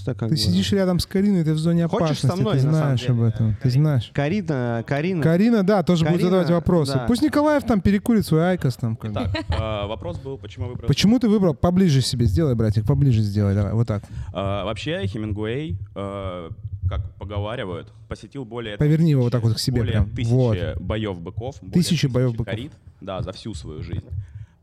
Чисто 0.01 0.15
как 0.15 0.31
ты 0.31 0.35
бы. 0.35 0.37
сидишь 0.41 0.73
рядом 0.73 0.99
с 0.99 1.05
Кариной, 1.07 1.45
ты 1.45 1.53
в 1.53 1.59
зоне 1.59 1.87
Хочешь 1.87 2.07
опасности, 2.07 2.27
со 2.27 2.37
мной, 2.37 2.55
ты 2.55 2.61
знаешь 2.61 3.01
деле? 3.01 3.13
об 3.13 3.23
этом, 3.23 3.57
ты 3.63 3.69
знаешь. 3.71 4.11
Карина, 4.15 4.83
Карина. 4.87 5.23
Карина, 5.23 5.63
да, 5.63 5.83
тоже 5.83 6.05
будет 6.05 6.15
Карина, 6.15 6.31
задавать 6.31 6.51
вопросы. 6.51 6.95
да. 6.95 7.05
Пусть 7.07 7.21
Николаев 7.23 7.65
там 7.65 7.83
перекурит 7.83 8.25
свой 8.25 8.43
айкос 8.43 8.77
там. 8.77 8.97
как 8.97 9.13
бы. 9.13 9.21
Так, 9.21 9.45
а, 9.51 9.87
вопрос 9.87 10.19
был, 10.19 10.39
почему 10.39 10.69
выбрал... 10.69 10.87
Почему 10.89 11.19
ты 11.19 11.29
выбрал? 11.29 11.53
Поближе 11.55 12.01
себе 12.01 12.25
сделай, 12.25 12.55
братик, 12.55 12.87
поближе 12.87 13.21
сделай, 13.21 13.55
давай, 13.55 13.75
вот 13.75 13.87
так. 13.87 14.03
А, 14.33 14.65
вообще, 14.65 15.07
Хемингуэй, 15.07 15.77
а, 15.95 16.51
как 16.89 17.15
поговаривают, 17.17 17.93
посетил 18.09 18.47
более... 18.47 18.79
Поверни 18.79 19.11
его 19.11 19.25
вот 19.25 19.33
так 19.33 19.43
вот 19.43 19.55
к 19.55 19.59
себе 19.59 19.81
более 19.81 19.93
прям. 19.93 20.11
тысячи 20.11 20.31
Вот. 20.33 20.59
боев 20.81 21.21
быков. 21.21 21.57
Тысячи 21.73 22.07
боев 22.07 22.33
быков. 22.33 22.47
корид, 22.47 22.73
да, 23.03 23.21
за 23.21 23.33
всю 23.33 23.53
свою 23.53 23.83
жизнь. 23.83 24.07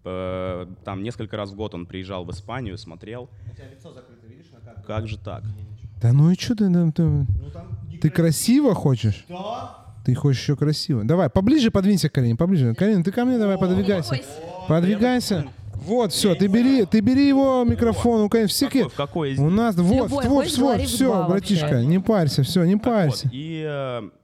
Э, 0.03 0.65
Там 0.85 1.03
несколько 1.03 1.35
раз 1.37 1.51
в 1.51 1.55
год 1.55 1.75
он 1.75 1.85
приезжал 1.85 2.23
в 2.23 2.31
Испанию, 2.31 2.77
смотрел. 2.77 3.29
Как 4.87 5.07
же 5.07 5.17
так? 5.17 5.43
Да 6.01 6.13
ну 6.13 6.31
и 6.31 6.35
что 6.35 6.55
ты, 6.55 6.69
ну, 6.69 6.91
ты, 6.91 7.27
ты 8.01 8.09
красиво 8.09 8.73
хочешь? 8.73 9.25
Ты 10.05 10.15
хочешь 10.15 10.41
еще 10.41 10.55
красиво. 10.55 11.03
Давай, 11.03 11.29
поближе 11.29 11.69
подвинься 11.71 12.07
к 12.09 12.13
Карине, 12.13 12.37
поближе. 12.37 12.73
Карина, 12.73 13.03
ты 13.03 13.11
ко 13.11 13.25
мне 13.25 13.37
давай 13.37 13.57
подвигайся. 13.57 14.21
Подвигайся. 14.69 15.45
Вот, 15.73 16.11
все, 16.11 16.33
ты 16.35 16.47
бери, 16.47 16.85
ты 16.85 17.01
бери 17.01 17.27
его 17.27 17.63
микрофон, 17.63 18.21
у 18.21 18.29
Карины. 18.29 18.47
Все, 18.47 18.67
Какой- 18.67 18.89
в 18.89 18.93
какой 18.93 19.31
из 19.33 19.39
у 19.39 19.49
нас, 19.49 19.75
вот, 19.75 20.09
Любой, 20.09 20.25
вот, 20.27 20.47
вот, 20.57 20.81
все, 20.81 21.27
братишка, 21.27 21.65
вообще. 21.65 21.85
не 21.85 21.99
парься, 21.99 22.43
все, 22.43 22.63
не 22.65 22.75
Так 22.75 22.83
парься. 22.83 23.25
вот, 23.25 23.33
и, 23.33 23.63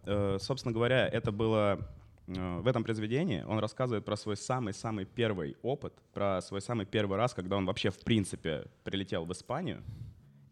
э, 0.06 0.38
собственно 0.42 0.74
говоря, 0.74 1.08
это 1.08 1.32
было 1.32 1.80
э, 2.28 2.60
в 2.62 2.68
этом 2.68 2.84
произведении. 2.84 3.44
Он 3.48 3.60
рассказывает 3.60 4.04
про 4.04 4.18
свой 4.18 4.36
самый-самый 4.36 5.06
первый 5.06 5.56
опыт, 5.62 5.94
про 6.14 6.42
свой 6.42 6.62
самый 6.62 6.86
первый 6.86 7.18
раз, 7.18 7.34
когда 7.34 7.56
он 7.58 7.66
вообще 7.66 7.92
в 7.92 8.00
принципе 8.00 8.64
прилетел 8.84 9.26
в 9.26 9.32
Испанию 9.32 9.82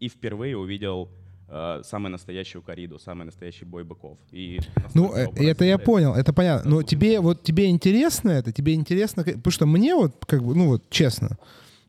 и 0.02 0.10
впервые 0.10 0.58
увидел 0.58 1.10
э, 1.48 1.82
самую 1.84 2.12
настоящую 2.12 2.64
кориду, 2.64 3.00
самый 3.00 3.26
настоящий 3.26 3.66
бой 3.66 3.84
быков. 3.84 4.18
И 4.32 4.60
Ну, 4.96 5.14
э, 5.16 5.28
это 5.36 5.64
я 5.64 5.78
понял, 5.78 6.14
это 6.16 6.34
понятно. 6.34 6.72
Но 6.72 6.84
тебе 6.84 7.20
вот 7.20 7.44
тебе 7.44 7.70
интересно 7.70 8.32
это, 8.32 8.52
тебе 8.52 8.74
интересно, 8.74 9.24
потому 9.24 9.52
что 9.52 9.66
мне 9.66 9.96
вот 9.96 10.26
как 10.26 10.44
бы, 10.44 10.56
ну 10.56 10.68
вот 10.68 10.90
честно, 10.90 11.38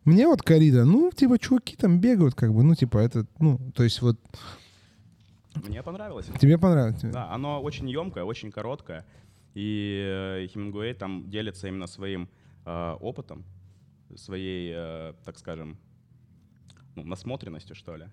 мне 0.05 0.27
вот 0.27 0.43
корида, 0.43 0.85
ну 0.85 1.11
типа 1.11 1.39
чуваки 1.39 1.75
там 1.77 2.01
бегают, 2.01 2.35
как 2.35 2.53
бы, 2.53 2.63
ну 2.63 2.75
типа 2.75 2.99
это, 2.99 3.27
ну 3.41 3.59
то 3.75 3.83
есть 3.83 4.03
вот 4.03 4.19
Мне 5.67 5.83
понравилось. 5.83 6.27
тебе 6.39 6.59
понравилось. 6.59 7.01
Да, 7.03 7.31
оно 7.31 7.63
очень 7.63 7.89
емкое, 7.89 8.25
очень 8.25 8.53
короткое. 8.53 9.07
И 9.55 10.03
э, 10.07 10.47
Хемингуэй 10.49 10.95
там 10.95 11.31
делится 11.31 11.69
именно 11.69 11.87
своим 11.87 12.29
э, 12.67 12.97
опытом, 13.01 13.45
своей, 14.17 14.73
э, 14.75 15.13
так 15.25 15.39
скажем, 15.39 15.79
ну, 16.95 17.05
насмотренностью, 17.05 17.75
что 17.77 17.97
ли. 17.97 18.07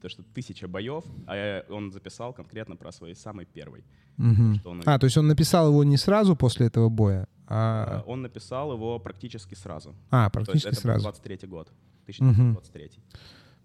То, 0.00 0.08
что 0.08 0.22
тысяча 0.22 0.68
боев, 0.68 1.04
а 1.26 1.34
э, 1.34 1.64
он 1.72 1.90
записал 1.90 2.32
конкретно 2.34 2.76
про 2.76 2.92
свой 2.92 3.14
самый 3.14 3.46
первый. 3.46 3.84
Что 4.60 4.70
он, 4.70 4.82
А, 4.84 4.98
то 4.98 5.04
есть 5.06 5.16
он 5.16 5.26
написал 5.26 5.68
его 5.68 5.82
не 5.82 5.96
сразу 5.96 6.36
после 6.36 6.66
этого 6.66 6.88
боя, 6.88 7.22
э, 7.22 7.26
а, 7.48 8.04
он 8.06 8.22
написал 8.22 8.72
его 8.72 8.98
практически 8.98 9.54
сразу. 9.54 9.94
а 10.10 10.30
То 10.30 10.40
есть 10.40 10.50
практически 10.50 10.68
это 10.68 10.76
был 10.76 10.82
сразу. 10.82 11.02
23 11.04 11.48
год. 11.48 11.72
1923. 12.04 12.90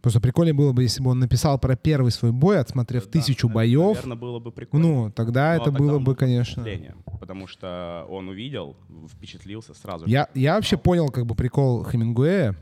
Просто 0.02 0.22
прикольно 0.22 0.53
было 0.53 0.72
бы, 0.72 0.84
если 0.84 1.03
бы 1.03 1.11
он 1.11 1.19
написал 1.19 1.60
про 1.60 1.76
первый 1.76 2.11
свой 2.11 2.31
бой, 2.31 2.57
отсмотрев 2.60 3.03
Да, 3.06 3.11
тысячу 3.11 3.48
это, 3.48 3.56
боев. 3.56 3.95
Наверное, 3.95 4.15
было 4.18 4.40
бы 4.40 4.52
прикольно. 4.53 4.88
Ну, 4.88 5.11
тогда 5.11 5.49
Но 5.49 5.56
это 5.56 5.65
тогда 5.65 5.80
было 5.80 5.99
бы, 5.99 6.15
конечно. 6.15 6.65
Потому 7.19 7.48
что 7.48 8.06
он 8.10 8.30
увидел, 8.30 8.77
впечатлился 9.10 9.73
сразу. 9.73 10.06
же. 10.06 10.11
Я, 10.11 10.30
я 10.36 10.56
вообще 10.56 10.77
понял, 10.77 11.10
как 11.10 11.26
бы 11.26 11.36
прикол 11.36 11.84
Хемингуэя. 11.84 12.56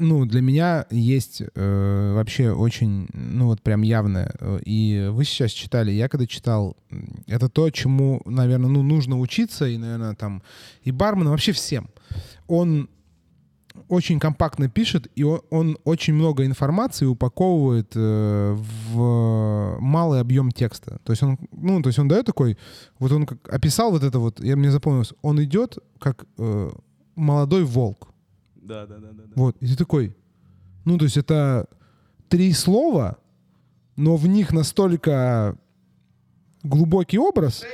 Ну, 0.00 0.24
для 0.24 0.40
меня 0.40 0.86
есть 0.90 1.42
э, 1.42 2.12
вообще 2.14 2.52
очень, 2.52 3.06
ну, 3.12 3.46
вот 3.46 3.60
прям 3.60 3.82
явное. 3.82 4.32
э, 4.40 4.58
И 4.64 5.10
вы 5.12 5.24
сейчас 5.24 5.50
читали, 5.50 5.92
я 5.92 6.08
когда 6.08 6.26
читал, 6.26 6.74
это 7.26 7.50
то, 7.50 7.68
чему, 7.70 8.22
наверное, 8.24 8.70
ну, 8.70 8.82
нужно 8.82 9.20
учиться, 9.20 9.66
и, 9.66 9.76
наверное, 9.76 10.14
там, 10.14 10.42
и 10.84 10.90
барменам, 10.90 11.32
вообще 11.32 11.52
всем. 11.52 11.90
Он 12.48 12.88
очень 13.88 14.18
компактно 14.18 14.70
пишет, 14.70 15.06
и 15.16 15.22
он, 15.22 15.42
он 15.50 15.78
очень 15.84 16.14
много 16.14 16.46
информации 16.46 17.04
упаковывает 17.04 17.92
э, 17.94 18.56
в 18.92 19.78
малый 19.80 20.20
объем 20.20 20.50
текста. 20.50 20.98
То 21.04 21.12
есть 21.12 21.22
он, 21.22 21.38
ну, 21.52 21.82
то 21.82 21.90
есть 21.90 21.98
он 21.98 22.08
дает 22.08 22.24
такой, 22.24 22.56
вот 22.98 23.12
он 23.12 23.26
как 23.26 23.52
описал 23.52 23.90
вот 23.90 24.02
это 24.02 24.18
вот, 24.18 24.42
я 24.42 24.56
мне 24.56 24.70
запомнилось, 24.70 25.12
он 25.20 25.42
идет 25.44 25.76
как 25.98 26.24
э, 26.38 26.70
молодой 27.16 27.64
волк. 27.64 28.09
Да, 28.60 28.86
да, 28.86 28.98
да, 28.98 29.08
да. 29.12 29.24
Вот, 29.34 29.56
и 29.60 29.66
ты 29.66 29.76
такой, 29.76 30.16
ну, 30.84 30.98
то 30.98 31.04
есть 31.04 31.16
это 31.16 31.66
три 32.28 32.52
слова, 32.52 33.18
но 33.96 34.16
в 34.16 34.26
них 34.26 34.52
настолько 34.52 35.58
глубокий 36.62 37.18
образ. 37.18 37.64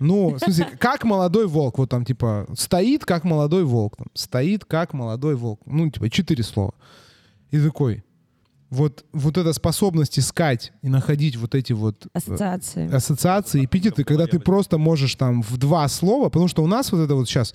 Ну, 0.00 0.34
в 0.34 0.38
смысле, 0.38 0.66
как 0.78 1.04
молодой 1.04 1.46
волк, 1.46 1.78
вот 1.78 1.88
там, 1.88 2.04
типа, 2.04 2.46
стоит 2.56 3.04
как 3.04 3.24
молодой 3.24 3.64
волк, 3.64 3.96
там, 3.96 4.08
стоит 4.12 4.64
как 4.64 4.92
молодой 4.92 5.34
волк, 5.34 5.60
ну, 5.66 5.88
типа, 5.90 6.10
четыре 6.10 6.42
слова. 6.42 6.74
И 7.50 7.60
такой, 7.60 8.04
вот, 8.70 9.04
вот 9.12 9.38
эта 9.38 9.52
способность 9.52 10.18
искать 10.18 10.72
и 10.82 10.88
находить 10.88 11.36
вот 11.36 11.54
эти 11.54 11.72
вот 11.72 12.06
э, 12.06 12.08
Ассоциации. 12.12 12.92
ассоциации, 12.92 13.64
эпитеты, 13.64 14.04
когда 14.04 14.26
ты 14.26 14.40
просто 14.40 14.78
можешь 14.78 15.14
там 15.14 15.42
в 15.42 15.56
два 15.56 15.86
слова, 15.88 16.28
потому 16.28 16.48
что 16.48 16.62
у 16.64 16.66
нас 16.66 16.90
вот 16.90 16.98
это 16.98 17.14
вот 17.14 17.28
сейчас 17.28 17.54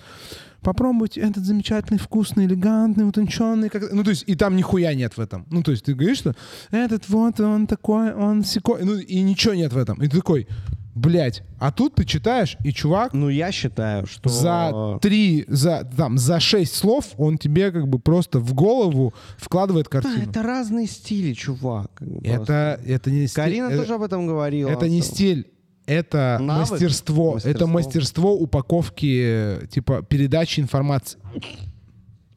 попробуйте 0.61 1.21
этот 1.21 1.45
замечательный, 1.45 1.97
вкусный, 1.99 2.45
элегантный, 2.45 3.07
утонченный, 3.07 3.69
как... 3.69 3.91
ну 3.91 4.03
то 4.03 4.09
есть 4.11 4.23
и 4.27 4.35
там 4.35 4.55
нихуя 4.55 4.93
нет 4.93 5.17
в 5.17 5.19
этом. 5.19 5.45
Ну 5.49 5.63
то 5.63 5.71
есть 5.71 5.85
ты 5.85 5.93
говоришь, 5.93 6.17
что 6.19 6.35
этот 6.71 7.07
вот 7.09 7.39
он 7.39 7.67
такой, 7.67 8.13
он 8.13 8.43
секой, 8.43 8.83
ну 8.83 8.95
и 8.97 9.21
ничего 9.21 9.53
нет 9.53 9.73
в 9.73 9.77
этом. 9.77 10.01
И 10.03 10.07
ты 10.07 10.17
такой, 10.17 10.47
блядь, 10.95 11.43
а 11.59 11.71
тут 11.71 11.95
ты 11.95 12.03
читаешь 12.05 12.57
и 12.63 12.73
чувак 12.73 13.13
Ну, 13.13 13.29
я 13.29 13.51
считаю, 13.53 14.05
что... 14.05 14.27
за 14.29 14.99
три, 15.01 15.45
за 15.47 15.89
там 15.95 16.17
за 16.17 16.39
шесть 16.41 16.75
слов 16.75 17.05
он 17.17 17.37
тебе 17.37 17.71
как 17.71 17.87
бы 17.87 17.99
просто 17.99 18.39
в 18.39 18.53
голову 18.53 19.13
вкладывает 19.37 19.87
Да, 19.89 20.01
картину. 20.01 20.29
это 20.29 20.43
разные 20.43 20.87
стили, 20.87 21.33
чувак. 21.33 21.91
просто. 21.95 22.27
Это 22.27 22.81
это 22.85 23.11
не 23.11 23.27
стиль- 23.27 23.35
Карина 23.35 23.67
это- 23.67 23.77
тоже 23.77 23.93
об 23.95 24.01
этом 24.01 24.27
говорила. 24.27 24.69
Это 24.69 24.89
не 24.89 25.01
стиль, 25.01 25.47
это 25.89 26.37
Навык? 26.41 26.69
мастерство. 26.71 27.37
Это 27.37 27.67
Мастерство. 27.67 27.67
мастерство 27.67 28.33
упаковки, 28.35 29.61
э, 29.63 29.67
типа, 29.67 30.01
передачи 30.03 30.59
информации. 30.59 31.19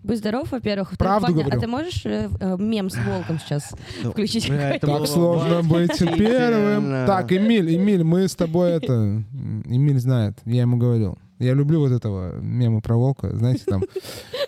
Будь 0.02 0.18
здоров, 0.18 0.50
во-первых. 0.50 0.96
Правду 0.98 1.32
говорю. 1.32 1.56
А 1.56 1.60
ты 1.60 1.66
можешь 1.68 2.04
э, 2.04 2.28
э, 2.40 2.56
мем 2.58 2.90
с 2.90 2.96
волком 2.96 3.38
сейчас 3.38 3.72
включить? 4.02 4.48
бля, 4.48 4.70
это 4.74 4.86
Так 4.88 5.06
сложно 5.06 5.62
быть 5.62 5.96
первым. 5.98 7.06
Так, 7.06 7.32
Эмиль, 7.32 7.76
Эмиль, 7.76 8.02
мы 8.02 8.26
с 8.26 8.34
тобой 8.34 8.70
это... 8.72 9.22
Эмиль 9.66 10.00
знает, 10.00 10.38
я 10.44 10.62
ему 10.62 10.76
говорил. 10.76 11.18
Я 11.42 11.54
люблю 11.54 11.80
вот 11.80 11.90
этого 11.90 12.36
мема 12.40 12.80
про 12.80 12.96
волка, 12.96 13.34
знаете, 13.36 13.64
там. 13.66 13.82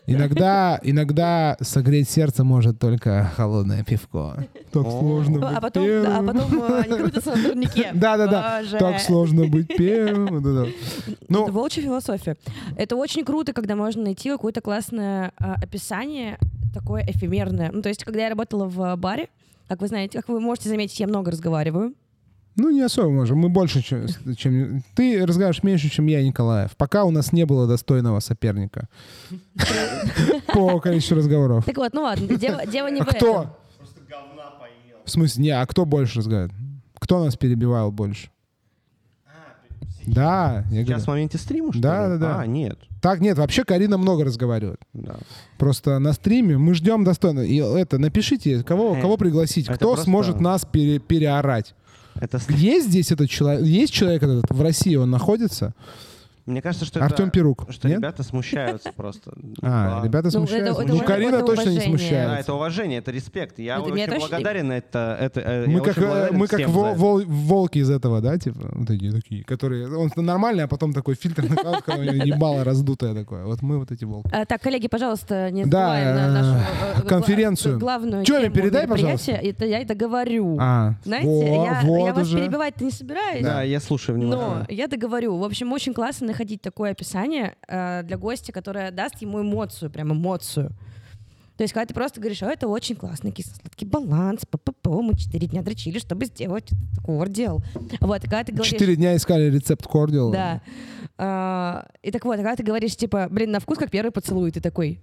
Иногда, 0.06 0.78
иногда 0.82 1.56
согреть 1.60 2.08
сердце 2.08 2.44
может 2.44 2.78
только 2.78 3.32
холодное 3.36 3.82
пивко. 3.82 4.46
Так 4.70 4.82
сложно 4.82 5.40
быть 5.40 5.48
А 5.56 5.60
потом, 5.60 5.86
да, 5.86 6.18
а 6.18 6.22
первым. 6.22 6.26
потом 6.26 6.74
они 6.74 6.98
крутятся 6.98 7.30
на 7.36 7.42
турнике. 7.42 7.90
Да-да-да, 7.94 8.62
так 8.78 9.00
сложно 9.00 9.46
быть 9.48 9.66
первым. 9.68 10.72
Ну, 11.28 11.42
это 11.42 11.52
волчья 11.52 11.82
философия. 11.82 12.36
Это 12.76 12.94
очень 12.94 13.24
круто, 13.24 13.52
когда 13.52 13.74
можно 13.74 14.04
найти 14.04 14.30
какое-то 14.30 14.60
классное 14.60 15.32
а, 15.38 15.54
описание, 15.54 16.38
такое 16.72 17.04
эфемерное. 17.08 17.70
Ну, 17.72 17.82
то 17.82 17.88
есть, 17.88 18.04
когда 18.04 18.22
я 18.22 18.28
работала 18.28 18.66
в 18.66 18.94
баре, 18.96 19.28
как 19.66 19.80
вы 19.80 19.88
знаете, 19.88 20.18
как 20.18 20.28
вы 20.28 20.38
можете 20.38 20.68
заметить, 20.68 21.00
я 21.00 21.08
много 21.08 21.32
разговариваю. 21.32 21.94
Ну, 22.56 22.70
не 22.70 22.82
особо 22.82 23.10
можем. 23.10 23.38
Мы 23.38 23.48
больше, 23.48 23.82
чем, 23.82 24.06
чем... 24.36 24.82
Ты 24.94 25.26
разговариваешь 25.26 25.62
меньше, 25.64 25.88
чем 25.90 26.06
я, 26.06 26.22
Николаев. 26.22 26.76
Пока 26.76 27.04
у 27.04 27.10
нас 27.10 27.32
не 27.32 27.44
было 27.46 27.66
достойного 27.66 28.20
соперника. 28.20 28.88
По 30.52 30.78
количеству 30.80 31.16
разговоров. 31.16 31.64
Так 31.64 31.76
вот, 31.76 31.92
ну 31.94 32.02
ладно, 32.02 32.36
дело, 32.36 32.64
дело 32.66 32.88
не 32.90 33.00
А 33.00 33.04
в 33.04 33.08
этом. 33.08 33.16
кто? 33.18 33.58
В 35.04 35.10
смысле, 35.10 35.42
не, 35.42 35.50
а 35.50 35.66
кто 35.66 35.84
больше 35.84 36.20
разговаривает? 36.20 36.52
Кто 36.98 37.24
нас 37.24 37.36
перебивал 37.36 37.90
больше? 37.90 38.30
Да, 40.06 40.64
я 40.70 40.82
говорю. 40.82 40.86
Сейчас 40.86 41.04
в 41.04 41.06
моменте 41.08 41.38
стрима, 41.38 41.72
что 41.72 41.80
Да, 41.80 42.04
ли? 42.06 42.18
да, 42.18 42.18
да. 42.18 42.40
А, 42.40 42.46
нет. 42.46 42.78
Так, 43.00 43.20
нет, 43.20 43.38
вообще 43.38 43.64
Карина 43.64 43.96
много 43.96 44.24
разговаривает. 44.24 44.78
Да. 44.92 45.16
Просто 45.56 45.98
на 45.98 46.12
стриме 46.12 46.58
мы 46.58 46.74
ждем 46.74 47.04
достойно. 47.04 47.40
И 47.40 47.56
это, 47.56 47.98
напишите, 47.98 48.62
кого, 48.62 48.96
Э, 48.96 49.00
кого 49.00 49.16
пригласить, 49.16 49.64
это 49.66 49.76
кто 49.76 49.88
просто- 49.88 50.04
сможет 50.04 50.40
нас 50.40 50.66
пере- 50.70 50.98
переорать. 50.98 51.74
Это, 52.20 52.40
Есть 52.48 52.88
здесь 52.88 53.10
этот 53.10 53.28
человек, 53.30 53.64
есть 53.64 53.92
человек 53.92 54.22
этот 54.22 54.50
в 54.50 54.62
России, 54.62 54.94
он 54.96 55.10
находится? 55.10 55.74
Мне 56.46 56.60
кажется, 56.62 56.84
что 56.86 57.02
Артем 57.02 57.24
это... 57.26 57.32
Перук. 57.32 57.66
Что 57.70 57.88
Нет? 57.88 57.98
ребята 57.98 58.22
смущаются 58.22 58.90
просто. 58.94 59.32
А, 59.62 60.00
Да. 60.00 60.04
ребята 60.04 60.24
Ну, 60.24 60.28
это- 60.28 60.30
смущаются. 60.38 60.82
это 60.82 60.92
Ну, 60.92 61.00
Карина 61.00 61.36
это 61.36 61.46
точно 61.46 61.70
не. 61.70 61.78
Да, 61.78 61.84
смущается. 61.84 62.40
это 62.40 62.54
уважение, 62.54 62.98
это 62.98 63.10
респект. 63.10 63.58
Я 63.58 63.74
Это 63.76 63.82
очень 63.84 64.18
благодарен 64.18 64.72
это. 64.72 65.16
это 65.20 65.40
э, 65.40 65.66
Мы 65.66 65.80
как, 65.80 65.98
э, 65.98 66.28
мы 66.32 66.46
как 66.46 66.60
вол- 66.68 66.86
это. 66.86 66.98
вол- 66.98 67.24
волки 67.26 67.78
из 67.78 67.90
этого, 67.90 68.20
да, 68.20 68.36
типа, 68.38 68.70
вот 68.72 68.86
такие, 68.86 69.12
такие, 69.12 69.44
которые, 69.44 69.88
он 69.96 70.10
нормальный, 70.16 70.64
а 70.64 70.68
потом 70.68 70.92
такой 70.92 71.14
фильтр 71.14 71.42
него 72.04 72.24
ебало 72.24 72.62
раздутое 72.64 73.14
такое. 73.14 73.44
Вот 73.44 73.62
мы 73.62 73.78
вот 73.78 73.90
эти 73.90 74.04
волки. 74.04 74.28
А, 74.32 74.44
так, 74.44 74.60
коллеги, 74.60 74.88
пожалуйста, 74.88 75.50
не 75.50 75.64
Да, 75.64 75.88
на 75.88 75.98
э, 75.98 76.30
нашу 76.30 77.06
конференцию. 77.08 77.78
главную 77.78 78.24
Чё, 78.24 78.50
передай, 78.50 78.86
пожалуйста. 78.86 79.32
Это 79.32 79.64
я 79.64 79.80
это 79.80 79.94
говорю. 79.94 80.56
А, 80.60 80.94
Знаете, 81.04 81.26
во- 81.28 81.64
я, 81.64 81.80
вот 81.84 82.06
я 82.06 82.12
вас 82.14 82.28
перебивать-то 82.28 82.84
не 82.84 82.90
собираюсь. 82.90 83.42
Да, 83.42 83.62
я 83.62 83.80
слушаю 83.80 84.18
Но 84.18 84.24
внимательно. 84.26 84.66
я 84.68 84.88
договорю. 84.88 85.36
В 85.38 85.44
общем, 85.44 85.72
очень 85.72 85.94
классно 85.94 86.33
находить 86.34 86.60
такое 86.60 86.90
описание 86.90 87.54
э, 87.68 88.02
для 88.02 88.18
гостя, 88.18 88.52
которое 88.52 88.90
даст 88.90 89.22
ему 89.22 89.40
эмоцию, 89.40 89.90
прям 89.90 90.12
эмоцию. 90.12 90.70
То 91.56 91.62
есть, 91.62 91.72
когда 91.72 91.86
ты 91.86 91.94
просто 91.94 92.20
говоришь, 92.20 92.42
о, 92.42 92.46
это 92.46 92.66
очень 92.66 92.96
классный 92.96 93.30
кисло-сладкий 93.30 93.86
баланс, 93.86 94.44
п-п-п, 94.44 94.90
мы 94.90 95.16
четыре 95.16 95.46
дня 95.46 95.62
дрочили, 95.62 96.00
чтобы 96.00 96.26
сделать 96.26 96.70
кордиал. 97.04 97.62
Вот, 98.00 98.22
когда 98.22 98.42
ты 98.42 98.52
говоришь... 98.52 98.72
Четыре 98.72 98.96
дня 98.96 99.14
искали 99.14 99.48
рецепт 99.48 99.86
кордиала. 99.86 100.32
Да. 100.32 100.62
А, 101.16 101.86
и 102.02 102.10
так 102.10 102.24
вот, 102.24 102.36
когда 102.36 102.56
ты 102.56 102.64
говоришь, 102.64 102.96
типа, 102.96 103.28
блин, 103.30 103.52
на 103.52 103.60
вкус 103.60 103.78
как 103.78 103.90
первый 103.90 104.10
поцелуй, 104.10 104.50
ты 104.50 104.60
такой, 104.60 105.00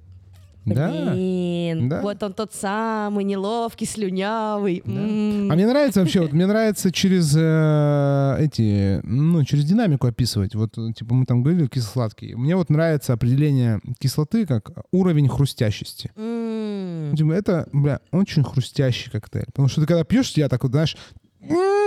Да. 0.66 0.90
блин, 1.14 1.90
Да. 1.90 2.02
вот 2.02 2.22
он 2.22 2.34
тот 2.34 2.54
самый, 2.54 3.24
неловкий, 3.24 3.88
слюнявый. 3.88 4.84
м. 4.86 5.52
А 5.52 5.56
мне 5.56 5.66
нравится 5.66 6.02
вообще, 6.02 6.22
вот 6.22 6.34
мне 6.34 6.46
нравится 6.46 6.92
через 6.92 7.34
э, 7.36 8.36
эти, 8.40 9.00
ну, 9.04 9.44
через 9.44 9.66
динамику 9.66 10.06
описывать. 10.08 10.54
Вот, 10.56 10.74
типа, 10.96 11.14
мы 11.16 11.26
там 11.26 11.42
говорили 11.42 11.68
кисло-сладкий. 11.68 12.36
Мне 12.36 12.56
вот 12.56 12.70
нравится 12.70 13.14
определение 13.14 13.80
кислоты 14.00 14.46
как 14.46 14.70
уровень 14.92 15.28
хрустящести. 15.28 16.12
М. 16.16 17.16
Типа, 17.16 17.32
это, 17.32 17.68
бля, 17.74 18.00
очень 18.12 18.44
хрустящий 18.44 19.12
коктейль. 19.12 19.46
Потому 19.48 19.68
что 19.68 19.82
ты 19.82 19.88
когда 19.88 20.04
пьешь, 20.04 20.32
тебя 20.32 20.48
так 20.48 20.62
вот, 20.64 20.72
знаешь, 20.72 20.96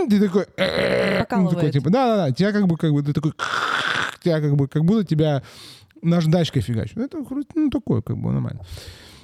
ты 0.08 0.20
такой, 0.20 0.46
э, 0.56 1.24
ну, 1.30 1.48
такой, 1.48 1.70
типа, 1.70 1.90
да-да-да, 1.90 2.32
тебя 2.32 2.50
как 2.52 2.66
бы, 2.66 2.76
как 2.76 2.92
бы, 2.92 3.02
ты 3.02 3.12
такой, 3.12 3.32
тебя 4.22 4.40
как 4.40 4.56
бы, 4.56 4.66
как 4.66 4.84
будто 4.84 5.04
тебя 5.04 5.42
наждачкой 6.04 6.62
фигачит. 6.62 6.96
Ну, 6.96 7.04
это 7.04 7.18
ну, 7.54 7.70
такое, 7.70 8.02
как 8.02 8.16
бы, 8.16 8.30
нормально. 8.32 8.60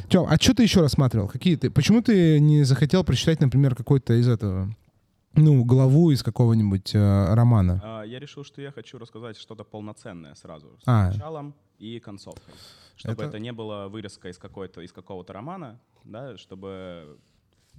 Тём, 0.09 0.27
а 0.28 0.36
что 0.36 0.55
ты 0.55 0.62
еще 0.62 0.81
рассматривал? 0.81 1.28
Какие 1.28 1.57
ты? 1.57 1.70
Почему 1.70 2.02
ты 2.02 2.40
не 2.40 2.65
захотел 2.65 3.05
прочитать, 3.05 3.40
например, 3.40 3.74
какой-то 3.77 4.15
из 4.15 4.27
этого, 4.28 4.74
ну, 5.35 5.65
главу 5.65 6.11
из 6.11 6.23
какого-нибудь 6.23 6.94
э, 6.94 7.35
романа? 7.35 7.81
А, 7.85 8.02
Я 8.02 8.19
решил, 8.19 8.43
что 8.44 8.61
я 8.62 8.73
хочу 8.73 8.98
рассказать 8.98 9.36
что-то 9.36 9.62
полноценное 9.65 10.35
сразу. 10.35 10.66
С 10.81 10.82
А. 10.86 11.11
началом 11.12 11.55
и 11.78 12.01
концовкой. 12.01 12.55
Чтобы 12.97 13.15
Это- 13.15 13.24
это, 13.27 13.39
не 13.39 13.52
было 13.52 13.89
вырезка 13.89 14.28
из, 14.28 14.39
какой-то, 14.39 14.81
из 14.81 14.93
какого-то 14.93 15.32
романа, 15.32 15.78
да, 16.05 16.36
чтобы 16.36 17.19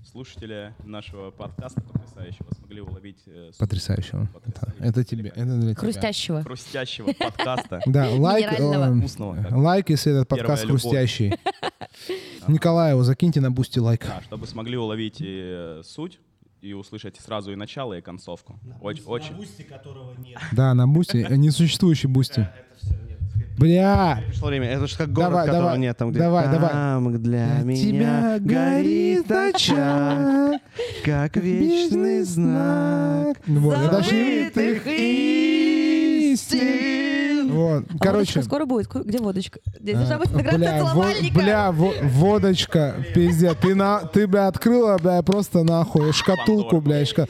слушатели 0.04 0.74
нашего 0.84 1.32
подкаста 1.32 1.82
потрясающего 1.82 2.48
смогли 2.56 2.82
уловить 2.82 3.24
э, 3.28 3.52
Потрясающего. 3.58 4.24
Это, 4.24 4.34
Потрясающего. 4.34 4.86
это 4.86 5.04
тебе, 5.04 5.30
это 5.30 5.46
для 5.46 5.72
тебя. 5.72 5.76
Хрустящего. 5.76 6.44
хрустящего 6.44 7.14
подкаста. 7.14 7.82
Да, 7.86 8.10
лайк, 8.10 8.60
э, 8.60 9.56
лайк, 9.56 9.90
если 9.90 10.14
этот 10.14 10.28
подкаст 10.28 10.66
хрустящий. 10.66 11.34
Николаеву 12.48 13.04
закиньте 13.04 13.42
на 13.42 13.52
Boosty 13.52 13.80
лайк. 13.80 14.06
Да, 14.06 14.22
чтобы 14.22 14.48
смогли 14.48 14.78
уловить 14.78 15.22
и 15.22 15.80
э, 15.80 15.82
суть 15.86 16.20
и 16.62 16.74
услышать 16.74 17.20
сразу 17.20 17.52
и 17.52 17.56
начало, 17.56 17.98
и 17.98 18.02
концовку. 18.02 18.60
Очень, 18.82 19.04
очень. 19.06 19.36
Boosty, 19.36 19.64
которого 19.64 20.14
нет. 20.20 20.40
Да, 20.52 20.74
на 20.74 20.88
Boosty, 20.88 21.26
э, 21.28 21.36
несуществующий 21.36 22.08
Boosty. 22.08 22.48
Бля, 23.62 24.24
Пришло 24.28 24.48
время. 24.50 24.68
Это 24.70 24.88
же 24.88 24.98
как 24.98 25.14
город, 25.14 25.30
Давай, 25.30 25.46
которого 25.46 25.66
давай, 25.68 25.80
нет. 25.80 25.98
Там, 25.98 26.10
где 26.10 26.20
давай, 26.20 26.48
давай. 26.50 26.70
там 26.72 27.12
для 27.22 27.46
Для 27.46 27.64
меня 27.64 28.38
горит 28.40 29.32
очаг, 29.32 30.60
как 31.06 31.36
вечный 31.38 32.24
знак. 32.24 33.38
Вот, 33.46 33.78
Забытых 33.78 34.88
истин. 36.32 37.52
Вот. 37.52 37.84
А 37.90 37.98
Короче. 38.00 38.18
водочка 38.20 38.42
скоро 38.44 38.66
будет. 38.66 38.88
Где 38.94 39.18
водочка? 39.20 39.60
Здесь 39.80 39.96
а, 39.96 40.00
должна 40.00 40.18
быть 40.20 40.30
целовальника. 40.30 41.40
бля, 41.40 41.72
во- 41.72 41.94
водочка, 42.04 42.96
пиздец. 43.14 43.56
Ты, 43.62 43.76
на, 43.76 44.00
ты, 44.00 44.26
бля, 44.28 44.48
открыла, 44.48 44.98
бля, 44.98 45.22
просто 45.22 45.64
нахуй 45.64 46.14
шкатулку, 46.14 46.80
бля. 46.82 47.04
шка- 47.04 47.28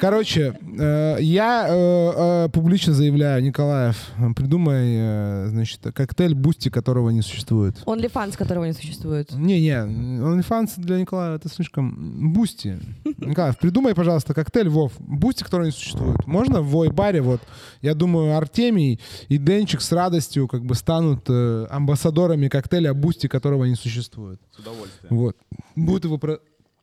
Короче, 0.00 0.54
э, 0.78 1.16
я 1.20 1.66
э, 1.68 1.74
э, 1.74 2.48
публично 2.50 2.92
заявляю, 2.92 3.42
Николаев, 3.42 3.96
придумай, 4.36 5.48
значит, 5.48 5.80
коктейль 5.92 6.34
Boosty, 6.34 6.68
которого 6.68 7.10
не 7.10 7.22
существует. 7.22 7.76
OnlyFans, 7.84 8.36
которого 8.36 8.64
не 8.64 8.72
существует. 8.72 9.32
Не-не, 9.32 9.72
OnlyFans 9.72 10.74
для 10.76 10.98
Николая 10.98 11.36
это 11.36 11.48
слишком... 11.48 12.32
Boosty. 12.32 12.78
Николаев, 13.18 13.58
придумай, 13.58 13.94
пожалуйста, 13.94 14.34
коктейль 14.34 14.68
Вов. 14.68 14.92
Boosty, 14.98 15.42
который 15.42 15.66
не 15.66 15.72
существует. 15.72 16.26
Можно 16.26 16.60
в 16.60 16.68
Вой-баре, 16.68 17.20
вот, 17.20 17.40
я 17.82 17.94
думаю, 17.94 18.36
Артемий 18.36 19.00
и 19.28 19.38
Денчик 19.38 19.80
с 19.80 19.90
радостью 19.92 20.46
как 20.46 20.64
бы 20.64 20.74
станут 20.74 21.28
амбассадорами 21.28 22.48
коктейля 22.48 22.94
Boosty, 22.94 23.26
которого 23.26 23.64
не 23.64 23.74
существует. 23.74 24.40
С 24.54 24.60
удовольствием. 24.60 25.16
Вот. 25.16 25.36
Будут 25.74 26.04
его 26.04 26.18
про... 26.18 26.38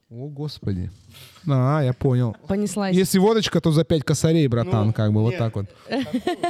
О, 0.10 0.28
господи. 0.30 0.92
А, 1.48 1.82
я 1.82 1.92
понял. 1.94 2.36
Понеслась. 2.48 2.96
Если 2.96 3.18
водочка, 3.18 3.60
то 3.60 3.72
за 3.72 3.84
пять 3.84 4.04
косарей, 4.04 4.48
братан, 4.48 4.88
Ну, 4.88 4.94
как 4.94 5.12
бы, 5.12 5.22
вот 5.22 5.32
нет. 5.32 5.40
так 5.40 5.56
вот. 5.56 5.66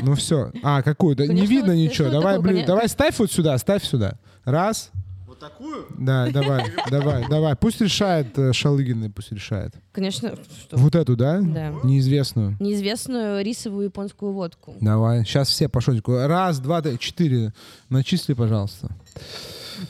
Ну 0.02 0.16
все. 0.16 0.52
А, 0.62 0.82
какую? 0.82 1.16
Да 1.16 1.26
не 1.26 1.46
видно 1.46 1.72
вот 1.74 1.80
ничего. 1.80 2.10
Давай, 2.10 2.38
блин, 2.40 2.66
давай 2.66 2.90
ставь 2.90 3.18
вот 3.18 3.32
сюда, 3.32 3.58
ставь 3.58 3.84
сюда. 3.86 4.20
Раз. 4.44 4.92
Вот 5.26 5.40
такую? 5.40 5.86
Да, 5.98 6.30
давай, 6.32 6.66
давай, 6.92 7.28
давай. 7.30 7.56
Пусть 7.56 7.80
решает 7.82 8.38
э, 8.38 8.52
Шалыгин, 8.54 9.12
пусть 9.14 9.32
решает. 9.32 9.74
Конечно, 9.94 10.36
что? 10.36 10.78
Вот 10.78 10.96
эту, 10.96 11.16
да? 11.16 11.40
Да. 11.42 11.74
Неизвестную. 11.84 12.58
Неизвестную 12.60 13.44
рисовую 13.44 13.86
японскую 13.86 14.34
водку. 14.34 14.76
Давай. 14.82 15.24
Сейчас 15.26 15.48
все 15.48 15.70
по 15.70 15.80
шотику. 15.80 16.14
Раз, 16.18 16.60
два, 16.60 16.82
три, 16.82 17.00
четыре. 17.00 17.54
Начисли, 17.90 18.34
пожалуйста. 18.34 18.90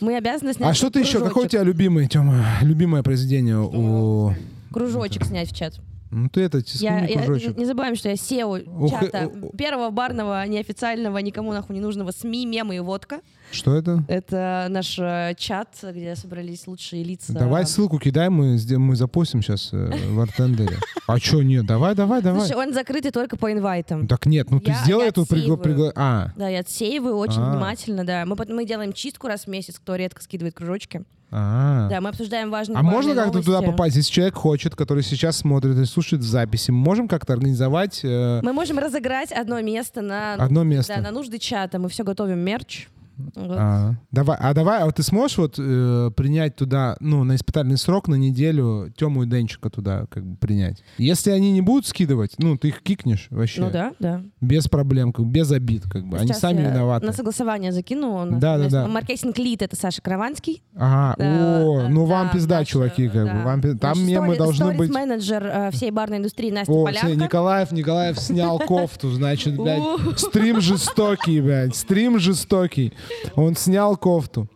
Мы 0.01 0.17
обязаны 0.17 0.53
снять 0.53 0.69
А 0.69 0.73
что 0.73 0.89
ты 0.89 0.99
еще? 0.99 1.19
Какой 1.19 1.45
у 1.45 1.47
тебя 1.47 1.63
любимый, 1.63 2.07
Тёма? 2.07 2.45
Любимое 2.61 3.03
произведение 3.03 3.59
у... 3.59 4.33
Кружочек 4.71 5.25
снять 5.25 5.51
в 5.51 5.55
чат. 5.55 5.79
Ну 6.15 6.29
ты 6.29 6.41
это, 6.41 6.59
Я, 6.59 6.63
тискни 6.63 6.85
я- 6.87 7.07
кружочек. 7.23 7.57
не 7.57 7.65
забываем, 7.65 7.95
что 7.95 8.07
я 8.07 8.15
SEO 8.15 8.63
Ух, 8.67 8.89
чата 8.89 9.17
э, 9.17 9.29
э, 9.33 9.57
первого 9.57 9.89
барного, 9.89 10.47
неофициального, 10.47 11.17
никому 11.17 11.51
нахуй 11.51 11.75
не 11.75 11.81
нужного 11.81 12.11
СМИ, 12.11 12.45
мемы 12.45 12.77
и 12.77 12.79
водка. 12.79 13.19
Что 13.51 13.75
это? 13.75 14.03
Это 14.07 14.67
наш 14.69 14.97
э, 14.97 15.33
чат, 15.37 15.69
где 15.83 16.15
собрались 16.15 16.67
лучшие 16.67 17.03
лица. 17.03 17.33
Давай 17.33 17.65
ссылку 17.65 17.99
кидай, 17.99 18.29
мы, 18.29 18.57
мы 18.77 18.95
запустим 18.95 19.41
сейчас 19.41 19.71
в 19.73 20.19
Артендере. 20.19 20.77
А 21.07 21.19
что 21.19 21.43
нет? 21.43 21.67
Давай, 21.67 21.93
давай, 21.93 22.23
давай. 22.23 22.47
Слушай, 22.47 22.57
он 22.67 22.73
закрытый 22.73 23.11
только 23.11 23.37
по 23.37 23.51
инвайтам. 23.51 24.07
Так 24.07 24.25
нет, 24.25 24.49
ну 24.49 24.59
ты 24.59 24.71
Я- 24.71 24.77
сделай 24.83 25.03
я 25.03 25.09
эту 25.09 25.23
пригла... 25.27 25.53
отсеиваю. 25.55 25.89
пригла- 25.89 25.93
А, 25.95 26.31
Да, 26.35 26.49
я 26.49 26.61
отсеиваю 26.61 27.17
очень 27.17 27.41
А. 27.41 27.51
внимательно, 27.51 28.03
да. 28.03 28.25
Мы, 28.25 28.35
потом- 28.35 28.55
мы 28.55 28.65
делаем 28.65 28.91
чистку 28.91 29.27
раз 29.27 29.43
в 29.43 29.47
месяц, 29.47 29.75
кто 29.77 29.95
редко 29.95 30.23
скидывает 30.23 30.55
кружочки. 30.55 31.03
А. 31.37 31.87
Да, 31.89 31.99
мы 32.01 32.09
обсуждаем 32.09 32.49
важные 32.49 32.77
А 32.77 32.83
можно 32.83 33.09
важные 33.09 33.25
как-то 33.25 33.39
туда 33.39 33.57
новости. 33.57 33.71
попасть? 33.71 33.95
Если 33.97 34.11
человек 34.11 34.35
хочет, 34.35 34.75
который 34.75 35.03
сейчас 35.03 35.37
смотрит 35.37 35.77
и 35.77 35.85
слушает 35.85 36.23
записи, 36.23 36.71
мы 36.71 36.77
можем 36.77 37.07
как-то 37.07 37.33
организовать 37.33 37.99
э, 38.03 38.39
Мы 38.41 38.53
можем 38.53 38.79
разыграть 38.79 39.31
одно 39.31 39.59
место 39.61 40.01
на, 40.01 40.35
одно 40.35 40.63
место? 40.63 40.93
да, 40.95 41.01
на 41.01 41.11
нужды 41.11 41.37
чата. 41.37 41.77
Мы 41.77 41.89
все 41.89 42.03
готовим 42.03 42.39
мерч. 42.39 42.87
Вот. 43.17 43.57
А, 43.57 43.93
давай, 44.11 44.37
а 44.39 44.53
давай, 44.53 44.81
а 44.81 44.85
вот 44.85 44.95
ты 44.95 45.03
сможешь 45.03 45.37
вот 45.37 45.55
э, 45.57 46.11
принять 46.15 46.55
туда, 46.55 46.97
ну, 46.99 47.23
на 47.23 47.35
испытательный 47.35 47.77
срок 47.77 48.07
на 48.07 48.15
неделю 48.15 48.91
Тему 48.97 49.23
и 49.23 49.27
Денчика 49.27 49.69
туда 49.69 50.05
как 50.09 50.25
бы 50.25 50.35
принять? 50.37 50.83
Если 50.97 51.31
они 51.31 51.51
не 51.51 51.61
будут 51.61 51.87
скидывать, 51.87 52.35
ну, 52.37 52.57
ты 52.57 52.69
их 52.69 52.81
кикнешь 52.81 53.27
вообще. 53.29 53.61
Ну 53.61 53.69
да, 53.71 53.93
да. 53.99 54.21
Без 54.41 54.67
проблем, 54.67 55.13
как 55.13 55.25
бы, 55.25 55.31
без 55.31 55.51
обид, 55.51 55.83
как 55.89 56.05
бы. 56.05 56.17
Они 56.17 56.27
Сейчас 56.27 56.39
сами 56.39 56.61
я 56.61 56.71
виноваты. 56.71 57.05
На 57.05 57.13
согласование 57.13 57.71
закину. 57.71 58.21
У 58.21 58.25
нас 58.25 58.39
Да, 58.41 58.57
да, 58.57 58.69
да. 58.69 58.87
Маркетинг 58.87 59.37
лид 59.37 59.61
это 59.61 59.75
Саша 59.75 60.01
Краванский. 60.01 60.63
Ага, 60.75 61.15
Да, 61.17 61.61
о, 61.61 61.81
да, 61.83 61.89
ну 61.89 62.05
вам 62.05 62.27
да, 62.27 62.33
пизда, 62.33 62.59
наш, 62.59 62.67
чуваки, 62.67 63.07
как 63.07 63.23
бы. 63.23 63.33
да. 63.33 63.43
Вам 63.45 63.61
пи- 63.61 63.73
Там 63.77 64.05
мемы 64.05 64.33
стори- 64.33 64.37
должны 64.37 64.65
быть... 64.73 64.89
сторис-менеджер 64.89 65.45
э, 65.45 65.71
всей 65.71 65.91
барной 65.91 66.17
индустрии 66.17 66.51
Настя 66.51 66.71
О, 66.71 66.85
Полянка. 66.85 67.07
все, 67.07 67.15
Николаев, 67.15 67.71
Николаев 67.71 68.19
снял 68.19 68.59
кофту, 68.67 69.09
значит, 69.11 69.55
блядь, 69.57 69.83
стрим 70.17 70.61
жестокий, 70.61 71.41
блядь, 71.41 71.75
стрим 71.75 72.19
жестокий. 72.19 72.93
Он 73.35 73.55
снял 73.55 73.97
кофту. 73.97 74.47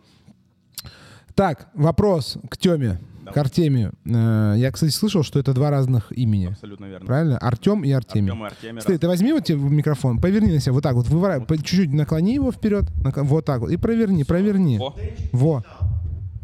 Так, 1.34 1.68
вопрос 1.74 2.36
к 2.50 2.56
Теме, 2.58 3.00
к 3.32 3.36
Артемию. 3.36 3.92
Э, 4.04 4.54
Я, 4.58 4.70
кстати, 4.72 4.90
слышал, 4.90 5.22
что 5.22 5.38
это 5.38 5.52
два 5.54 5.70
разных 5.70 6.12
имени. 6.12 6.46
Абсолютно 6.46 6.86
верно. 6.86 7.06
Правильно? 7.06 7.38
Артем 7.38 7.82
и 7.84 7.90
Артемий. 7.92 8.30
Артем 8.32 8.44
и 8.44 8.46
Артемий. 8.48 8.80
Смотри, 8.82 8.98
ты 8.98 9.06
возьми 9.08 9.32
вот 9.32 9.44
тебе 9.44 9.58
в 9.58 9.70
микрофон, 9.70 10.18
поверни 10.20 10.52
на 10.52 10.60
себя 10.60 10.72
вот 10.72 10.82
так 10.82 10.94
вот, 10.94 11.08
выворачивай, 11.08 11.46
по- 11.46 11.56
чуть-чуть 11.56 11.92
наклони 11.92 12.34
его 12.34 12.52
вперед, 12.52 12.84
вот 13.04 13.44
так 13.44 13.60
вот, 13.60 13.70
и 13.70 13.76
проверни, 13.76 14.24
проверни. 14.24 14.78
О, 14.80 14.94
Во. 15.32 15.64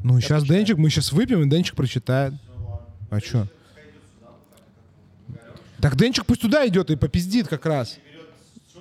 Ну, 0.03 0.21
сейчас 0.21 0.45
Денчик, 0.45 0.79
мы 0.79 0.89
сейчас 0.89 1.13
выпьем, 1.13 1.43
и 1.43 1.51
Денчик 1.51 1.75
прочитает. 1.75 2.35
А 3.11 3.19
что? 3.21 3.49
Так 5.81 5.97
Денчик 5.97 6.25
пусть 6.25 6.41
туда 6.41 6.67
идет 6.67 6.91
и 6.91 6.97
попиздит 6.97 7.49
как 7.49 7.67
раз. 7.67 7.99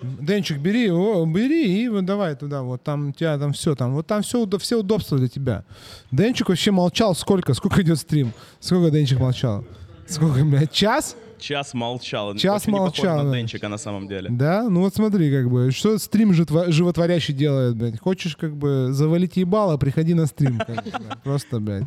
Денчик, 0.02 0.60
бери, 0.60 0.92
о, 0.92 1.26
бери 1.26 1.86
и 1.86 2.02
давай 2.02 2.36
туда, 2.36 2.62
вот 2.62 2.84
там 2.84 3.10
у 3.10 3.12
тебя 3.12 3.38
там 3.38 3.54
все, 3.54 3.76
там, 3.76 3.94
вот 3.94 4.08
там 4.08 4.22
все, 4.22 4.48
все 4.60 4.80
удобства 4.80 5.18
для 5.18 5.28
тебя. 5.28 5.64
Денчик 6.12 6.50
вообще 6.50 6.72
молчал 6.72 7.16
сколько, 7.16 7.54
сколько 7.54 7.82
идет 7.82 7.98
стрим? 8.00 8.32
Сколько 8.60 8.92
Денчик 8.92 9.20
молчал? 9.20 9.64
Сколько, 10.08 10.44
блядь, 10.44 10.72
час? 10.72 11.16
час 11.40 11.74
молчал. 11.74 12.36
Час 12.36 12.64
Очень 12.64 12.74
не 12.74 12.80
молчал, 12.80 13.18
на 13.24 13.32
да. 13.32 13.38
Денчика 13.38 13.68
на 13.68 13.78
самом 13.78 14.08
деле. 14.08 14.30
Да? 14.30 14.70
Ну 14.70 14.82
вот 14.82 14.96
смотри, 14.96 15.32
как 15.32 15.50
бы, 15.50 15.72
что 15.72 15.98
стрим 15.98 16.32
животво- 16.32 16.72
животворящий 16.72 17.34
делает, 17.34 17.76
блядь. 17.76 18.00
Хочешь, 18.00 18.36
как 18.36 18.56
бы, 18.56 18.88
завалить 18.92 19.38
ебало, 19.38 19.78
приходи 19.78 20.14
на 20.14 20.26
стрим. 20.26 20.58
как 20.60 20.84
бы, 20.84 20.92
да. 20.92 21.18
Просто, 21.24 21.60
блядь. 21.60 21.84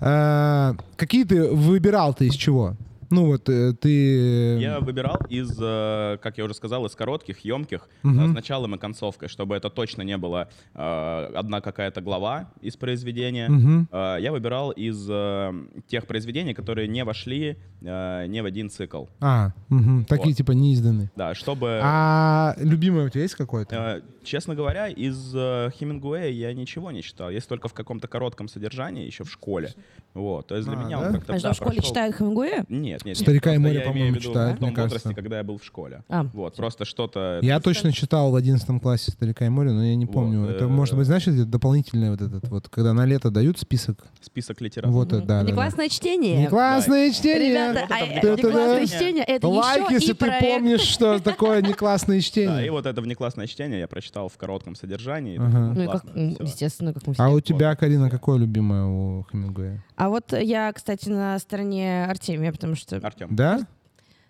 А, 0.00 0.74
Какие 0.96 1.24
ты 1.24 1.48
выбирал 1.50 2.14
ты 2.14 2.26
из 2.26 2.34
чего? 2.34 2.76
Ну 3.10 3.26
вот 3.26 3.48
э, 3.48 3.72
ты... 3.72 4.58
Я 4.58 4.80
выбирал 4.80 5.18
из, 5.30 5.56
э, 5.60 6.18
как 6.22 6.38
я 6.38 6.44
уже 6.44 6.54
сказал, 6.54 6.84
из 6.86 6.94
коротких, 6.94 7.38
емких, 7.40 7.88
э, 8.04 8.08
с 8.08 8.32
началом 8.32 8.74
и 8.74 8.78
концовкой, 8.78 9.28
чтобы 9.28 9.56
это 9.56 9.70
точно 9.70 10.02
не 10.02 10.16
было 10.18 10.48
э, 10.74 11.30
одна 11.34 11.60
какая-то 11.60 12.00
глава 12.00 12.50
из 12.60 12.76
произведения. 12.76 13.48
Э, 13.92 14.18
Я 14.20 14.30
выбирал 14.32 14.70
из 14.72 15.06
э, 15.10 15.52
тех 15.86 16.06
произведений, 16.06 16.52
которые 16.54 16.86
не 16.88 17.02
вошли 17.04 17.56
э, 17.80 18.26
ни 18.26 18.40
в 18.40 18.44
один 18.44 18.68
цикл. 18.70 19.06
А, 19.20 19.52
мгм, 19.68 20.04
такие 20.04 20.28
Вот. 20.28 20.36
типа 20.36 20.52
неизданные. 20.52 21.10
Да, 21.16 21.34
чтобы... 21.34 21.80
А 21.82 22.54
любимое 22.58 23.06
у 23.06 23.08
тебя 23.08 23.22
есть 23.22 23.34
какое-то? 23.36 23.74
Э, 23.74 24.00
Честно 24.24 24.54
говоря, 24.54 24.88
из 24.88 25.32
э, 25.34 25.70
Хемингуэя 25.78 26.28
я 26.28 26.52
ничего 26.52 26.90
не 26.90 27.02
читал. 27.02 27.30
Есть 27.30 27.48
только 27.48 27.68
в 27.68 27.72
каком-то 27.72 28.08
коротком 28.08 28.48
содержании, 28.48 29.06
еще 29.06 29.24
в 29.24 29.30
школе. 29.32 29.72
Вот, 30.12 30.48
то 30.48 30.56
есть 30.56 30.68
для 30.68 30.78
А, 30.78 30.84
меня 30.84 31.00
да? 31.00 31.06
он 31.06 31.12
как-то... 31.14 31.32
А 31.32 31.38
что, 31.38 31.48
да, 31.48 31.52
в 31.54 31.56
школе 31.56 31.76
прошел- 31.76 31.88
читают 31.88 32.16
Хемингуэя? 32.16 32.64
Нет, 32.68 32.97
нет, 33.04 33.16
нет. 33.16 33.18
«Старика 33.18 33.54
и 33.54 33.58
просто 33.58 33.68
море», 33.74 33.80
по-моему, 33.86 34.16
в 34.16 34.20
читают, 34.20 34.56
в 34.56 34.60
том 34.60 34.68
мне 34.68 34.76
кажется. 34.76 34.94
возрасте, 34.98 35.14
когда 35.14 35.38
я 35.38 35.44
был 35.44 35.58
в 35.58 35.64
школе. 35.64 36.02
А. 36.08 36.24
Вот, 36.32 36.56
просто 36.56 36.84
что-то... 36.84 37.40
Я 37.42 37.60
точно 37.60 37.92
читал 37.92 38.30
в 38.30 38.36
11 38.36 38.80
классе 38.82 39.10
«Старика 39.12 39.46
и 39.46 39.48
море», 39.48 39.72
но 39.72 39.84
я 39.84 39.94
не 39.94 40.06
Вот, 40.06 40.12
помню. 40.14 40.44
Это, 40.46 40.64
э, 40.64 40.68
может 40.68 40.96
быть, 40.96 41.06
знаешь, 41.06 41.26
это 41.26 41.44
дополнительное 41.44 42.10
вот 42.10 42.20
этот 42.20 42.48
вот, 42.48 42.68
когда 42.68 42.92
на 42.92 43.04
лето 43.06 43.30
дают 43.30 43.58
список. 43.58 44.04
Список 44.20 44.60
литературы. 44.60 44.94
Вот, 44.94 45.12
это, 45.12 45.22
да, 45.26 45.42
Не 45.42 45.52
да, 45.52 45.70
да. 45.70 45.88
чтение. 45.88 46.36
Не 46.38 46.46
классное 46.48 47.12
чтение. 47.12 47.50
Ребята, 47.50 47.86
Вот 47.88 47.88
это 47.90 47.94
а, 47.94 48.34
в 48.34 48.36
неклассное 48.36 48.36
не 48.36 48.42
классное 48.42 48.86
чтение. 48.86 48.98
чтение, 48.98 49.24
это 49.24 49.48
Лайк, 49.48 49.84
еще 49.84 49.94
если 49.94 50.10
и 50.10 50.14
ты 50.14 50.24
проект. 50.26 50.46
помнишь, 50.46 50.80
что 50.80 51.18
такое 51.20 51.62
не 51.62 51.72
классное 51.72 52.08
Да, 52.18 52.18
и 52.18 52.22
чтение. 52.22 52.70
вот 52.72 52.86
это 52.86 53.00
внеклассное 53.00 53.46
чтение 53.46 53.80
я 53.80 53.88
прочитал 53.88 54.28
в 54.28 54.36
коротком 54.36 54.74
содержании. 54.74 55.34
и 55.34 55.38
Ага. 55.38 55.72
Ну 55.74 55.82
и 55.82 55.86
как, 55.86 56.04
естественно, 56.14 56.92
как 56.92 57.06
мы 57.06 57.14
все. 57.14 57.22
А 57.22 57.28
у 57.30 57.40
тебя, 57.40 57.74
Карина, 57.76 58.10
какое 58.10 58.38
любимое 58.38 58.84
у 58.84 59.24
Хемингуэя? 59.30 59.84
А 59.96 60.08
вот 60.08 60.32
я, 60.32 60.72
кстати, 60.72 61.08
на 61.08 61.38
стороне 61.38 62.04
Артемия, 62.04 62.52
потому 62.52 62.74
что... 62.74 62.87
Артем. 62.92 63.28
Да? 63.34 63.60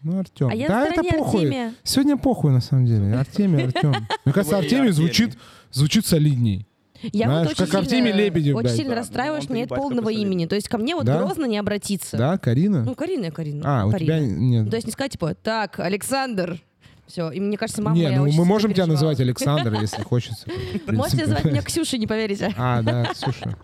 Ну, 0.02 0.18
Артем. 0.20 0.48
А 0.48 0.54
я 0.54 0.68
да, 0.68 0.80
на 0.80 0.86
это 0.86 1.02
похуй. 1.02 1.40
Артемия. 1.40 1.74
Сегодня 1.82 2.16
похуй, 2.16 2.52
на 2.52 2.60
самом 2.60 2.86
деле. 2.86 3.14
Артемий, 3.14 3.64
Артем. 3.64 3.94
Мне 4.24 4.32
кажется, 4.32 4.58
Артемий 4.58 4.90
звучит, 4.90 5.36
звучит 5.72 6.06
солидней. 6.06 6.66
Я 7.12 7.26
Знаешь, 7.26 7.48
вот 7.50 7.60
очень 7.60 7.72
как 7.72 7.88
сильно, 7.88 8.08
Лебедев, 8.08 8.56
очень 8.56 8.64
блядь. 8.64 8.76
сильно 8.76 8.90
Да, 8.90 8.96
расстраиваешь, 8.96 9.42
ну, 9.44 9.46
что 9.50 9.54
нет 9.54 9.68
полного 9.68 10.08
имени. 10.08 10.46
То 10.46 10.56
есть 10.56 10.68
ко 10.68 10.78
мне 10.78 10.96
вот 10.96 11.04
Да? 11.04 11.18
грозно 11.18 11.44
не 11.44 11.56
обратиться. 11.58 12.16
Да, 12.16 12.38
Карина? 12.38 12.82
Ну, 12.84 12.94
Карина, 12.96 13.30
Карина. 13.30 13.82
а, 13.82 13.86
у 13.86 13.90
Карина. 13.92 14.06
тебя 14.06 14.20
нет. 14.20 14.68
То 14.70 14.76
есть 14.76 14.86
не 14.86 14.92
сказать, 14.92 15.12
типа, 15.12 15.34
так, 15.34 15.78
Александр. 15.78 16.60
Все, 17.06 17.30
и 17.30 17.40
мне 17.40 17.56
кажется, 17.56 17.80
мама 17.82 17.96
Не, 17.96 18.10
ну 18.10 18.24
очень 18.24 18.36
мы 18.36 18.44
можем 18.44 18.74
тебя 18.74 18.86
называть 18.86 19.18
Александр, 19.20 19.72
если 19.80 20.02
хочется. 20.02 20.46
Можете 20.86 21.22
называть 21.22 21.44
меня 21.44 21.62
Ксюшей, 21.62 21.98
не 21.98 22.06
поверите. 22.06 22.52
А, 22.58 22.82
да, 22.82 23.06
Ксюша. 23.14 23.56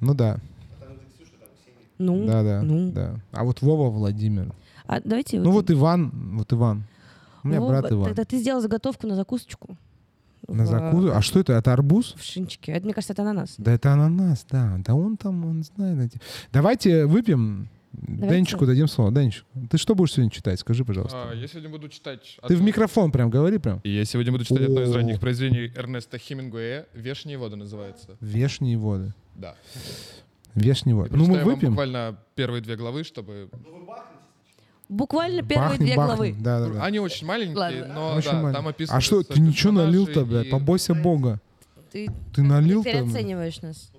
Ну 0.00 0.14
да, 0.14 0.38
Ну, 2.00 2.26
да, 2.26 2.42
да, 2.42 2.62
ну. 2.62 2.90
да. 2.92 3.20
А 3.30 3.44
вот 3.44 3.60
Вова 3.60 3.90
Владимир. 3.90 4.52
А 4.86 5.00
давайте... 5.04 5.38
Ну 5.38 5.50
вот 5.52 5.70
Иван, 5.70 6.10
вот 6.38 6.52
Иван. 6.52 6.84
У 7.44 7.48
меня 7.48 7.60
Вова, 7.60 7.70
брат 7.80 7.92
Иван. 7.92 8.06
Тогда 8.06 8.24
ты 8.24 8.38
сделал 8.38 8.60
заготовку 8.60 9.06
на 9.06 9.14
закусочку. 9.14 9.76
На 10.48 10.64
В- 10.64 10.66
закуду. 10.66 11.12
А 11.14 11.20
что 11.20 11.40
это? 11.40 11.52
Это 11.52 11.72
арбуз? 11.72 12.14
В 12.16 12.22
шинчике. 12.24 12.72
Это, 12.72 12.84
мне 12.86 12.94
кажется, 12.94 13.12
это 13.12 13.22
ананас. 13.22 13.54
Да 13.58 13.72
это 13.72 13.92
ананас, 13.92 14.46
да. 14.50 14.80
Да 14.84 14.94
он 14.94 15.16
там, 15.16 15.44
он 15.44 15.62
знает. 15.62 16.06
эти- 16.14 16.20
Давайте 16.52 17.04
выпьем. 17.06 17.68
Давайте. 17.92 18.36
Денчику 18.36 18.66
дадим 18.66 18.88
слово. 18.88 19.12
Денчик, 19.12 19.44
ты 19.68 19.76
что 19.76 19.94
будешь 19.94 20.12
сегодня 20.12 20.30
читать? 20.30 20.58
Скажи, 20.60 20.84
пожалуйста. 20.84 21.30
А, 21.30 21.34
я 21.34 21.46
сегодня 21.48 21.68
буду 21.68 21.88
читать... 21.88 22.38
Ты 22.46 22.54
в 22.54 22.58
одно- 22.58 22.66
микрофон 22.66 23.10
прям 23.12 23.30
говори 23.30 23.58
прям. 23.58 23.80
И 23.82 23.90
я 23.90 24.04
сегодня 24.04 24.32
буду 24.32 24.44
читать 24.44 24.62
одно 24.62 24.82
из 24.82 24.92
ранних 24.92 25.20
произведений 25.20 25.72
Эрнеста 25.76 26.16
Хемингуэя 26.16 26.86
«Вешние 26.94 27.36
воды» 27.36 27.56
называется. 27.56 28.16
Вешние 28.20 28.78
воды. 28.78 29.12
Да. 29.34 29.54
Воды. 30.94 31.16
Ну, 31.16 31.26
мы 31.26 31.38
выпьем. 31.44 31.70
буквально 31.70 32.16
первые 32.34 32.60
две 32.62 32.76
главы, 32.76 33.04
чтобы... 33.04 33.48
Буквально 34.88 35.42
первые 35.42 35.68
Бахнем, 35.70 35.86
две 35.86 35.96
бахнем. 35.96 36.16
главы. 36.16 36.34
Да, 36.40 36.60
да, 36.60 36.68
да. 36.74 36.84
Они 36.84 36.98
очень 36.98 37.24
маленькие, 37.26 37.56
Ладно. 37.56 37.86
но 37.94 38.14
Очень 38.16 38.30
да, 38.30 38.36
маленькие. 38.38 38.52
там 38.54 38.68
описывается... 38.68 38.96
А 38.96 39.00
что, 39.00 39.22
ты 39.22 39.40
ничего 39.40 39.72
налил-то, 39.72 40.24
блядь? 40.24 40.46
и- 40.46 40.50
Побойся 40.50 40.94
Бога. 40.94 41.40
Ты 41.92 42.08
Ты 42.34 42.42
налил-то? 42.42 42.90
переоцениваешь 42.90 43.62
нас. 43.62 43.90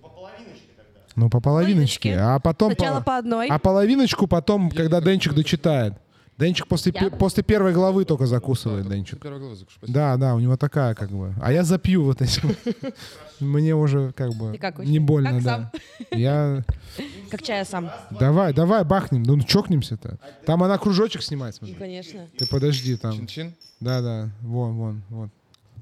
Ну, 1.15 1.29
по 1.29 1.39
половиночке. 1.39 1.39
Половиночки. 1.41 2.07
А 2.09 2.39
потом... 2.39 2.73
Сначала 2.73 2.99
по- 2.99 3.05
по 3.05 3.17
одной. 3.17 3.47
А 3.47 3.57
половиночку 3.59 4.27
потом, 4.27 4.69
когда 4.69 4.99
не 4.99 5.05
Денчик 5.05 5.33
дочитает. 5.33 5.93
Денчик 6.41 6.67
после, 6.67 6.91
Я? 6.95 7.01
пе- 7.09 7.15
после 7.15 7.43
первой 7.43 7.71
главы 7.73 8.03
только 8.03 8.25
закусывает, 8.25 8.87
Да, 8.87 8.95
Денчик. 8.95 9.21
первая 9.21 9.39
глава 9.39 9.55
закушу, 9.55 9.77
спасибо. 9.77 9.93
Да, 9.93 10.17
да, 10.17 10.35
у 10.35 10.39
него 10.39 10.57
такая 10.57 10.95
как 10.95 11.09
бы. 11.11 11.33
А 11.41 11.51
я 11.53 11.63
запью 11.63 12.03
вот 12.03 12.21
этим. 12.21 12.55
Мне 13.39 13.75
уже 13.75 14.11
как 14.13 14.33
бы 14.33 14.57
не 14.83 14.99
больно, 14.99 15.39
да. 15.41 15.71
Я... 16.11 16.63
Как 17.31 17.41
чая 17.41 17.63
сам. 17.65 17.89
Давай, 18.11 18.53
давай, 18.53 18.83
бахнем. 18.83 19.23
Ну, 19.23 19.39
чокнемся-то. 19.41 20.19
Там 20.45 20.61
она 20.63 20.77
кружочек 20.77 21.21
снимает, 21.23 21.55
Ну, 21.61 21.67
смотри. 21.67 21.75
конечно. 21.75 22.27
Ты 22.37 22.47
подожди 22.47 22.97
там. 22.97 23.13
Чин-чин. 23.13 23.53
Да, 23.79 24.01
да, 24.01 24.29
вон, 24.41 24.73
вон, 24.73 25.01
вот. 25.09 25.29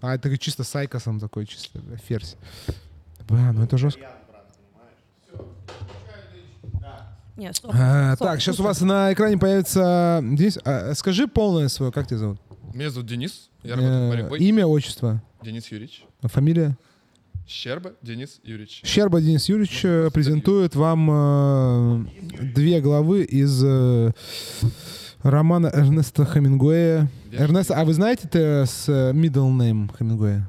А 0.02 0.16
это 0.16 0.38
чисто 0.38 0.64
с 0.64 0.74
айкосом 0.76 1.20
такой, 1.20 1.46
чисто 1.46 1.80
ферзь. 2.08 2.38
Бля, 3.28 3.52
ну 3.52 3.64
это 3.64 3.78
жестко. 3.78 4.08
Нет, 7.40 7.56
стоп. 7.56 7.72
А, 7.74 8.16
Стоп, 8.16 8.28
так, 8.28 8.42
сейчас 8.42 8.60
у 8.60 8.64
вас 8.64 8.82
на 8.82 9.14
экране 9.14 9.38
появится... 9.38 10.22
Здесь, 10.34 10.58
а, 10.66 10.94
скажи 10.94 11.28
полное 11.28 11.70
свое, 11.70 11.92
как 11.92 12.08
тебя 12.08 12.18
зовут? 12.18 12.42
Меня 12.74 12.90
зовут 12.90 13.08
Денис, 13.08 13.50
я 13.64 13.76
работаю 13.76 14.30
в 14.30 14.34
Э. 14.34 14.38
Имя, 14.38 14.68
отчество, 14.68 15.24
Денис 15.42 15.66
Юрьевич. 15.72 16.04
фамилия? 16.24 16.78
Щерба 17.48 17.94
Денис 18.04 18.40
Юрьевич. 18.44 18.82
Щерба 18.86 19.22
Денис 19.22 19.50
Юрьевич 19.50 19.84
э, 19.84 20.12
презентует 20.14 20.76
вам 20.76 21.10
э, 21.12 22.06
две 22.54 22.80
главы 22.80 23.24
из 23.24 23.64
э, 23.66 24.12
романа 25.24 25.72
Эрнеста 25.74 26.26
Хемингуэя. 26.26 27.10
Эрнест, 27.32 27.72
а 27.72 27.86
вы 27.86 27.94
знаете 27.94 28.28
это 28.28 28.66
с 28.68 28.88
э, 28.88 29.14
middle 29.14 29.50
name 29.52 29.90
Хемингуэя? 29.98 30.48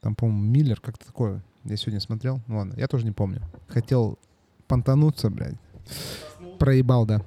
Там, 0.00 0.14
по-моему, 0.14 0.42
Миллер, 0.42 0.78
как-то 0.80 1.06
такое. 1.06 1.42
Я 1.64 1.76
сегодня 1.76 1.98
смотрел. 2.00 2.40
Ну 2.46 2.58
ладно, 2.58 2.74
я 2.76 2.86
тоже 2.86 3.04
не 3.04 3.12
помню. 3.12 3.40
Хотел 3.66 4.16
понтануться, 4.68 5.28
блядь. 5.28 5.56
Проебал, 6.58 7.06
да. 7.06 7.22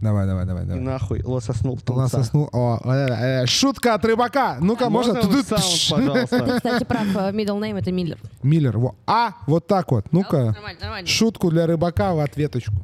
Давай, 0.00 0.26
давай, 0.26 0.44
давай, 0.44 0.64
И 0.64 0.66
давай. 0.66 0.82
нахуй 0.82 1.22
лососнул 1.22 1.78
тунца. 1.78 2.18
соснул. 2.18 2.50
О, 2.52 2.78
э, 2.84 3.42
э, 3.42 3.46
шутка 3.46 3.94
от 3.94 4.04
рыбака. 4.04 4.58
Ну-ка, 4.60 4.90
можно? 4.90 5.14
Можно 5.14 5.28
Тут- 5.30 5.46
саунд, 5.46 6.04
пожалуйста? 6.28 6.56
Кстати, 6.56 6.84
прав, 6.84 7.06
э, 7.16 7.30
middle 7.32 7.58
name 7.58 7.78
это 7.78 7.90
Миллер. 7.90 8.18
Миллер. 8.42 8.76
Во. 8.76 8.96
А, 9.06 9.32
вот 9.46 9.66
так 9.66 9.90
вот. 9.92 10.12
Ну-ка. 10.12 10.52
Нормально, 10.52 10.80
нормально. 10.80 11.08
Шутку 11.08 11.50
для 11.50 11.66
рыбака 11.66 12.12
в 12.14 12.20
ответочку. 12.20 12.74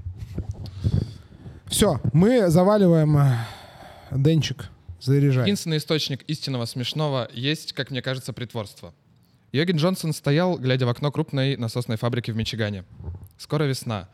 Все, 1.66 2.00
мы 2.14 2.48
заваливаем 2.48 3.16
э, 3.18 3.36
Денчик. 4.12 4.70
Заряжай. 5.00 5.44
Единственный 5.44 5.76
источник 5.76 6.22
истинного 6.22 6.64
смешного 6.64 7.28
есть, 7.32 7.74
как 7.74 7.90
мне 7.90 8.00
кажется, 8.02 8.32
притворство. 8.32 8.92
Йоги 9.52 9.72
Джонсон 9.72 10.12
стоял, 10.12 10.58
глядя 10.58 10.86
в 10.86 10.88
окно 10.88 11.10
крупной 11.12 11.56
насосной 11.56 11.96
фабрики 11.96 12.30
в 12.30 12.36
Мичигане. 12.36 12.84
Скоро 13.36 13.64
весна. 13.64 14.08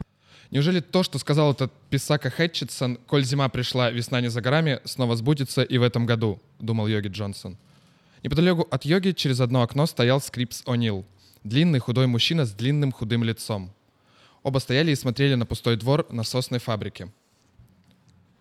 Неужели 0.51 0.81
то, 0.81 1.03
что 1.03 1.19
сказал 1.19 1.53
этот 1.53 1.73
писака 1.91 2.31
Хэтчетсон, 2.31 2.99
«Коль 3.07 3.25
зима 3.25 3.49
пришла, 3.49 3.91
весна 3.91 4.21
не 4.21 4.29
за 4.29 4.41
горами», 4.41 4.81
снова 4.85 5.17
сбудется 5.17 5.63
и 5.63 5.79
в 5.79 5.83
этом 5.83 6.07
году, 6.07 6.41
думал 6.61 6.87
Йоги 6.87 7.09
Джонсон. 7.09 7.57
Неподалеку 8.23 8.67
от 8.71 8.85
Йоги 8.85 9.13
через 9.13 9.41
одно 9.41 9.63
окно 9.63 9.87
стоял 9.87 10.21
Скрипс 10.21 10.63
О'Нил. 10.65 11.05
Длинный 11.45 11.79
худой 11.79 12.07
мужчина 12.07 12.45
с 12.45 12.53
длинным 12.53 12.93
худым 12.93 13.23
лицом. 13.25 13.73
Оба 14.43 14.59
стояли 14.59 14.93
и 14.93 14.97
смотрели 14.97 15.35
на 15.35 15.47
пустой 15.47 15.77
двор 15.77 16.07
насосной 16.11 16.61
фабрики. 16.61 17.11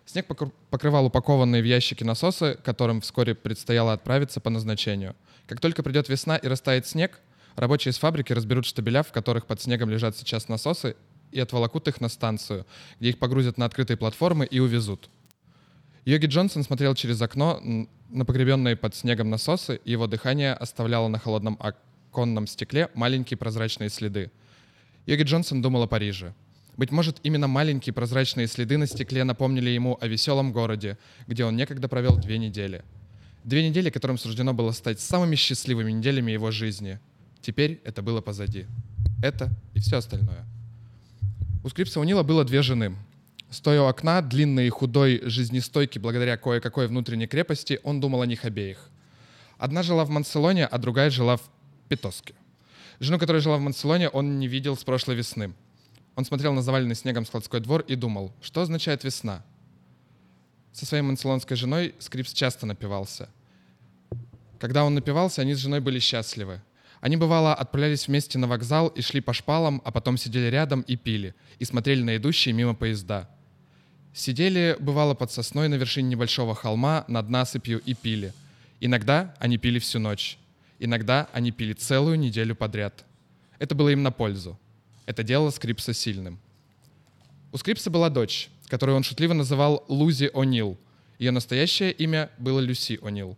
Снег 0.06 0.26
покр- 0.28 0.52
покрывал 0.70 1.06
упакованные 1.06 1.62
в 1.62 1.64
ящики 1.64 2.04
насосы, 2.04 2.58
которым 2.62 3.00
вскоре 3.00 3.34
предстояло 3.34 3.92
отправиться 3.92 4.40
по 4.40 4.50
назначению. 4.50 5.16
Как 5.48 5.60
только 5.60 5.82
придет 5.82 6.08
весна 6.08 6.36
и 6.36 6.46
растает 6.46 6.86
снег, 6.86 7.20
рабочие 7.56 7.90
из 7.90 7.98
фабрики 7.98 8.32
разберут 8.32 8.66
штабеля, 8.66 9.02
в 9.02 9.10
которых 9.10 9.46
под 9.46 9.60
снегом 9.60 9.90
лежат 9.90 10.16
сейчас 10.16 10.48
насосы, 10.48 10.96
и 11.32 11.40
отволокут 11.40 11.88
их 11.88 12.00
на 12.00 12.08
станцию, 12.08 12.66
где 13.00 13.10
их 13.10 13.18
погрузят 13.18 13.58
на 13.58 13.64
открытые 13.64 13.96
платформы 13.96 14.46
и 14.46 14.58
увезут. 14.58 15.10
Йоги 16.04 16.26
Джонсон 16.26 16.62
смотрел 16.62 16.94
через 16.94 17.20
окно 17.20 17.60
на 18.10 18.24
погребенные 18.24 18.76
под 18.76 18.94
снегом 18.94 19.28
насосы, 19.28 19.80
и 19.84 19.90
его 19.90 20.06
дыхание 20.06 20.52
оставляло 20.52 21.08
на 21.08 21.18
холодном 21.18 21.58
оконном 21.60 22.46
стекле 22.46 22.88
маленькие 22.94 23.36
прозрачные 23.36 23.88
следы. 23.88 24.30
Йоги 25.06 25.22
Джонсон 25.22 25.62
думал 25.62 25.82
о 25.82 25.86
Париже. 25.86 26.34
Быть 26.76 26.90
может, 26.90 27.18
именно 27.22 27.48
маленькие 27.48 27.92
прозрачные 27.92 28.46
следы 28.46 28.76
на 28.76 28.86
стекле 28.86 29.24
напомнили 29.24 29.70
ему 29.70 29.98
о 30.00 30.06
веселом 30.06 30.52
городе, 30.52 30.98
где 31.26 31.44
он 31.44 31.56
некогда 31.56 31.88
провел 31.88 32.16
две 32.18 32.38
недели. 32.38 32.84
Две 33.44 33.68
недели, 33.68 33.90
которым 33.90 34.18
суждено 34.18 34.52
было 34.52 34.72
стать 34.72 35.00
самыми 35.00 35.36
счастливыми 35.36 35.92
неделями 35.92 36.32
его 36.32 36.50
жизни. 36.50 36.98
Теперь 37.40 37.80
это 37.84 38.02
было 38.02 38.20
позади. 38.20 38.66
Это 39.22 39.50
и 39.74 39.80
все 39.80 39.96
остальное. 39.96 40.44
У 41.66 41.68
Скрипса 41.68 41.98
Унила 41.98 42.22
было 42.22 42.44
две 42.44 42.62
жены. 42.62 42.94
Стоя 43.50 43.82
у 43.82 43.86
окна, 43.86 44.22
длинный 44.22 44.68
и 44.68 44.70
худой, 44.70 45.20
жизнестойкий 45.24 46.00
благодаря 46.00 46.36
кое-какой 46.36 46.86
внутренней 46.86 47.26
крепости, 47.26 47.80
он 47.82 48.00
думал 48.00 48.22
о 48.22 48.26
них 48.26 48.44
обеих. 48.44 48.88
Одна 49.58 49.82
жила 49.82 50.04
в 50.04 50.08
Манселоне, 50.08 50.64
а 50.64 50.78
другая 50.78 51.10
жила 51.10 51.38
в 51.38 51.42
Питоске. 51.88 52.34
Жену, 53.00 53.18
которая 53.18 53.42
жила 53.42 53.56
в 53.56 53.62
Манселоне, 53.62 54.08
он 54.10 54.38
не 54.38 54.46
видел 54.46 54.76
с 54.76 54.84
прошлой 54.84 55.16
весны. 55.16 55.54
Он 56.14 56.24
смотрел 56.24 56.52
на 56.52 56.62
заваленный 56.62 56.94
снегом 56.94 57.26
складской 57.26 57.58
двор 57.58 57.80
и 57.80 57.96
думал, 57.96 58.32
что 58.40 58.60
означает 58.60 59.02
весна. 59.02 59.44
Со 60.72 60.86
своей 60.86 61.02
манселонской 61.02 61.56
женой 61.56 61.96
Скрипс 61.98 62.32
часто 62.32 62.66
напивался. 62.66 63.28
Когда 64.60 64.84
он 64.84 64.94
напивался, 64.94 65.42
они 65.42 65.54
с 65.54 65.58
женой 65.58 65.80
были 65.80 65.98
счастливы. 65.98 66.60
Они, 67.00 67.16
бывало, 67.16 67.54
отправлялись 67.54 68.08
вместе 68.08 68.38
на 68.38 68.46
вокзал 68.46 68.88
и 68.88 69.00
шли 69.02 69.20
по 69.20 69.32
шпалам, 69.32 69.82
а 69.84 69.90
потом 69.90 70.16
сидели 70.16 70.46
рядом 70.46 70.80
и 70.82 70.96
пили, 70.96 71.34
и 71.58 71.64
смотрели 71.64 72.02
на 72.02 72.16
идущие 72.16 72.54
мимо 72.54 72.74
поезда. 72.74 73.28
Сидели, 74.14 74.76
бывало, 74.80 75.14
под 75.14 75.30
сосной 75.30 75.68
на 75.68 75.74
вершине 75.74 76.08
небольшого 76.08 76.54
холма 76.54 77.04
над 77.06 77.28
насыпью 77.28 77.80
и 77.80 77.94
пили. 77.94 78.32
Иногда 78.80 79.34
они 79.38 79.58
пили 79.58 79.78
всю 79.78 79.98
ночь. 79.98 80.38
Иногда 80.78 81.28
они 81.32 81.52
пили 81.52 81.74
целую 81.74 82.18
неделю 82.18 82.54
подряд. 82.54 83.04
Это 83.58 83.74
было 83.74 83.90
им 83.90 84.02
на 84.02 84.10
пользу. 84.10 84.58
Это 85.04 85.22
делало 85.22 85.50
Скрипса 85.50 85.92
сильным. 85.92 86.40
У 87.52 87.58
Скрипса 87.58 87.90
была 87.90 88.10
дочь, 88.10 88.48
которую 88.68 88.96
он 88.96 89.02
шутливо 89.02 89.32
называл 89.32 89.84
Лузи 89.88 90.30
О'Нил. 90.34 90.76
Ее 91.18 91.30
настоящее 91.30 91.92
имя 91.92 92.30
было 92.38 92.60
Люси 92.60 92.98
О'Нил. 93.02 93.36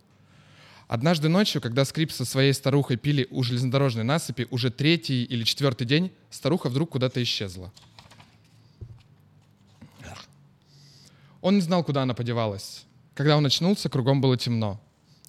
Однажды 0.89 1.29
ночью, 1.29 1.61
когда 1.61 1.85
Скрипс 1.85 2.17
со 2.17 2.25
своей 2.25 2.55
старухой 2.55 2.97
пили 2.97 3.29
у 3.31 3.43
железнодорожной 3.43 4.05
насыпи, 4.05 4.49
уже 4.51 4.71
третий 4.71 5.23
или 5.23 5.45
четвертый 5.45 5.87
день, 5.87 6.11
старуха 6.31 6.71
вдруг 6.71 6.91
куда-то 6.91 7.23
исчезла. 7.23 7.71
Он 11.43 11.57
не 11.57 11.61
знал, 11.61 11.85
куда 11.85 12.03
она 12.03 12.15
подевалась. 12.15 12.87
Когда 13.15 13.37
он 13.37 13.45
очнулся, 13.45 13.91
кругом 13.91 14.23
было 14.23 14.39
темно. 14.39 14.81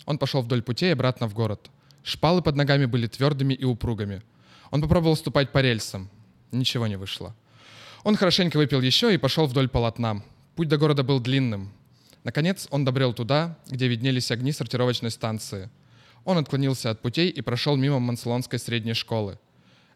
Он 0.05 0.17
пошел 0.17 0.41
вдоль 0.41 0.61
путей 0.63 0.93
обратно 0.93 1.27
в 1.27 1.33
город. 1.33 1.69
Шпалы 2.03 2.41
под 2.41 2.55
ногами 2.55 2.85
были 2.85 3.07
твердыми 3.07 3.53
и 3.53 3.65
упругими. 3.65 4.21
Он 4.71 4.81
попробовал 4.81 5.17
ступать 5.17 5.51
по 5.51 5.59
рельсам. 5.59 6.09
Ничего 6.53 6.87
не 6.87 6.95
вышло. 6.95 7.35
Он 8.03 8.15
хорошенько 8.15 8.55
выпил 8.57 8.79
еще 8.81 9.13
и 9.13 9.17
пошел 9.17 9.45
вдоль 9.45 9.67
полотна. 9.67 10.23
Путь 10.55 10.69
до 10.69 10.77
города 10.77 11.03
был 11.03 11.19
длинным. 11.19 11.71
Наконец 12.23 12.67
он 12.71 12.85
добрел 12.85 13.13
туда, 13.13 13.57
где 13.67 13.87
виднелись 13.87 14.31
огни 14.31 14.51
сортировочной 14.51 15.11
станции. 15.11 15.69
Он 16.25 16.37
отклонился 16.37 16.89
от 16.89 17.01
путей 17.01 17.29
и 17.29 17.41
прошел 17.41 17.75
мимо 17.75 17.99
Манселонской 17.99 18.59
средней 18.59 18.93
школы. 18.93 19.39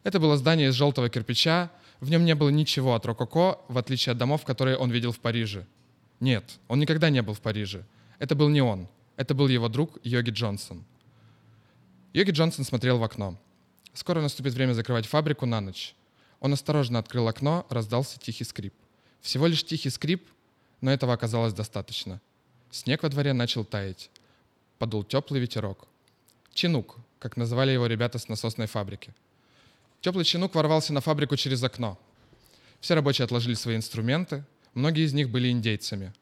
Это 0.02 0.20
было 0.20 0.36
здание 0.36 0.68
из 0.68 0.74
желтого 0.74 1.08
кирпича, 1.08 1.70
в 2.00 2.10
нем 2.10 2.24
не 2.24 2.34
было 2.34 2.50
ничего 2.50 2.94
от 2.94 3.06
рококо, 3.06 3.58
в 3.68 3.78
отличие 3.78 4.12
от 4.12 4.18
домов, 4.18 4.44
которые 4.44 4.76
он 4.76 4.90
видел 4.90 5.12
в 5.12 5.20
Париже. 5.20 5.66
Нет, 6.20 6.58
он 6.68 6.80
никогда 6.80 7.10
не 7.10 7.22
был 7.22 7.34
в 7.34 7.40
Париже. 7.40 7.84
Это 8.18 8.34
был 8.34 8.48
не 8.48 8.62
он. 8.62 8.88
Это 9.16 9.34
был 9.34 9.48
его 9.48 9.68
друг 9.68 9.98
Йоги 10.02 10.30
Джонсон. 10.30 10.84
Йоги 12.12 12.30
Джонсон 12.30 12.64
смотрел 12.64 12.98
в 12.98 13.04
окно. 13.04 13.38
Скоро 13.92 14.20
наступит 14.20 14.54
время 14.54 14.72
закрывать 14.72 15.06
фабрику 15.06 15.46
на 15.46 15.60
ночь. 15.60 15.94
Он 16.40 16.52
осторожно 16.52 16.98
открыл 16.98 17.28
окно, 17.28 17.66
раздался 17.70 18.18
тихий 18.18 18.44
скрип. 18.44 18.74
Всего 19.20 19.46
лишь 19.46 19.64
тихий 19.64 19.90
скрип, 19.90 20.28
но 20.84 20.92
этого 20.92 21.14
оказалось 21.14 21.54
достаточно. 21.54 22.20
Снег 22.70 23.02
во 23.02 23.08
дворе 23.08 23.32
начал 23.32 23.64
таять. 23.64 24.10
Подул 24.78 25.02
теплый 25.02 25.40
ветерок. 25.40 25.88
Чинук, 26.52 26.96
как 27.18 27.38
называли 27.38 27.72
его 27.72 27.86
ребята 27.86 28.18
с 28.18 28.28
насосной 28.28 28.66
фабрики. 28.66 29.14
Теплый 30.02 30.26
чинук 30.26 30.54
ворвался 30.54 30.92
на 30.92 31.00
фабрику 31.00 31.36
через 31.36 31.62
окно. 31.62 31.98
Все 32.82 32.92
рабочие 32.92 33.24
отложили 33.24 33.54
свои 33.54 33.76
инструменты, 33.76 34.44
многие 34.74 35.06
из 35.06 35.14
них 35.14 35.30
были 35.30 35.48
индейцами. 35.48 36.12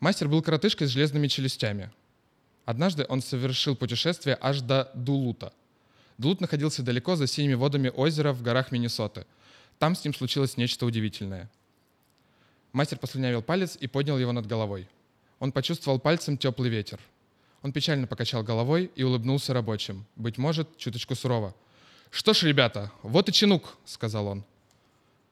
Мастер 0.00 0.26
был 0.26 0.42
коротышкой 0.42 0.88
с 0.88 0.90
железными 0.90 1.28
челюстями. 1.28 1.92
Однажды 2.64 3.06
он 3.08 3.22
совершил 3.22 3.76
путешествие 3.76 4.36
аж 4.40 4.60
до 4.60 4.90
Дулута. 4.94 5.52
Дулут 6.18 6.40
находился 6.40 6.82
далеко 6.82 7.14
за 7.14 7.28
синими 7.28 7.54
водами 7.54 7.92
озера 7.94 8.32
в 8.32 8.42
горах 8.42 8.72
Миннесоты. 8.72 9.24
Там 9.78 9.94
с 9.94 10.02
ним 10.02 10.14
случилось 10.14 10.56
нечто 10.56 10.84
удивительное. 10.84 11.48
Мастер 12.74 12.98
послюнявил 12.98 13.40
палец 13.40 13.78
и 13.80 13.86
поднял 13.86 14.18
его 14.18 14.32
над 14.32 14.48
головой. 14.48 14.88
Он 15.38 15.52
почувствовал 15.52 16.00
пальцем 16.00 16.36
теплый 16.36 16.68
ветер. 16.68 16.98
Он 17.62 17.72
печально 17.72 18.08
покачал 18.08 18.42
головой 18.42 18.90
и 18.96 19.04
улыбнулся 19.04 19.54
рабочим, 19.54 20.04
быть 20.16 20.38
может, 20.38 20.76
чуточку 20.76 21.14
сурово. 21.14 21.54
«Что 22.10 22.34
ж, 22.34 22.42
ребята, 22.42 22.90
вот 23.04 23.28
и 23.28 23.32
чинук»,— 23.32 23.76
сказал 23.84 24.26
он. 24.26 24.44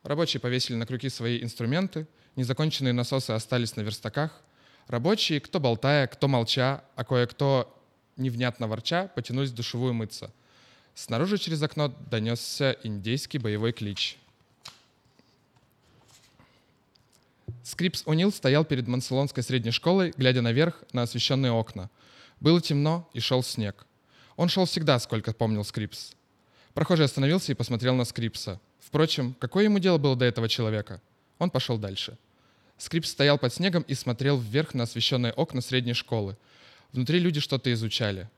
Рабочие 0.04 0.40
повесили 0.40 0.76
на 0.76 0.86
крюки 0.86 1.08
свои 1.08 1.42
инструменты, 1.42 2.06
незаконченные 2.36 2.92
насосы 2.92 3.32
остались 3.32 3.74
на 3.74 3.80
верстаках. 3.80 4.40
Рабочие, 4.86 5.40
кто 5.40 5.58
болтая, 5.58 6.06
кто 6.06 6.28
молча, 6.28 6.84
а 6.94 7.04
кое-кто 7.04 7.76
невнятно 8.16 8.68
ворча, 8.68 9.08
потянулись 9.16 9.50
в 9.50 9.54
душевую 9.54 9.94
мыться. 9.94 10.30
Снаружи 10.94 11.38
через 11.38 11.60
окно 11.60 11.88
донесся 12.08 12.76
индейский 12.84 13.38
боевой 13.40 13.72
клич. 13.72 14.16
Скрипс 17.62 18.02
О'Нил 18.06 18.32
стоял 18.32 18.64
перед 18.64 18.88
Манселонской 18.88 19.42
средней 19.42 19.70
школой, 19.70 20.12
глядя 20.16 20.42
наверх 20.42 20.82
на 20.92 21.02
освещенные 21.02 21.52
окна. 21.52 21.90
Было 22.40 22.60
темно 22.60 23.08
и 23.12 23.20
шел 23.20 23.42
снег. 23.42 23.86
Он 24.36 24.48
шел 24.48 24.64
всегда, 24.64 24.98
сколько 24.98 25.32
помнил 25.32 25.64
Скрипс. 25.64 26.12
Прохожий 26.74 27.04
остановился 27.04 27.52
и 27.52 27.54
посмотрел 27.54 27.94
на 27.94 28.04
Скрипса. 28.04 28.60
Впрочем, 28.80 29.36
какое 29.38 29.64
ему 29.64 29.78
дело 29.78 29.98
было 29.98 30.16
до 30.16 30.24
этого 30.24 30.48
человека? 30.48 31.00
Он 31.38 31.50
пошел 31.50 31.78
дальше. 31.78 32.18
Скрипс 32.78 33.10
стоял 33.10 33.38
под 33.38 33.54
снегом 33.54 33.82
и 33.82 33.94
смотрел 33.94 34.38
вверх 34.38 34.74
на 34.74 34.84
освещенные 34.84 35.32
окна 35.32 35.60
средней 35.60 35.94
школы. 35.94 36.36
Внутри 36.92 37.20
люди 37.20 37.38
что-то 37.38 37.72
изучали. 37.72 38.28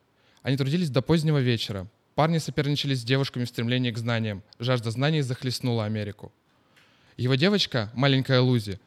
Они 0.43 0.57
трудились 0.57 0.91
до 0.91 1.01
позднего 1.01 1.39
вечера. 1.39 1.87
Парни 2.15 2.39
соперничали 2.39 2.95
с 2.95 3.03
девушками 3.03 3.45
в 3.45 3.49
стремлении 3.49 3.91
к 3.91 3.99
знаниям. 3.99 4.43
Жажда 4.59 4.91
знаний 4.91 5.23
захлестнула 5.23 5.87
Америку. 5.87 6.31
Его 7.17 7.37
девочка, 7.37 7.91
маленькая 7.95 8.41
Лузи, 8.41 8.79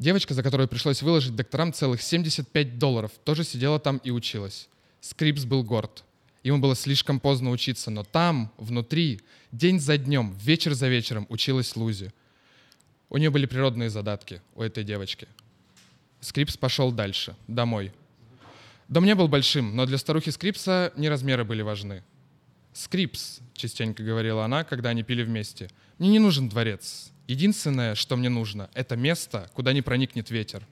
девочка, 0.00 0.34
за 0.34 0.42
которую 0.42 0.66
пришлось 0.66 1.02
выложить 1.02 1.36
докторам 1.36 1.72
целых 1.72 2.02
75 2.02 2.78
долларов, 2.78 3.12
тоже 3.22 3.44
сидела 3.44 3.78
там 3.78 3.98
и 3.98 4.10
училась. 4.10 4.68
Скрипс 5.00 5.44
был 5.44 5.62
горд. 5.62 6.02
Ему 6.42 6.58
было 6.58 6.74
слишком 6.74 7.20
поздно 7.20 7.50
учиться, 7.50 7.90
но 7.90 8.02
там, 8.02 8.50
внутри, 8.56 9.20
день 9.52 9.78
за 9.78 9.98
днем, 9.98 10.36
вечер 10.42 10.72
за 10.74 10.88
вечером 10.88 11.26
училась 11.28 11.76
Лузи. 11.76 12.12
У 13.10 13.18
нее 13.18 13.30
были 13.30 13.44
природные 13.46 13.90
задатки, 13.90 14.40
у 14.54 14.62
этой 14.62 14.82
девочки. 14.82 15.28
Скрипс 16.20 16.56
пошел 16.56 16.92
дальше, 16.92 17.36
домой. 17.46 17.92
Дом 18.88 19.04
не 19.04 19.14
был 19.14 19.28
большим, 19.28 19.76
но 19.76 19.84
для 19.84 19.98
старухи 19.98 20.30
Скрипса 20.30 20.92
не 20.96 21.08
размеры 21.08 21.44
были 21.44 21.62
важны. 21.62 22.02
«Скрипс»,— 22.72 23.40
частенько 23.54 24.02
говорила 24.02 24.44
она, 24.44 24.64
когда 24.64 24.90
они 24.90 25.02
пили 25.02 25.22
вместе,— 25.22 25.68
«мне 25.98 26.08
не 26.08 26.18
нужен 26.18 26.48
дворец. 26.48 27.10
Единственное, 27.30 27.94
что 27.94 28.16
мне 28.16 28.28
нужно, 28.28 28.70
это 28.74 28.96
место, 28.96 29.48
куда 29.54 29.72
не 29.72 29.82
проникнет 29.82 30.30
ветер». 30.30 30.66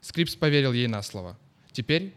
Скрипс 0.00 0.34
поверил 0.34 0.72
ей 0.72 0.86
на 0.86 1.02
слово. 1.02 1.36
Теперь, 1.70 2.14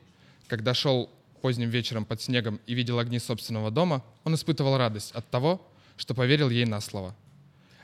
когда 0.47 0.73
шел 0.73 1.09
поздним 1.41 1.69
вечером 1.69 2.05
под 2.05 2.21
снегом 2.21 2.61
и 2.67 2.73
видел 2.73 2.99
огни 2.99 3.19
собственного 3.19 3.69
дома, 3.69 4.01
он 4.23 4.33
испытывал 4.35 4.77
радость 4.77 5.11
от 5.11 5.29
того, 5.29 5.61
что 5.97 6.13
поверил 6.13 6.49
ей 6.49 6.63
на 6.63 6.79
слово. 6.79 7.13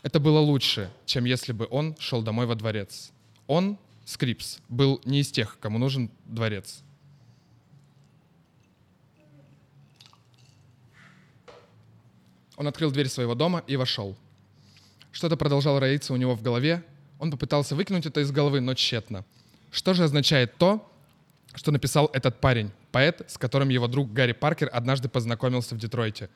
Это 0.01 0.21
было 0.21 0.39
лучше, 0.39 0.89
чем 1.05 1.25
если 1.25 1.51
бы 1.51 1.67
он 1.69 1.97
шел 1.99 2.21
домой 2.21 2.45
во 2.45 2.55
дворец. 2.55 3.11
Он, 3.45 3.77
Скрипс, 4.05 4.59
был 4.69 5.01
не 5.03 5.19
из 5.19 5.29
тех, 5.29 5.59
кому 5.59 5.77
нужен 5.77 6.09
дворец. 6.23 6.83
Он 12.55 12.65
открыл 12.65 12.91
дверь 12.91 13.09
своего 13.09 13.35
дома 13.35 13.61
и 13.67 13.75
вошел. 13.75 14.15
Что-то 15.15 15.37
продолжало 15.37 15.79
роиться 15.79 16.11
у 16.11 16.17
него 16.17 16.35
в 16.35 16.41
голове. 16.41 16.83
Он 17.19 17.31
попытался 17.31 17.73
выкинуть 17.73 18.05
это 18.05 18.19
из 18.19 18.31
головы, 18.33 18.59
но 18.59 18.73
тщетно. 18.73 19.23
Что 19.71 19.93
же 19.93 20.03
означает 20.03 20.57
то, 20.57 20.91
что 21.53 21.71
написал 21.71 22.09
этот 22.11 22.41
парень, 22.41 22.69
поэт, 22.91 23.21
с 23.25 23.37
которым 23.37 23.69
его 23.69 23.87
друг 23.87 24.11
Гарри 24.11 24.33
Паркер 24.33 24.69
однажды 24.73 25.07
познакомился 25.07 25.73
в 25.73 25.77
Детройте. 25.77 26.29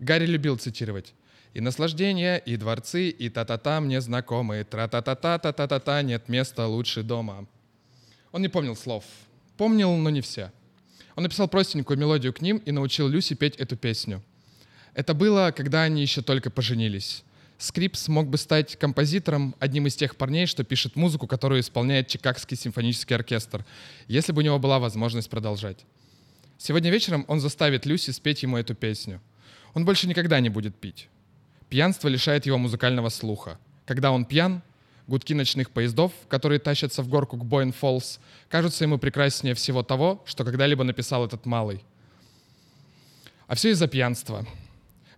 Гарри 0.00 0.26
любил 0.26 0.56
цитировать. 0.56 1.14
«И 1.52 1.60
наслаждение, 1.60 2.40
и 2.44 2.56
дворцы, 2.56 3.10
и 3.10 3.28
та-та-та 3.28 3.80
мне 3.80 4.00
знакомы, 4.00 4.64
тра-та-та-та-та-та-та, 4.64 6.02
нет 6.02 6.28
места 6.28 6.66
лучше 6.66 7.04
дома». 7.04 7.46
Он 8.32 8.42
не 8.42 8.48
помнил 8.48 8.74
слов. 8.74 9.04
Помнил, 9.56 9.94
но 9.94 10.10
не 10.10 10.20
все. 10.20 10.50
Он 11.14 11.22
написал 11.22 11.46
простенькую 11.46 11.96
мелодию 11.96 12.32
к 12.32 12.40
ним 12.40 12.56
и 12.56 12.72
научил 12.72 13.06
Люси 13.06 13.34
петь 13.34 13.54
эту 13.54 13.76
песню. 13.76 14.20
Это 14.94 15.14
было, 15.14 15.52
когда 15.56 15.82
они 15.82 16.02
еще 16.02 16.22
только 16.22 16.50
поженились. 16.50 17.22
Скрипс 17.58 18.08
мог 18.08 18.28
бы 18.28 18.36
стать 18.36 18.76
композитором, 18.76 19.54
одним 19.60 19.86
из 19.86 19.94
тех 19.94 20.16
парней, 20.16 20.46
что 20.46 20.64
пишет 20.64 20.96
музыку, 20.96 21.26
которую 21.26 21.60
исполняет 21.60 22.08
Чикагский 22.08 22.56
симфонический 22.56 23.14
оркестр, 23.14 23.64
если 24.08 24.32
бы 24.32 24.40
у 24.40 24.44
него 24.44 24.58
была 24.58 24.78
возможность 24.78 25.30
продолжать. 25.30 25.84
Сегодня 26.58 26.90
вечером 26.90 27.24
он 27.28 27.40
заставит 27.40 27.86
Люси 27.86 28.10
спеть 28.10 28.42
ему 28.42 28.56
эту 28.56 28.74
песню. 28.74 29.20
Он 29.72 29.84
больше 29.84 30.08
никогда 30.08 30.40
не 30.40 30.48
будет 30.48 30.74
пить. 30.74 31.08
Пьянство 31.68 32.08
лишает 32.08 32.46
его 32.46 32.58
музыкального 32.58 33.08
слуха. 33.08 33.58
Когда 33.86 34.10
он 34.10 34.24
пьян, 34.24 34.62
гудки 35.06 35.32
ночных 35.32 35.70
поездов, 35.70 36.12
которые 36.28 36.58
тащатся 36.58 37.02
в 37.02 37.08
горку 37.08 37.36
к 37.36 37.44
Бойн 37.44 37.72
Фоллс, 37.72 38.18
кажутся 38.48 38.84
ему 38.84 38.98
прекраснее 38.98 39.54
всего 39.54 39.82
того, 39.82 40.22
что 40.26 40.44
когда-либо 40.44 40.84
написал 40.84 41.24
этот 41.24 41.46
малый. 41.46 41.84
А 43.46 43.54
все 43.54 43.70
из-за 43.70 43.88
пьянства. 43.88 44.46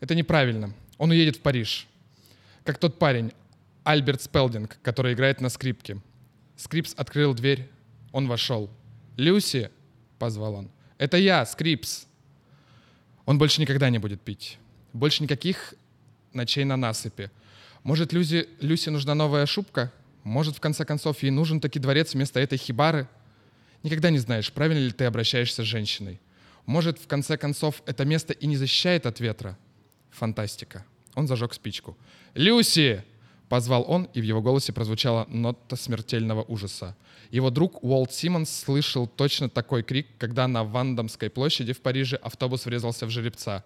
Это 0.01 0.15
неправильно. 0.15 0.73
Он 0.99 1.11
уедет 1.11 1.37
в 1.37 1.41
Париж 1.41 1.87
как 2.67 2.79
тот 2.79 2.99
парень, 2.99 3.33
Альберт 3.85 4.21
Спелдинг, 4.21 4.79
который 4.83 5.15
играет 5.15 5.41
на 5.41 5.49
скрипке. 5.49 6.03
Скрипс 6.57 6.93
открыл 6.97 7.33
дверь, 7.35 7.71
он 8.13 8.27
вошел. 8.27 8.69
«Люси!»— 9.17 9.71
позвал 10.19 10.55
он. 10.55 10.71
«Это 10.99 11.17
я, 11.17 11.47
Скрипс!» 11.47 12.07
Он 13.25 13.39
больше 13.39 13.61
никогда 13.61 13.91
не 13.91 13.99
будет 13.99 14.21
пить. 14.21 14.59
Больше 14.93 15.23
никаких 15.23 15.75
ночей 16.33 16.65
на 16.65 16.77
насыпи. 16.77 17.31
Может, 17.83 18.13
Люси, 18.13 18.49
Люси 18.61 18.89
нужна 18.89 19.15
новая 19.15 19.47
шубка? 19.47 19.93
Может, 20.23 20.57
в 20.57 20.61
конце 20.61 20.85
концов, 20.85 21.23
ей 21.23 21.31
нужен 21.31 21.61
таки 21.61 21.79
дворец 21.79 22.15
вместо 22.15 22.41
этой 22.41 22.59
хибары? 22.59 23.09
Никогда 23.83 24.11
не 24.11 24.19
знаешь, 24.19 24.53
правильно 24.53 24.87
ли 24.87 24.91
ты 24.91 25.05
обращаешься 25.05 25.63
с 25.63 25.67
женщиной. 25.67 26.21
Может, 26.67 26.99
в 26.99 27.07
конце 27.07 27.37
концов, 27.37 27.83
это 27.87 28.05
место 28.05 28.33
и 28.33 28.47
не 28.47 28.57
защищает 28.57 29.07
от 29.07 29.21
ветра? 29.21 29.57
Фантастика. 30.11 30.85
Он 31.17 31.27
зажег 31.27 31.55
спичку. 31.55 31.97
«Люси!»— 32.35 33.03
позвал 33.49 33.85
он, 33.89 34.05
и 34.13 34.21
в 34.21 34.25
его 34.25 34.43
голосе 34.43 34.73
прозвучала 34.73 35.27
нота 35.29 35.75
смертельного 35.75 36.45
ужаса. 36.47 36.95
Его 37.31 37.51
друг 37.51 37.83
Уолт 37.83 38.13
Симмонс 38.13 38.51
слышал 38.51 39.07
точно 39.09 39.49
такой 39.49 39.83
крик, 39.83 40.07
когда 40.19 40.47
на 40.47 40.63
Вандамской 40.63 41.31
площади 41.31 41.73
в 41.73 41.81
Париже 41.81 42.17
автобус 42.17 42.67
врезался 42.67 43.07
в 43.07 43.11
жеребца. 43.11 43.65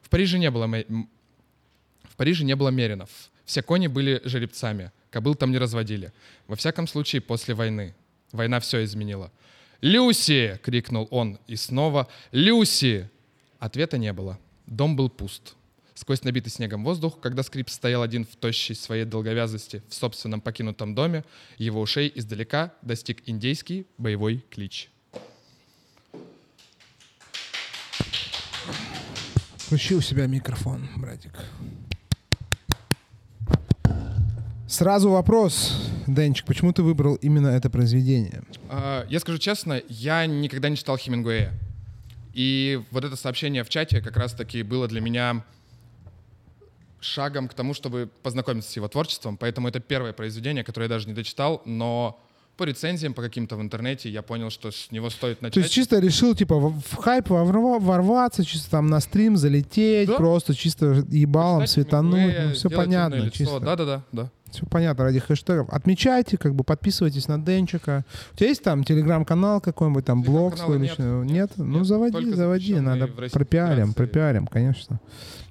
В 0.00 0.08
Париже 0.08 0.38
не 0.38 0.50
было, 0.50 0.66
в 0.66 2.16
Париже 2.16 2.44
не 2.44 2.56
было 2.56 2.70
меринов. 2.70 3.10
Все 3.44 3.62
кони 3.62 3.86
были 3.86 4.22
жеребцами. 4.24 4.90
Кобыл 5.10 5.34
там 5.34 5.50
не 5.50 5.58
разводили. 5.58 6.12
Во 6.46 6.56
всяком 6.56 6.86
случае, 6.86 7.20
после 7.20 7.54
войны. 7.54 7.94
Война 8.32 8.60
все 8.60 8.82
изменила. 8.84 9.30
«Люси!»— 9.82 10.58
крикнул 10.62 11.06
он. 11.10 11.38
И 11.46 11.56
снова 11.56 12.08
«Люси!» 12.32 13.10
Ответа 13.58 13.98
не 13.98 14.12
было. 14.12 14.38
Дом 14.66 14.96
был 14.96 15.10
пуст 15.10 15.57
сквозь 15.98 16.22
набитый 16.22 16.52
снегом 16.52 16.84
воздух, 16.84 17.18
когда 17.20 17.42
скрип 17.42 17.68
стоял 17.68 18.02
один 18.02 18.24
в 18.24 18.36
тощей 18.36 18.76
своей 18.76 19.04
долговязости 19.04 19.82
в 19.88 19.94
собственном 19.94 20.40
покинутом 20.40 20.94
доме, 20.94 21.24
его 21.58 21.80
ушей 21.80 22.12
издалека 22.14 22.72
достиг 22.82 23.22
индейский 23.26 23.84
боевой 23.98 24.44
клич. 24.48 24.90
Включи 29.56 29.96
у 29.96 30.00
себя 30.00 30.26
микрофон, 30.26 30.88
братик. 30.96 31.32
Сразу 34.68 35.10
вопрос, 35.10 35.76
Денчик, 36.06 36.46
почему 36.46 36.72
ты 36.72 36.84
выбрал 36.84 37.16
именно 37.16 37.48
это 37.48 37.70
произведение? 37.70 38.42
А, 38.68 39.04
я 39.08 39.18
скажу 39.18 39.38
честно, 39.38 39.82
я 39.88 40.26
никогда 40.26 40.68
не 40.68 40.76
читал 40.76 40.96
Хемингуэя. 40.96 41.52
И 42.34 42.80
вот 42.92 43.04
это 43.04 43.16
сообщение 43.16 43.64
в 43.64 43.68
чате 43.68 44.00
как 44.00 44.16
раз-таки 44.16 44.62
было 44.62 44.86
для 44.86 45.00
меня 45.00 45.42
шагом 47.00 47.48
к 47.48 47.54
тому, 47.54 47.74
чтобы 47.74 48.08
познакомиться 48.22 48.70
с 48.70 48.76
его 48.76 48.88
творчеством. 48.88 49.36
Поэтому 49.36 49.68
это 49.68 49.80
первое 49.80 50.12
произведение, 50.12 50.64
которое 50.64 50.84
я 50.84 50.88
даже 50.88 51.06
не 51.08 51.14
дочитал, 51.14 51.62
но 51.64 52.20
по 52.56 52.64
рецензиям, 52.64 53.14
по 53.14 53.22
каким-то 53.22 53.54
в 53.56 53.60
интернете 53.62 54.10
я 54.10 54.20
понял, 54.20 54.50
что 54.50 54.72
с 54.72 54.90
него 54.90 55.10
стоит 55.10 55.42
начать. 55.42 55.54
То 55.54 55.60
есть 55.60 55.72
чисто 55.72 56.00
решил, 56.00 56.34
типа, 56.34 56.56
в 56.58 56.96
хайп 56.96 57.28
ворва- 57.28 57.78
ворваться, 57.78 58.44
чисто 58.44 58.70
там 58.70 58.88
на 58.88 58.98
стрим 58.98 59.36
залететь, 59.36 60.08
Да. 60.08 60.16
просто 60.16 60.54
чисто 60.56 61.04
ебалом 61.08 61.60
Почитать 61.60 61.74
светануть. 61.84 62.34
Ну, 62.46 62.52
все 62.54 62.68
понятно. 62.68 63.30
Да-да-да. 63.60 64.30
Все 64.50 64.64
понятно 64.66 65.04
ради 65.04 65.18
хэштегов. 65.18 65.68
Отмечайте, 65.70 66.38
как 66.38 66.54
бы 66.54 66.64
подписывайтесь 66.64 67.28
на 67.28 67.38
Денчика. 67.38 68.04
У 68.32 68.36
тебя 68.36 68.48
есть 68.48 68.62
там 68.62 68.82
телеграм-канал 68.84 69.60
какой-нибудь, 69.60 70.04
там 70.04 70.22
блог 70.22 70.56
свой 70.56 70.78
личный? 70.78 71.04
нет, 71.24 71.26
Нет? 71.26 71.50
нет, 71.50 71.58
Ну 71.58 71.78
нет. 71.78 71.86
заводи, 71.86 72.12
Только 72.12 72.36
заводи, 72.36 72.74
запрещенный 72.74 72.98
надо 73.00 73.30
пропиарим, 73.30 73.92
пропиарим, 73.94 74.46
конечно. 74.46 75.00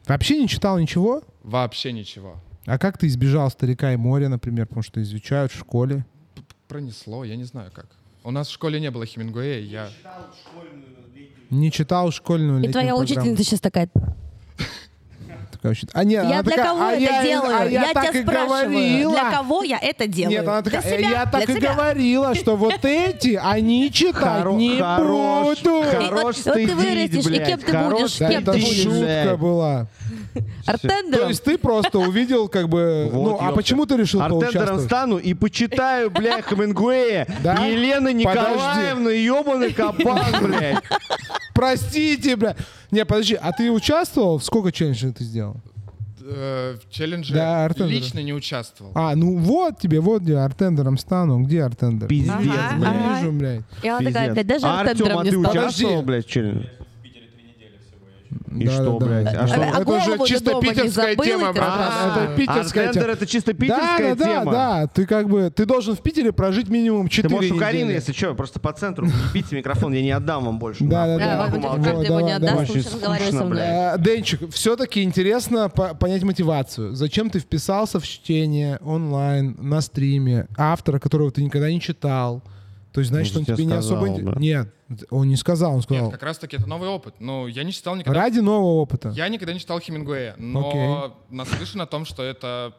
Вообще 0.07 0.39
не 0.39 0.47
читал 0.47 0.79
ничего? 0.79 1.21
Вообще 1.43 1.91
ничего. 1.91 2.41
А 2.65 2.77
как 2.77 2.97
ты 2.97 3.07
избежал 3.07 3.49
старика 3.51 3.93
и 3.93 3.97
моря, 3.97 4.29
например, 4.29 4.65
потому 4.67 4.83
что 4.83 5.01
изучают 5.01 5.51
в 5.51 5.57
школе? 5.59 6.05
Пронесло, 6.67 7.23
я 7.23 7.35
не 7.35 7.43
знаю 7.45 7.71
как. 7.73 7.87
У 8.23 8.31
нас 8.31 8.47
в 8.49 8.51
школе 8.51 8.81
не 8.81 8.91
было 8.91 9.05
Хемингуэя, 9.05 9.59
я... 9.61 9.89
Не 11.49 11.71
читал 11.71 12.11
школьную 12.11 12.59
И 12.59 12.63
летнюю 12.63 12.71
твоя 12.73 12.87
программу? 12.95 13.03
учительница 13.03 13.43
сейчас 13.43 13.61
такая, 13.61 13.89
Такая 15.57 15.71
очень- 15.71 15.89
А, 15.93 16.03
нет, 16.03 16.23
я 16.23 16.43
для 16.43 16.51
такая, 16.51 16.65
кого 16.71 16.81
а 16.83 16.91
это 16.93 17.01
я, 17.01 17.23
делаю? 17.23 17.57
А 17.57 17.65
я, 17.65 17.81
я 17.87 17.93
так 17.93 18.09
тебя 18.11 18.19
и 18.19 18.23
спрашиваю, 18.23 18.69
говорила. 18.69 19.11
для 19.11 19.31
кого 19.31 19.63
я 19.63 19.79
это 19.81 20.07
делаю? 20.07 20.31
Нет, 20.37 20.47
она 20.47 20.61
такая, 20.61 20.81
для 20.81 20.91
«Э, 20.91 20.97
себя, 20.99 21.09
я 21.09 21.25
так 21.25 21.45
для 21.45 21.53
и 21.55 21.57
себя. 21.57 21.73
говорила, 21.73 22.35
что 22.35 22.55
вот 22.55 22.79
эти, 22.85 23.39
они 23.43 23.91
читать 23.91 24.23
Хоро- 24.43 24.55
не 24.55 24.79
хорош, 24.79 25.57
буду. 25.63 25.79
И 25.81 25.83
хорош 25.85 26.35
вот- 26.37 26.45
вот 26.45 26.53
ты 26.53 26.75
вырастешь, 26.75 27.25
и 27.25 27.27
блядь, 27.29 27.47
кем 27.47 27.59
ты 27.59 27.71
хорош 27.71 27.99
будешь, 28.01 28.17
Да 28.17 28.27
кем 28.29 28.41
это 28.43 28.51
ты 28.53 28.59
будешь? 28.59 28.83
шутка 28.83 29.37
блядь. 29.37 29.87
Была. 30.41 30.63
То 30.65 30.71
Артендером? 30.71 31.27
есть 31.29 31.43
ты 31.43 31.57
просто 31.57 31.99
увидел, 31.99 32.47
как 32.47 32.69
бы, 32.69 33.09
Вот, 33.11 33.23
ну, 33.23 33.37
а 33.39 33.43
ёпта. 33.45 33.55
почему 33.55 33.85
ты 33.85 33.97
решил 33.97 34.21
Артендером 34.21 34.79
стану 34.79 35.17
и 35.17 35.33
почитаю, 35.33 36.09
бля, 36.11 36.41
Хемингуэя. 36.41 37.27
Да? 37.43 37.65
Елена 37.65 38.13
Николаевна, 38.13 39.09
ебаный 39.11 39.73
кабан, 39.73 40.21
блядь. 40.43 40.83
Простите, 41.53 42.35
бля. 42.35 42.55
Не, 42.91 43.05
подожди, 43.05 43.35
а 43.41 43.51
ты 43.51 43.71
участвовал? 43.71 44.39
Сколько 44.39 44.71
челленджей 44.71 45.11
ты 45.11 45.23
сделал? 45.23 45.55
Э, 46.29 46.75
в 46.75 46.91
челлендже 46.93 47.33
Да, 47.33 47.65
Артем, 47.65 47.87
лично 47.87 48.19
не 48.19 48.33
участвовал. 48.33 48.91
А, 48.95 49.15
ну 49.15 49.37
вот 49.37 49.79
тебе, 49.79 50.01
вот 50.01 50.21
где 50.23 50.35
артендером 50.37 50.97
стану. 50.97 51.39
Где 51.43 51.63
артендер? 51.63 52.07
Пиздец, 52.09 52.33
Ага, 52.33 52.75
блядь. 52.77 52.89
Ага. 52.95 53.19
вижу, 53.19 53.31
блядь. 53.31 53.61
И 53.81 53.87
она 53.87 53.99
такая, 53.99 54.11
Пиздец. 54.27 54.33
блядь, 54.33 54.47
даже 54.47 54.65
А, 54.65 54.79
Артем, 54.81 54.91
артендером 54.91 55.19
а 55.19 55.23
не 55.23 55.29
ты 55.31 55.39
стала. 55.39 55.51
участвовал, 55.53 56.01
блядь, 56.01 56.25
в 56.25 56.29
челленджи? 56.29 56.71
И 58.55 58.65
Да, 58.65 58.71
что, 58.71 58.83
да, 58.83 58.99
да. 58.99 59.05
блядь? 59.05 59.35
А 59.35 59.43
А, 59.43 59.47
что? 59.47 59.61
А 59.61 59.65
это 59.67 60.17
ты 60.17 60.25
чисто 60.27 60.59
питерская 60.59 61.15
тема, 61.15 61.47
ты 61.53 61.59
братан. 61.59 61.91
сразу- 61.91 62.19
Это 62.19 62.35
питерская 62.35 62.87
Артендер 62.87 63.03
тема. 63.09 63.13
это 63.13 63.25
чисто 63.27 63.53
Да, 63.53 63.57
питерская 63.59 64.15
да, 64.15 64.25
тема. 64.25 64.51
да, 64.51 64.81
да. 64.81 64.87
Ты 64.87 65.05
как 65.05 65.29
бы, 65.29 65.51
ты 65.55 65.65
должен 65.65 65.95
в 65.95 66.01
Питере 66.01 66.31
прожить 66.31 66.69
минимум 66.69 67.07
Ты 67.07 67.15
4 67.15 67.35
можешь 67.35 67.51
у 67.51 67.53
недели. 67.55 67.65
Карины, 67.65 67.91
если 67.91 68.11
что, 68.13 68.33
просто 68.35 68.59
по 68.59 68.73
центру 68.73 69.07
ебите 69.33 69.55
микрофон, 69.55 69.93
я 69.93 70.01
не 70.01 70.11
отдам 70.11 70.45
вам 70.45 70.59
больше. 70.59 70.83
Да, 70.83 71.05
да, 71.07 71.17
Да, 71.17 71.47
да. 71.47 71.93
ты 71.99 72.05
его 72.05 72.21
не 72.21 72.31
отдаст, 72.33 72.55
лучше 72.59 72.71
Очень 72.71 72.81
разговаривай 72.93 73.19
со 73.31 73.37
скучно, 73.37 73.45
мной. 73.45 73.61
Э, 73.63 73.95
Денчик, 73.99 74.51
все-таки 74.53 75.03
интересно 75.03 75.69
по- 75.69 75.93
понять 75.93 76.23
мотивацию. 76.23 76.95
Зачем 76.95 77.29
ты 77.29 77.39
вписался 77.39 77.99
в 77.99 78.07
чтение 78.07 78.77
онлайн, 78.83 79.55
на 79.59 79.81
стриме, 79.81 80.47
автора, 80.57 80.99
которого 80.99 81.31
ты 81.31 81.43
никогда 81.43 81.69
не 81.69 81.79
читал? 81.81 82.41
То 82.93 83.01
есть, 83.01 83.11
значит, 83.11 83.35
Он 83.35 83.41
он 83.41 83.45
же 83.45 83.53
тебе 83.55 83.65
не 83.65 83.73
особо... 83.73 84.07
да. 84.09 84.39
Нет, 84.39 84.69
он 85.09 85.27
не 85.27 85.35
сказал, 85.35 85.75
он 85.75 85.81
сказал. 85.81 86.05
Нет, 86.05 86.13
как 86.13 86.23
раз 86.23 86.37
таки 86.37 86.55
это 86.55 86.67
новый 86.67 86.89
опыт. 86.89 87.15
Ну, 87.19 87.47
я 87.47 87.63
не 87.63 87.71
читал 87.71 87.95
никогда. 87.95 88.21
Ради 88.21 88.39
нового 88.39 88.81
опыта. 88.81 89.09
Я 89.09 89.27
никогда 89.27 89.53
не 89.53 89.59
читал 89.59 89.79
Хемингуэя, 89.79 90.35
но 90.37 90.69
Окей. 90.69 91.15
наслышан 91.29 91.81
о 91.81 91.85
том, 91.85 92.05
что 92.05 92.23
это 92.23 92.73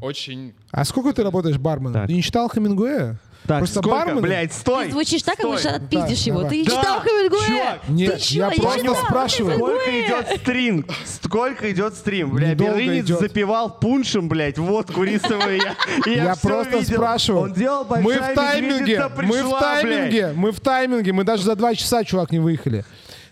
очень... 0.00 0.54
А 0.70 0.84
сколько 0.84 1.12
ты 1.12 1.22
работаешь 1.22 1.58
барменом? 1.58 1.94
Так. 1.94 2.06
Ты 2.06 2.14
не 2.14 2.22
читал 2.22 2.48
Хемингуэя? 2.48 3.18
Так, 3.46 3.58
Просто 3.58 3.80
сколько, 3.80 3.96
бармены- 3.96 4.20
блядь, 4.22 4.52
стой! 4.54 4.86
Ты 4.86 4.92
звучишь 4.92 5.22
так, 5.22 5.36
как 5.36 5.46
будто 5.46 5.74
отпиздишь 5.74 6.22
его. 6.22 6.42
давай. 6.42 6.64
Ты 6.64 6.70
Да, 6.70 6.76
читал 6.80 7.00
Хемингуэя? 7.02 7.46
чувак, 7.46 7.80
Нет, 7.88 8.14
Ты 8.14 8.20
чё, 8.20 8.38
я 8.38 8.48
не 8.50 8.56
просто 8.56 8.78
читал 8.80 8.96
спрашиваю. 9.04 9.56
Сколько 9.58 10.00
идет 10.00 10.40
стрим? 10.40 10.86
Сколько 11.22 11.72
идет 11.72 11.94
стрим? 11.94 12.30
Бля, 12.30 12.50
Недолго 12.52 12.72
Берлинец 12.72 13.04
идет. 13.04 13.20
запивал 13.20 13.78
пуншем, 13.78 14.28
блядь, 14.30 14.56
водку 14.58 15.02
рисовую. 15.02 15.58
Я, 15.58 15.76
я 16.06 16.24
Я 16.24 16.34
всё 16.34 16.48
просто 16.48 16.78
видел. 16.78 16.94
спрашиваю. 16.94 17.42
Он 17.42 17.52
делал 17.52 17.84
мы 18.00 18.14
в 18.18 18.34
тайминге, 18.34 18.78
медведица 18.80 19.08
мы 19.08 19.14
в 19.14 19.16
пришла, 19.16 19.60
тайминге, 19.60 20.20
блядь. 20.28 20.36
мы 20.36 20.52
в 20.52 20.60
тайминге, 20.60 21.12
мы 21.12 21.24
даже 21.24 21.42
за 21.42 21.54
два 21.54 21.74
часа, 21.74 22.02
чувак, 22.02 22.32
не 22.32 22.38
выехали. 22.38 22.84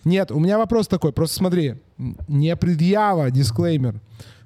Нет, 0.04 0.30
у 0.30 0.38
меня 0.40 0.58
вопрос 0.58 0.88
такой, 0.88 1.12
просто 1.14 1.36
смотри, 1.36 1.76
не 2.28 2.54
предъява, 2.56 3.30
дисклеймер. 3.30 4.00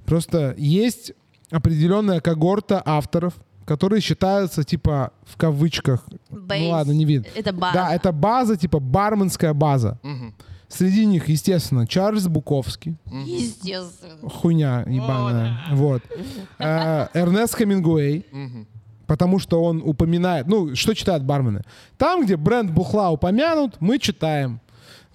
Просто 0.04 0.54
есть 0.58 1.12
определенная 1.50 2.20
когорта 2.20 2.80
авторов, 2.84 3.34
которые 3.66 4.00
считаются, 4.00 4.64
типа, 4.64 5.10
в 5.24 5.36
кавычках, 5.36 6.06
Бейс. 6.30 6.62
ну 6.62 6.70
ладно, 6.70 6.92
не 6.92 7.04
видно. 7.04 7.26
Это 7.34 7.52
база. 7.52 7.74
Да, 7.74 7.94
это 7.94 8.12
база, 8.12 8.56
типа, 8.56 8.78
барменская 8.80 9.52
база. 9.52 9.98
Мгм. 10.02 10.32
Среди 10.68 11.06
них, 11.06 11.28
естественно, 11.28 11.86
Чарльз 11.86 12.26
Буковский, 12.26 12.96
Естественно. 13.26 14.28
хуйня 14.28 14.84
ебаная. 14.88 15.58
Вот. 15.72 16.02
Э, 16.58 17.06
Эрнест 17.14 17.56
Хемингуэй, 17.56 18.26
потому 19.06 19.38
что 19.38 19.62
он 19.62 19.80
упоминает, 19.84 20.48
ну, 20.48 20.74
что 20.74 20.94
читают 20.94 21.22
бармены? 21.22 21.62
Там, 21.98 22.24
где 22.24 22.36
бренд 22.36 22.70
бухла 22.72 23.10
упомянут, 23.10 23.76
мы 23.80 23.98
читаем. 23.98 24.60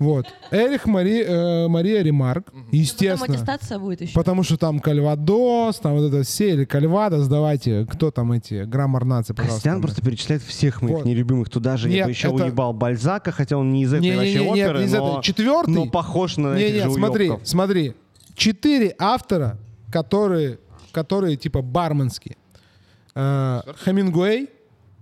Вот. 0.02 0.26
Эрих 0.50 0.88
Мари, 0.88 1.24
э, 1.24 1.68
Мария 1.68 2.02
Ремарк, 2.02 2.46
Потом 2.46 2.66
естественно. 2.72 3.34
аттестация 3.36 3.78
будет 3.78 4.02
еще. 4.02 4.14
Потому 4.14 4.42
что 4.42 4.58
там 4.58 4.80
Кальвадос, 4.80 5.78
там 5.78 5.94
вот 5.96 6.12
это 6.12 6.24
все, 6.24 6.50
или 6.56 6.66
Кальвадос, 6.66 7.28
давайте, 7.28 7.86
кто 7.86 8.10
там 8.10 8.32
эти, 8.32 8.64
граммар 8.64 9.06
нации, 9.06 9.34
пожалуйста. 9.34 9.58
Костян 9.60 9.74
там, 9.76 9.82
просто 9.84 10.02
перечисляет 10.02 10.42
всех 10.42 10.82
моих 10.82 10.98
Вот. 10.98 11.06
нелюбимых. 11.06 11.50
Туда 11.52 11.78
же 11.78 11.88
я 11.90 11.96
Нет, 11.98 12.06
бы 12.06 12.12
еще 12.12 12.30
это- 12.34 12.46
уебал 12.46 12.74
Бальзака, 12.74 13.32
хотя 13.32 13.58
он 13.58 13.72
не 13.72 13.84
из 13.84 13.94
этой 13.94 14.02
Не, 14.02 14.10
не, 14.10 14.16
вообще 14.18 14.40
не, 14.40 14.52
нет, 14.52 14.70
оперы, 14.70 14.80
не 14.80 14.86
из 14.86 14.94
но, 14.94 15.12
этой. 15.20 15.24
Четвертый. 15.24 15.70
но 15.74 15.86
похож 15.86 16.38
на 16.38 16.56
Не, 16.56 16.64
этих 16.64 16.84
не, 16.86 16.90
же 16.90 16.96
смотри, 16.96 17.30
уёбков. 17.30 17.48
смотри. 17.48 17.94
Четыре 18.36 18.96
автора, 18.98 19.60
которые, 19.92 20.58
которые 20.92 21.36
типа 21.38 21.62
барменские. 21.62 22.38
Э, 23.14 23.62
Хемингуэй, 23.86 24.50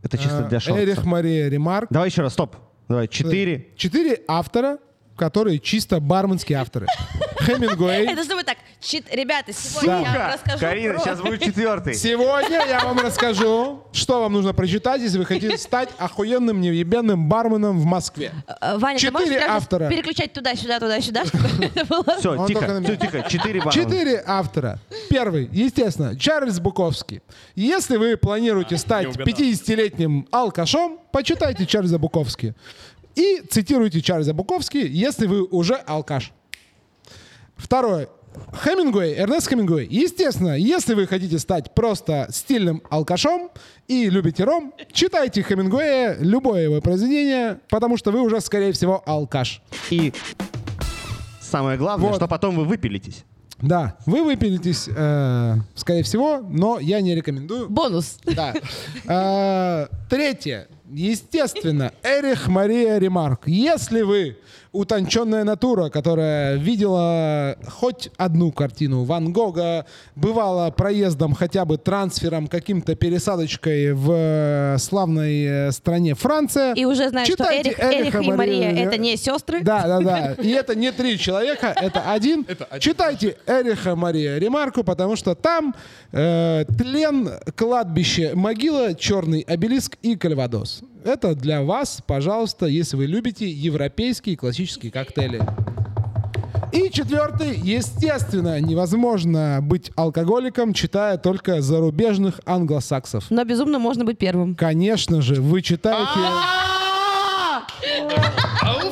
Это 0.03 0.17
чисто 0.17 0.43
э, 0.45 0.49
для 0.49 0.59
шорта. 0.59 0.81
Эрих 0.83 1.05
Мария 1.05 1.47
Ремарк. 1.47 1.87
Давай 1.89 2.09
еще 2.09 2.21
раз, 2.21 2.33
стоп. 2.33 2.55
Давай, 2.87 3.07
четыре. 3.07 3.67
Четыре 3.75 4.19
автора, 4.27 4.79
которые 5.19 5.59
чисто 5.59 5.99
барменские 5.99 6.57
авторы. 6.57 6.87
Хемингуэй. 7.41 8.07
Это 8.07 8.23
чтобы 8.23 8.43
так, 8.43 8.57
чит- 8.81 9.13
ребята, 9.13 9.53
сегодня 9.53 9.91
я 9.91 9.97
вам 10.01 10.05
Сука! 10.13 10.31
расскажу 10.33 10.59
Карина, 10.59 10.93
про- 10.95 11.03
сейчас 11.03 11.21
будет 11.21 11.41
четвертый. 11.41 11.93
Сегодня 11.93 12.65
я 12.67 12.79
вам 12.83 12.99
расскажу, 12.99 13.83
что 13.93 14.21
вам 14.21 14.33
нужно 14.33 14.53
прочитать, 14.53 15.01
если 15.01 15.17
вы 15.17 15.25
хотите 15.25 15.57
стать 15.57 15.89
охуенным 15.97 16.59
невъебенным 16.61 17.29
барменом 17.29 17.79
в 17.79 17.85
Москве. 17.85 18.31
Э, 18.61 18.77
Ваня, 18.77 18.99
ты 18.99 19.11
можешь 19.11 19.27
Четыре 19.27 19.39
сейчас 19.41 19.49
автора. 19.63 19.89
переключать 19.89 20.33
туда-сюда, 20.33 20.79
туда-сюда, 20.79 21.25
чтобы 21.25 21.47
это 21.65 21.85
было... 21.85 22.03
Все, 22.19 22.47
тихо, 22.47 22.81
все, 22.83 22.95
тихо. 22.97 23.25
Четыре 23.29 23.59
барона. 23.59 23.71
Четыре 23.71 24.23
автора. 24.25 24.79
Первый, 25.09 25.49
естественно, 25.51 26.17
Чарльз 26.17 26.59
Буковский. 26.59 27.21
Если 27.55 27.97
вы 27.97 28.17
планируете 28.17 28.77
стать 28.77 29.07
угадал. 29.07 29.25
50-летним 29.25 30.27
алкашом, 30.31 30.99
почитайте 31.11 31.65
Чарльза 31.65 31.97
Буковски. 31.99 32.53
И 33.15 33.41
цитируйте 33.49 34.01
Чарльза 34.01 34.33
Буковски, 34.33 34.77
если 34.77 35.27
вы 35.27 35.43
уже 35.43 35.75
алкаш. 35.75 36.31
Второе. 37.57 38.09
Хемингуэй, 38.63 39.15
Эрнест 39.17 39.49
Хемингуэй. 39.49 39.87
Естественно, 39.89 40.55
если 40.57 40.93
вы 40.93 41.07
хотите 41.07 41.39
стать 41.39 41.73
просто 41.73 42.27
стильным 42.31 42.81
алкашом 42.89 43.49
и 43.87 44.09
любите 44.09 44.43
ром, 44.43 44.73
читайте 44.91 45.41
Хемингуэя, 45.41 46.17
любое 46.19 46.63
его 46.63 46.79
произведение, 46.79 47.59
потому 47.69 47.97
что 47.97 48.11
вы 48.11 48.21
уже, 48.21 48.39
скорее 48.39 48.71
всего, 48.71 49.03
алкаш. 49.05 49.61
И 49.89 50.13
самое 51.41 51.77
главное, 51.77 52.09
Вот. 52.09 52.15
что 52.17 52.27
потом 52.27 52.55
вы 52.55 52.65
выпилитесь. 52.65 53.25
Да, 53.61 53.97
вы 54.05 54.23
выпилитесь, 54.23 54.87
э, 54.87 55.55
скорее 55.75 56.03
всего, 56.03 56.37
но 56.37 56.79
я 56.79 57.01
не 57.01 57.13
рекомендую. 57.15 57.69
Бонус. 57.69 58.19
Да. 58.23 58.53
Э, 59.05 59.87
Третье. 60.09 60.67
Естественно, 60.91 61.91
Эрих 62.03 62.47
Мария 62.47 62.97
Ремарк. 62.97 63.47
Если 63.47 64.01
вы 64.01 64.37
утонченная 64.71 65.43
натура, 65.43 65.89
которая 65.89 66.55
видела 66.55 67.57
хоть 67.67 68.11
одну 68.17 68.51
картину 68.51 69.03
Ван 69.03 69.33
Гога, 69.33 69.85
бывала 70.15 70.69
проездом 70.71 71.33
хотя 71.33 71.65
бы 71.65 71.77
трансфером, 71.77 72.47
каким-то 72.47 72.95
пересадочкой 72.95 73.93
в 73.93 74.11
э, 74.11 74.77
славной 74.77 75.43
э, 75.43 75.71
стране 75.71 76.13
Франция. 76.13 76.73
И 76.73 76.85
уже 76.85 77.09
знаешь, 77.09 77.29
что 77.31 77.45
Эрих, 77.45 77.79
Эрих 77.79 78.15
и 78.15 78.31
Мария 78.31 78.71
Мария- 78.71 78.85
это 78.85 78.97
не 78.97 79.17
сестры. 79.17 79.61
Да, 79.61 79.87
да, 79.87 79.99
да. 79.99 80.33
И 80.41 80.49
это 80.49 80.75
не 80.75 80.91
три 80.91 81.17
человека, 81.17 81.67
это 81.75 82.11
один. 82.11 82.45
Это 82.47 82.65
один. 82.65 82.79
Читайте 82.81 83.37
Эриха 83.47 83.95
Мария 83.95 84.37
Ремарку, 84.37 84.83
потому 84.83 85.15
что 85.15 85.33
там 85.35 85.75
э, 86.11 86.65
тлен, 86.77 87.31
кладбище, 87.55 88.33
могила, 88.35 88.93
черный 88.93 89.41
обелиск 89.41 89.97
и 90.03 90.15
кальвадос. 90.15 90.78
Это 91.03 91.35
для 91.35 91.63
вас, 91.63 92.01
пожалуйста, 92.05 92.65
если 92.65 92.97
вы 92.97 93.05
любите 93.05 93.49
европейские 93.49 94.35
классические 94.35 94.91
коктейли. 94.91 95.41
И 96.71 96.91
четвертый, 96.91 97.57
естественно, 97.57 98.59
невозможно 98.59 99.59
быть 99.61 99.91
алкоголиком, 99.95 100.73
читая 100.73 101.17
только 101.17 101.61
зарубежных 101.61 102.41
англосаксов. 102.45 103.25
Но 103.31 103.43
безумно 103.43 103.79
можно 103.79 104.05
быть 104.05 104.19
первым. 104.19 104.55
Конечно 104.55 105.21
же, 105.21 105.41
вы 105.41 105.61
читаете... 105.61 106.19
Ау. 108.61 108.91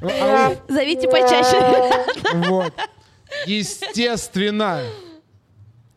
Зовите 0.68 1.08
почаще. 1.08 2.06
Вот. 2.48 2.72
Естественно, 3.46 4.80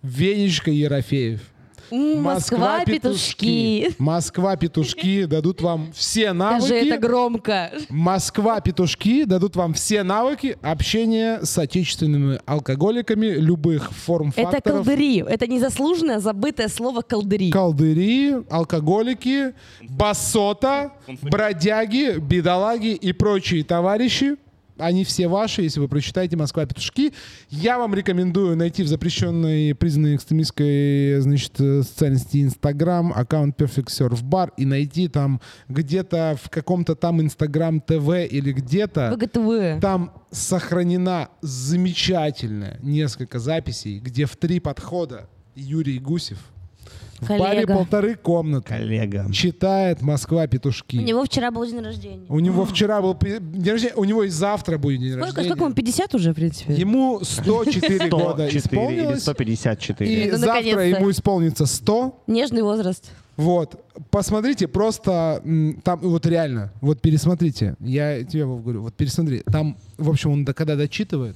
Венечка 0.02 0.72
Ерофеев. 0.72 1.53
Москва, 1.94 2.84
петушки. 2.86 3.94
Москва 4.00 4.56
петушки 4.56 5.26
дадут 5.26 5.62
вам 5.62 5.92
все 5.94 6.34
Скажи 6.34 6.76
это 6.76 6.86
навыки. 6.90 7.00
громко. 7.02 7.72
Москва 7.90 8.60
петушки 8.62 9.26
дадут 9.26 9.56
вам 9.56 9.74
все 9.74 10.02
навыки 10.04 10.58
общения 10.64 11.40
с 11.44 11.58
отечественными 11.58 12.40
алкоголиками 12.46 13.28
любых 13.28 13.92
форм 13.92 14.34
Это 14.36 14.52
факторов. 14.52 14.78
колдыри. 14.86 15.24
Это 15.28 15.46
незаслуженное 15.48 16.20
забытое 16.20 16.68
слово 16.68 17.02
колдыри. 17.02 17.52
Колдыри, 17.52 18.38
алкоголики, 18.50 19.54
басота, 19.82 20.94
бродяги, 21.22 22.18
бедолаги 22.20 22.94
и 22.94 23.14
прочие 23.14 23.64
товарищи. 23.64 24.38
Они 24.78 25.04
все 25.04 25.28
ваши, 25.28 25.62
если 25.62 25.80
вы 25.80 25.88
прочитаете 25.88 26.36
«Москва 26.36 26.66
петушки». 26.66 27.14
Я 27.50 27.78
вам 27.78 27.94
рекомендую 27.94 28.58
найти 28.58 28.84
в 28.84 28.88
запрещенной, 28.88 29.76
признанной 29.76 30.16
экстремистской 30.16 31.20
значит, 31.20 31.60
э, 31.60 31.84
социальной 31.84 32.20
сети 32.20 32.44
Инстаграм 32.44 33.14
аккаунт 33.14 33.60
Perfect 33.60 33.88
Surf 33.88 34.24
Bar 34.24 34.52
и 34.58 34.66
найти 34.66 35.08
там 35.08 35.42
где-то 35.68 36.38
в 36.42 36.50
каком-то 36.50 36.96
там 36.96 37.22
Инстаграм 37.22 37.80
ТВ 37.80 38.10
или 38.30 38.52
где-то 38.52 39.12
ВГТВ. 39.16 39.82
там 39.82 40.12
сохранена 40.32 41.30
замечательная 41.42 42.80
несколько 42.82 43.40
записей, 43.40 44.00
где 44.00 44.26
в 44.26 44.36
три 44.36 44.60
подхода 44.60 45.30
Юрий 45.56 46.00
Гусев 46.00 46.40
в 47.20 47.28
паре 47.28 47.44
Коллега. 47.44 47.74
полторы 47.76 48.16
комнаты 48.16 48.68
Коллега. 48.70 49.32
читает 49.32 50.02
«Москва 50.02 50.46
петушки». 50.48 50.98
У 50.98 51.02
него 51.02 51.24
вчера 51.26 51.52
был 51.52 51.66
день 51.66 51.80
рождения. 51.82 52.26
У 52.30 52.40
него 52.40 52.66
вчера 52.66 53.02
был 53.02 53.16
день 53.20 53.70
рождения, 53.72 53.94
у 53.96 54.04
него 54.04 54.24
и 54.24 54.30
завтра 54.30 54.78
будет 54.78 55.00
день 55.00 55.12
Сколько, 55.14 55.26
рождения. 55.28 55.48
сколько 55.50 55.64
ему? 55.66 55.74
50 55.76 56.16
уже, 56.16 56.32
в 56.32 56.36
принципе? 56.36 56.74
Ему 56.74 57.20
104 57.24 58.10
года 58.10 58.48
104 58.48 58.50
или 58.50 58.58
исполнилось. 58.58 59.22
154. 59.22 60.12
И 60.28 60.32
Ну, 60.32 60.38
завтра 60.38 60.88
ему 60.88 61.10
исполнится 61.12 61.66
100. 61.66 62.24
Нежный 62.28 62.62
возраст. 62.64 63.12
Вот. 63.36 63.84
Посмотрите, 64.12 64.68
просто 64.68 65.42
там, 65.84 66.00
вот 66.02 66.26
реально, 66.28 66.72
вот 66.82 67.02
пересмотрите. 67.02 67.76
Я 67.80 68.24
тебе 68.24 68.46
говорю, 68.46 68.82
вот 68.84 68.94
пересмотри. 68.94 69.42
Там, 69.52 69.76
в 69.98 70.10
общем, 70.10 70.32
он 70.32 70.46
до- 70.46 70.54
когда 70.54 70.76
дочитывает, 70.76 71.36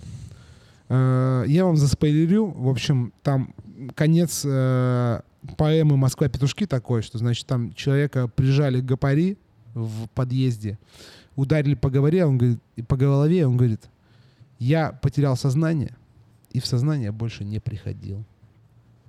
э, 0.89 1.43
я 1.47 1.65
вам 1.65 1.75
заспойлерю, 1.77 2.47
в 2.55 2.69
общем, 2.69 3.13
там 3.23 3.53
конец 3.95 4.43
э, 4.45 5.19
поэмы 5.55 5.97
«Москва 5.97 6.27
петушки» 6.27 6.65
такой, 6.65 7.01
что, 7.01 7.17
значит, 7.17 7.45
там 7.47 7.73
человека 7.73 8.27
прижали 8.27 8.81
к 8.81 8.85
гопари 8.85 9.37
в 9.73 10.07
подъезде, 10.09 10.77
ударили 11.35 11.75
по 11.75 11.89
голове, 11.89 12.25
он 12.25 12.37
говорит, 12.37 12.59
по 12.87 12.97
голове, 12.97 13.45
он 13.45 13.57
говорит, 13.57 13.89
я 14.59 14.91
потерял 14.91 15.37
сознание, 15.37 15.95
и 16.51 16.59
в 16.59 16.65
сознание 16.65 17.11
больше 17.11 17.43
не 17.43 17.59
приходил. 17.59 18.23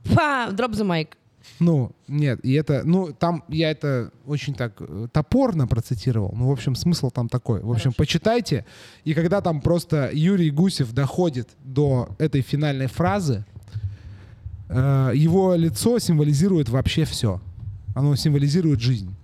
Фа, 0.04 0.50
дроп 0.52 0.72
the 0.72 0.86
mic. 0.86 1.14
Ну, 1.60 1.92
нет, 2.08 2.40
и 2.44 2.52
это, 2.52 2.82
ну, 2.84 3.12
там 3.12 3.44
я 3.48 3.70
это 3.70 4.10
очень 4.26 4.54
так 4.54 4.74
э, 4.80 5.06
топорно 5.12 5.66
процитировал. 5.66 6.34
Ну, 6.36 6.48
в 6.48 6.52
общем, 6.52 6.74
смысл 6.74 7.10
там 7.10 7.28
такой. 7.28 7.60
В 7.60 7.70
общем, 7.70 7.92
почитайте. 7.92 8.64
И 9.04 9.14
когда 9.14 9.40
там 9.40 9.60
просто 9.60 10.10
Юрий 10.12 10.50
Гусев 10.50 10.92
доходит 10.92 11.48
до 11.64 12.10
этой 12.18 12.42
финальной 12.42 12.86
фразы, 12.86 13.44
его 14.70 15.54
лицо 15.54 15.98
символизирует 15.98 16.68
вообще 16.68 17.04
все. 17.04 17.40
Оно 17.94 18.14
символизирует 18.16 18.80
жизнь. 18.80 19.14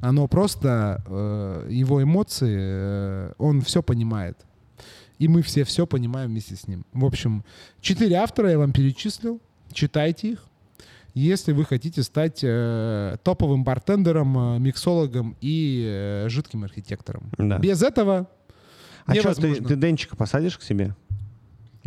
Оно 0.00 0.28
просто, 0.28 1.02
э, 1.06 1.68
его 1.70 2.02
эмоции, 2.02 2.56
э, 2.56 3.32
он 3.38 3.62
все 3.62 3.82
понимает. 3.82 4.38
И 5.18 5.26
мы 5.26 5.42
все 5.42 5.64
все 5.64 5.86
понимаем 5.86 6.30
вместе 6.30 6.54
с 6.54 6.68
ним. 6.68 6.84
В 6.92 7.04
общем, 7.04 7.44
четыре 7.80 8.16
автора 8.16 8.50
я 8.50 8.58
вам 8.58 8.72
перечислил. 8.72 9.40
Читайте 9.72 10.32
их. 10.32 10.44
Если 11.14 11.52
вы 11.52 11.64
хотите 11.64 12.04
стать 12.04 12.40
э, 12.42 13.16
топовым 13.24 13.64
бартендером, 13.64 14.38
э, 14.38 14.58
миксологом 14.60 15.36
и 15.40 15.84
э, 15.84 16.28
жидким 16.28 16.62
архитектором. 16.62 17.32
Да. 17.36 17.58
Без 17.58 17.82
этого 17.82 18.28
А 19.06 19.14
что, 19.16 19.34
ты, 19.34 19.56
ты 19.56 19.74
Денчика 19.74 20.14
посадишь 20.14 20.56
к 20.56 20.62
себе? 20.62 20.94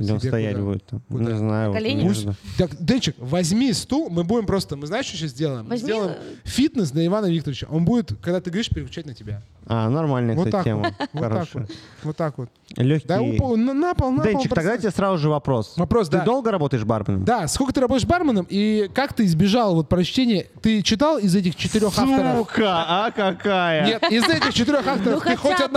Или 0.02 0.12
он 0.12 0.20
стоять 0.20 0.56
куда? 0.56 0.66
будет 0.66 0.86
там? 0.86 1.02
Куда? 1.10 1.32
Не 1.32 1.38
знаю. 1.38 1.70
вот 1.70 1.78
колени? 1.78 2.04
между. 2.04 2.36
Так, 2.58 2.72
Денчик, 2.84 3.16
возьми 3.20 3.72
стул, 3.74 4.10
мы 4.10 4.24
будем 4.24 4.46
просто, 4.46 4.76
мы 4.76 4.88
знаешь, 4.88 5.06
что 5.06 5.18
сейчас 5.18 5.32
сделаем? 5.32 5.64
Мы 5.66 5.72
Возьми, 5.72 5.86
сделаем 5.90 6.12
э, 6.12 6.36
фитнес 6.44 6.92
для 6.92 7.06
Ивана 7.06 7.28
Викторовича. 7.28 7.68
Он 7.70 7.86
будет, 7.86 8.14
когда 8.22 8.42
ты 8.42 8.50
говоришь, 8.50 8.70
переключать 8.70 9.06
на 9.06 9.14
тебя. 9.14 9.42
А, 9.68 9.90
нормальная, 9.90 10.36
Вот 10.36 10.48
кстати, 10.48 10.66
тема. 10.66 10.94
вот. 11.00 11.10
Вот 11.14 11.30
так 11.30 11.48
вот. 11.54 11.70
Вот 12.04 12.18
так 12.18 12.38
вот. 12.38 12.50
Легкий. 12.78 13.08
Да, 13.08 13.20
упо- 13.22 13.56
на, 13.56 13.74
на 13.74 13.94
пол, 13.94 14.12
на 14.12 14.24
пол. 14.24 14.32
Денчик, 14.32 14.50
тогда 14.50 14.72
бросай. 14.72 14.80
тебе 14.80 14.92
сразу 14.92 15.18
же 15.20 15.30
вопрос. 15.30 15.74
Вопрос, 15.78 16.08
Ты 16.10 16.18
да. 16.18 16.26
долго 16.26 16.52
работаешь 16.52 16.84
барменом? 16.84 17.24
Да, 17.26 17.48
сколько 17.48 17.72
ты 17.74 17.80
работаешь 17.82 18.06
барменом 18.08 18.48
и 18.50 18.90
как 18.94 19.14
ты 19.14 19.26
избежал 19.26 19.76
вот 19.76 19.88
прочтения? 19.88 20.48
Ты 20.62 20.82
читал 20.82 21.18
из 21.20 21.36
этих 21.36 21.56
четырех 21.56 21.98
авторов? 21.98 22.38
Сука, 22.38 22.86
а 22.88 23.12
какая? 23.12 23.86
Нет, 23.86 24.04
из 24.12 24.24
этих 24.24 24.54
четырех 24.54 24.86
Ну 24.86 24.92
авторов 24.92 25.24
ты 25.24 25.36
хоть 25.38 25.52
хотя 25.54 25.68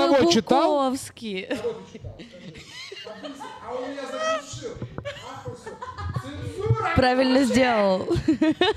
Буковский. 3.05 4.69
Правильно 6.97 7.45
сделал. 7.45 8.07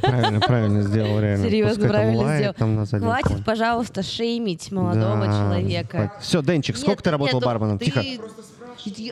Правильно, 0.01 0.39
правильно 0.39 0.81
сделал, 0.83 1.19
реально. 1.19 1.45
Серьезно, 1.45 1.75
Пускай 1.75 1.89
правильно 1.89 2.17
лает 2.23 2.39
сделал. 2.39 2.53
там 2.55 2.75
на 2.75 2.85
заднем 2.85 3.07
Хватит, 3.07 3.27
фоне. 3.31 3.43
пожалуйста, 3.45 4.03
шеймить 4.03 4.71
молодого 4.71 5.25
человека. 5.27 6.13
Все, 6.21 6.41
Денчик, 6.41 6.75
сколько 6.77 6.97
Нет, 6.99 7.03
ты 7.03 7.11
работал 7.11 7.39
нет, 7.39 7.45
барменом? 7.45 7.79
ты- 7.79 7.85
Тихо. 7.85 8.01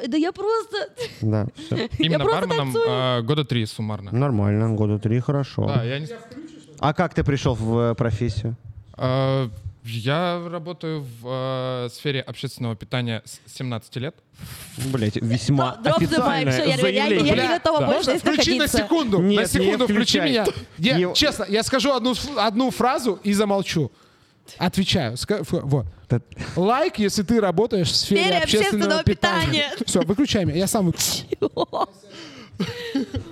Да 0.08 0.18
я 0.18 0.32
просто... 0.32 0.90
Да, 1.22 1.48
все. 1.56 1.88
Именно 2.00 2.24
просто 2.26 2.48
барменом 2.48 2.74
а, 2.88 3.22
года 3.22 3.46
три 3.46 3.66
суммарно. 3.66 4.12
Нормально, 4.12 4.70
года 4.76 5.00
три, 5.00 5.20
хорошо. 5.20 5.68
Да, 5.68 5.84
я, 5.84 6.00
не- 6.00 6.08
А 6.80 6.94
как 6.94 7.14
ты 7.14 7.24
пришел 7.24 7.56
в 7.56 7.78
э, 7.92 7.96
профессию? 7.96 8.56
а, 8.98 9.50
я 9.86 10.42
работаю 10.50 11.02
в 11.02 11.26
а, 11.26 11.88
сфере 11.90 12.22
общественного 12.22 12.76
питания 12.76 13.22
с 13.26 13.40
17 13.58 13.96
лет. 13.98 14.16
Блять, 14.92 15.16
весьма 15.18 15.78
Drop 15.84 16.00
the 16.00 16.00
mic, 16.00 16.04
официальное 16.06 16.52
всё, 16.52 16.64
я- 16.64 16.76
я- 16.76 17.06
я- 17.08 17.22
я 17.22 17.36
не 17.36 17.48
готова 17.48 17.80
Да. 17.82 17.86
больше 17.88 18.12
Можно 18.12 18.20
включи 18.32 18.60
на 18.60 18.68
секунду? 18.68 19.22
Нет, 19.22 19.38
на 19.38 19.42
не 19.42 19.48
секунду 19.66 19.88
включи 19.88 20.20
меня. 20.20 20.46
Я- 20.78 20.98
Его- 20.98 21.14
Честно, 21.14 21.46
я 21.48 21.64
скажу 21.64 21.94
одну, 21.94 22.14
одну 22.38 22.72
фразу 22.72 23.20
и 23.24 23.34
замолчу. 23.34 23.92
Отвечаю. 24.58 25.14
Ска- 25.14 25.44
Вот. 25.64 25.86
Лайк, 26.56 27.00
если 27.00 27.24
ты 27.24 27.40
работаешь 27.42 27.90
в 27.90 27.96
сфере, 27.96 28.22
сфере 28.22 28.38
общественного, 28.38 29.00
общественного 29.00 29.04
питания. 29.04 29.70
питания. 29.72 29.86
Все, 29.88 30.02
выключай 30.02 30.46
меня. 30.46 30.58
Я 30.60 30.68
сам 30.68 30.86
выключу. 30.86 31.26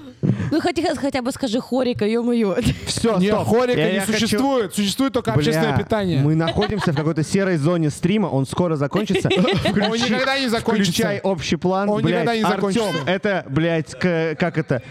Ну 0.52 0.62
хотя, 0.62 0.96
хотя 0.96 1.22
бы 1.22 1.32
скажи 1.32 1.60
хорика, 1.60 2.06
ё-моё. 2.06 2.56
Все, 2.86 3.18
Не, 3.18 3.28
стоп. 3.28 3.48
хорика 3.48 3.80
Я- 3.80 3.90
не 3.90 3.96
я 3.96 4.02
хочу- 4.02 4.20
существует. 4.20 4.74
Существует 4.76 5.14
только 5.14 5.32
Бля, 5.32 5.38
общественное 5.40 5.78
питание. 5.78 6.22
Мы 6.22 6.36
находимся 6.36 6.92
в 6.92 6.96
какой-то 6.96 7.24
серой 7.24 7.58
зоне 7.58 7.90
стрима, 7.90 8.28
он 8.28 8.46
скоро 8.46 8.76
закончится. 8.76 9.30
Он 9.34 9.92
никогда 9.98 10.40
не 10.40 10.48
закончится. 10.48 10.92
Включай 10.94 11.20
общий 11.22 11.56
план. 11.56 11.90
Он 11.90 12.02
блядь, 12.02 12.24
никогда 12.24 12.36
не 12.36 12.42
Артём, 12.44 12.72
закончится. 12.72 13.10
это, 13.10 13.46
блядь, 13.50 13.92
к- 14.00 14.36
как 14.40 14.58
это? 14.58 14.82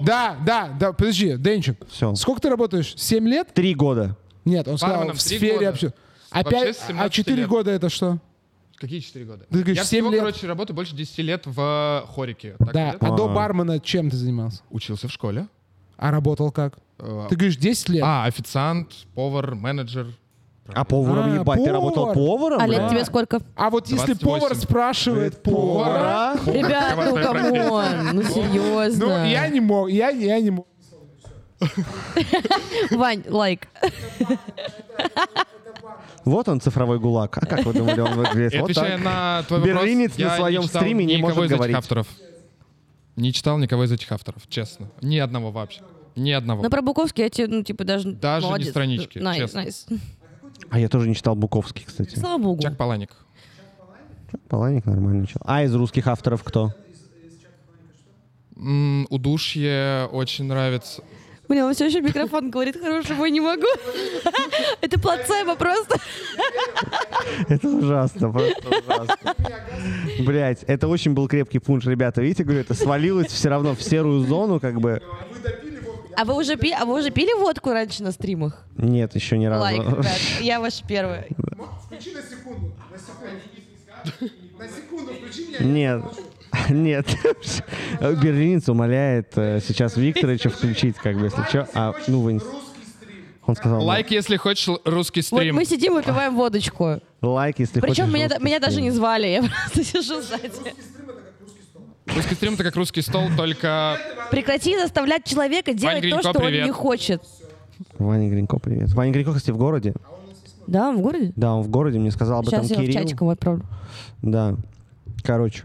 Да, 0.00 0.36
да, 0.46 0.68
да. 0.78 0.92
Подожди, 0.92 1.36
Денчик. 1.36 1.76
Всё. 1.90 2.14
Сколько 2.14 2.40
ты 2.42 2.48
работаешь? 2.50 2.94
Семь 2.96 3.26
лет? 3.28 3.48
Три 3.52 3.74
года. 3.74 4.16
Нет, 4.44 4.68
он 4.68 4.78
сказал 4.78 4.98
Барменом 4.98 5.16
в 5.16 5.22
три 5.24 5.36
сфере 5.38 5.54
года. 5.54 5.66
Вообще 5.66 5.92
Опять, 6.30 6.76
с 6.76 6.82
а 6.84 6.88
17 6.88 7.12
четыре 7.12 7.38
лет. 7.38 7.48
года 7.48 7.70
это 7.72 7.88
что? 7.88 8.18
Какие 8.80 9.00
4 9.00 9.24
года? 9.24 9.44
Ты 9.50 9.58
говоришь, 9.58 9.76
я 9.76 9.84
семь 9.84 10.00
всего, 10.00 10.10
лет. 10.12 10.20
короче, 10.20 10.46
работаю 10.46 10.76
больше 10.76 10.94
10 10.94 11.18
лет 11.18 11.42
в 11.46 12.04
хорике. 12.14 12.54
Так 12.58 12.72
Да. 12.72 12.86
лет? 12.92 12.96
А 13.02 13.10
до 13.16 13.24
А. 13.24 13.34
бармена 13.34 13.80
чем 13.80 14.08
ты 14.10 14.16
занимался? 14.16 14.62
Учился 14.70 15.08
в 15.08 15.12
школе. 15.12 15.48
А 15.96 16.10
работал 16.12 16.52
как? 16.52 16.78
Э, 17.00 17.26
Ты 17.28 17.34
говоришь, 17.36 17.56
10 17.56 17.88
лет? 17.88 18.02
А, 18.04 18.24
официант, 18.26 18.92
повар, 19.14 19.54
менеджер. 19.56 20.06
А 20.68 20.84
поваром 20.84 21.32
А, 21.32 21.34
ебать, 21.40 21.64
ты 21.64 21.72
работал 21.72 22.12
повар. 22.12 22.14
поваром? 22.16 22.60
А 22.60 22.66
лет 22.66 22.78
блядь? 22.80 22.90
тебе 22.90 23.04
сколько? 23.04 23.40
А 23.56 23.70
вот 23.70 23.88
если 23.88 24.12
28. 24.14 24.26
повар 24.40 24.54
спрашивает 24.54 25.42
повара, 25.42 26.36
Повара? 26.36 26.52
Ребят, 26.58 26.96
ну 26.96 27.14
come 27.22 27.72
on, 27.72 28.10
ну 28.16 28.22
серьезно. 28.22 29.06
ну 29.06 29.24
я 29.26 29.48
не 29.48 29.60
мог, 29.60 29.88
я, 29.90 30.10
я 30.10 30.38
не 30.40 30.50
мог. 30.50 30.66
Вань, 32.90 33.24
лайк. 33.28 33.66
Вот 36.24 36.48
он, 36.48 36.60
цифровой 36.60 36.98
гулаг. 36.98 37.36
А 37.38 37.46
как 37.46 37.64
вы 37.64 37.72
думали, 37.72 38.00
он 38.00 38.14
выглядит? 38.14 38.54
И 38.54 38.58
Вот 38.58 38.70
отвечая 38.70 38.96
так. 38.96 39.04
на 39.04 39.42
твой 39.46 39.60
вопрос, 39.60 39.82
Берлинец 39.82 40.16
на 40.18 40.22
я 40.22 40.36
своем 40.36 40.60
не 40.62 40.66
читал 40.66 40.82
стриме 40.82 41.04
не 41.04 41.14
никого 41.16 41.28
может 41.28 41.42
из 41.42 41.46
этих 41.46 41.56
говорить. 41.56 41.76
авторов. 41.76 42.08
Не 43.16 43.32
читал 43.32 43.58
никого 43.58 43.84
из 43.84 43.92
этих 43.92 44.10
авторов, 44.12 44.42
честно. 44.48 44.90
Ни 45.02 45.18
одного 45.18 45.50
вообще. 45.50 45.80
Ни 46.16 46.30
одного. 46.32 46.62
Ну 46.62 46.70
про 46.70 46.82
Буковский 46.82 47.24
я 47.24 47.30
тебе, 47.30 47.46
ну 47.48 47.62
типа 47.62 47.84
даже 47.84 48.12
Даже 48.12 48.44
не 48.46 48.50
молодец. 48.50 48.70
странички, 48.70 49.18
Nice, 49.18 49.40
честно. 49.42 49.62
nice. 49.62 49.86
А 50.70 50.78
я 50.80 50.88
тоже 50.88 51.08
не 51.08 51.14
читал 51.14 51.34
Буковский, 51.36 51.84
кстати. 51.86 52.18
Слава 52.18 52.42
богу. 52.42 52.60
Чак 52.62 52.76
Паланик. 52.76 53.10
Паланик 54.48 54.84
нормальный 54.84 55.26
чел. 55.26 55.40
А 55.44 55.62
из 55.62 55.74
русских 55.74 56.06
авторов 56.08 56.42
кто? 56.44 56.74
М, 58.56 59.06
Удушье 59.10 60.08
очень 60.12 60.44
нравится. 60.46 61.02
Блин, 61.48 61.64
он 61.64 61.74
все 61.74 61.86
еще 61.86 62.00
микрофон 62.02 62.50
говорит 62.50 62.78
хорошего, 62.78 63.24
не 63.26 63.40
могу. 63.40 63.66
Это 64.82 64.98
плацебо 65.00 65.54
просто. 65.56 65.98
Это 67.48 67.68
ужасно, 67.68 68.30
просто 68.30 68.68
ужасно. 68.68 69.34
Блять, 70.20 70.62
это 70.64 70.88
очень 70.88 71.12
был 71.14 71.26
крепкий 71.28 71.58
пунш, 71.58 71.86
ребята. 71.86 72.20
Видите, 72.20 72.44
говорю, 72.44 72.60
это 72.60 72.74
свалилось 72.74 73.28
все 73.28 73.48
равно 73.48 73.74
в 73.74 73.82
серую 73.82 74.20
зону, 74.26 74.60
как 74.60 74.80
бы. 74.80 75.00
А 76.16 76.24
вы 76.24 76.34
уже, 76.34 76.56
пи- 76.56 76.72
а 76.72 76.84
вы 76.84 76.98
уже 76.98 77.10
пили 77.10 77.32
водку 77.40 77.70
раньше 77.70 78.02
на 78.02 78.10
стримах? 78.12 78.64
Нет, 78.76 79.14
еще 79.14 79.38
ни 79.38 79.46
разу. 79.46 79.62
Лайк, 79.62 79.82
ребят. 79.84 80.06
Я 80.40 80.60
ваш 80.60 80.82
первый. 80.86 81.28
Включи 81.86 82.12
на 82.12 82.22
секунду. 82.22 82.72
На 82.90 82.98
секунду. 82.98 84.32
На 84.58 84.68
секунду 84.68 85.12
включи 85.14 85.46
меня. 85.46 85.58
Нет. 85.60 86.02
Нет. 86.70 87.06
Берлинец 88.00 88.68
умоляет 88.68 89.32
э, 89.36 89.60
сейчас 89.66 89.96
Викторовича 89.96 90.50
включить, 90.50 90.96
как 90.96 91.16
бы, 91.18 91.24
если 91.26 91.42
что. 91.48 91.68
А, 91.74 91.94
ну, 92.06 92.20
вы... 92.20 92.40
Он 93.46 93.56
сказал 93.56 93.82
Лайк, 93.82 94.10
если 94.10 94.36
хочешь 94.36 94.68
русский 94.84 95.20
Вот 95.30 95.40
стрим. 95.40 95.54
мы 95.56 95.64
сидим, 95.64 95.94
выпиваем 95.94 96.36
водочку. 96.36 97.00
лайк, 97.22 97.58
если 97.58 97.80
Причем 97.80 98.04
хочешь 98.04 98.14
меня, 98.14 98.28
русский 98.28 98.44
меня 98.44 98.60
даже 98.60 98.80
не 98.82 98.90
звали, 98.90 99.26
я 99.26 99.40
просто 99.72 99.84
сижу 99.84 100.20
сзади. 100.20 100.74
Русский 102.14 102.34
стрим— 102.34 102.54
это 102.54 102.64
как 102.64 102.76
русский 102.76 103.00
стол, 103.02 103.28
только 103.36 103.98
Прекрати 104.30 104.78
заставлять 104.78 105.24
человека 105.24 105.72
делать 105.72 106.00
Гринько, 106.00 106.22
то, 106.22 106.30
что 106.30 106.40
привет. 106.40 106.62
он 106.62 106.66
не 106.68 106.72
хочет. 106.72 107.22
Ваня 107.98 108.28
Гринько, 108.28 108.58
привет. 108.58 108.92
Ваня 108.92 109.12
Гринько, 109.12 109.32
кстати, 109.32 109.50
в 109.50 109.56
городе. 109.58 109.94
Да, 110.66 110.92
в 110.92 111.00
городе? 111.00 111.32
Да, 111.36 111.54
он 111.54 111.62
в 111.62 111.68
городе, 111.68 111.98
мне 111.98 112.10
сказал 112.10 112.40
об 112.40 112.48
этом 112.48 112.64
Сейчас 112.64 112.70
я 112.70 112.76
в 112.76 112.80
Кирилл. 112.86 113.00
чатик 113.02 113.20
его 113.20 113.30
отправлю. 113.30 113.62
Да. 114.20 114.56
Короче. 115.22 115.64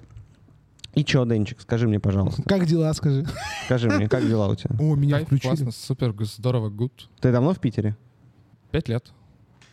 И 0.96 1.04
чё, 1.04 1.26
Денчик, 1.26 1.60
скажи 1.62 1.88
мне, 1.88 2.00
пожалуйста. 2.00 2.44
Как 2.48 2.66
дела, 2.66 2.94
скажи? 2.94 3.26
Скажи 3.66 3.90
мне, 3.90 4.08
как 4.08 4.28
дела 4.28 4.48
у 4.48 4.56
тебя? 4.56 4.76
О, 4.80 4.96
меня 4.96 5.16
кайф, 5.16 5.28
включили. 5.28 5.48
классно, 5.50 5.72
супер, 5.72 6.14
здорово, 6.26 6.70
гуд. 6.70 7.10
Ты 7.20 7.32
давно 7.32 7.54
в 7.54 7.60
Питере? 7.60 7.96
Пять 8.72 8.90
лет. 8.90 9.12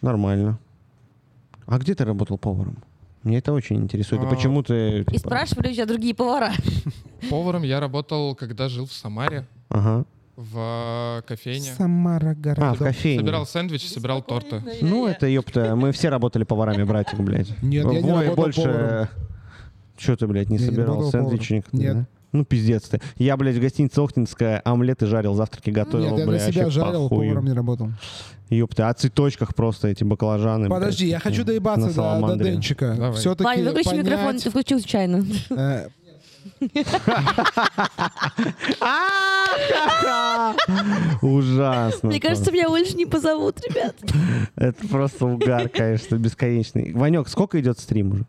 Нормально. 0.00 0.58
А 1.66 1.78
где 1.78 1.94
ты 1.94 2.04
работал 2.04 2.38
поваром? 2.38 2.82
Мне 3.22 3.38
это 3.38 3.52
очень 3.52 3.76
интересует. 3.76 4.22
И 4.22 4.26
А, 4.26 4.28
почему 4.28 4.62
ты... 4.62 5.00
И 5.00 5.04
типа, 5.04 5.18
спрашивали 5.18 5.68
у 5.68 5.72
тебя 5.74 5.84
другие 5.86 6.14
повара. 6.14 6.52
Поваром 7.30 7.62
я 7.64 7.78
работал, 7.80 8.34
когда 8.34 8.68
жил 8.70 8.86
в 8.86 8.92
Самаре, 8.92 9.46
Ага. 9.68 10.06
в 10.36 11.18
э, 11.18 11.22
кофейне. 11.28 11.70
Самара 11.74 12.30
А, 12.30 12.34
городок. 12.34 12.76
в 12.76 12.84
кофейне. 12.84 13.20
Собирал 13.20 13.46
сэндвичи, 13.46 13.86
собирал 13.86 14.22
торты. 14.22 14.62
Ну, 14.80 15.06
это, 15.06 15.26
ёпта, 15.26 15.76
мы 15.76 15.92
все 15.92 16.08
работали 16.08 16.44
поварами, 16.44 16.82
братик, 16.84 17.18
блядь. 17.20 17.50
Нет, 17.62 17.84
я 17.92 18.00
не 18.00 18.10
работал 18.10 18.36
больше... 18.36 18.62
поваром. 18.62 19.08
Что 20.00 20.16
ты, 20.16 20.26
блядь, 20.26 20.48
не 20.48 20.56
Я 20.56 20.62
не 20.62 20.68
собирал 20.70 21.10
сэндвичи 21.10 21.54
никогда? 21.54 21.78
Нет. 21.78 21.94
да? 21.96 22.06
Ну, 22.32 22.44
пиздец 22.44 22.88
ты. 22.88 23.00
Я, 23.16 23.36
блядь, 23.36 23.56
в 23.56 23.60
гостинице 23.60 24.00
Охтинская 24.00 24.62
омлеты 24.64 25.06
жарил, 25.06 25.34
завтраки 25.34 25.70
готовил, 25.70 26.10
Нет, 26.10 26.18
я 26.20 26.24
для 26.24 26.26
блядь, 26.26 26.42
себя 26.52 26.64
вообще 26.64 26.80
жарил, 26.80 27.08
похуй. 27.08 27.26
поваром 27.26 27.44
не 27.44 27.52
работал. 27.52 27.90
Ёпта, 28.50 28.88
о 28.88 28.94
цветочках 28.94 29.54
просто 29.54 29.88
эти 29.88 30.04
баклажаны. 30.04 30.68
Подожди, 30.68 31.06
блядь, 31.06 31.12
я 31.12 31.20
хочу 31.20 31.44
доебаться 31.44 31.94
до, 31.94 32.36
до. 32.36 32.44
Денчика. 32.44 33.12
Все-таки 33.14 33.44
Вань, 33.44 33.64
выключи 33.64 33.90
понять, 33.90 34.06
микрофон, 34.06 34.38
ты 34.38 34.50
включил 34.50 34.78
случайно. 34.78 35.24
э, 35.50 35.88
Ужасно. 41.22 42.08
Мне 42.08 42.20
кажется, 42.20 42.52
меня 42.52 42.68
больше 42.68 42.94
не 42.96 43.06
позовут, 43.06 43.60
ребят. 43.68 43.94
Это 44.56 44.86
просто 44.88 45.26
угар, 45.26 45.68
конечно, 45.68 46.16
бесконечный. 46.16 46.92
Ванек, 46.94 47.28
сколько 47.28 47.60
идет 47.60 47.78
стрим 47.78 48.12
уже? 48.12 48.26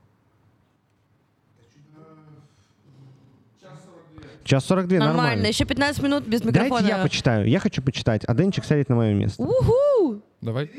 Час 4.44 4.66
сорок 4.66 4.88
две, 4.88 5.00
Нормально, 5.00 5.22
нормально. 5.24 5.48
еще 5.48 5.66
15 5.66 6.02
минут 6.04 6.28
без 6.28 6.44
микрофона. 6.44 6.82
Дайте 6.82 6.88
я 6.98 7.02
почитаю. 7.04 7.48
Я 7.48 7.60
хочу 7.60 7.82
почитать, 7.82 8.24
а 8.28 8.34
Денчик 8.34 8.66
сядет 8.66 8.90
на 8.90 8.96
мое 8.96 9.14
место. 9.14 9.42
Уху! 9.44 10.22
Давай. 10.42 10.70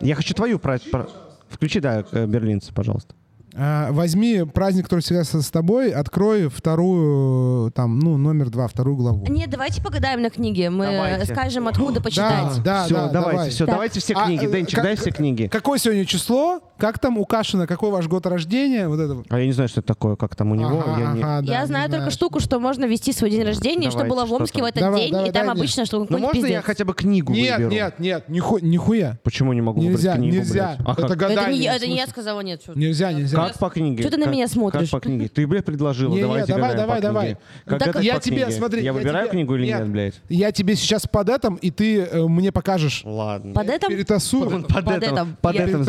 Я 0.00 0.14
хочу 0.14 0.34
твою 0.34 0.58
про... 0.58 0.78
про- 0.90 1.08
Включи, 1.48 1.80
да, 1.80 2.02
э, 2.12 2.26
берлинца, 2.26 2.72
пожалуйста. 2.72 3.14
а, 3.54 3.92
возьми 3.92 4.44
праздник, 4.44 4.84
который 4.84 5.00
всегда 5.00 5.22
с 5.22 5.34
с 5.42 5.50
тобой, 5.50 5.90
открой 5.92 6.48
вторую, 6.48 7.70
там, 7.72 7.98
ну, 7.98 8.16
номер 8.16 8.48
два, 8.48 8.66
вторую 8.68 8.96
главу. 8.96 9.26
Нет, 9.28 9.50
давайте 9.50 9.82
погадаем 9.82 10.22
на 10.22 10.30
книге. 10.30 10.70
Мы 10.70 10.86
Давайте. 10.86 11.26
скажем, 11.34 11.68
откуда 11.68 12.00
почитать. 12.00 12.62
Да, 12.64 12.84
все, 12.86 12.94
да, 12.94 13.08
давайте, 13.08 13.12
давай. 13.32 13.50
все, 13.50 13.66
Так. 13.66 13.74
давайте 13.74 14.00
все 14.00 14.14
А, 14.14 14.24
книги. 14.24 14.46
э, 14.46 14.50
Денчик, 14.50 14.74
как- 14.76 14.84
дай 14.84 14.96
все 14.96 15.10
книги. 15.10 15.46
Какое 15.48 15.78
сегодня 15.78 16.06
число? 16.06 16.60
Как 16.82 16.98
там 16.98 17.16
у 17.16 17.24
Кашина? 17.24 17.68
Какой 17.68 17.92
ваш 17.92 18.08
год 18.08 18.26
рождения? 18.26 18.88
Вот 18.88 18.98
это. 18.98 19.22
А 19.28 19.38
я 19.38 19.46
не 19.46 19.52
знаю, 19.52 19.68
что 19.68 19.78
это 19.78 19.86
такое, 19.86 20.16
как 20.16 20.34
там 20.34 20.50
у 20.50 20.56
него. 20.56 20.80
Ага, 20.84 21.00
я 21.00 21.12
не- 21.12 21.22
ага, 21.22 21.46
да, 21.46 21.52
я 21.52 21.60
не 21.60 21.66
знаю 21.68 21.84
только 21.84 21.98
знаешь. 22.00 22.14
штуку, 22.14 22.40
что 22.40 22.58
можно 22.58 22.86
вести 22.86 23.12
свой 23.12 23.30
день 23.30 23.44
рождения, 23.44 23.86
и 23.86 23.90
что 23.90 23.98
Давайте, 24.00 24.14
было 24.16 24.24
в 24.24 24.26
что 24.26 24.36
Омске 24.38 24.62
в 24.62 24.64
этот 24.64 24.80
Давай, 24.80 25.00
день, 25.02 25.12
давай, 25.12 25.28
и 25.28 25.32
там 25.32 25.42
мне. 25.44 25.52
обычно 25.52 25.84
что 25.86 26.04
Ну 26.10 26.18
можно 26.18 26.44
я 26.44 26.60
хотя 26.60 26.84
бы 26.84 26.92
книгу 26.92 27.32
Нет, 27.32 27.56
выберу? 27.58 27.70
нет, 27.72 28.00
нет, 28.00 28.24
ниху- 28.28 28.58
нихуя. 28.60 29.16
Почему 29.22 29.52
не 29.52 29.60
могу 29.60 29.80
Нельзя, 29.80 30.14
выбрать 30.14 30.16
книгу, 30.28 30.36
нельзя. 30.38 30.74
блядь? 30.76 30.78
А 30.88 30.92
Это 30.92 31.02
как? 31.02 31.10
Это 31.12 31.16
гадание. 31.16 31.60
не, 31.60 31.66
это 31.66 31.86
не 31.86 31.96
я 31.98 32.06
сказала, 32.08 32.40
нет. 32.40 32.60
что- 32.62 32.76
Нельзя, 32.76 33.12
нельзя. 33.12 33.36
Как 33.36 33.58
по 33.60 33.70
книге? 33.70 34.02
Чё 34.02 34.10
ты 34.10 34.16
на 34.16 34.26
меня 34.26 34.48
смотришь? 34.48 34.90
Как 34.90 35.00
по 35.00 35.06
книге? 35.06 35.28
Ты, 35.28 35.46
блядь, 35.46 35.64
предложила. 35.64 36.10
Не, 36.10 36.16
не, 36.16 36.22
Давайте 36.22 36.52
давай, 36.52 36.74
давай, 36.76 37.00
давай. 37.00 37.36
Как 37.64 37.78
Так 37.78 37.88
гадать 37.94 38.04
Я 38.04 38.18
тебе, 38.18 38.50
смотри, 38.50 38.82
Я 38.82 38.92
выбираю 38.92 39.28
книгу 39.28 39.54
или 39.54 39.66
нет. 39.66 39.78
нет, 39.82 39.88
блядь? 39.88 40.14
Я 40.28 40.50
тебе 40.50 40.74
сейчас 40.74 41.06
под 41.06 41.28
этом, 41.28 41.54
и 41.54 41.70
ты 41.70 42.00
э, 42.00 42.26
мне 42.26 42.50
покажешь. 42.50 43.02
Ладно. 43.04 43.54
Под 43.54 43.68
этом? 43.68 43.88
Перетасую. 43.92 44.64
Под, 44.64 44.88
этом, 44.88 45.36
под 45.40 45.54
этом 45.54 45.84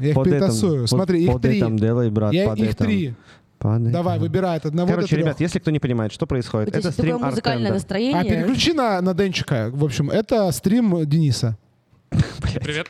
я 0.00 0.10
их 0.10 0.14
под 0.30 0.36
этом, 0.36 0.48
перетасую. 0.48 0.80
под- 0.82 0.88
Смотри, 0.90 1.24
их 1.24 1.32
под 1.32 1.42
три. 1.42 1.56
этом 1.58 1.76
делай, 1.76 2.10
брат, 2.10 2.32
Я 2.32 2.46
под 2.48 2.58
их 2.58 2.70
этом. 2.70 2.86
три. 2.86 3.14
Под 3.58 3.90
Давай, 3.92 4.18
выбирай 4.18 4.56
от 4.56 4.64
одного 4.66 4.88
Короче, 4.88 5.08
до 5.08 5.08
трех. 5.16 5.20
ребят, 5.26 5.40
если 5.40 5.58
кто 5.58 5.70
не 5.70 5.78
понимает, 5.80 6.12
что 6.12 6.26
происходит, 6.26 6.74
это 6.74 6.90
стрим 6.92 7.18
музыкальное 7.18 7.72
настроение. 7.72 8.18
А 8.20 8.24
переключи 8.24 8.72
на, 8.72 9.00
на 9.02 9.12
Денчика. 9.14 9.70
В 9.72 9.84
общем, 9.84 10.08
это 10.10 10.50
стрим 10.52 11.04
Дениса. 11.06 11.58
Привет. 12.62 12.86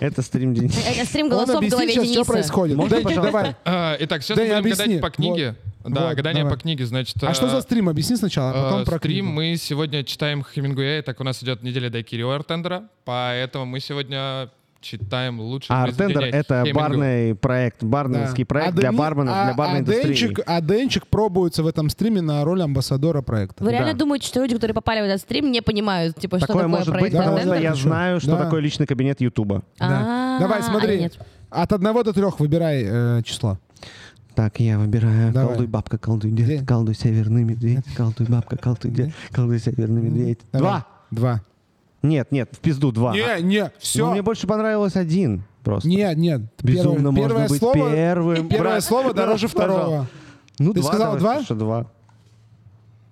Это 0.00 0.20
стрим 0.22 0.52
день. 0.52 0.70
Это 0.86 1.06
стрим 1.06 1.26
Он 1.26 1.30
голосов 1.32 1.54
в 1.54 1.58
объяснит 1.58 1.72
голове 1.78 1.92
сейчас, 1.92 2.04
что 2.04 2.12
Дениса. 2.14 2.32
происходит. 2.32 2.76
Можно, 2.76 3.00
давай. 3.02 3.56
А, 3.64 3.96
Итак, 4.00 4.22
сейчас 4.22 4.36
мы 4.36 4.44
будем 4.44 4.58
объясни. 4.58 4.84
гадать 4.86 5.00
по 5.00 5.10
книге. 5.10 5.54
Да, 5.84 6.08
Вот, 6.08 6.16
гадание 6.16 6.42
давай. 6.44 6.56
по 6.56 6.62
книге, 6.62 6.86
значит... 6.86 7.16
А 7.22 7.32
что 7.34 7.48
за 7.48 7.60
стрим? 7.60 7.88
Объясни 7.88 8.16
сначала, 8.16 8.50
а 8.50 8.64
потом 8.64 8.82
Э, 8.82 8.84
про 8.84 8.98
стрим 8.98 9.26
книгу. 9.26 9.28
мы 9.36 9.56
сегодня 9.56 10.02
читаем 10.02 10.42
Хемингуэя, 10.42 11.02
так 11.02 11.20
у 11.20 11.24
нас 11.24 11.42
идет 11.42 11.62
неделя 11.62 11.88
Дайкири 11.90 12.22
Артендера, 12.22 12.84
поэтому 13.04 13.66
мы 13.66 13.80
сегодня 13.80 14.50
читаем 14.84 15.40
лучшие 15.40 15.74
А 15.76 15.84
Артендер— 15.84 16.22
это 16.32 16.62
Хемингуэя. 16.62 16.74
барный 16.74 17.34
проект, 17.34 17.82
барменский 17.82 18.44
Да. 18.44 18.48
проект 18.48 18.68
А 18.68 18.72
для 18.72 18.90
Дени- 18.90 18.98
барменов, 18.98 19.34
а- 19.36 19.44
для 19.46 19.54
барной 19.54 19.76
а 19.78 19.80
индустрии. 19.80 20.04
Денчик, 20.14 20.40
а 20.46 20.60
Денчик 20.60 21.06
пробуется 21.06 21.62
в 21.62 21.66
этом 21.66 21.88
стриме 21.90 22.20
на 22.20 22.44
роль 22.44 22.62
амбассадора 22.62 23.22
проекта. 23.22 23.64
Вы 23.64 23.72
реально 23.72 23.92
Да. 23.94 23.98
думаете, 23.98 24.26
что 24.28 24.40
люди, 24.40 24.54
которые 24.54 24.74
попали 24.74 25.00
в 25.00 25.04
этот 25.04 25.20
стрим, 25.20 25.50
не 25.50 25.62
понимают, 25.62 26.16
типа, 26.16 26.38
что 26.38 26.46
Такое 26.46 26.62
такое 26.64 26.76
может 26.78 26.92
быть, 26.92 26.98
проект 27.00 27.16
потому 27.16 27.36
потому 27.38 27.54
что 27.54 27.62
я 27.62 27.74
знаю, 27.74 28.20
что 28.20 28.30
Да. 28.32 28.44
такое 28.44 28.60
личный 28.60 28.86
кабинет 28.86 29.20
Ютуба. 29.20 29.62
А, 29.80 30.38
Давай, 30.38 30.60
а 30.60 30.62
смотри. 30.62 31.10
От 31.50 31.72
одного 31.72 32.02
до 32.02 32.12
трех 32.12 32.38
выбирай 32.40 32.84
э, 32.86 33.22
число. 33.24 33.58
Так, 34.34 34.58
я 34.58 34.78
выбираю 34.78 35.32
Давай. 35.32 35.48
колдуй 35.48 35.66
бабка, 35.68 35.96
колдуй 35.96 36.32
дед, 36.32 36.46
Где? 36.46 36.66
колдуй 36.66 36.94
северный 36.96 37.44
медведь, 37.44 37.84
колдуй 37.96 38.26
бабка, 38.26 38.56
колдуй 38.56 38.90
дед, 38.90 39.10
колдуй 39.32 39.60
северный 39.60 40.02
медведь. 40.02 40.40
Давай. 40.52 40.70
Два! 40.70 40.86
Два. 41.12 41.40
Нет, 42.04 42.30
нет, 42.30 42.50
в 42.52 42.58
пизду 42.58 42.92
два. 42.92 43.12
Не, 43.12 43.42
не, 43.42 43.62
Ну, 43.62 43.70
все. 43.78 44.10
мне 44.10 44.20
больше 44.22 44.46
понравилось 44.46 44.94
один 44.94 45.42
просто. 45.62 45.88
Нет, 45.88 46.16
нет. 46.18 46.42
Безумно 46.62 47.10
первое, 47.10 47.14
первое 47.14 47.32
можно 47.40 47.48
быть 47.48 47.58
слово, 47.58 47.90
первым. 47.90 48.48
Первое 48.48 48.70
брат. 48.72 48.84
слово 48.84 49.14
дороже 49.14 49.48
второго. 49.48 50.06
Ну, 50.58 50.72
Ты 50.74 50.80
два, 50.80 50.88
сказал 50.90 51.16
давай, 51.16 51.36
два? 51.36 51.44
Что 51.44 51.54
два? 51.54 51.86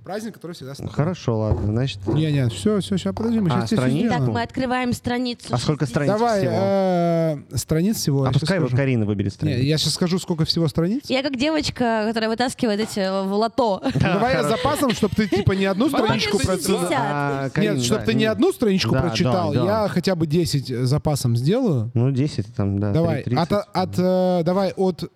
Праздник, 0.04 0.34
который 0.34 0.52
всегда 0.52 0.74
с 0.74 0.78
тобой. 0.78 0.92
Хорошо, 0.92 1.38
ладно, 1.38 1.66
значит. 1.66 2.04
Не, 2.08 2.32
не, 2.32 2.48
все, 2.48 2.80
все, 2.80 2.96
сейчас 2.96 3.14
подожди, 3.14 3.38
мы 3.38 3.48
А, 3.50 3.52
сейчас 3.52 3.66
все 3.66 3.76
страниц? 3.76 4.10
Так, 4.10 4.20
мы 4.22 4.42
открываем 4.42 4.92
страницу. 4.92 5.46
А 5.50 5.58
сколько 5.58 5.86
60. 5.86 5.88
страниц 5.88 6.12
Давай, 6.12 6.40
всего? 6.40 6.52
э, 6.54 7.56
страниц 7.56 7.96
всего. 7.98 8.24
А 8.24 8.32
пускай 8.32 8.58
вот. 8.58 8.72
Карина 8.72 9.06
выберет 9.06 9.32
Не, 9.32 9.36
страницу. 9.36 9.62
я 9.62 9.78
сейчас 9.78 9.94
скажу, 9.94 10.18
сколько 10.18 10.44
всего 10.44 10.66
страниц. 10.66 11.04
Я 11.08 11.22
как 11.22 11.36
девочка, 11.36 12.04
которая 12.08 12.28
вытаскивает 12.30 12.80
эти 12.80 12.98
э, 12.98 13.22
в 13.22 13.32
лото. 13.32 13.80
Ну, 13.84 14.00
Давай 14.00 14.32
я 14.34 14.42
с 14.42 14.48
запасом, 14.48 14.90
чтобы 14.90 15.14
ты 15.14 15.28
типа 15.28 15.52
не 15.52 15.66
одну 15.66 15.88
страничку 15.88 16.38
прочитал. 16.38 16.80
60. 16.80 16.92
А, 16.92 17.50
Нет, 17.56 17.82
чтобы 17.82 18.04
ты 18.04 18.14
не 18.14 18.26
ну, 18.26 18.32
одну 18.32 18.52
страничку 18.52 18.94
прочитал, 18.94 19.52
я 19.52 19.88
хотя 19.88 20.16
бы 20.16 20.26
10 20.26 20.86
запасом 20.86 21.36
сделаю. 21.36 21.90
Ну, 21.94 22.10
10 22.10 22.54
там, 22.54 22.78
да. 22.80 22.92
Давай, 22.92 23.22
30. 23.22 23.52
от, 23.72 23.98
э, 23.98 24.42
давай 24.44 24.72
от, 24.72 25.10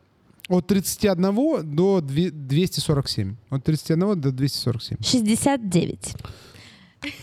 от 0.48 0.66
31 0.66 1.62
до 1.74 2.00
две- 2.00 2.30
247. 2.30 3.36
От 3.50 3.64
31 3.64 4.20
до 4.20 4.30
247. 4.32 4.98
69. 5.02 6.14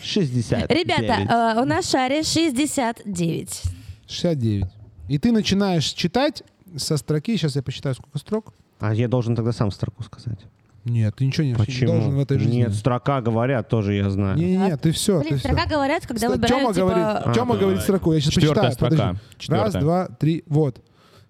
60. 0.02 0.70
Ребята, 0.70 1.54
э, 1.58 1.62
у 1.62 1.64
нас 1.64 1.86
в 1.86 1.90
шаре 1.90 2.22
69. 2.22 3.62
69. 4.06 4.66
И 5.08 5.18
ты 5.18 5.32
начинаешь 5.32 5.84
читать 5.92 6.42
со 6.76 6.96
строки, 6.96 7.36
сейчас 7.36 7.56
я 7.56 7.62
посчитаю, 7.62 7.94
сколько 7.94 8.18
строк. 8.18 8.52
А 8.80 8.94
я 8.94 9.08
должен 9.08 9.36
тогда 9.36 9.52
сам 9.52 9.70
строку 9.70 10.02
сказать. 10.02 10.38
Нет, 10.84 11.14
ты 11.16 11.24
ничего 11.26 11.44
не, 11.44 11.50
не 11.52 11.56
Почему? 11.56 11.92
должен 11.92 12.14
в 12.14 12.20
этой 12.20 12.38
жизни. 12.38 12.56
Нет, 12.58 12.74
строка 12.74 13.22
говорят, 13.22 13.68
тоже 13.70 13.94
я 13.94 14.10
знаю. 14.10 14.36
Не-не-не, 14.36 14.76
ты 14.76 14.92
все, 14.92 15.18
Блин, 15.20 15.30
ты 15.32 15.38
все. 15.38 15.48
строка 15.48 15.66
говорят, 15.66 16.06
когда 16.06 16.20
Тёма 16.26 16.34
выбирают, 16.36 16.76
говорит, 16.76 17.18
типа... 17.22 17.32
Тёма 17.34 17.54
А, 17.54 17.56
говорит 17.58 17.68
давай. 17.78 17.82
строку, 17.82 18.12
я 18.12 18.20
сейчас 18.20 18.34
Четвертая 18.34 18.70
почитаю. 18.70 19.18
строка. 19.38 19.62
Раз, 19.64 19.74
два, 19.74 20.08
три, 20.08 20.44
вот. 20.46 20.82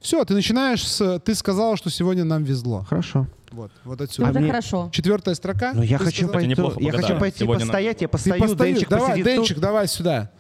Все, 0.05 0.23
ты 0.27 0.35
начинаешь 0.35 0.87
с... 0.87 1.19
Ты 1.21 1.35
сказала, 1.35 1.79
что 1.79 1.89
сегодня 1.89 2.25
нам 2.25 2.45
везло. 2.45 2.85
Хорошо. 2.87 3.27
Вот, 3.53 3.71
вот 3.85 3.99
Ну, 4.01 4.05
отсюда. 4.05 4.29
это 4.29 4.39
мне- 4.41 4.51
хорошо. 4.51 4.91
Четвертая 4.93 5.35
строка. 5.35 5.73
Но 5.73 5.83
я 5.83 5.97
Ты 5.97 6.05
хочу 6.05 6.27
сказала- 6.27 6.33
пойти, 6.35 6.85
я 6.85 6.93
хочу 6.93 7.19
пойти 7.19 7.39
Сегодня 7.39 7.65
постоять, 7.65 8.03
я 8.03 8.07
Ты 8.09 8.13
постою, 8.13 8.41
постою. 8.43 8.75
Денчик 8.75 8.89
Давай, 8.91 9.09
посидит 9.09 9.25
тут. 9.25 9.35
Денчик, 9.35 9.59
давай 9.61 9.89
сюда. 9.89 10.31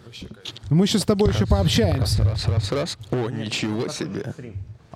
Мы 0.68 0.86
сейчас 0.86 1.00
с 1.00 1.04
тобой 1.06 1.30
еще 1.32 1.46
пообщаемся. 1.46 2.24
Раз, 2.24 2.46
раз, 2.46 2.72
раз. 2.72 2.98
О, 3.10 3.30
ничего 3.30 3.88
себе. 3.88 4.34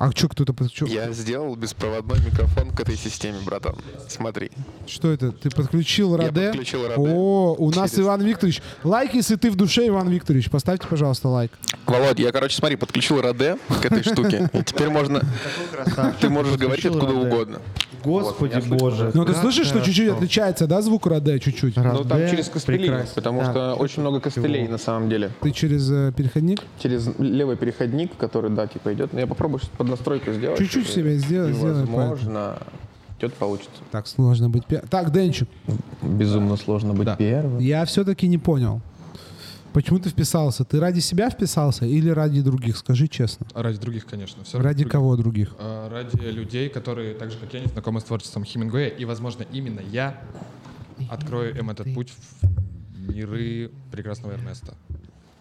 А 0.00 0.12
что 0.12 0.28
кто-то... 0.28 0.52
под- 0.54 0.72
чё- 0.72 0.86
Я 0.86 1.10
сделал 1.12 1.56
беспроводной 1.56 2.20
микрофон 2.24 2.70
к 2.70 2.78
этой 2.80 2.96
системе, 2.96 3.38
братан. 3.44 3.74
Смотри. 4.08 4.52
Что 4.86 5.10
это? 5.10 5.32
Ты 5.32 5.50
подключил 5.50 6.12
Я 6.16 6.26
Раде? 6.26 6.48
подключил 6.50 6.86
Раде. 6.86 7.02
О, 7.02 7.56
у 7.58 7.70
нас 7.72 7.90
Через- 7.90 8.04
Иван 8.04 8.22
Викторович. 8.22 8.62
Лайк, 8.84 9.14
если 9.14 9.34
ты 9.34 9.50
в 9.50 9.56
душе, 9.56 9.88
Иван 9.88 10.08
Викторович. 10.08 10.50
Поставьте, 10.50 10.86
пожалуйста, 10.86 11.28
лайк. 11.28 11.50
Володь, 11.86 12.20
я, 12.20 12.30
короче, 12.30 12.56
смотри, 12.56 12.76
подключил 12.76 13.20
Раде 13.20 13.58
к 13.82 13.84
этой 13.86 14.04
штуке. 14.04 14.48
И 14.52 14.62
теперь 14.62 14.88
можно... 14.88 15.20
Ты 16.20 16.28
можешь 16.28 16.56
говорить 16.56 16.84
Подключил 16.84 16.96
откуда 17.08 17.14
угодно. 17.26 17.60
Господи 18.04 18.60
боже. 18.68 19.10
Ну, 19.14 19.24
ты 19.24 19.34
слышишь, 19.34 19.66
что 19.66 19.80
чуть-чуть 19.80 20.08
отличается, 20.10 20.66
да, 20.66 20.82
звук 20.82 21.06
Раде 21.06 21.38
чуть-чуть? 21.38 21.76
Ну, 21.76 22.04
там 22.04 22.18
через 22.30 22.48
костыли, 22.48 22.78
прекрасно. 22.78 23.12
потому 23.14 23.40
Так. 23.40 23.50
что 23.50 23.74
очень 23.74 24.00
много 24.02 24.20
костылей 24.20 24.66
на 24.68 24.78
самом 24.78 25.08
деле. 25.08 25.30
Ты 25.40 25.50
через 25.50 25.90
э, 25.90 26.12
переходник? 26.16 26.62
Через 26.80 27.08
левый 27.18 27.56
переходник, 27.56 28.16
который, 28.16 28.50
да, 28.50 28.66
типа 28.66 28.92
идет. 28.94 29.12
Но 29.12 29.20
я 29.20 29.26
попробую 29.26 29.60
под 29.76 29.88
настройку 29.88 30.32
сделать. 30.32 30.58
Чуть-чуть 30.58 30.88
себе 30.88 31.16
сделай, 31.16 31.52
возможно, 31.52 32.58
идет 33.18 33.34
получится. 33.34 33.70
Так 33.90 34.06
сложно 34.06 34.48
быть 34.48 34.64
первым. 34.66 34.88
Так, 34.88 35.12
Денчик, 35.12 35.48
Безумно 36.02 36.56
сложно 36.56 36.94
быть 36.94 37.08
первым. 37.18 37.58
я 37.58 37.84
все-таки 37.84 38.28
не 38.28 38.38
понял. 38.38 38.80
Почему 39.72 39.98
ты 39.98 40.08
вписался? 40.08 40.64
Ты 40.64 40.80
ради 40.80 41.00
себя 41.00 41.30
вписался 41.30 41.84
или 41.84 42.08
ради 42.08 42.40
других? 42.40 42.76
Скажи 42.76 43.06
честно. 43.06 43.46
Ради 43.54 43.78
других, 43.78 44.06
конечно. 44.06 44.44
Все 44.44 44.58
Ради 44.58 44.84
кого 44.84 45.16
других? 45.16 45.54
А, 45.58 45.88
Ради 45.88 46.16
людей, 46.30 46.68
которые, 46.68 47.14
так 47.14 47.30
же 47.30 47.38
как 47.38 47.52
я, 47.54 47.60
не 47.60 47.66
знакомы 47.66 48.00
с 48.00 48.04
творчеством 48.04 48.44
Хемингуэя. 48.44 48.88
И, 48.88 49.04
возможно, 49.04 49.44
именно 49.52 49.80
я 49.80 50.20
открою 51.10 51.56
им 51.56 51.70
этот 51.70 51.92
путь 51.94 52.12
в 52.42 53.14
миры 53.14 53.70
прекрасного 53.92 54.32
Эрнеста. 54.32 54.74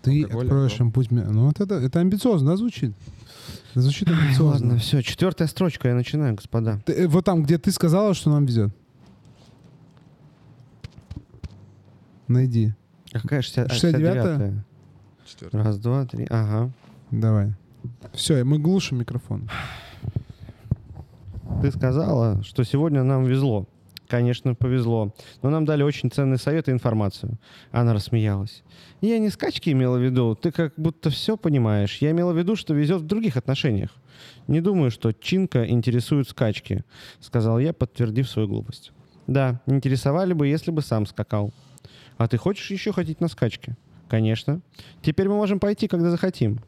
Ты 0.02 0.24
алкоголь, 0.24 0.46
откроешь 0.46 0.80
им 0.80 0.92
путь. 0.92 1.12
Ну, 1.12 1.48
вот 1.48 1.60
это, 1.60 1.76
это 1.76 2.00
амбициозно, 2.00 2.52
да, 2.52 2.58
звучит? 2.58 2.94
Звучит 3.74 4.10
амбициозно. 4.10 4.68
Ладно, 4.68 4.78
все, 4.78 5.02
четвертая 5.02 5.48
строчка, 5.48 5.88
я 5.90 5.96
начинаю, 5.96 6.36
господа. 6.36 6.80
Ты, 6.86 6.94
э, 6.94 7.08
вот 7.08 7.26
там, 7.26 7.44
где 7.44 7.58
ты 7.58 7.72
сказала, 7.72 8.14
что 8.14 8.30
нам 8.30 8.46
везет. 8.46 8.72
Найди. 12.28 12.74
А 13.14 13.20
Какая 13.20 13.42
60, 13.42 13.72
69-я? 13.72 14.64
Четвертый. 15.26 15.62
Раз, 15.62 15.80
два, 15.80 16.06
три, 16.06 16.26
ага. 16.30 16.72
Давай. 17.12 17.54
Все, 18.14 18.44
мы 18.44 18.60
глушим 18.60 19.00
микрофон. 19.00 19.50
Ты 21.62 21.72
сказала, 21.72 22.44
что 22.44 22.64
сегодня 22.64 23.04
нам 23.04 23.26
везло. 23.26 23.68
Конечно, 24.08 24.56
повезло. 24.56 25.14
Но 25.42 25.50
нам 25.50 25.66
дали 25.66 25.84
очень 25.84 26.10
ценный 26.10 26.38
совет 26.38 26.70
и 26.70 26.72
информацию. 26.72 27.38
Она 27.72 27.94
рассмеялась. 27.94 28.64
Я 29.02 29.20
не 29.20 29.30
скачки 29.30 29.70
имела 29.72 29.98
в 29.98 30.02
виду. 30.02 30.36
Ты 30.36 30.52
как 30.52 30.74
будто 30.78 31.10
все 31.10 31.36
понимаешь. 31.36 31.98
Я 31.98 32.12
имела 32.12 32.32
в 32.32 32.38
виду, 32.38 32.56
что 32.56 32.74
везет 32.74 33.02
в 33.02 33.06
других 33.06 33.36
отношениях. 33.36 33.92
Не 34.48 34.62
думаю, 34.62 34.92
что 34.92 35.12
Чинка 35.12 35.68
интересует 35.68 36.30
скачки, 36.30 36.84
сказал 37.20 37.60
я, 37.60 37.74
подтвердив 37.74 38.30
свою 38.30 38.48
глупость. 38.48 38.92
Да, 39.28 39.62
интересовали 39.66 40.32
бы, 40.34 40.48
если 40.48 40.72
бы 40.72 40.82
сам 40.82 41.06
скакал. 41.06 41.54
А 42.18 42.28
ты 42.28 42.38
хочешь 42.38 42.72
еще 42.72 42.92
ходить 42.92 43.22
на 43.22 43.28
скачки? 43.28 43.76
Конечно. 44.10 44.62
Теперь 45.02 45.30
мы 45.30 45.36
можем 45.36 45.60
пойти, 45.60 45.88
когда 45.88 46.10
захотим. 46.10 46.60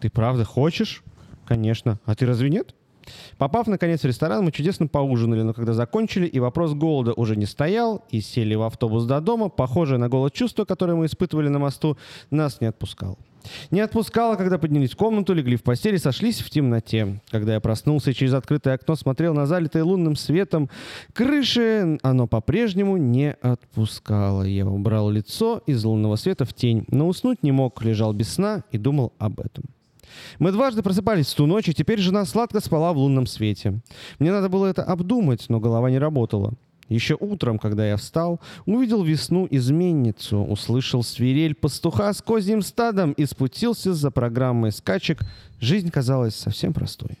Ты 0.00 0.10
правда 0.10 0.44
хочешь? 0.44 1.02
Конечно. 1.46 2.00
А 2.04 2.14
ты 2.14 2.26
разве 2.26 2.50
нет? 2.50 2.74
Попав, 3.38 3.66
наконец, 3.66 4.02
в 4.02 4.06
ресторан, 4.06 4.44
мы 4.44 4.52
чудесно 4.52 4.88
поужинали, 4.88 5.42
но 5.42 5.54
когда 5.54 5.72
закончили, 5.72 6.26
и 6.26 6.40
вопрос 6.40 6.74
голода 6.74 7.12
уже 7.12 7.36
не 7.36 7.46
стоял, 7.46 8.04
и 8.10 8.20
сели 8.20 8.54
в 8.54 8.62
автобус 8.62 9.04
до 9.04 9.20
дома, 9.20 9.48
похожее 9.48 9.98
на 9.98 10.08
голод 10.08 10.32
чувство, 10.32 10.64
которое 10.64 10.94
мы 10.94 11.06
испытывали 11.06 11.48
на 11.48 11.58
мосту, 11.58 11.96
нас 12.30 12.60
не 12.60 12.66
отпускало. 12.66 13.16
Не 13.70 13.80
отпускало, 13.80 14.36
когда 14.36 14.58
поднялись 14.58 14.92
в 14.92 14.96
комнату, 14.96 15.34
легли 15.34 15.56
в 15.56 15.62
постель 15.62 15.94
и 15.94 15.98
сошлись 15.98 16.40
в 16.40 16.50
темноте. 16.50 17.20
Когда 17.30 17.54
я 17.54 17.60
проснулся 17.60 18.10
и 18.10 18.14
через 18.14 18.34
открытое 18.34 18.74
окно 18.74 18.96
смотрел 18.96 19.34
на 19.34 19.46
залитое 19.46 19.84
лунным 19.84 20.16
светом 20.16 20.70
крыши, 21.12 21.98
оно 22.02 22.26
по-прежнему 22.26 22.96
не 22.96 23.32
отпускало. 23.32 24.42
Я 24.42 24.66
убрал 24.66 25.10
лицо 25.10 25.62
из 25.66 25.84
лунного 25.84 26.16
света 26.16 26.44
в 26.44 26.54
тень, 26.54 26.84
но 26.88 27.08
уснуть 27.08 27.42
не 27.42 27.52
мог, 27.52 27.82
лежал 27.82 28.12
без 28.12 28.34
сна 28.34 28.64
и 28.70 28.78
думал 28.78 29.12
об 29.18 29.40
этом. 29.40 29.64
Мы 30.38 30.52
дважды 30.52 30.82
просыпались 30.82 31.32
в 31.32 31.36
ту 31.36 31.46
ночь, 31.46 31.68
и 31.68 31.74
теперь 31.74 31.98
жена 31.98 32.24
сладко 32.24 32.60
спала 32.60 32.92
в 32.92 32.98
лунном 32.98 33.26
свете. 33.26 33.80
Мне 34.18 34.32
надо 34.32 34.48
было 34.48 34.66
это 34.66 34.82
обдумать, 34.82 35.46
но 35.48 35.60
голова 35.60 35.90
не 35.90 35.98
работала. 35.98 36.54
Еще 36.88 37.16
утром, 37.18 37.58
когда 37.58 37.86
я 37.86 37.96
встал, 37.96 38.40
увидел 38.64 39.02
весну-изменницу, 39.02 40.38
услышал 40.38 41.02
свирель 41.02 41.54
пастуха 41.54 42.12
с 42.12 42.22
козьим 42.22 42.62
стадом 42.62 43.12
и 43.12 43.24
спустился 43.26 43.92
за 43.92 44.10
программой 44.10 44.70
скачек. 44.70 45.22
Жизнь 45.60 45.90
казалась 45.90 46.36
совсем 46.36 46.72
простой. 46.72 47.18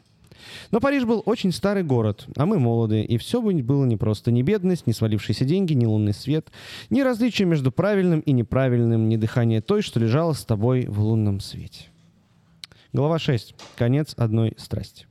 Но 0.70 0.80
Париж 0.80 1.04
был 1.04 1.22
очень 1.26 1.52
старый 1.52 1.82
город, 1.82 2.26
а 2.36 2.46
мы 2.46 2.58
молодые, 2.58 3.04
и 3.04 3.18
все 3.18 3.42
бы 3.42 3.52
было 3.62 3.84
не 3.84 3.96
просто. 3.96 4.30
Ни 4.30 4.42
бедность, 4.42 4.86
ни 4.86 4.92
свалившиеся 4.92 5.44
деньги, 5.44 5.72
ни 5.72 5.86
лунный 5.86 6.14
свет, 6.14 6.48
ни 6.88 7.00
различие 7.00 7.46
между 7.46 7.72
правильным 7.72 8.20
и 8.20 8.32
неправильным, 8.32 9.08
ни 9.08 9.16
дыхание 9.16 9.60
той, 9.60 9.82
что 9.82 9.98
лежало 9.98 10.32
с 10.32 10.44
тобой 10.44 10.86
в 10.86 11.00
лунном 11.00 11.40
свете. 11.40 11.86
Глава 12.92 13.18
6. 13.18 13.54
Конец 13.76 14.14
одной 14.16 14.54
страсти. 14.56 15.06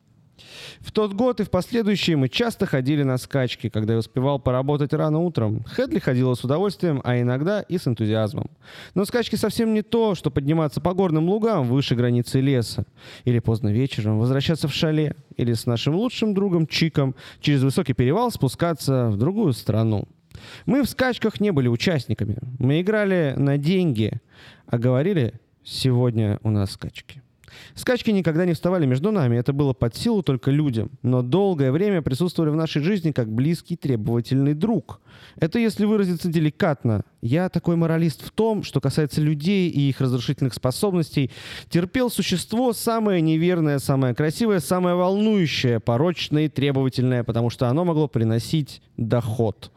В 0.79 0.91
тот 0.91 1.13
год 1.13 1.39
и 1.39 1.43
в 1.43 1.49
последующие 1.49 2.17
мы 2.17 2.29
часто 2.29 2.65
ходили 2.65 3.03
на 3.03 3.17
скачки, 3.17 3.69
когда 3.69 3.93
я 3.93 3.99
успевал 3.99 4.39
поработать 4.39 4.93
рано 4.93 5.19
утром. 5.19 5.63
Хедли 5.65 5.99
ходила 5.99 6.33
с 6.33 6.43
удовольствием, 6.43 7.01
а 7.03 7.19
иногда 7.19 7.61
и 7.61 7.77
с 7.77 7.87
энтузиазмом. 7.87 8.49
Но 8.93 9.05
скачки 9.05 9.35
совсем 9.35 9.73
не 9.73 9.81
то, 9.81 10.15
что 10.15 10.31
подниматься 10.31 10.81
по 10.81 10.93
горным 10.93 11.29
лугам 11.29 11.67
выше 11.67 11.95
границы 11.95 12.41
леса. 12.41 12.85
Или 13.23 13.39
поздно 13.39 13.69
вечером 13.69 14.19
возвращаться 14.19 14.67
в 14.67 14.73
шале. 14.73 15.15
Или 15.37 15.53
с 15.53 15.65
нашим 15.65 15.95
лучшим 15.95 16.33
другом 16.33 16.67
Чиком 16.67 17.15
через 17.39 17.63
высокий 17.63 17.93
перевал 17.93 18.31
спускаться 18.31 19.09
в 19.09 19.17
другую 19.17 19.53
страну. 19.53 20.07
Мы 20.65 20.83
в 20.83 20.89
скачках 20.89 21.39
не 21.39 21.51
были 21.51 21.67
участниками. 21.67 22.37
Мы 22.59 22.81
играли 22.81 23.33
на 23.37 23.57
деньги, 23.57 24.19
а 24.67 24.77
говорили 24.77 25.33
«сегодня 25.63 26.39
у 26.43 26.49
нас 26.49 26.71
скачки». 26.71 27.24
Скачки 27.73 28.11
никогда 28.11 28.45
не 28.45 28.53
вставали 28.53 28.85
между 28.85 29.11
нами, 29.11 29.37
это 29.37 29.53
было 29.53 29.73
под 29.73 29.95
силу 29.95 30.23
только 30.23 30.51
людям, 30.51 30.91
но 31.01 31.21
долгое 31.21 31.71
время 31.71 32.01
присутствовали 32.01 32.51
в 32.51 32.55
нашей 32.55 32.81
жизни 32.81 33.11
как 33.11 33.31
близкий 33.31 33.75
требовательный 33.75 34.53
друг. 34.53 35.01
Это 35.37 35.59
если 35.59 35.85
выразиться 35.85 36.29
деликатно. 36.29 37.03
Я 37.21 37.49
такой 37.49 37.75
моралист 37.75 38.25
в 38.25 38.31
том, 38.31 38.63
что 38.63 38.79
касается 38.79 39.19
людей 39.19 39.69
и 39.69 39.89
их 39.89 39.99
разрушительных 39.99 40.53
способностей, 40.53 41.31
терпел 41.69 42.09
существо 42.09 42.71
самое 42.73 43.21
неверное, 43.21 43.79
самое 43.79 44.13
красивое, 44.13 44.59
самое 44.59 44.95
волнующее, 44.95 45.79
порочное 45.79 46.45
и 46.45 46.49
требовательное, 46.49 47.23
потому 47.23 47.49
что 47.49 47.67
оно 47.67 47.83
могло 47.83 48.07
приносить 48.07 48.81
доход. 48.97 49.71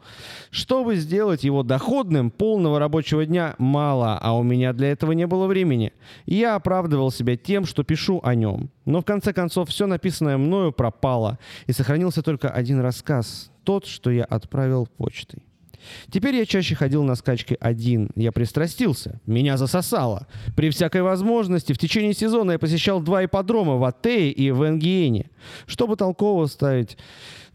Чтобы 0.51 0.95
сделать 0.95 1.43
его 1.43 1.63
доходным, 1.63 2.31
полного 2.31 2.79
рабочего 2.79 3.25
дня 3.25 3.55
мало, 3.57 4.17
а 4.17 4.35
у 4.37 4.43
меня 4.43 4.73
для 4.73 4.91
этого 4.91 5.11
не 5.11 5.27
было 5.27 5.47
времени. 5.47 5.93
Я 6.25 6.55
оправдывал 6.55 7.11
себя 7.11 7.35
тем, 7.35 7.65
что 7.69 7.83
пишу 7.83 8.19
о 8.23 8.35
нем. 8.35 8.69
Но 8.85 9.01
в 9.01 9.05
конце 9.05 9.31
концов 9.31 9.69
все 9.69 9.87
написанное 9.87 10.37
мною 10.37 10.71
пропало, 10.73 11.39
и 11.67 11.71
сохранился 11.71 12.21
только 12.21 12.49
один 12.49 12.79
рассказ, 12.81 13.51
тот, 13.63 13.85
что 13.85 14.11
я 14.11 14.25
отправил 14.25 14.87
почтой. 14.97 15.43
Теперь 16.11 16.35
я 16.35 16.45
чаще 16.45 16.75
ходил 16.75 17.03
на 17.03 17.15
скачки 17.15 17.57
один. 17.59 18.09
Я 18.15 18.31
пристрастился. 18.31 19.19
Меня 19.25 19.57
засосало. 19.57 20.27
При 20.55 20.69
всякой 20.69 21.01
возможности 21.01 21.73
в 21.73 21.77
течение 21.77 22.13
сезона 22.13 22.53
я 22.53 22.59
посещал 22.59 23.01
два 23.01 23.25
ипподрома 23.25 23.77
в 23.77 23.83
Атее 23.83 24.31
и 24.31 24.51
в 24.51 24.67
Энгиене. 24.67 25.29
Чтобы 25.67 25.95
толково 25.95 26.45
ставить... 26.47 26.97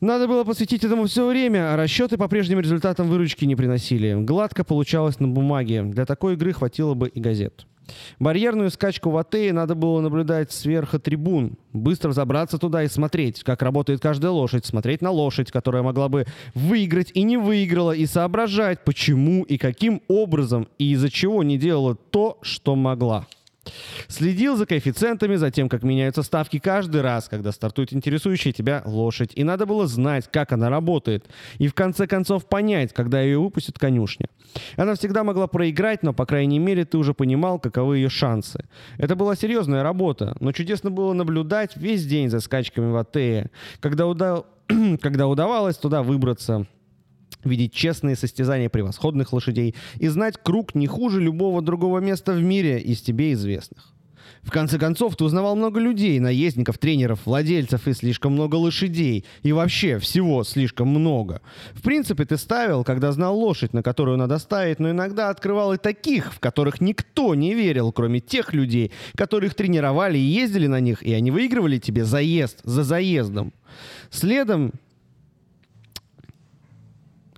Надо 0.01 0.29
было 0.29 0.45
посвятить 0.45 0.85
этому 0.85 1.07
все 1.07 1.27
время, 1.27 1.73
а 1.73 1.77
расчеты 1.77 2.19
по 2.19 2.29
прежним 2.29 2.61
результатам 2.61 3.09
выручки 3.09 3.47
не 3.47 3.57
приносили. 3.57 4.13
Гладко 4.15 4.63
получалось 4.63 5.19
на 5.19 5.29
бумаге. 5.29 5.83
Для 5.83 6.05
такой 6.05 6.35
игры 6.35 6.53
хватило 6.53 6.93
бы 6.95 7.09
и 7.09 7.21
газет. 7.21 7.67
Барьерную 8.19 8.71
скачку 8.71 9.11
в 9.11 9.17
Атее 9.17 9.53
надо 9.53 9.75
было 9.75 10.01
наблюдать 10.01 10.53
сверху 10.53 10.99
трибун, 10.99 11.57
быстро 11.73 12.13
забраться 12.13 12.59
туда 12.59 12.83
и 12.83 12.89
смотреть, 12.89 13.43
как 13.43 13.63
работает 13.63 14.01
каждая 14.01 14.31
лошадь, 14.31 14.65
смотреть 14.65 15.03
на 15.03 15.11
лошадь, 15.11 15.51
которая 15.51 15.83
могла 15.83 16.09
бы 16.09 16.27
выиграть 16.55 17.11
и 17.15 17.23
не 17.23 17.37
выиграла, 17.37 17.93
и 17.93 18.07
соображать, 18.07 18.85
почему 18.85 19.43
и 19.43 19.59
каким 19.59 20.03
образом 20.09 20.69
и 20.79 20.93
из-за 20.93 21.11
чего 21.11 21.43
не 21.43 21.59
делала 21.59 21.95
то, 21.95 22.39
что 22.43 22.75
могла. 22.77 23.27
Следил 24.09 24.57
за 24.57 24.67
коэффициентами, 24.67 25.37
за 25.37 25.51
тем, 25.51 25.69
как 25.69 25.83
меняются 25.83 26.23
ставки 26.23 26.59
каждый 26.59 27.01
раз, 27.01 27.29
когда 27.29 27.53
стартует 27.53 27.93
интересующая 27.93 28.53
тебя 28.53 28.83
лошадь. 28.85 29.33
И 29.35 29.45
надо 29.45 29.67
было 29.67 29.87
знать, 29.87 30.29
как 30.31 30.53
она 30.53 30.69
работает. 30.69 31.27
И 31.59 31.69
в 31.69 31.75
конце 31.75 32.07
концов 32.07 32.47
понять, 32.47 32.93
когда 32.93 33.21
ее 33.21 33.39
выпустят 33.39 33.79
конюшня. 33.79 34.29
Она 34.77 34.95
всегда 34.95 35.25
могла 35.25 35.47
проиграть, 35.47 36.03
но, 36.03 36.13
по 36.13 36.27
крайней 36.27 36.59
мере, 36.59 36.85
ты 36.85 36.99
уже 36.99 37.15
понимал, 37.15 37.59
каковы 37.59 37.99
ее 37.99 38.09
шансы. 38.09 38.65
Это 38.99 39.17
была 39.17 39.37
серьезная 39.37 39.83
работа, 39.83 40.37
но 40.41 40.53
чудесно 40.53 40.91
было 40.91 41.13
наблюдать 41.13 41.77
весь 41.77 42.07
день 42.07 42.29
за 42.29 42.41
скачками 42.41 42.91
в 42.91 42.97
Атее. 42.97 43.51
Когда, 43.81 44.07
уда... 44.07 44.45
когда 45.01 45.27
удавалось 45.27 45.77
туда 45.77 46.03
выбраться 46.03 46.67
видеть 47.45 47.73
честные 47.73 48.17
состязания 48.17 48.69
превосходных 48.69 49.33
лошадей 49.33 49.75
и 49.97 50.09
знать 50.09 50.37
круг 50.43 50.75
не 50.75 50.87
хуже 50.87 51.21
любого 51.21 51.63
другого 51.63 51.99
места 51.99 52.33
в 52.33 52.43
мире 52.43 52.81
из 52.81 53.01
тебе 53.01 53.33
известных. 53.33 53.95
В 54.45 54.51
конце 54.51 54.79
концов, 54.79 55.17
ты 55.17 55.25
узнавал 55.25 55.57
много 55.57 55.81
людей, 55.81 56.21
наездников, 56.21 56.77
тренеров, 56.77 57.21
владельцев 57.25 57.89
и 57.89 57.95
слишком 57.95 58.33
много 58.35 58.57
лошадей. 58.57 59.25
И 59.43 59.53
вообще 59.53 59.99
всего 59.99 60.45
слишком 60.45 60.89
много. 60.89 61.41
В 61.73 61.83
принципе, 61.83 62.27
ты 62.27 62.37
ставил, 62.37 62.85
когда 62.85 63.11
знал 63.13 63.39
лошадь, 63.39 63.73
на 63.73 63.83
которую 63.83 64.19
надо 64.19 64.39
ставить, 64.39 64.81
но 64.81 64.91
иногда 64.91 65.31
открывал 65.31 65.73
и 65.73 65.79
таких, 65.79 66.33
в 66.33 66.41
которых 66.41 66.81
никто 66.81 67.35
не 67.35 67.55
верил, 67.55 67.91
кроме 67.91 68.21
тех 68.21 68.53
людей, 68.53 68.93
которых 69.17 69.55
тренировали 69.55 70.19
и 70.19 70.23
ездили 70.23 70.67
на 70.67 70.81
них, 70.81 71.03
и 71.03 71.15
они 71.15 71.31
выигрывали 71.31 71.79
тебе 71.79 72.05
заезд 72.05 72.61
за 72.65 72.85
заездом. 72.85 73.55
Следом 74.11 74.73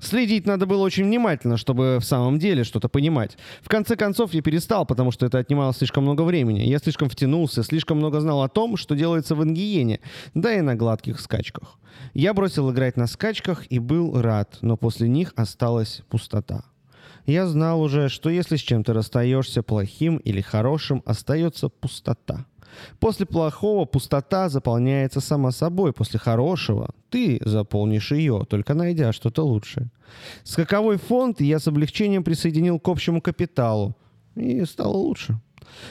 Следить 0.07 0.47
надо 0.47 0.67
было 0.67 0.85
очень 0.85 1.05
внимательно, 1.05 1.57
чтобы 1.57 1.99
в 2.01 2.05
самом 2.05 2.39
деле 2.39 2.63
что-то 2.63 2.89
понимать. 2.89 3.37
В 3.61 3.69
конце 3.69 3.97
концов, 3.97 4.35
я 4.35 4.41
перестал, 4.41 4.87
потому 4.87 5.11
что 5.11 5.27
это 5.27 5.39
отнимало 5.39 5.75
слишком 5.75 6.05
много 6.05 6.23
времени. 6.23 6.61
Я 6.61 6.79
слишком 6.79 7.09
втянулся, 7.09 7.65
слишком 7.65 7.99
много 7.99 8.21
знал 8.21 8.45
о 8.45 8.49
том, 8.49 8.77
что 8.77 8.95
делается 8.95 9.35
в 9.35 9.43
Ингиене, 9.43 9.99
да 10.33 10.55
и 10.55 10.61
на 10.61 10.77
гладких 10.77 11.19
скачках. 11.19 11.81
Я 12.15 12.35
бросил 12.35 12.71
играть 12.71 12.97
на 12.97 13.09
скачках 13.09 13.65
и 13.69 13.81
был 13.81 14.23
рад, 14.23 14.59
но 14.61 14.77
после 14.77 15.09
них 15.09 15.33
осталась 15.35 16.03
пустота. 16.09 16.63
Я 17.27 17.49
знал 17.49 17.81
уже, 17.81 18.09
что 18.09 18.31
если 18.31 18.55
с 18.55 18.61
чем-то 18.61 18.93
расстаешься 18.93 19.65
плохим 19.65 20.19
или 20.19 20.41
хорошим, 20.41 21.03
остается 21.05 21.69
пустота. 21.69 22.47
После 23.01 23.27
плохого 23.27 23.87
пустота 23.87 24.49
заполняется 24.49 25.21
сама 25.21 25.51
собой. 25.51 25.93
После 25.93 26.21
хорошего 26.21 26.91
ты 27.11 27.41
заполнишь 27.45 28.13
ее, 28.13 28.47
только 28.49 28.75
найдя 28.75 29.13
что-то 29.13 29.45
лучшее. 29.45 29.91
Скаковой 30.45 30.99
фонд 30.99 31.41
я 31.41 31.59
с 31.59 31.69
облегчением 31.69 32.25
присоединил 32.25 32.79
к 32.79 32.89
общему 32.89 33.21
капиталу. 33.21 33.97
И 34.35 34.65
стало 34.65 34.97
лучше. 34.97 35.41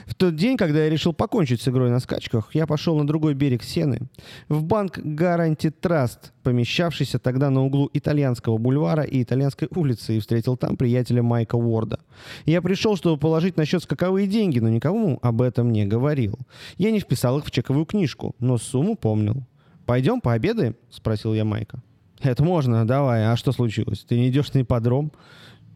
В 0.05 0.15
тот 0.15 0.35
день, 0.35 0.57
когда 0.57 0.83
я 0.83 0.89
решил 0.89 1.13
покончить 1.13 1.61
с 1.61 1.67
игрой 1.67 1.89
на 1.89 1.99
скачках, 1.99 2.49
я 2.53 2.67
пошел 2.67 2.97
на 2.97 3.05
другой 3.05 3.33
берег 3.33 3.63
Сены, 3.63 3.99
в 4.47 4.63
банк 4.63 4.99
Гаранти 4.99 5.69
Траст, 5.69 6.33
помещавшийся 6.43 7.19
тогда 7.19 7.49
на 7.49 7.63
углу 7.63 7.89
Итальянского 7.93 8.57
бульвара 8.57 9.03
и 9.03 9.21
Итальянской 9.23 9.67
улицы, 9.75 10.17
и 10.17 10.19
встретил 10.19 10.57
там 10.57 10.77
приятеля 10.77 11.23
Майка 11.23 11.55
Уорда. 11.55 11.99
Я 12.45 12.61
пришел, 12.61 12.95
чтобы 12.95 13.17
положить 13.17 13.57
на 13.57 13.65
счет 13.65 13.83
скаковые 13.83 14.27
деньги, 14.27 14.59
но 14.59 14.69
никому 14.69 15.19
об 15.21 15.41
этом 15.41 15.71
не 15.71 15.85
говорил. 15.85 16.37
Я 16.77 16.91
не 16.91 16.99
вписал 16.99 17.39
их 17.39 17.45
в 17.45 17.51
чековую 17.51 17.85
книжку, 17.85 18.35
но 18.39 18.57
сумму 18.57 18.95
помнил. 18.95 19.43
«Пойдем 19.85 20.19
пообедаем?»— 20.19 20.75
спросил 20.89 21.33
я 21.33 21.45
Майка. 21.45 21.81
«Это 22.21 22.43
можно, 22.43 22.85
давай. 22.87 23.25
А 23.25 23.35
что 23.35 23.51
случилось? 23.51 24.05
Ты 24.07 24.17
не 24.17 24.29
идешь 24.29 24.53
на 24.53 24.61
ипподром?» 24.61 25.11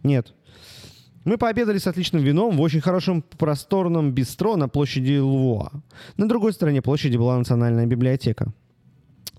«Нет. 0.03 0.33
Мы 1.25 1.37
пообедали 1.37 1.77
с 1.77 1.87
отличным 1.87 2.23
вином 2.23 2.55
в 2.55 2.61
очень 2.61 2.81
хорошем 2.81 3.21
просторном 3.21 4.11
бистро 4.11 4.55
на 4.55 4.69
площади 4.69 5.17
Луа. 5.17 5.71
На 6.17 6.27
другой 6.27 6.53
стороне 6.53 6.81
площади 6.81 7.17
была 7.17 7.37
национальная 7.37 7.85
библиотека. 7.85 8.53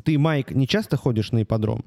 Ты, 0.05 0.19
Майк, 0.19 0.51
не 0.51 0.67
часто 0.67 0.97
ходишь 0.97 1.33
на 1.33 1.43
ипподром? 1.43 1.85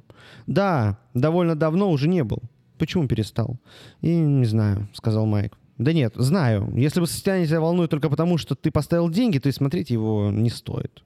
Да, 0.47 0.99
довольно 1.13 1.55
давно 1.55 1.89
уже 1.91 2.07
не 2.07 2.23
был. 2.23 2.39
Почему 2.77 3.07
перестал? 3.07 3.59
И 4.01 4.15
не 4.15 4.45
знаю, 4.45 4.87
сказал 4.93 5.25
Майк. 5.25 5.57
Да 5.77 5.93
нет, 5.93 6.13
знаю. 6.15 6.71
Если 6.75 6.99
бы 6.99 7.07
состояние 7.07 7.47
тебя 7.47 7.61
волнует 7.61 7.89
только 7.89 8.09
потому, 8.09 8.37
что 8.37 8.55
ты 8.55 8.71
поставил 8.71 9.09
деньги, 9.09 9.39
то 9.39 9.49
и 9.49 9.51
смотреть 9.51 9.89
его 9.89 10.31
не 10.31 10.49
стоит. 10.49 11.03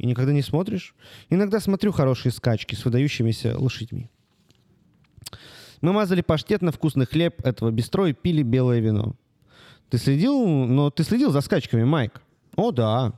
И 0.00 0.06
никогда 0.06 0.32
не 0.32 0.40
смотришь? 0.40 0.94
Иногда 1.28 1.60
смотрю 1.60 1.92
хорошие 1.92 2.32
скачки 2.32 2.74
с 2.74 2.86
выдающимися 2.86 3.58
лошадьми. 3.58 4.08
Мы 5.82 5.92
мазали 5.92 6.22
паштет 6.22 6.62
на 6.62 6.72
вкусный 6.72 7.04
хлеб 7.04 7.44
этого 7.44 7.70
бистро 7.70 8.06
и 8.06 8.14
пили 8.14 8.42
белое 8.42 8.80
вино. 8.80 9.14
Ты 9.90 9.98
следил, 9.98 10.46
но 10.46 10.88
ты 10.88 11.04
следил 11.04 11.32
за 11.32 11.42
скачками, 11.42 11.84
Майк? 11.84 12.22
О, 12.56 12.70
да. 12.70 13.12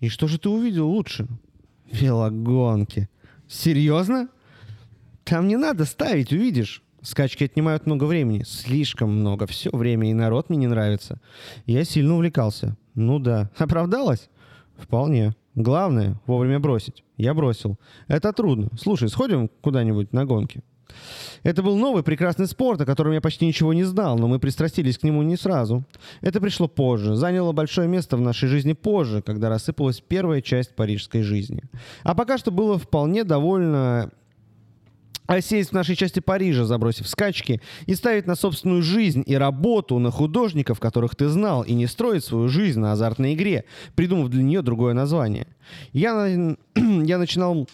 И 0.00 0.08
что 0.08 0.26
же 0.26 0.40
ты 0.40 0.48
увидел 0.48 0.88
лучше? 0.88 1.28
Велогонки. 1.92 3.08
Серьезно? 3.46 4.28
Там 5.22 5.46
не 5.46 5.56
надо 5.56 5.84
ставить, 5.84 6.32
увидишь. 6.32 6.82
Скачки 7.00 7.44
отнимают 7.44 7.86
много 7.86 8.04
времени. 8.04 8.42
Слишком 8.42 9.20
много. 9.20 9.46
Все 9.46 9.70
время. 9.70 10.10
И 10.10 10.14
народ 10.14 10.48
мне 10.48 10.58
не 10.58 10.66
нравится. 10.66 11.20
Я 11.64 11.84
сильно 11.84 12.14
увлекался. 12.14 12.76
Ну 12.96 13.20
да. 13.20 13.52
Оправдалась? 13.56 14.30
Вполне. 14.76 15.32
Главное— 15.54 16.20
вовремя 16.26 16.58
бросить. 16.58 17.04
Я 17.16 17.34
бросил. 17.34 17.78
Это 18.08 18.32
трудно. 18.32 18.70
Слушай, 18.78 19.08
сходим 19.08 19.48
куда-нибудь 19.60 20.12
на 20.12 20.24
гонки? 20.24 20.62
Это 21.42 21.62
был 21.62 21.76
новый 21.76 22.02
прекрасный 22.02 22.46
спорт, 22.46 22.80
о 22.80 22.86
котором 22.86 23.12
я 23.12 23.20
почти 23.20 23.46
ничего 23.46 23.72
не 23.72 23.84
знал, 23.84 24.18
но 24.18 24.28
мы 24.28 24.38
пристрастились 24.38 24.98
к 24.98 25.02
нему 25.02 25.22
не 25.22 25.36
сразу. 25.36 25.84
Это 26.20 26.40
пришло 26.40 26.68
позже, 26.68 27.16
заняло 27.16 27.52
большое 27.52 27.88
место 27.88 28.16
в 28.16 28.20
нашей 28.20 28.48
жизни 28.48 28.72
позже, 28.72 29.22
когда 29.22 29.48
рассыпалась 29.48 30.00
первая 30.00 30.40
часть 30.40 30.74
парижской 30.74 31.22
жизни. 31.22 31.62
А 32.02 32.14
пока 32.14 32.38
что 32.38 32.50
было 32.50 32.78
вполне 32.78 33.24
довольно 33.24 34.10
а 35.26 35.40
сесть 35.40 35.70
в 35.70 35.72
нашей 35.72 35.96
части 35.96 36.20
Парижа, 36.20 36.64
забросив 36.64 37.08
скачки, 37.08 37.60
и 37.86 37.94
ставить 37.94 38.26
на 38.26 38.34
собственную 38.34 38.82
жизнь 38.82 39.22
и 39.26 39.34
работу 39.36 39.98
на 39.98 40.10
художников, 40.10 40.80
которых 40.80 41.16
ты 41.16 41.28
знал, 41.28 41.62
и 41.62 41.74
не 41.74 41.86
строить 41.86 42.24
свою 42.24 42.48
жизнь 42.48 42.80
на 42.80 42.92
азартной 42.92 43.34
игре, 43.34 43.64
придумав 43.94 44.28
для 44.28 44.42
нее 44.42 44.62
другое 44.62 44.94
название. 44.94 45.46
Я, 45.92 46.26
я 46.76 47.18
начинал 47.18 47.68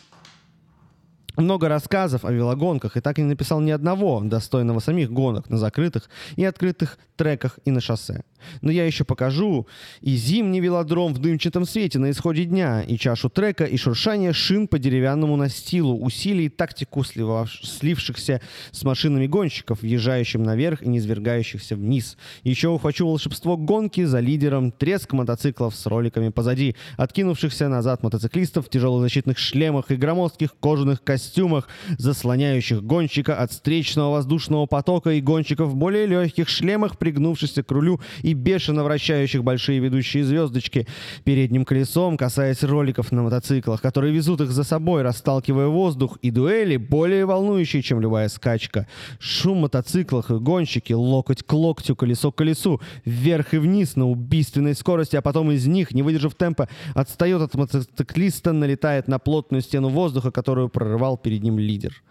много 1.36 1.68
рассказов 1.68 2.24
о 2.24 2.32
велогонках 2.32 2.96
и 2.96 3.00
так 3.00 3.18
и 3.18 3.22
не 3.22 3.28
написал 3.28 3.60
ни 3.60 3.70
одного 3.70 4.20
достойного 4.20 4.80
самих 4.80 5.10
гонок 5.10 5.48
на 5.48 5.58
закрытых 5.58 6.08
и 6.36 6.44
открытых 6.44 6.98
треках 7.16 7.58
и 7.64 7.70
на 7.70 7.80
шоссе. 7.80 8.22
Но 8.60 8.70
я 8.70 8.86
еще 8.86 9.04
покажу 9.04 9.66
и 10.00 10.14
зимний 10.16 10.60
велодром 10.60 11.14
в 11.14 11.18
дымчатом 11.18 11.64
свете 11.64 11.98
на 11.98 12.10
исходе 12.10 12.44
дня, 12.44 12.82
и 12.82 12.96
чашу 12.96 13.30
трека, 13.30 13.64
и 13.64 13.76
шуршание 13.76 14.32
шин 14.32 14.68
по 14.68 14.78
деревянному 14.78 15.36
настилу, 15.36 15.98
усилий 15.98 16.46
и 16.46 16.48
тактику 16.48 17.04
слившихся 17.04 18.40
с 18.70 18.82
машинами 18.82 19.26
гонщиков, 19.26 19.82
въезжающим 19.82 20.42
наверх 20.42 20.82
и 20.82 20.88
низвергающихся 20.88 21.76
вниз. 21.76 22.16
Еще 22.42 22.68
ухвачу 22.68 23.06
волшебство 23.06 23.56
гонки 23.56 24.04
за 24.04 24.20
лидером, 24.20 24.72
треск 24.72 25.12
мотоциклов 25.12 25.74
с 25.74 25.86
роликами 25.86 26.28
позади, 26.28 26.76
откинувшихся 26.96 27.68
назад 27.68 28.02
мотоциклистов 28.02 28.66
в 28.66 28.70
тяжелых 28.70 29.10
шлемах 29.36 29.90
и 29.90 29.96
громоздких 29.96 30.54
кожаных 30.60 31.02
костюмах, 31.02 31.68
заслоняющих 31.98 32.82
гонщика 32.82 33.36
от 33.36 33.52
встречного 33.52 34.12
воздушного 34.12 34.66
потока 34.66 35.10
и 35.10 35.20
гонщиков 35.20 35.70
в 35.70 35.76
более 35.76 36.06
легких 36.06 36.48
шлемах, 36.48 36.98
пригнувшихся 36.98 37.62
к 37.62 37.70
рулю 37.70 38.00
и 38.22 38.29
бешено 38.34 38.84
вращающих 38.84 39.44
большие 39.44 39.80
ведущие 39.80 40.24
звездочки 40.24 40.86
передним 41.24 41.64
колесом, 41.64 42.16
касаясь 42.16 42.62
роликов 42.62 43.12
на 43.12 43.22
мотоциклах, 43.22 43.80
которые 43.80 44.12
везут 44.12 44.40
их 44.40 44.50
за 44.50 44.64
собой, 44.64 45.02
расталкивая 45.02 45.66
воздух, 45.66 46.18
и 46.22 46.30
дуэли 46.30 46.76
более 46.76 47.26
волнующие, 47.26 47.82
чем 47.82 48.00
любая 48.00 48.28
скачка. 48.28 48.86
Шум 49.18 49.58
мотоциклах 49.58 50.30
и 50.30 50.34
гонщики, 50.34 50.92
локоть 50.92 51.42
к 51.42 51.52
локтю, 51.52 51.96
колесо 51.96 52.32
к 52.32 52.36
колесу, 52.36 52.80
вверх 53.04 53.54
и 53.54 53.58
вниз 53.58 53.96
на 53.96 54.08
убийственной 54.08 54.74
скорости, 54.74 55.16
а 55.16 55.22
потом 55.22 55.50
из 55.50 55.66
них, 55.66 55.92
не 55.92 56.02
выдержав 56.02 56.34
темпа, 56.34 56.68
отстает 56.94 57.42
от 57.42 57.54
мотоциклиста, 57.54 58.52
налетает 58.52 59.08
на 59.08 59.18
плотную 59.18 59.62
стену 59.62 59.88
воздуха, 59.88 60.30
которую 60.30 60.68
прорывал 60.68 61.16
перед 61.16 61.42
ним 61.42 61.58
лидер. 61.58 62.02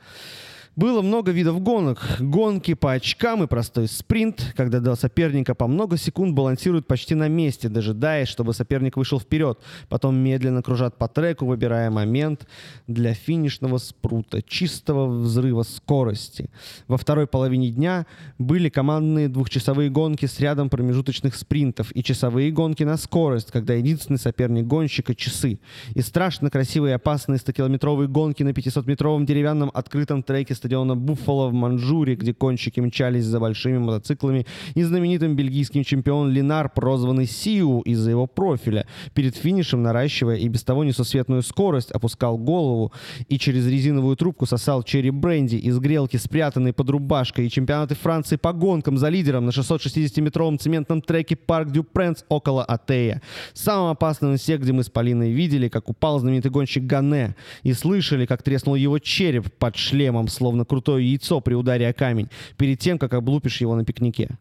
Было 0.75 1.01
много 1.01 1.31
видов 1.31 1.61
гонок. 1.61 2.01
Гонки 2.19 2.73
по 2.73 2.93
очкам 2.93 3.43
и 3.43 3.47
простой 3.47 3.87
спринт, 3.87 4.53
когда 4.55 4.79
два 4.79 4.95
соперника 4.95 5.55
по 5.55 5.67
много 5.67 5.97
секунд 5.97 6.35
балансируют 6.35 6.87
почти 6.87 7.15
на 7.15 7.27
месте, 7.27 7.69
дожидаясь, 7.69 8.29
чтобы 8.29 8.53
соперник 8.53 8.95
вышел 8.95 9.19
вперед. 9.19 9.59
Потом 9.89 10.15
медленно 10.15 10.61
кружат 10.61 10.97
по 10.97 11.07
треку, 11.07 11.45
выбирая 11.45 11.89
момент 11.89 12.47
для 12.87 13.13
финишного 13.13 13.77
спрута, 13.77 14.41
чистого 14.41 15.07
взрыва 15.07 15.63
скорости. 15.63 16.49
Во 16.87 16.97
второй 16.97 17.27
половине 17.27 17.71
дня 17.71 18.05
были 18.37 18.69
командные 18.69 19.27
двухчасовые 19.27 19.89
гонки 19.89 20.27
с 20.27 20.39
рядом 20.39 20.69
промежуточных 20.69 21.35
спринтов 21.35 21.91
и 21.95 22.03
часовые 22.03 22.51
гонки 22.51 22.83
на 22.83 22.97
скорость, 22.97 23.51
когда 23.51 23.73
единственный 23.73 24.17
соперник 24.19 24.65
гонщика— 24.65 25.15
часы. 25.15 25.59
И 25.95 26.01
страшно 26.01 26.49
красивые 26.49 26.91
и 26.91 26.95
опасные 26.95 27.37
100-километровые 27.37 28.07
гонки 28.07 28.43
на 28.43 28.49
500-метровом 28.49 29.25
деревянном 29.25 29.71
открытом 29.73 30.23
треке 30.23 30.55
стадиона 30.59 30.95
Буффало 30.95 31.49
в 31.49 31.53
Манчжурии, 31.53 32.15
где 32.15 32.33
гонщики 32.33 32.79
мчались 32.79 33.25
за 33.25 33.39
большими 33.39 33.77
мотоциклами, 33.77 34.45
и 34.75 34.83
знаменитым 34.83 35.35
бельгийским 35.35 35.83
чемпион 35.83 36.29
Линар, 36.29 36.69
прозванный 36.69 37.25
Сиу 37.25 37.81
из-за 37.81 38.11
его 38.11 38.27
профиля, 38.27 38.85
перед 39.13 39.35
финишем, 39.35 39.81
наращивая 39.81 40.35
и 40.35 40.47
без 40.47 40.63
того 40.63 40.83
несусветную 40.83 41.41
скорость, 41.41 41.91
опускал 41.91 42.37
голову 42.37 42.91
и 43.27 43.39
через 43.39 43.65
резиновую 43.67 44.15
трубку 44.15 44.45
сосал 44.45 44.83
черри 44.83 45.09
бренди 45.09 45.55
из 45.55 45.79
грелки, 45.79 46.17
спрятанной 46.17 46.73
под 46.73 46.89
рубашкой, 46.89 47.47
и 47.47 47.49
чемпионаты 47.49 47.95
Франции 47.95 48.35
по 48.35 48.53
гонкам 48.53 48.97
за 48.97 49.09
лидером 49.09 49.45
на 49.45 49.51
660-метровом 49.51 50.57
цементном 50.57 51.01
треке 51.01 51.35
Парк 51.35 51.71
Дю 51.71 51.83
Пренс 51.83 52.25
около 52.29 52.63
Атея. 52.63 53.21
Самым 53.53 53.91
опасным 53.91 54.33
из 54.33 54.41
всех, 54.41 54.61
где 54.61 54.73
мы 54.73 54.83
с 54.83 54.89
Полиной 54.89 55.31
видели, 55.31 55.69
как 55.69 55.89
упал 55.89 56.19
знаменитый 56.19 56.51
гонщик 56.51 56.83
Гане, 56.83 57.35
и 57.63 57.73
слышали, 57.73 58.25
как 58.25 58.43
треснул 58.43 58.75
его 58.75 58.99
череп 58.99 59.51
под 59.57 59.75
шлемом, 59.75 60.27
словно 60.27 60.48
крутое 60.65 61.09
яйцо 61.09 61.41
при 61.41 61.53
ударе 61.53 61.87
о 61.87 61.93
камень, 61.93 62.29
перед 62.57 62.79
тем, 62.79 62.97
как 62.97 63.13
облупишь 63.13 63.61
его 63.61 63.75
на 63.75 63.85
пикнике. 63.85 64.37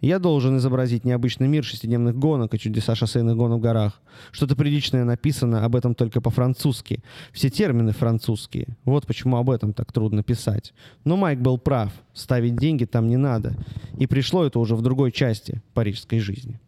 Я 0.00 0.18
должен 0.18 0.58
изобразить 0.58 1.04
необычный 1.04 1.48
мир 1.48 1.64
шестидневных 1.64 2.16
гонок 2.16 2.54
и 2.54 2.58
чудеса 2.58 2.94
шоссейных 2.94 3.36
гонок 3.36 3.60
в 3.60 3.62
горах. 3.62 4.00
Что-то 4.30 4.54
приличное 4.54 5.04
написано 5.04 5.64
об 5.64 5.74
этом 5.74 5.94
только 5.94 6.20
по-французски. 6.20 7.02
Все 7.32 7.48
термины 7.48 7.92
французские. 7.92 8.76
Вот 8.84 9.06
почему 9.06 9.38
об 9.38 9.50
этом 9.50 9.72
так 9.72 9.92
трудно 9.92 10.22
писать. 10.22 10.74
Но 11.04 11.16
Майк 11.16 11.40
был 11.40 11.58
прав. 11.58 11.92
Ставить 12.12 12.56
деньги 12.56 12.84
там 12.84 13.08
не 13.08 13.16
надо. 13.16 13.54
И 13.98 14.06
пришло 14.06 14.44
это 14.44 14.58
уже 14.58 14.76
в 14.76 14.82
другой 14.82 15.12
части 15.12 15.62
парижской 15.72 16.18
жизни. 16.18 16.60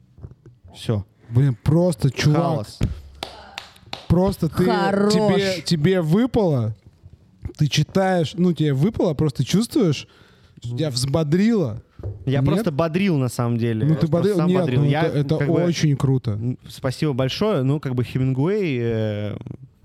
Все. 0.74 1.05
Блин, 1.28 1.56
просто, 1.62 2.10
чувак, 2.10 2.43
Халас. 2.43 2.78
просто 4.09 4.48
ты, 4.48 4.65
Хорош. 4.65 5.12
тебе, 5.12 5.60
тебе 5.62 6.01
выпало, 6.01 6.74
ты 7.59 7.66
читаешь, 7.66 8.35
ну, 8.35 8.52
тебе 8.52 8.72
выпало, 8.72 9.14
просто 9.14 9.44
чувствуешь, 9.44 10.06
что 10.62 10.76
тебя 10.76 10.90
взбодрило. 10.90 11.82
Я 12.24 12.39
Нет? 12.40 12.47
просто 12.47 12.70
бодрил 12.70 13.16
на 13.18 13.28
самом 13.28 13.59
деле. 13.59 13.85
Ну, 13.85 13.97
ты 13.97 14.06
бодрил, 14.06 14.36
сам 14.36 14.48
нет, 14.48 14.60
бодрил. 14.60 14.80
ну, 14.82 14.89
Я, 14.89 15.02
это, 15.02 15.35
это 15.35 15.47
бы, 15.47 15.64
очень 15.64 15.97
круто. 15.97 16.39
Спасибо 16.68 17.12
большое. 17.12 17.62
Ну, 17.62 17.80
как 17.80 17.97
бы 17.97 18.05
Хемингуэй, 18.05 18.78
э, 18.80 19.36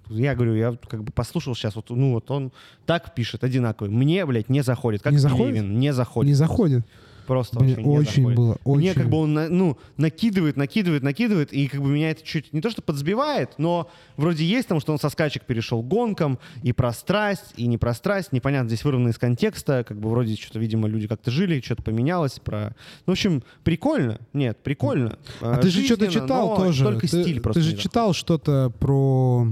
я 0.09 0.35
говорю, 0.35 0.53
я 0.53 0.77
как 0.87 1.03
бы 1.03 1.11
послушал 1.11 1.55
сейчас, 1.55 1.75
вот, 1.75 1.89
ну, 1.89 2.13
вот 2.13 2.29
он 2.29 2.51
так 2.85 3.15
пишет, 3.15 3.43
одинаковый. 3.43 3.91
Мне, 3.91 4.23
блядь, 4.27 4.49
не 4.49 4.61
заходит. 4.61 5.01
Как 5.01 5.13
Не 5.13 5.17
заходит? 5.17 5.55
Пелевин, 5.55 5.79
не 5.79 5.91
заходит. 5.91 6.27
Не 6.27 6.35
заходит. 6.35 6.85
Просто 7.27 7.59
Блин, 7.59 7.75
вообще 7.75 7.83
не 7.83 7.97
очень 7.97 8.13
заходит. 8.15 8.37
было, 8.37 8.57
Мне 8.65 8.91
очень. 8.91 9.01
как 9.01 9.09
бы 9.09 9.17
он, 9.17 9.33
ну, 9.33 9.77
накидывает, 9.97 10.57
накидывает, 10.57 11.03
накидывает, 11.03 11.53
и 11.53 11.67
как 11.67 11.81
бы 11.81 11.89
меня 11.89 12.11
это 12.11 12.23
чуть 12.23 12.51
не 12.53 12.61
то 12.61 12.69
что 12.69 12.81
подсбивает, 12.81 13.51
но 13.57 13.89
вроде 14.17 14.43
есть 14.45 14.67
там, 14.67 14.79
что 14.79 14.91
он 14.91 14.99
со 14.99 15.09
скачек 15.09 15.43
перешел 15.43 15.81
к 15.81 15.87
гонкам, 15.87 16.39
и 16.63 16.73
про 16.73 16.91
страсть, 16.93 17.53
и 17.55 17.67
не 17.67 17.77
про 17.77 17.93
страсть, 17.93 18.31
непонятно, 18.31 18.69
здесь 18.69 18.83
вырвано 18.83 19.09
из 19.09 19.17
контекста, 19.17 19.83
как 19.87 19.99
бы 19.99 20.09
вроде 20.09 20.35
что-то, 20.35 20.59
видимо, 20.59 20.87
люди 20.87 21.07
как-то 21.07 21.31
жили, 21.31 21.61
что-то 21.61 21.83
поменялось, 21.83 22.39
про... 22.39 22.75
Ну, 23.05 23.11
в 23.11 23.13
общем, 23.13 23.43
прикольно, 23.63 24.19
нет, 24.33 24.57
прикольно. 24.63 25.17
А 25.41 25.57
ты 25.57 25.69
же 25.69 25.83
что-то 25.83 26.07
читал 26.07 26.57
тоже. 26.57 26.83
Только 26.83 27.07
ты, 27.07 27.23
стиль 27.23 27.39
просто 27.39 27.61
Ты 27.61 27.67
же 27.67 27.77
читал 27.77 28.13
что-то 28.13 28.71
про... 28.79 29.47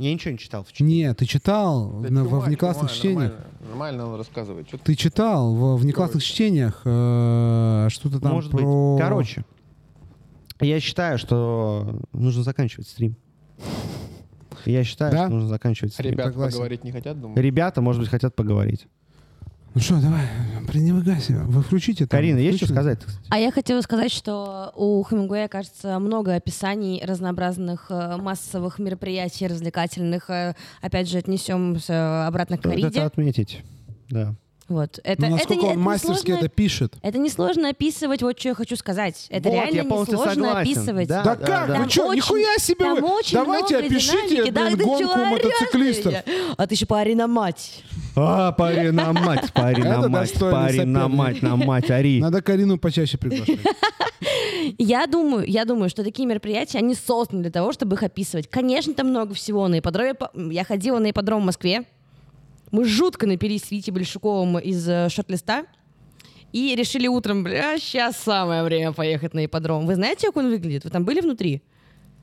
Я 0.00 0.14
ничего 0.14 0.32
не 0.32 0.38
читал. 0.38 0.64
в 0.64 0.72
чтении. 0.72 1.02
Нет, 1.02 1.18
ты 1.18 1.26
читал 1.26 1.90
на- 1.90 2.24
во 2.24 2.40
внеклассных 2.40 2.90
чтениях. 2.90 3.34
Нормально 3.68 4.06
он 4.08 4.16
рассказывает. 4.16 4.66
Чё 4.68 4.78
ты- 4.78 4.84
Ты 4.84 4.94
читал 4.94 5.54
во 5.54 5.76
внеклассных 5.76 6.24
чтениях 6.24 6.80
э, 6.84 7.86
что-то 7.90 8.18
там 8.20 8.32
Может 8.32 8.50
про... 8.50 8.94
быть. 8.96 9.00
Короче, 9.02 9.44
я 10.60 10.80
считаю, 10.80 11.18
что 11.18 12.00
нужно 12.12 12.42
заканчивать 12.42 12.88
стрим. 12.88 13.16
Я 14.66 14.84
считаю, 14.84 15.12
Да? 15.12 15.24
что 15.26 15.34
нужно 15.34 15.48
заканчивать 15.48 15.92
стрим. 15.94 16.12
Ребята 16.12 16.30
согласен. 16.30 16.52
поговорить 16.52 16.84
не 16.84 16.92
хотят, 16.92 17.20
думаю? 17.20 17.40
Ребята, 17.42 17.80
может 17.80 18.00
быть, 18.02 18.10
хотят 18.10 18.34
поговорить. 18.34 18.86
Ну 19.72 19.80
что, 19.80 20.00
давай, 20.00 20.22
пренебрегай 20.66 21.20
себя. 21.20 21.42
Вы 21.44 21.62
включите 21.62 22.04
там. 22.06 22.18
Карина, 22.18 22.38
есть 22.38 22.58
что 22.58 22.66
сказать? 22.66 22.98
кстати? 22.98 23.18
А 23.30 23.38
я 23.38 23.52
хотела 23.52 23.80
сказать, 23.82 24.10
что 24.10 24.72
у 24.74 25.00
Хемингуэя, 25.04 25.46
кажется, 25.46 25.98
много 26.00 26.34
описаний 26.34 27.00
разнообразных 27.04 27.86
э, 27.88 28.16
массовых 28.16 28.80
мероприятий 28.80 29.46
развлекательных. 29.46 30.28
Э, 30.28 30.54
Опять 30.82 31.08
же, 31.08 31.18
отнесем 31.18 31.78
обратно 31.88 32.56
к 32.56 32.60
Стоит 32.60 32.74
это 32.78 32.82
кориде. 32.82 33.00
отметить. 33.02 33.58
Да. 34.08 34.34
Вот. 34.68 34.98
Это, 35.04 35.22
Ну, 35.22 35.26
это, 35.28 35.36
насколько 35.36 35.54
не- 35.62 35.66
он 35.66 35.70
это 35.72 35.80
мастерски 35.80 36.30
несложно- 36.30 36.38
это 36.38 36.48
пишет. 36.48 36.94
Это 37.02 37.18
несложно 37.18 37.68
описывать, 37.70 38.22
вот 38.22 38.38
что 38.40 38.48
я 38.48 38.54
хочу 38.56 38.74
сказать. 38.76 39.26
Это 39.30 39.48
Вот, 39.48 39.54
реально 39.54 39.80
несложно 39.82 40.18
согласен. 40.18 40.44
описывать. 40.56 41.08
Да, 41.08 41.22
Да, 41.22 41.36
как? 41.36 41.68
да. 41.68 41.74
Вы 41.82 41.88
что, 41.90 42.06
Там 42.06 42.14
нихуя 42.16 42.56
себе 42.58 42.84
Там 42.84 43.00
вы! 43.00 43.08
очень 43.08 43.34
Давайте 43.38 43.74
много 43.78 43.86
опишите 43.94 44.44
динамики. 44.46 44.50
Да, 44.50 44.84
гонку 44.84 45.14
Женя? 46.02 46.24
А 46.56 46.66
ты 46.66 46.74
еще 46.74 46.86
парень 46.86 47.16
на 47.16 47.26
мать. 47.28 47.84
А, 48.16 48.52
пари 48.52 48.90
на 48.90 49.12
мать, 49.12 49.52
пари 49.52 49.82
на 49.82 50.08
мать, 50.08 50.34
пари 50.38 50.84
на 50.84 51.08
мать, 51.08 51.42
на 51.42 51.56
мать, 51.56 51.90
ори. 51.90 52.20
Надо 52.20 52.42
Карину 52.42 52.78
почаще 52.78 53.18
приглашать. 53.18 53.58
Я 54.78 55.06
думаю, 55.06 55.46
я 55.46 55.64
думаю, 55.64 55.88
что 55.88 56.04
такие 56.04 56.26
мероприятия, 56.26 56.78
они 56.78 56.94
созданы 56.94 57.42
для 57.42 57.50
того, 57.50 57.72
чтобы 57.72 57.96
их 57.96 58.02
описывать. 58.02 58.48
Конечно, 58.48 58.92
там 58.94 59.08
много 59.08 59.34
всего. 59.34 59.66
На 59.68 59.78
ипподроме, 59.78 60.14
по- 60.14 60.30
я 60.34 60.64
ходила 60.64 60.98
на 60.98 61.10
ипподром 61.10 61.42
в 61.42 61.46
Москве. 61.46 61.84
Мы 62.70 62.84
жутко 62.84 63.26
напились 63.26 63.64
с 63.64 63.70
Витей 63.70 63.92
Большаковым 63.92 64.58
из 64.58 64.86
э, 64.88 65.08
шорт-листа. 65.08 65.64
И 66.52 66.74
решили 66.76 67.06
утром, 67.06 67.44
бля, 67.44 67.78
сейчас 67.78 68.16
самое 68.16 68.62
время 68.64 68.92
поехать 68.92 69.34
на 69.34 69.44
ипподром. 69.46 69.86
Вы 69.86 69.94
знаете, 69.94 70.26
как 70.26 70.36
он 70.36 70.50
выглядит? 70.50 70.84
Вы 70.84 70.90
там 70.90 71.04
были 71.04 71.20
внутри? 71.20 71.62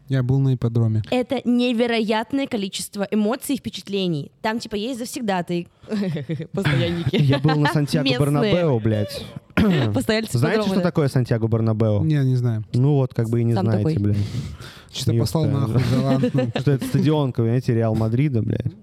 Я 0.10 0.24
был 0.24 0.40
на 0.40 0.56
ипподроме. 0.56 1.04
Это 1.12 1.42
невероятное 1.44 2.48
количество 2.48 3.08
эмоций 3.12 3.56
и 3.56 3.58
впечатлений. 3.58 4.32
Там, 4.42 4.60
типа, 4.60 4.76
есть 4.76 5.00
завсегдатый. 5.00 5.68
Постоянники. 6.54 7.16
Я 7.16 7.40
был 7.40 7.56
на 7.58 7.68
Сантьяго. 7.70 8.08
Бернабеу, 8.10 8.80
блядь. 8.80 9.26
Постояльцы 9.94 10.38
Знаете, 10.38 10.64
что 10.64 10.76
да. 10.76 10.82
такое 10.82 11.08
Сантьяго 11.10 11.48
Бернабеу? 11.48 12.04
Не, 12.04 12.24
не 12.24 12.36
знаю. 12.36 12.64
Ну 12.74 12.94
вот, 12.94 13.14
как 13.14 13.30
бы 13.30 13.42
и 13.42 13.44
не 13.44 13.54
Сам 13.54 13.66
знаете, 13.66 13.90
такой. 13.90 14.04
блядь. 14.04 14.18
Ёпта. 14.94 15.20
послал 15.20 15.46
нахуй 15.46 15.82
галантно. 15.92 16.52
Что 16.60 16.72
это 16.72 16.86
стадион, 16.86 17.34
знаете, 17.36 17.74
Реал 17.74 17.96
Мадрида, 17.96 18.42
блядь. 18.42 18.74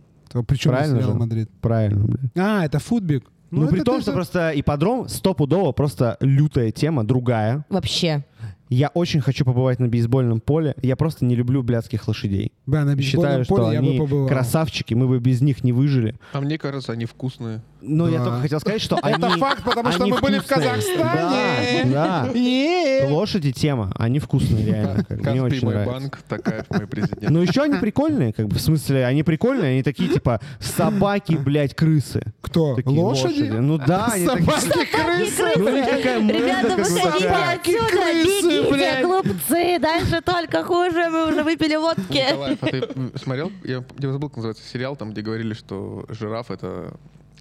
Причем 0.47 0.71
Правильно 0.73 0.99
Реал? 0.99 1.15
Мадрид. 1.15 1.51
Правильно, 1.61 2.05
блядь. 2.05 2.31
А, 2.37 2.65
это 2.65 2.79
футбик. 2.81 3.31
Ну, 3.51 3.69
при 3.69 3.77
это 3.77 3.85
том, 3.85 4.01
что 4.01 4.13
просто 4.13 4.53
ипподром 4.55 5.09
стопудово 5.09 5.73
просто 5.73 6.17
лютая 6.21 6.73
тема, 6.73 7.05
другая. 7.05 7.65
Вообще. 7.69 8.25
Я 8.71 8.89
очень 8.89 9.21
хочу 9.21 9.45
побывать 9.45 9.79
на 9.79 9.89
бейсбольном 9.89 10.41
поле. 10.41 10.75
Я 10.83 10.97
просто 10.97 11.25
не 11.25 11.35
люблю 11.37 11.63
блядских 11.63 12.09
лошадей. 12.09 12.53
Да, 12.67 12.85
на 12.85 13.01
Считаю, 13.01 13.39
бейсбольном 13.41 13.45
что 13.45 13.55
поле 13.57 13.75
я 13.75 13.83
бы 13.83 13.89
они 13.89 13.99
побывал. 13.99 14.27
красавчики, 14.29 14.95
мы 14.95 15.07
бы 15.07 15.19
без 15.21 15.41
них 15.43 15.63
не 15.65 15.73
выжили. 15.73 16.15
А 16.33 16.41
мне 16.41 16.59
кажется, 16.59 16.93
они 16.93 17.05
вкусные. 17.05 17.63
Но 17.83 18.09
я 18.09 18.19
Да. 18.19 18.25
только 18.25 18.41
хотел 18.41 18.61
сказать, 18.61 18.81
что 18.81 18.99
они... 19.03 19.17
Это 19.19 19.29
факт, 19.37 19.63
потому 19.63 19.93
что 19.93 20.05
они 20.05 20.13
мы 20.13 20.19
были 20.21 20.39
в 20.39 20.45
вкусные. 20.45 20.71
Казахстане. 20.71 21.85
Да. 21.93 22.31
Лошади 23.11 23.53
тема, 23.53 23.93
они 23.99 24.19
вкусные 24.19 24.65
реально. 24.65 25.05
как 25.05 25.09
бы, 25.09 25.15
Мне 25.17 25.25
Каспий 25.25 25.41
очень 25.43 25.65
мой 25.67 25.75
нравится. 25.75 25.93
банк, 26.01 26.19
такая 26.29 26.65
мой 26.71 26.87
президент. 26.87 27.31
Ну 27.31 27.43
еще 27.43 27.63
они 27.63 27.79
прикольные, 27.79 28.33
как 28.33 28.49
бы, 28.49 28.57
в 28.57 28.61
смысле, 28.61 29.05
они 29.05 29.23
прикольные, 29.23 29.73
они 29.73 29.83
такие, 29.83 30.09
типа, 30.09 30.41
собаки, 30.61 31.35
блядь, 31.35 31.75
крысы. 31.75 32.23
Кто? 32.41 32.75
Такие 32.77 32.99
Лошади? 32.99 33.43
Ну 33.43 33.77
да, 33.79 34.07
они 34.13 34.27
такие... 34.27 34.45
Собаки-крысы. 34.51 35.59
Ну, 35.59 35.65
у 35.67 35.69
них 35.71 35.85
такая 35.87 36.21
морда, 36.21 36.39
Ребята, 36.39 36.69
как 36.69 36.77
бы, 36.79 36.83
выходите 36.85 37.29
такая. 37.29 37.57
отсюда, 37.59 37.87
крысы, 37.89 38.54
бегите, 38.63 38.73
блядь. 38.75 39.05
глупцы, 39.05 39.79
дальше 39.79 40.21
только 40.23 40.65
хуже, 40.65 41.09
мы 41.11 41.29
уже 41.29 41.43
выпили 41.43 41.77
водки. 41.77 42.25
Николаев, 42.31 42.59
а 42.63 42.67
ты 42.67 43.19
смотрел? 43.19 43.53
Я, 43.65 43.85
я 43.99 44.13
забыл, 44.13 44.29
как 44.29 44.37
называется 44.39 44.63
сериал, 44.69 44.97
там, 44.97 45.13
где 45.13 45.23
говорили, 45.23 45.55
что 45.55 46.05
жираф— 46.09 46.51
это 46.53 46.95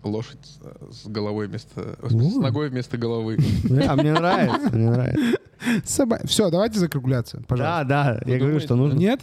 лошадь 0.04 0.38
с- 0.92 1.06
головой 1.08 1.48
вместо... 1.48 1.98
с 2.02 2.14
ногой 2.36 2.70
вместо 2.70 2.98
головы. 2.98 3.38
Да, 3.64 3.96
мне 3.96 4.12
нравится, 4.14 4.70
мне 4.76 4.90
нравится. 4.90 5.38
Все, 6.26 6.50
давайте 6.50 6.80
закругляться, 6.80 7.42
пожалуйста. 7.48 7.86
Да, 7.88 8.14
да, 8.16 8.22
я 8.32 8.38
говорю, 8.38 8.60
что 8.60 8.76
нужно. 8.76 8.98
Нет? 8.98 9.22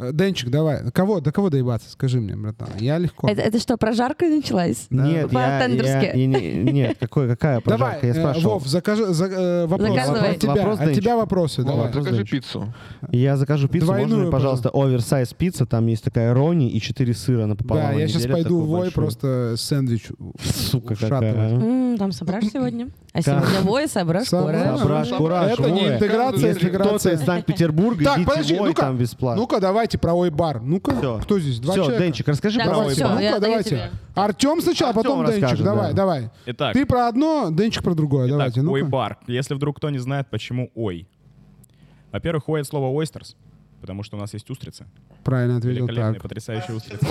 Э, 0.00 0.10
Денчик, 0.12 0.50
давай. 0.50 0.90
Кого, 0.92 1.20
до 1.20 1.32
кого 1.32 1.50
доебаться? 1.50 1.90
Скажи 1.90 2.20
мне, 2.20 2.34
братан. 2.36 2.68
Я 2.78 2.98
легко. 2.98 3.28
Это, 3.28 3.40
это 3.42 3.58
что, 3.58 3.76
прожарка 3.76 4.26
началась? 4.26 4.86
Нет, 4.90 5.04
я, 5.06 5.20
я, 5.20 5.58
По-тендерски. 5.58 6.18
я 6.18 6.26
не- 6.26 6.72
нет, 6.72 6.96
какой, 6.98 7.28
какая 7.28 7.60
Давай, 7.64 7.78
прожарка? 8.00 8.06
Я 8.06 8.12
э, 8.12 8.16
спрашивал. 8.16 8.52
Вов, 8.54 8.66
закажи 8.66 9.06
за- 9.12 9.26
э, 9.26 9.66
вопрос. 9.66 9.90
Заказывай. 9.90 10.30
От 10.30 10.38
тебя, 10.38 10.54
Вопрос, 10.54 10.80
от 10.80 10.92
тебя 10.94 11.16
вопросы. 11.16 11.62
Вова, 11.62 11.76
Давай. 11.76 11.92
закажи 11.92 12.16
Денчик. 12.16 12.30
пиццу. 12.30 12.74
Я 13.10 13.36
закажу 13.36 13.68
пиццу, 13.68 13.86
Двойную, 13.86 14.08
можно 14.08 14.22
мне, 14.24 14.30
пожалуйста, 14.32 14.70
оверсайз 14.72 15.34
пицца, 15.34 15.66
там 15.66 15.86
есть 15.86 16.04
такая 16.04 16.32
рони 16.34 16.70
и 16.70 16.80
4 16.80 17.14
сыра 17.14 17.46
напополам. 17.46 17.82
Да, 17.82 17.92
я 17.92 18.08
сейчас 18.08 18.26
пойду 18.26 18.60
в 18.60 18.66
Вой, 18.66 18.90
просто 18.90 19.54
сэндвич 19.56 20.08
Сука 20.42 20.94
какая. 20.94 21.34
а. 21.36 21.96
Там 21.98 22.12
собрашь 22.12 22.44
сегодня? 22.52 22.88
А 23.12 23.22
сегодня 23.22 23.60
вой, 23.62 23.88
собрашь 23.88 24.28
Собрашь. 24.28 24.78
скоро. 24.78 24.78
Собраш, 24.78 25.08
кураж, 25.08 25.52
Это 25.58 25.70
не 25.70 25.88
интеграция, 25.88 26.48
Если 26.48 26.68
кто-то 26.68 26.84
интеграция. 26.84 27.12
из 27.14 27.20
Санкт-Петербурга, 27.24 28.04
Так, 28.04 28.18
идите 28.20 28.58
Вой, 28.58 28.72
там 28.74 28.96
бесплатно. 28.96 29.40
Ну-ка, 29.42 29.60
давайте 29.60 29.89
про 29.98 30.14
Ой-бар. 30.14 30.60
Ну-ка, 30.60 30.96
Всё. 30.96 31.18
кто 31.22 31.38
здесь? 31.38 31.58
Два 31.60 31.72
Все, 31.72 31.82
человека. 31.82 32.04
Денчик, 32.04 32.28
расскажи 32.28 32.58
Так, 32.58 32.68
про 32.68 32.82
всё, 32.84 32.90
всё, 32.90 33.18
я 33.18 33.30
ну-ка, 33.30 33.40
давайте. 33.40 33.90
Артем 34.14 34.60
сначала, 34.60 34.90
Артём 34.90 35.02
потом 35.04 35.26
Денчик. 35.26 35.42
расскажет, 35.42 35.64
Давай, 35.64 35.88
да. 35.90 35.96
давай. 35.96 36.30
Итак, 36.46 36.72
Ты 36.74 36.86
про 36.86 37.08
одно, 37.08 37.48
Денчик 37.50 37.82
про 37.82 37.94
другое. 37.94 38.26
итак, 38.26 38.38
Давайте, 38.38 38.62
ну 38.62 38.72
ой-бар. 38.72 39.18
Если 39.26 39.54
вдруг 39.54 39.76
кто 39.78 39.90
не 39.90 39.98
знает, 39.98 40.28
почему 40.30 40.70
ой. 40.74 41.06
Во-первых, 42.12 42.48
ой 42.48 42.60
от 42.60 42.66
слова 42.66 42.86
oysters, 43.00 43.34
потому 43.80 44.02
что 44.02 44.16
у 44.16 44.20
нас 44.20 44.32
есть 44.34 44.48
устрицы. 44.50 44.86
Правильно 45.24 45.56
ответил 45.56 45.86
Великолепные, 45.86 46.14
так. 46.14 46.22
потрясающие 46.22 46.76
устрицы. 46.76 47.06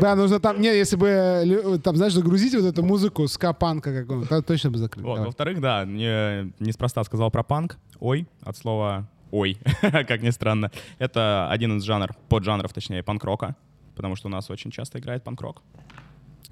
Да, 0.00 0.14
нужно 0.14 0.38
там, 0.38 0.60
не, 0.60 0.68
если 0.68 0.96
бы, 0.96 1.80
там, 1.82 1.96
знаешь, 1.96 2.12
загрузить 2.12 2.54
вот 2.54 2.64
эту 2.64 2.82
музыку 2.84 3.26
ска-панка 3.26 4.02
какого-то, 4.02 4.28
то 4.28 4.42
точно 4.42 4.70
бы 4.70 4.78
закрыли. 4.78 5.06
Во-вторых, 5.06 5.60
да, 5.60 5.84
не, 5.84 6.52
неспроста 6.60 7.02
сказал 7.04 7.30
про 7.30 7.42
панк. 7.42 7.78
Ой, 7.98 8.28
от 8.42 8.56
слова 8.56 9.08
ой, 9.30 9.58
как 9.80 10.22
ни 10.22 10.30
странно. 10.30 10.70
Это 10.98 11.48
один 11.50 11.78
из 11.78 11.82
жанров, 11.84 12.16
поджанров, 12.28 12.72
точнее, 12.72 13.02
панк-рока, 13.02 13.56
потому 13.94 14.16
что 14.16 14.28
у 14.28 14.30
нас 14.30 14.50
очень 14.50 14.70
часто 14.70 14.98
играет 14.98 15.24
панк-рок. 15.24 15.62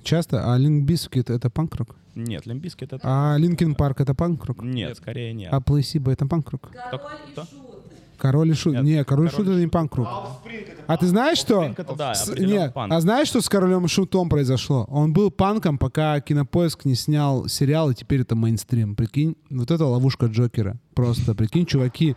Часто, 0.06 0.52
а 0.52 0.56
Limp 0.56 0.84
Bizkit 0.84 1.30
это 1.30 1.50
панк-рок? 1.50 1.96
Нет, 2.14 2.46
Limp 2.46 2.64
Bizkit 2.64 2.92
это... 2.92 3.00
А 3.02 3.36
Linkin 3.36 3.74
Park 3.74 4.00
это 4.00 4.14
панк-рок? 4.14 4.62
Нет, 4.62 4.96
скорее 4.96 5.32
нет. 5.34 5.48
А 5.52 5.60
Плейсиба 5.60 6.12
это 6.12 6.26
панк-рок? 6.26 6.70
Король 8.16 8.50
и 8.50 8.54
Шут. 8.54 8.74
Нет, 8.74 8.84
Не, 8.84 9.04
Король 9.04 9.26
и 9.26 9.28
Король 9.28 9.30
Шут 9.30 9.48
это 9.54 9.60
не 9.60 9.66
панк-рок. 9.66 10.08
А 10.86 10.96
ты 10.96 11.06
знаешь, 11.06 11.38
что? 11.38 11.74
Да, 11.98 12.14
С- 12.14 12.28
Нет, 12.38 12.72
панк. 12.72 12.92
а 12.92 13.00
знаешь, 13.00 13.26
что 13.28 13.40
с 13.40 13.48
Королем 13.48 13.84
и 13.84 13.88
Шутом 13.88 14.28
произошло? 14.28 14.86
Он 14.88 15.12
был 15.12 15.30
панком, 15.32 15.76
пока 15.76 16.20
Кинопоиск 16.20 16.84
не 16.84 16.94
снял 16.94 17.48
сериал, 17.48 17.90
и 17.90 17.94
теперь 17.94 18.20
это 18.20 18.36
мейнстрим. 18.36 18.94
Прикинь, 18.94 19.36
вот 19.50 19.70
это 19.72 19.84
ловушка 19.84 20.26
Джокера. 20.26 20.78
Просто, 20.94 21.34
прикинь, 21.34 21.66
чуваки 21.66 22.16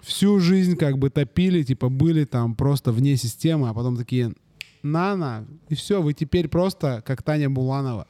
всю 0.00 0.40
жизнь 0.40 0.76
как 0.76 0.98
бы 0.98 1.10
топили, 1.10 1.62
типа 1.62 1.90
были 1.90 2.24
там 2.24 2.54
просто 2.54 2.90
вне 2.90 3.16
системы, 3.16 3.68
а 3.68 3.74
потом 3.74 3.96
такие, 3.96 4.32
на-на, 4.82 5.46
и 5.68 5.74
все, 5.74 6.00
вы 6.02 6.12
теперь 6.14 6.48
просто 6.48 7.02
как 7.06 7.22
Таня 7.22 7.50
Буланова. 7.50 8.06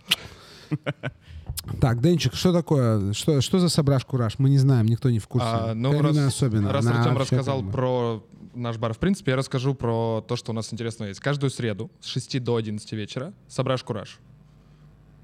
Так, 1.81 2.01
Денчик, 2.01 2.35
что 2.35 2.53
такое? 2.53 3.13
Что, 3.13 3.41
что 3.41 3.59
за 3.59 3.69
сображ 3.69 4.05
кураж? 4.05 4.39
Мы 4.39 4.49
не 4.51 4.59
знаем, 4.59 4.87
никто 4.87 5.11
не 5.11 5.19
в 5.19 5.27
курсе. 5.29 5.47
А, 5.49 5.75
ну, 5.75 5.91
Карина 5.93 6.25
раз, 6.25 6.35
особенно. 6.35 6.73
раз 6.73 6.87
Артем 6.87 7.17
рассказал 7.19 7.59
как 7.59 7.67
бы- 7.67 7.73
про 7.73 8.25
наш 8.55 8.77
бар, 8.79 8.93
в 8.95 8.99
принципе, 8.99 9.33
я 9.33 9.37
расскажу 9.37 9.75
про 9.75 10.25
то, 10.27 10.37
что 10.37 10.53
у 10.53 10.55
нас 10.55 10.73
интересного 10.73 11.09
есть. 11.09 11.21
Каждую 11.21 11.51
среду 11.51 11.91
с 12.01 12.07
6 12.07 12.39
до 12.41 12.57
11 12.57 12.93
вечера 12.93 13.33
сображ 13.49 13.83
кураж. 13.83 14.19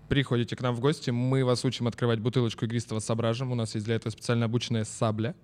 Приходите 0.09 0.55
к 0.57 0.61
нам 0.61 0.75
в 0.75 0.81
гости, 0.81 1.11
мы 1.11 1.45
вас 1.45 1.65
учим 1.65 1.87
открывать 1.87 2.21
бутылочку 2.21 2.65
игристого 2.67 2.99
сображем. 3.01 3.51
У 3.53 3.55
нас 3.55 3.75
есть 3.75 3.87
для 3.87 3.95
этого 3.97 4.11
специально 4.13 4.45
обученная 4.45 4.85
сабля. 4.85 5.35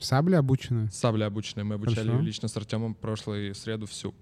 Сабля 0.00 0.38
обученная. 0.38 0.88
Сабля 0.90 1.26
обученная. 1.26 1.64
Мы 1.64 1.74
обучали 1.74 2.06
Хорошо. 2.08 2.22
лично 2.22 2.48
с 2.48 2.56
Артемом 2.56 2.94
прошлую 2.94 3.54
среду 3.54 3.86
всю. 3.86 4.14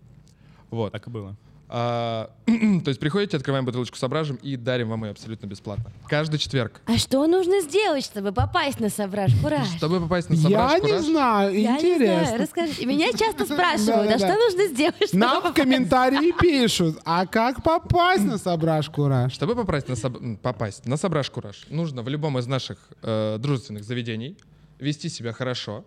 Вот. 0.70 0.92
Так 0.92 1.06
и 1.06 1.10
было. 1.10 1.36
А, 1.68 2.30
то 2.46 2.88
есть 2.88 3.00
приходите, 3.00 3.36
открываем 3.36 3.64
бутылочку 3.64 3.96
с 3.96 3.98
сображем 4.00 4.36
и 4.36 4.54
дарим 4.56 4.88
вам 4.88 5.04
ее 5.04 5.10
абсолютно 5.10 5.46
бесплатно. 5.46 5.86
Каждый 6.08 6.38
четверг. 6.38 6.80
А 6.86 6.96
что 6.96 7.26
нужно 7.26 7.60
сделать, 7.60 8.04
чтобы 8.04 8.30
попасть 8.30 8.78
на 8.78 8.88
Совраж 8.88 9.32
Кураж? 9.42 9.66
Чтобы 9.76 10.00
попасть 10.00 10.30
на 10.30 10.36
сображ 10.36 10.72
Я 10.74 10.78
не 10.78 10.98
знаю, 11.00 11.58
Я 11.58 11.72
не 11.72 11.94
интересно. 11.94 12.24
знаю, 12.26 12.40
расскажите. 12.42 12.86
Меня 12.86 13.10
часто 13.12 13.44
спрашивают, 13.46 14.12
а 14.12 14.18
что 14.18 14.34
нужно 14.36 14.66
сделать, 14.68 15.08
чтобы 15.08 15.18
Нам 15.18 15.42
в 15.42 15.54
комментарии 15.54 16.32
пишут, 16.40 16.98
а 17.04 17.26
как 17.26 17.64
попасть 17.64 18.22
на 18.24 18.38
сображ 18.38 18.88
кураж? 18.88 19.32
Чтобы 19.32 19.56
попасть 19.56 19.88
на, 19.88 19.94
соб- 19.94 20.36
попасть 20.38 20.86
на 20.86 20.96
Сображ 20.96 21.30
Кураж, 21.30 21.66
нужно 21.68 22.02
в 22.02 22.08
любом 22.08 22.38
из 22.38 22.46
наших 22.46 22.78
э, 23.02 23.38
дружественных 23.40 23.82
заведений 23.82 24.36
вести 24.78 25.08
себя 25.08 25.32
хорошо, 25.32 25.84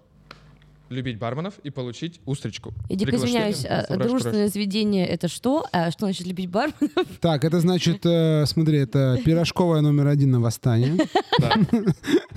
любить 0.90 1.18
барменов 1.20 1.60
и 1.64 1.70
получить 1.70 2.20
устричку. 2.26 2.74
Я 2.90 2.96
дико 2.96 3.16
извиняюсь, 3.16 3.66
а, 3.66 3.86
дружественное 3.98 4.48
заведение 4.48 5.08
это 5.08 5.28
что? 5.28 5.66
А 5.72 5.92
что 5.92 6.06
значит 6.06 6.26
любить 6.28 6.50
барменов? 6.50 6.92
Так, 7.22 7.44
это 7.44 7.60
значит, 7.60 8.06
э, 8.06 8.46
смотри, 8.46 8.78
это 8.80 9.20
пирожковая 9.24 9.82
номер 9.82 10.08
один 10.08 10.32
на 10.32 10.40
восстание. 10.40 10.98
Да. 11.40 11.54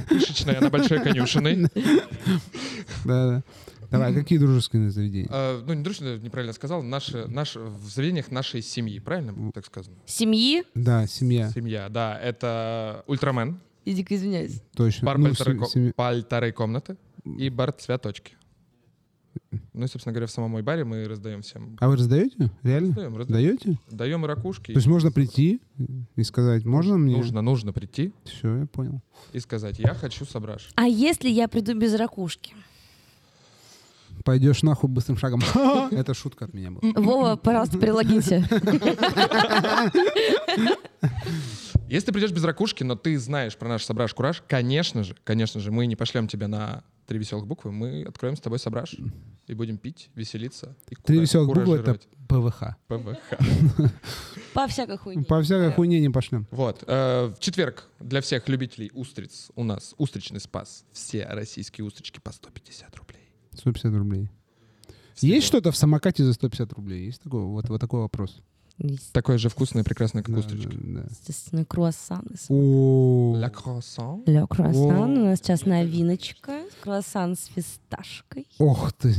Пышечная 0.09 0.61
на 0.61 0.71
Большой 0.71 1.01
Конюшиной. 1.01 1.67
Да-да. 3.05 3.43
Давай, 3.91 4.15
какие 4.15 4.39
дружественные 4.39 4.91
заведения? 4.91 5.29
Э, 5.31 5.61
ну, 5.67 5.75
не 5.75 5.83
дружественно, 5.83 6.17
неправильно 6.19 6.55
сказал. 6.55 6.83
Наши, 6.83 7.27
наш, 7.27 7.57
в 7.57 7.89
заведениях 7.91 8.31
нашей 8.31 8.63
семьи, 8.63 8.99
правильно 9.01 9.35
так 9.53 9.67
сказано? 9.67 9.97
Семьи? 10.07 10.63
Да, 10.75 11.07
семья, 11.07 11.51
Семья, 11.51 11.89
да. 11.91 12.19
Это 12.19 13.05
Ультрамен, 13.07 13.61
Я 13.85 13.93
дико 13.95 14.15
извиняюсь. 14.15 14.63
точно. 14.75 15.07
бар 15.07 15.19
Ну, 15.19 15.27
полторы, 15.29 15.53
се- 15.55 15.59
ко- 15.59 15.67
семья. 15.67 15.93
полторы 15.95 16.53
комнаты 16.53 16.97
и 17.39 17.51
бар 17.51 17.73
Цветочки. 17.73 18.33
Ну 19.73 19.85
и, 19.85 19.89
собственно 19.89 20.13
говоря, 20.13 20.27
в 20.27 20.31
самом 20.31 20.53
мой 20.53 20.63
баре 20.63 20.85
мы 20.85 21.07
раздаем 21.07 21.43
всем. 21.43 21.77
А 21.81 21.89
вы 21.89 21.97
раздаете? 21.97 22.51
Реально? 22.63 22.89
Раздаем, 22.89 23.17
раздаем. 23.17 23.57
Даете? 23.59 23.79
Даем 23.91 24.25
и 24.25 24.29
ракушки. 24.29 24.73
То 24.73 24.79
есть 24.79 24.87
можно 24.87 25.11
прийти 25.11 25.61
и 26.17 26.23
сказать, 26.23 26.65
можно 26.65 26.97
мне? 26.97 27.17
Нужно, 27.17 27.43
нужно 27.43 27.73
прийти 27.73 28.13
Все, 28.25 28.59
я 28.59 28.67
понял. 28.67 29.01
и 29.33 29.41
сказать, 29.41 29.79
я 29.79 29.95
хочу 29.95 30.25
сображ. 30.25 30.71
А 30.75 30.87
если 30.87 31.29
я 31.29 31.49
приду 31.49 31.79
без 31.79 31.95
ракушки? 31.95 32.55
Пойдешь 34.25 34.63
нахуй 34.63 34.89
быстрым 34.89 35.17
шагом. 35.17 35.41
Это 35.91 36.15
шутка 36.15 36.45
от 36.45 36.55
меня 36.55 36.71
была. 36.71 36.93
Вова, 36.95 37.37
пожалуйста, 37.37 37.79
перелогинься. 37.79 38.47
Если 41.93 42.07
ты 42.07 42.13
придешь 42.13 42.33
без 42.33 42.43
ракушки, 42.43 42.83
но 42.85 42.97
ты 42.97 43.19
знаешь 43.19 43.55
про 43.55 43.69
наш 43.69 43.85
сображ 43.85 44.15
кураж, 44.15 44.43
конечно 44.49 45.05
же, 45.05 45.15
конечно 45.25 45.61
же, 45.61 45.71
мы 45.71 45.85
не 45.87 45.95
пошлем 45.95 46.27
тебя 46.27 46.49
на 46.49 46.85
три 47.05 47.19
веселых 47.19 47.47
буквы, 47.47 47.71
мы 47.71 48.05
откроем 48.05 48.35
с 48.35 48.41
тобой 48.41 48.59
сображ 48.59 48.97
и 49.47 49.53
будем 49.53 49.77
пить, 49.77 50.09
веселиться 50.15 50.75
и 50.89 50.95
Три 50.95 51.21
веселых 51.21 51.55
буквы— 51.55 51.77
это. 51.81 52.01
ПВХ. 52.31 52.79
ПВХ. 52.89 53.91
По 54.55 54.67
всякой 54.69 54.97
хуйне. 54.97 55.25
По 55.25 55.43
всякой 55.43 55.71
хуйне 55.71 56.01
не 56.01 56.09
пошлем. 56.09 56.47
Вот. 56.51 56.83
э, 56.87 57.27
В 57.37 57.39
четверг 57.41 57.87
для 58.01 58.23
всех 58.23 58.49
любителей 58.49 58.91
устриц 58.95 59.51
у 59.55 59.63
нас 59.63 59.95
устричный 59.99 60.41
спас. 60.41 60.87
Все 60.93 61.27
российские 61.27 61.85
устрички 61.85 62.21
по 62.21 62.33
150 62.33 62.97
рублей. 62.97 63.29
150 63.53 63.95
рублей. 63.99 64.31
Есть 65.21 65.47
что-то 65.47 65.71
в 65.71 65.77
самокате 65.77 66.25
за 66.25 66.33
150 66.33 66.73
рублей? 66.73 67.05
Есть 67.05 67.21
такой, 67.21 67.43
вот, 67.43 67.69
вот 67.69 67.79
такой 67.83 68.01
вопрос? 68.01 68.41
Такое 69.13 69.39
же 69.39 69.49
вкусное 69.49 69.83
и 69.83 69.85
прекрасное, 69.85 70.23
как 70.23 70.35
Да, 70.35 70.41
устрички. 70.41 70.69
да, 70.81 71.01
да. 71.01 71.07
естественно, 71.11 71.65
круассаны. 71.65 72.31
О, 72.49 73.35
Ля 73.37 73.49
круассан. 73.51 74.23
Ле 74.27 74.47
круассан. 74.49 75.19
У 75.19 75.25
нас 75.27 75.39
сейчас 75.39 75.67
новиночка. 75.67 76.63
Круассан 76.83 77.37
с 77.37 77.47
фисташкой. 77.47 78.47
Ох 78.59 78.93
ты, 78.93 79.15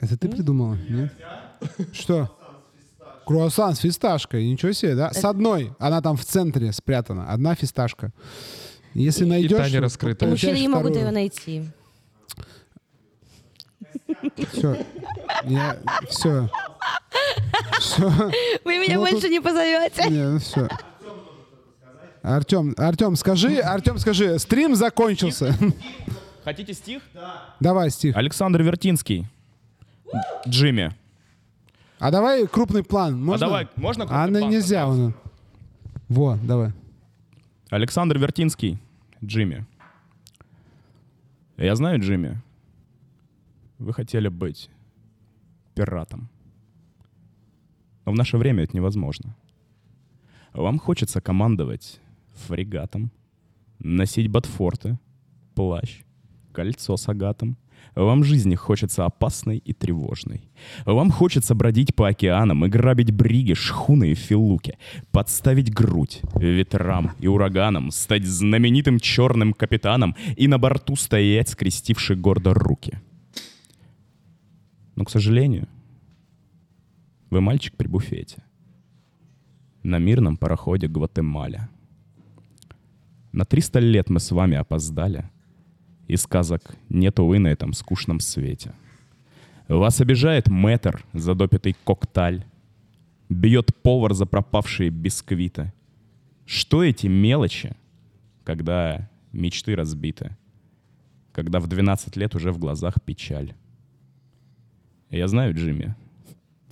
это 0.00 0.16
ты 0.16 0.28
придумала, 0.28 0.76
нет? 0.88 1.12
Что? 1.92 2.34
Круассан 3.26 3.74
с 3.74 3.78
фисташкой, 3.80 4.48
ничего 4.50 4.72
себе, 4.72 4.94
да? 4.94 5.12
С 5.12 5.24
одной, 5.24 5.72
она 5.78 6.00
там 6.00 6.16
в 6.16 6.24
центре 6.24 6.72
спрятана, 6.72 7.30
одна 7.30 7.54
фисташка. 7.54 8.12
Если 8.94 9.24
найдешь... 9.24 9.58
Таня 9.58 9.80
раскрытая. 9.80 10.30
Мужчины 10.30 10.58
не 10.58 10.68
могут 10.68 10.96
ее 10.96 11.10
найти. 11.10 11.64
Все. 14.52 14.84
Я... 15.44 15.76
Все. 16.08 16.48
Все. 17.78 18.08
Вы 18.64 18.78
меня 18.78 18.94
Ну, 18.96 19.00
больше 19.00 19.20
тут- 19.22 19.30
не 19.30 19.40
позовете. 19.40 20.08
Не, 20.10 20.24
ну 20.32 20.38
все. 20.38 20.68
Артем, 22.22 22.74
Артем, 22.76 23.16
скажи, 23.16 23.58
Артем, 23.60 23.98
скажи, 23.98 24.38
стрим 24.38 24.74
закончился. 24.74 25.54
Хотите 26.44 26.74
стих? 26.74 27.02
Давай 27.60 27.90
стих. 27.90 28.16
Александр 28.16 28.62
Вертинский. 28.62 29.26
Джимми. 30.46 30.94
А 31.98 32.10
давай 32.10 32.46
крупный 32.46 32.82
план. 32.82 33.22
Можно? 33.22 33.46
А 33.46 33.48
давай, 33.48 33.68
можно 33.76 34.04
крупный 34.06 34.24
А 34.24 34.26
ну, 34.28 34.38
план 34.40 34.50
нельзя. 34.50 34.86
поставить? 34.86 35.04
Он... 35.06 35.14
Во, 36.08 36.38
давай. 36.42 36.72
Александр 37.70 38.18
Вертинский. 38.18 38.78
Джимми. 39.24 39.66
Я 41.56 41.74
знаю, 41.76 42.00
Джимми, 42.00 42.40
вы 43.78 43.92
хотели 43.92 44.28
быть 44.28 44.70
пиратом. 45.74 46.28
Но 48.04 48.12
в 48.12 48.14
наше 48.14 48.36
время 48.36 48.64
это 48.64 48.76
невозможно. 48.76 49.36
Вам 50.52 50.78
хочется 50.78 51.20
командовать 51.20 52.00
фрегатом, 52.46 53.10
носить 53.78 54.28
ботфорты, 54.28 54.98
плащ, 55.54 56.02
кольцо 56.52 56.96
с 56.96 57.08
агатом. 57.08 57.56
Вам 57.94 58.24
жизни 58.24 58.54
хочется 58.54 59.04
опасной 59.04 59.58
и 59.58 59.72
тревожной. 59.72 60.50
Вам 60.84 61.10
хочется 61.10 61.54
бродить 61.54 61.94
по 61.94 62.08
океанам 62.08 62.64
и 62.64 62.68
грабить 62.68 63.12
бриги, 63.12 63.54
шхуны 63.54 64.10
и 64.10 64.14
филуки, 64.14 64.78
подставить 65.12 65.72
грудь 65.72 66.20
ветрам 66.34 67.12
и 67.20 67.28
ураганам, 67.28 67.90
стать 67.90 68.24
знаменитым 68.24 68.98
черным 68.98 69.52
капитаном 69.52 70.16
и 70.36 70.48
на 70.48 70.58
борту 70.58 70.96
стоять, 70.96 71.50
скрестивши 71.50 72.16
гордо 72.16 72.54
руки. 72.54 73.00
Но, 74.98 75.04
к 75.04 75.10
сожалению, 75.10 75.68
вы 77.30 77.40
мальчик 77.40 77.72
при 77.76 77.86
буфете. 77.86 78.42
На 79.84 79.98
мирном 79.98 80.36
пароходе 80.36 80.88
Гватемаля. 80.88 81.68
На 83.30 83.44
300 83.44 83.78
лет 83.78 84.10
мы 84.10 84.18
с 84.18 84.32
вами 84.32 84.56
опоздали, 84.56 85.30
и 86.08 86.16
сказок 86.16 86.74
нет, 86.88 87.20
увы, 87.20 87.38
на 87.38 87.46
этом 87.46 87.74
скучном 87.74 88.18
свете. 88.18 88.72
Вас 89.68 90.00
обижает 90.00 90.48
мэтр 90.48 91.04
за 91.12 91.36
допитый 91.36 91.76
кокталь, 91.84 92.44
бьет 93.28 93.70
повар 93.84 94.14
за 94.14 94.26
пропавшие 94.26 94.90
бисквиты. 94.90 95.72
Что 96.44 96.82
эти 96.82 97.06
мелочи, 97.06 97.76
когда 98.42 99.08
мечты 99.30 99.76
разбиты, 99.76 100.36
когда 101.30 101.60
в 101.60 101.68
12 101.68 102.16
лет 102.16 102.34
уже 102.34 102.50
в 102.50 102.58
глазах 102.58 103.00
печаль? 103.00 103.54
Я 105.10 105.28
знаю, 105.28 105.54
Джимми, 105.54 105.94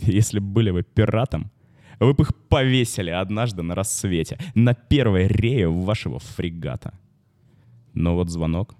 если 0.00 0.38
бы 0.38 0.46
были 0.46 0.70
вы 0.70 0.82
пиратом, 0.82 1.50
вы 1.98 2.12
бы 2.12 2.24
их 2.24 2.34
повесили 2.48 3.10
однажды 3.10 3.62
на 3.62 3.74
рассвете, 3.74 4.38
на 4.54 4.74
первой 4.74 5.26
рее 5.26 5.68
вашего 5.68 6.18
фрегата. 6.18 6.92
Но 7.94 8.14
вот 8.14 8.28
звонок, 8.28 8.74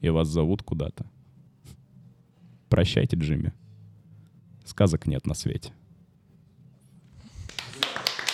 и 0.00 0.08
вас 0.08 0.28
зовут 0.28 0.62
куда-то. 0.62 1.06
Прощайте, 2.68 3.16
Джимми. 3.16 3.52
Сказок 4.64 5.06
нет 5.06 5.26
на 5.26 5.34
свете. 5.34 5.72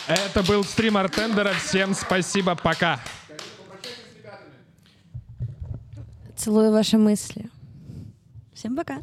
Это 0.09 0.43
был 0.43 0.63
стрим 0.63 0.97
Артендера. 0.97 1.53
Всем 1.55 1.95
спасибо, 1.95 2.55
пока. 2.55 3.01
Целую 6.37 6.71
ваши 6.71 6.97
мысли. 6.97 7.51
Всем 8.55 8.77
пока. 8.77 9.01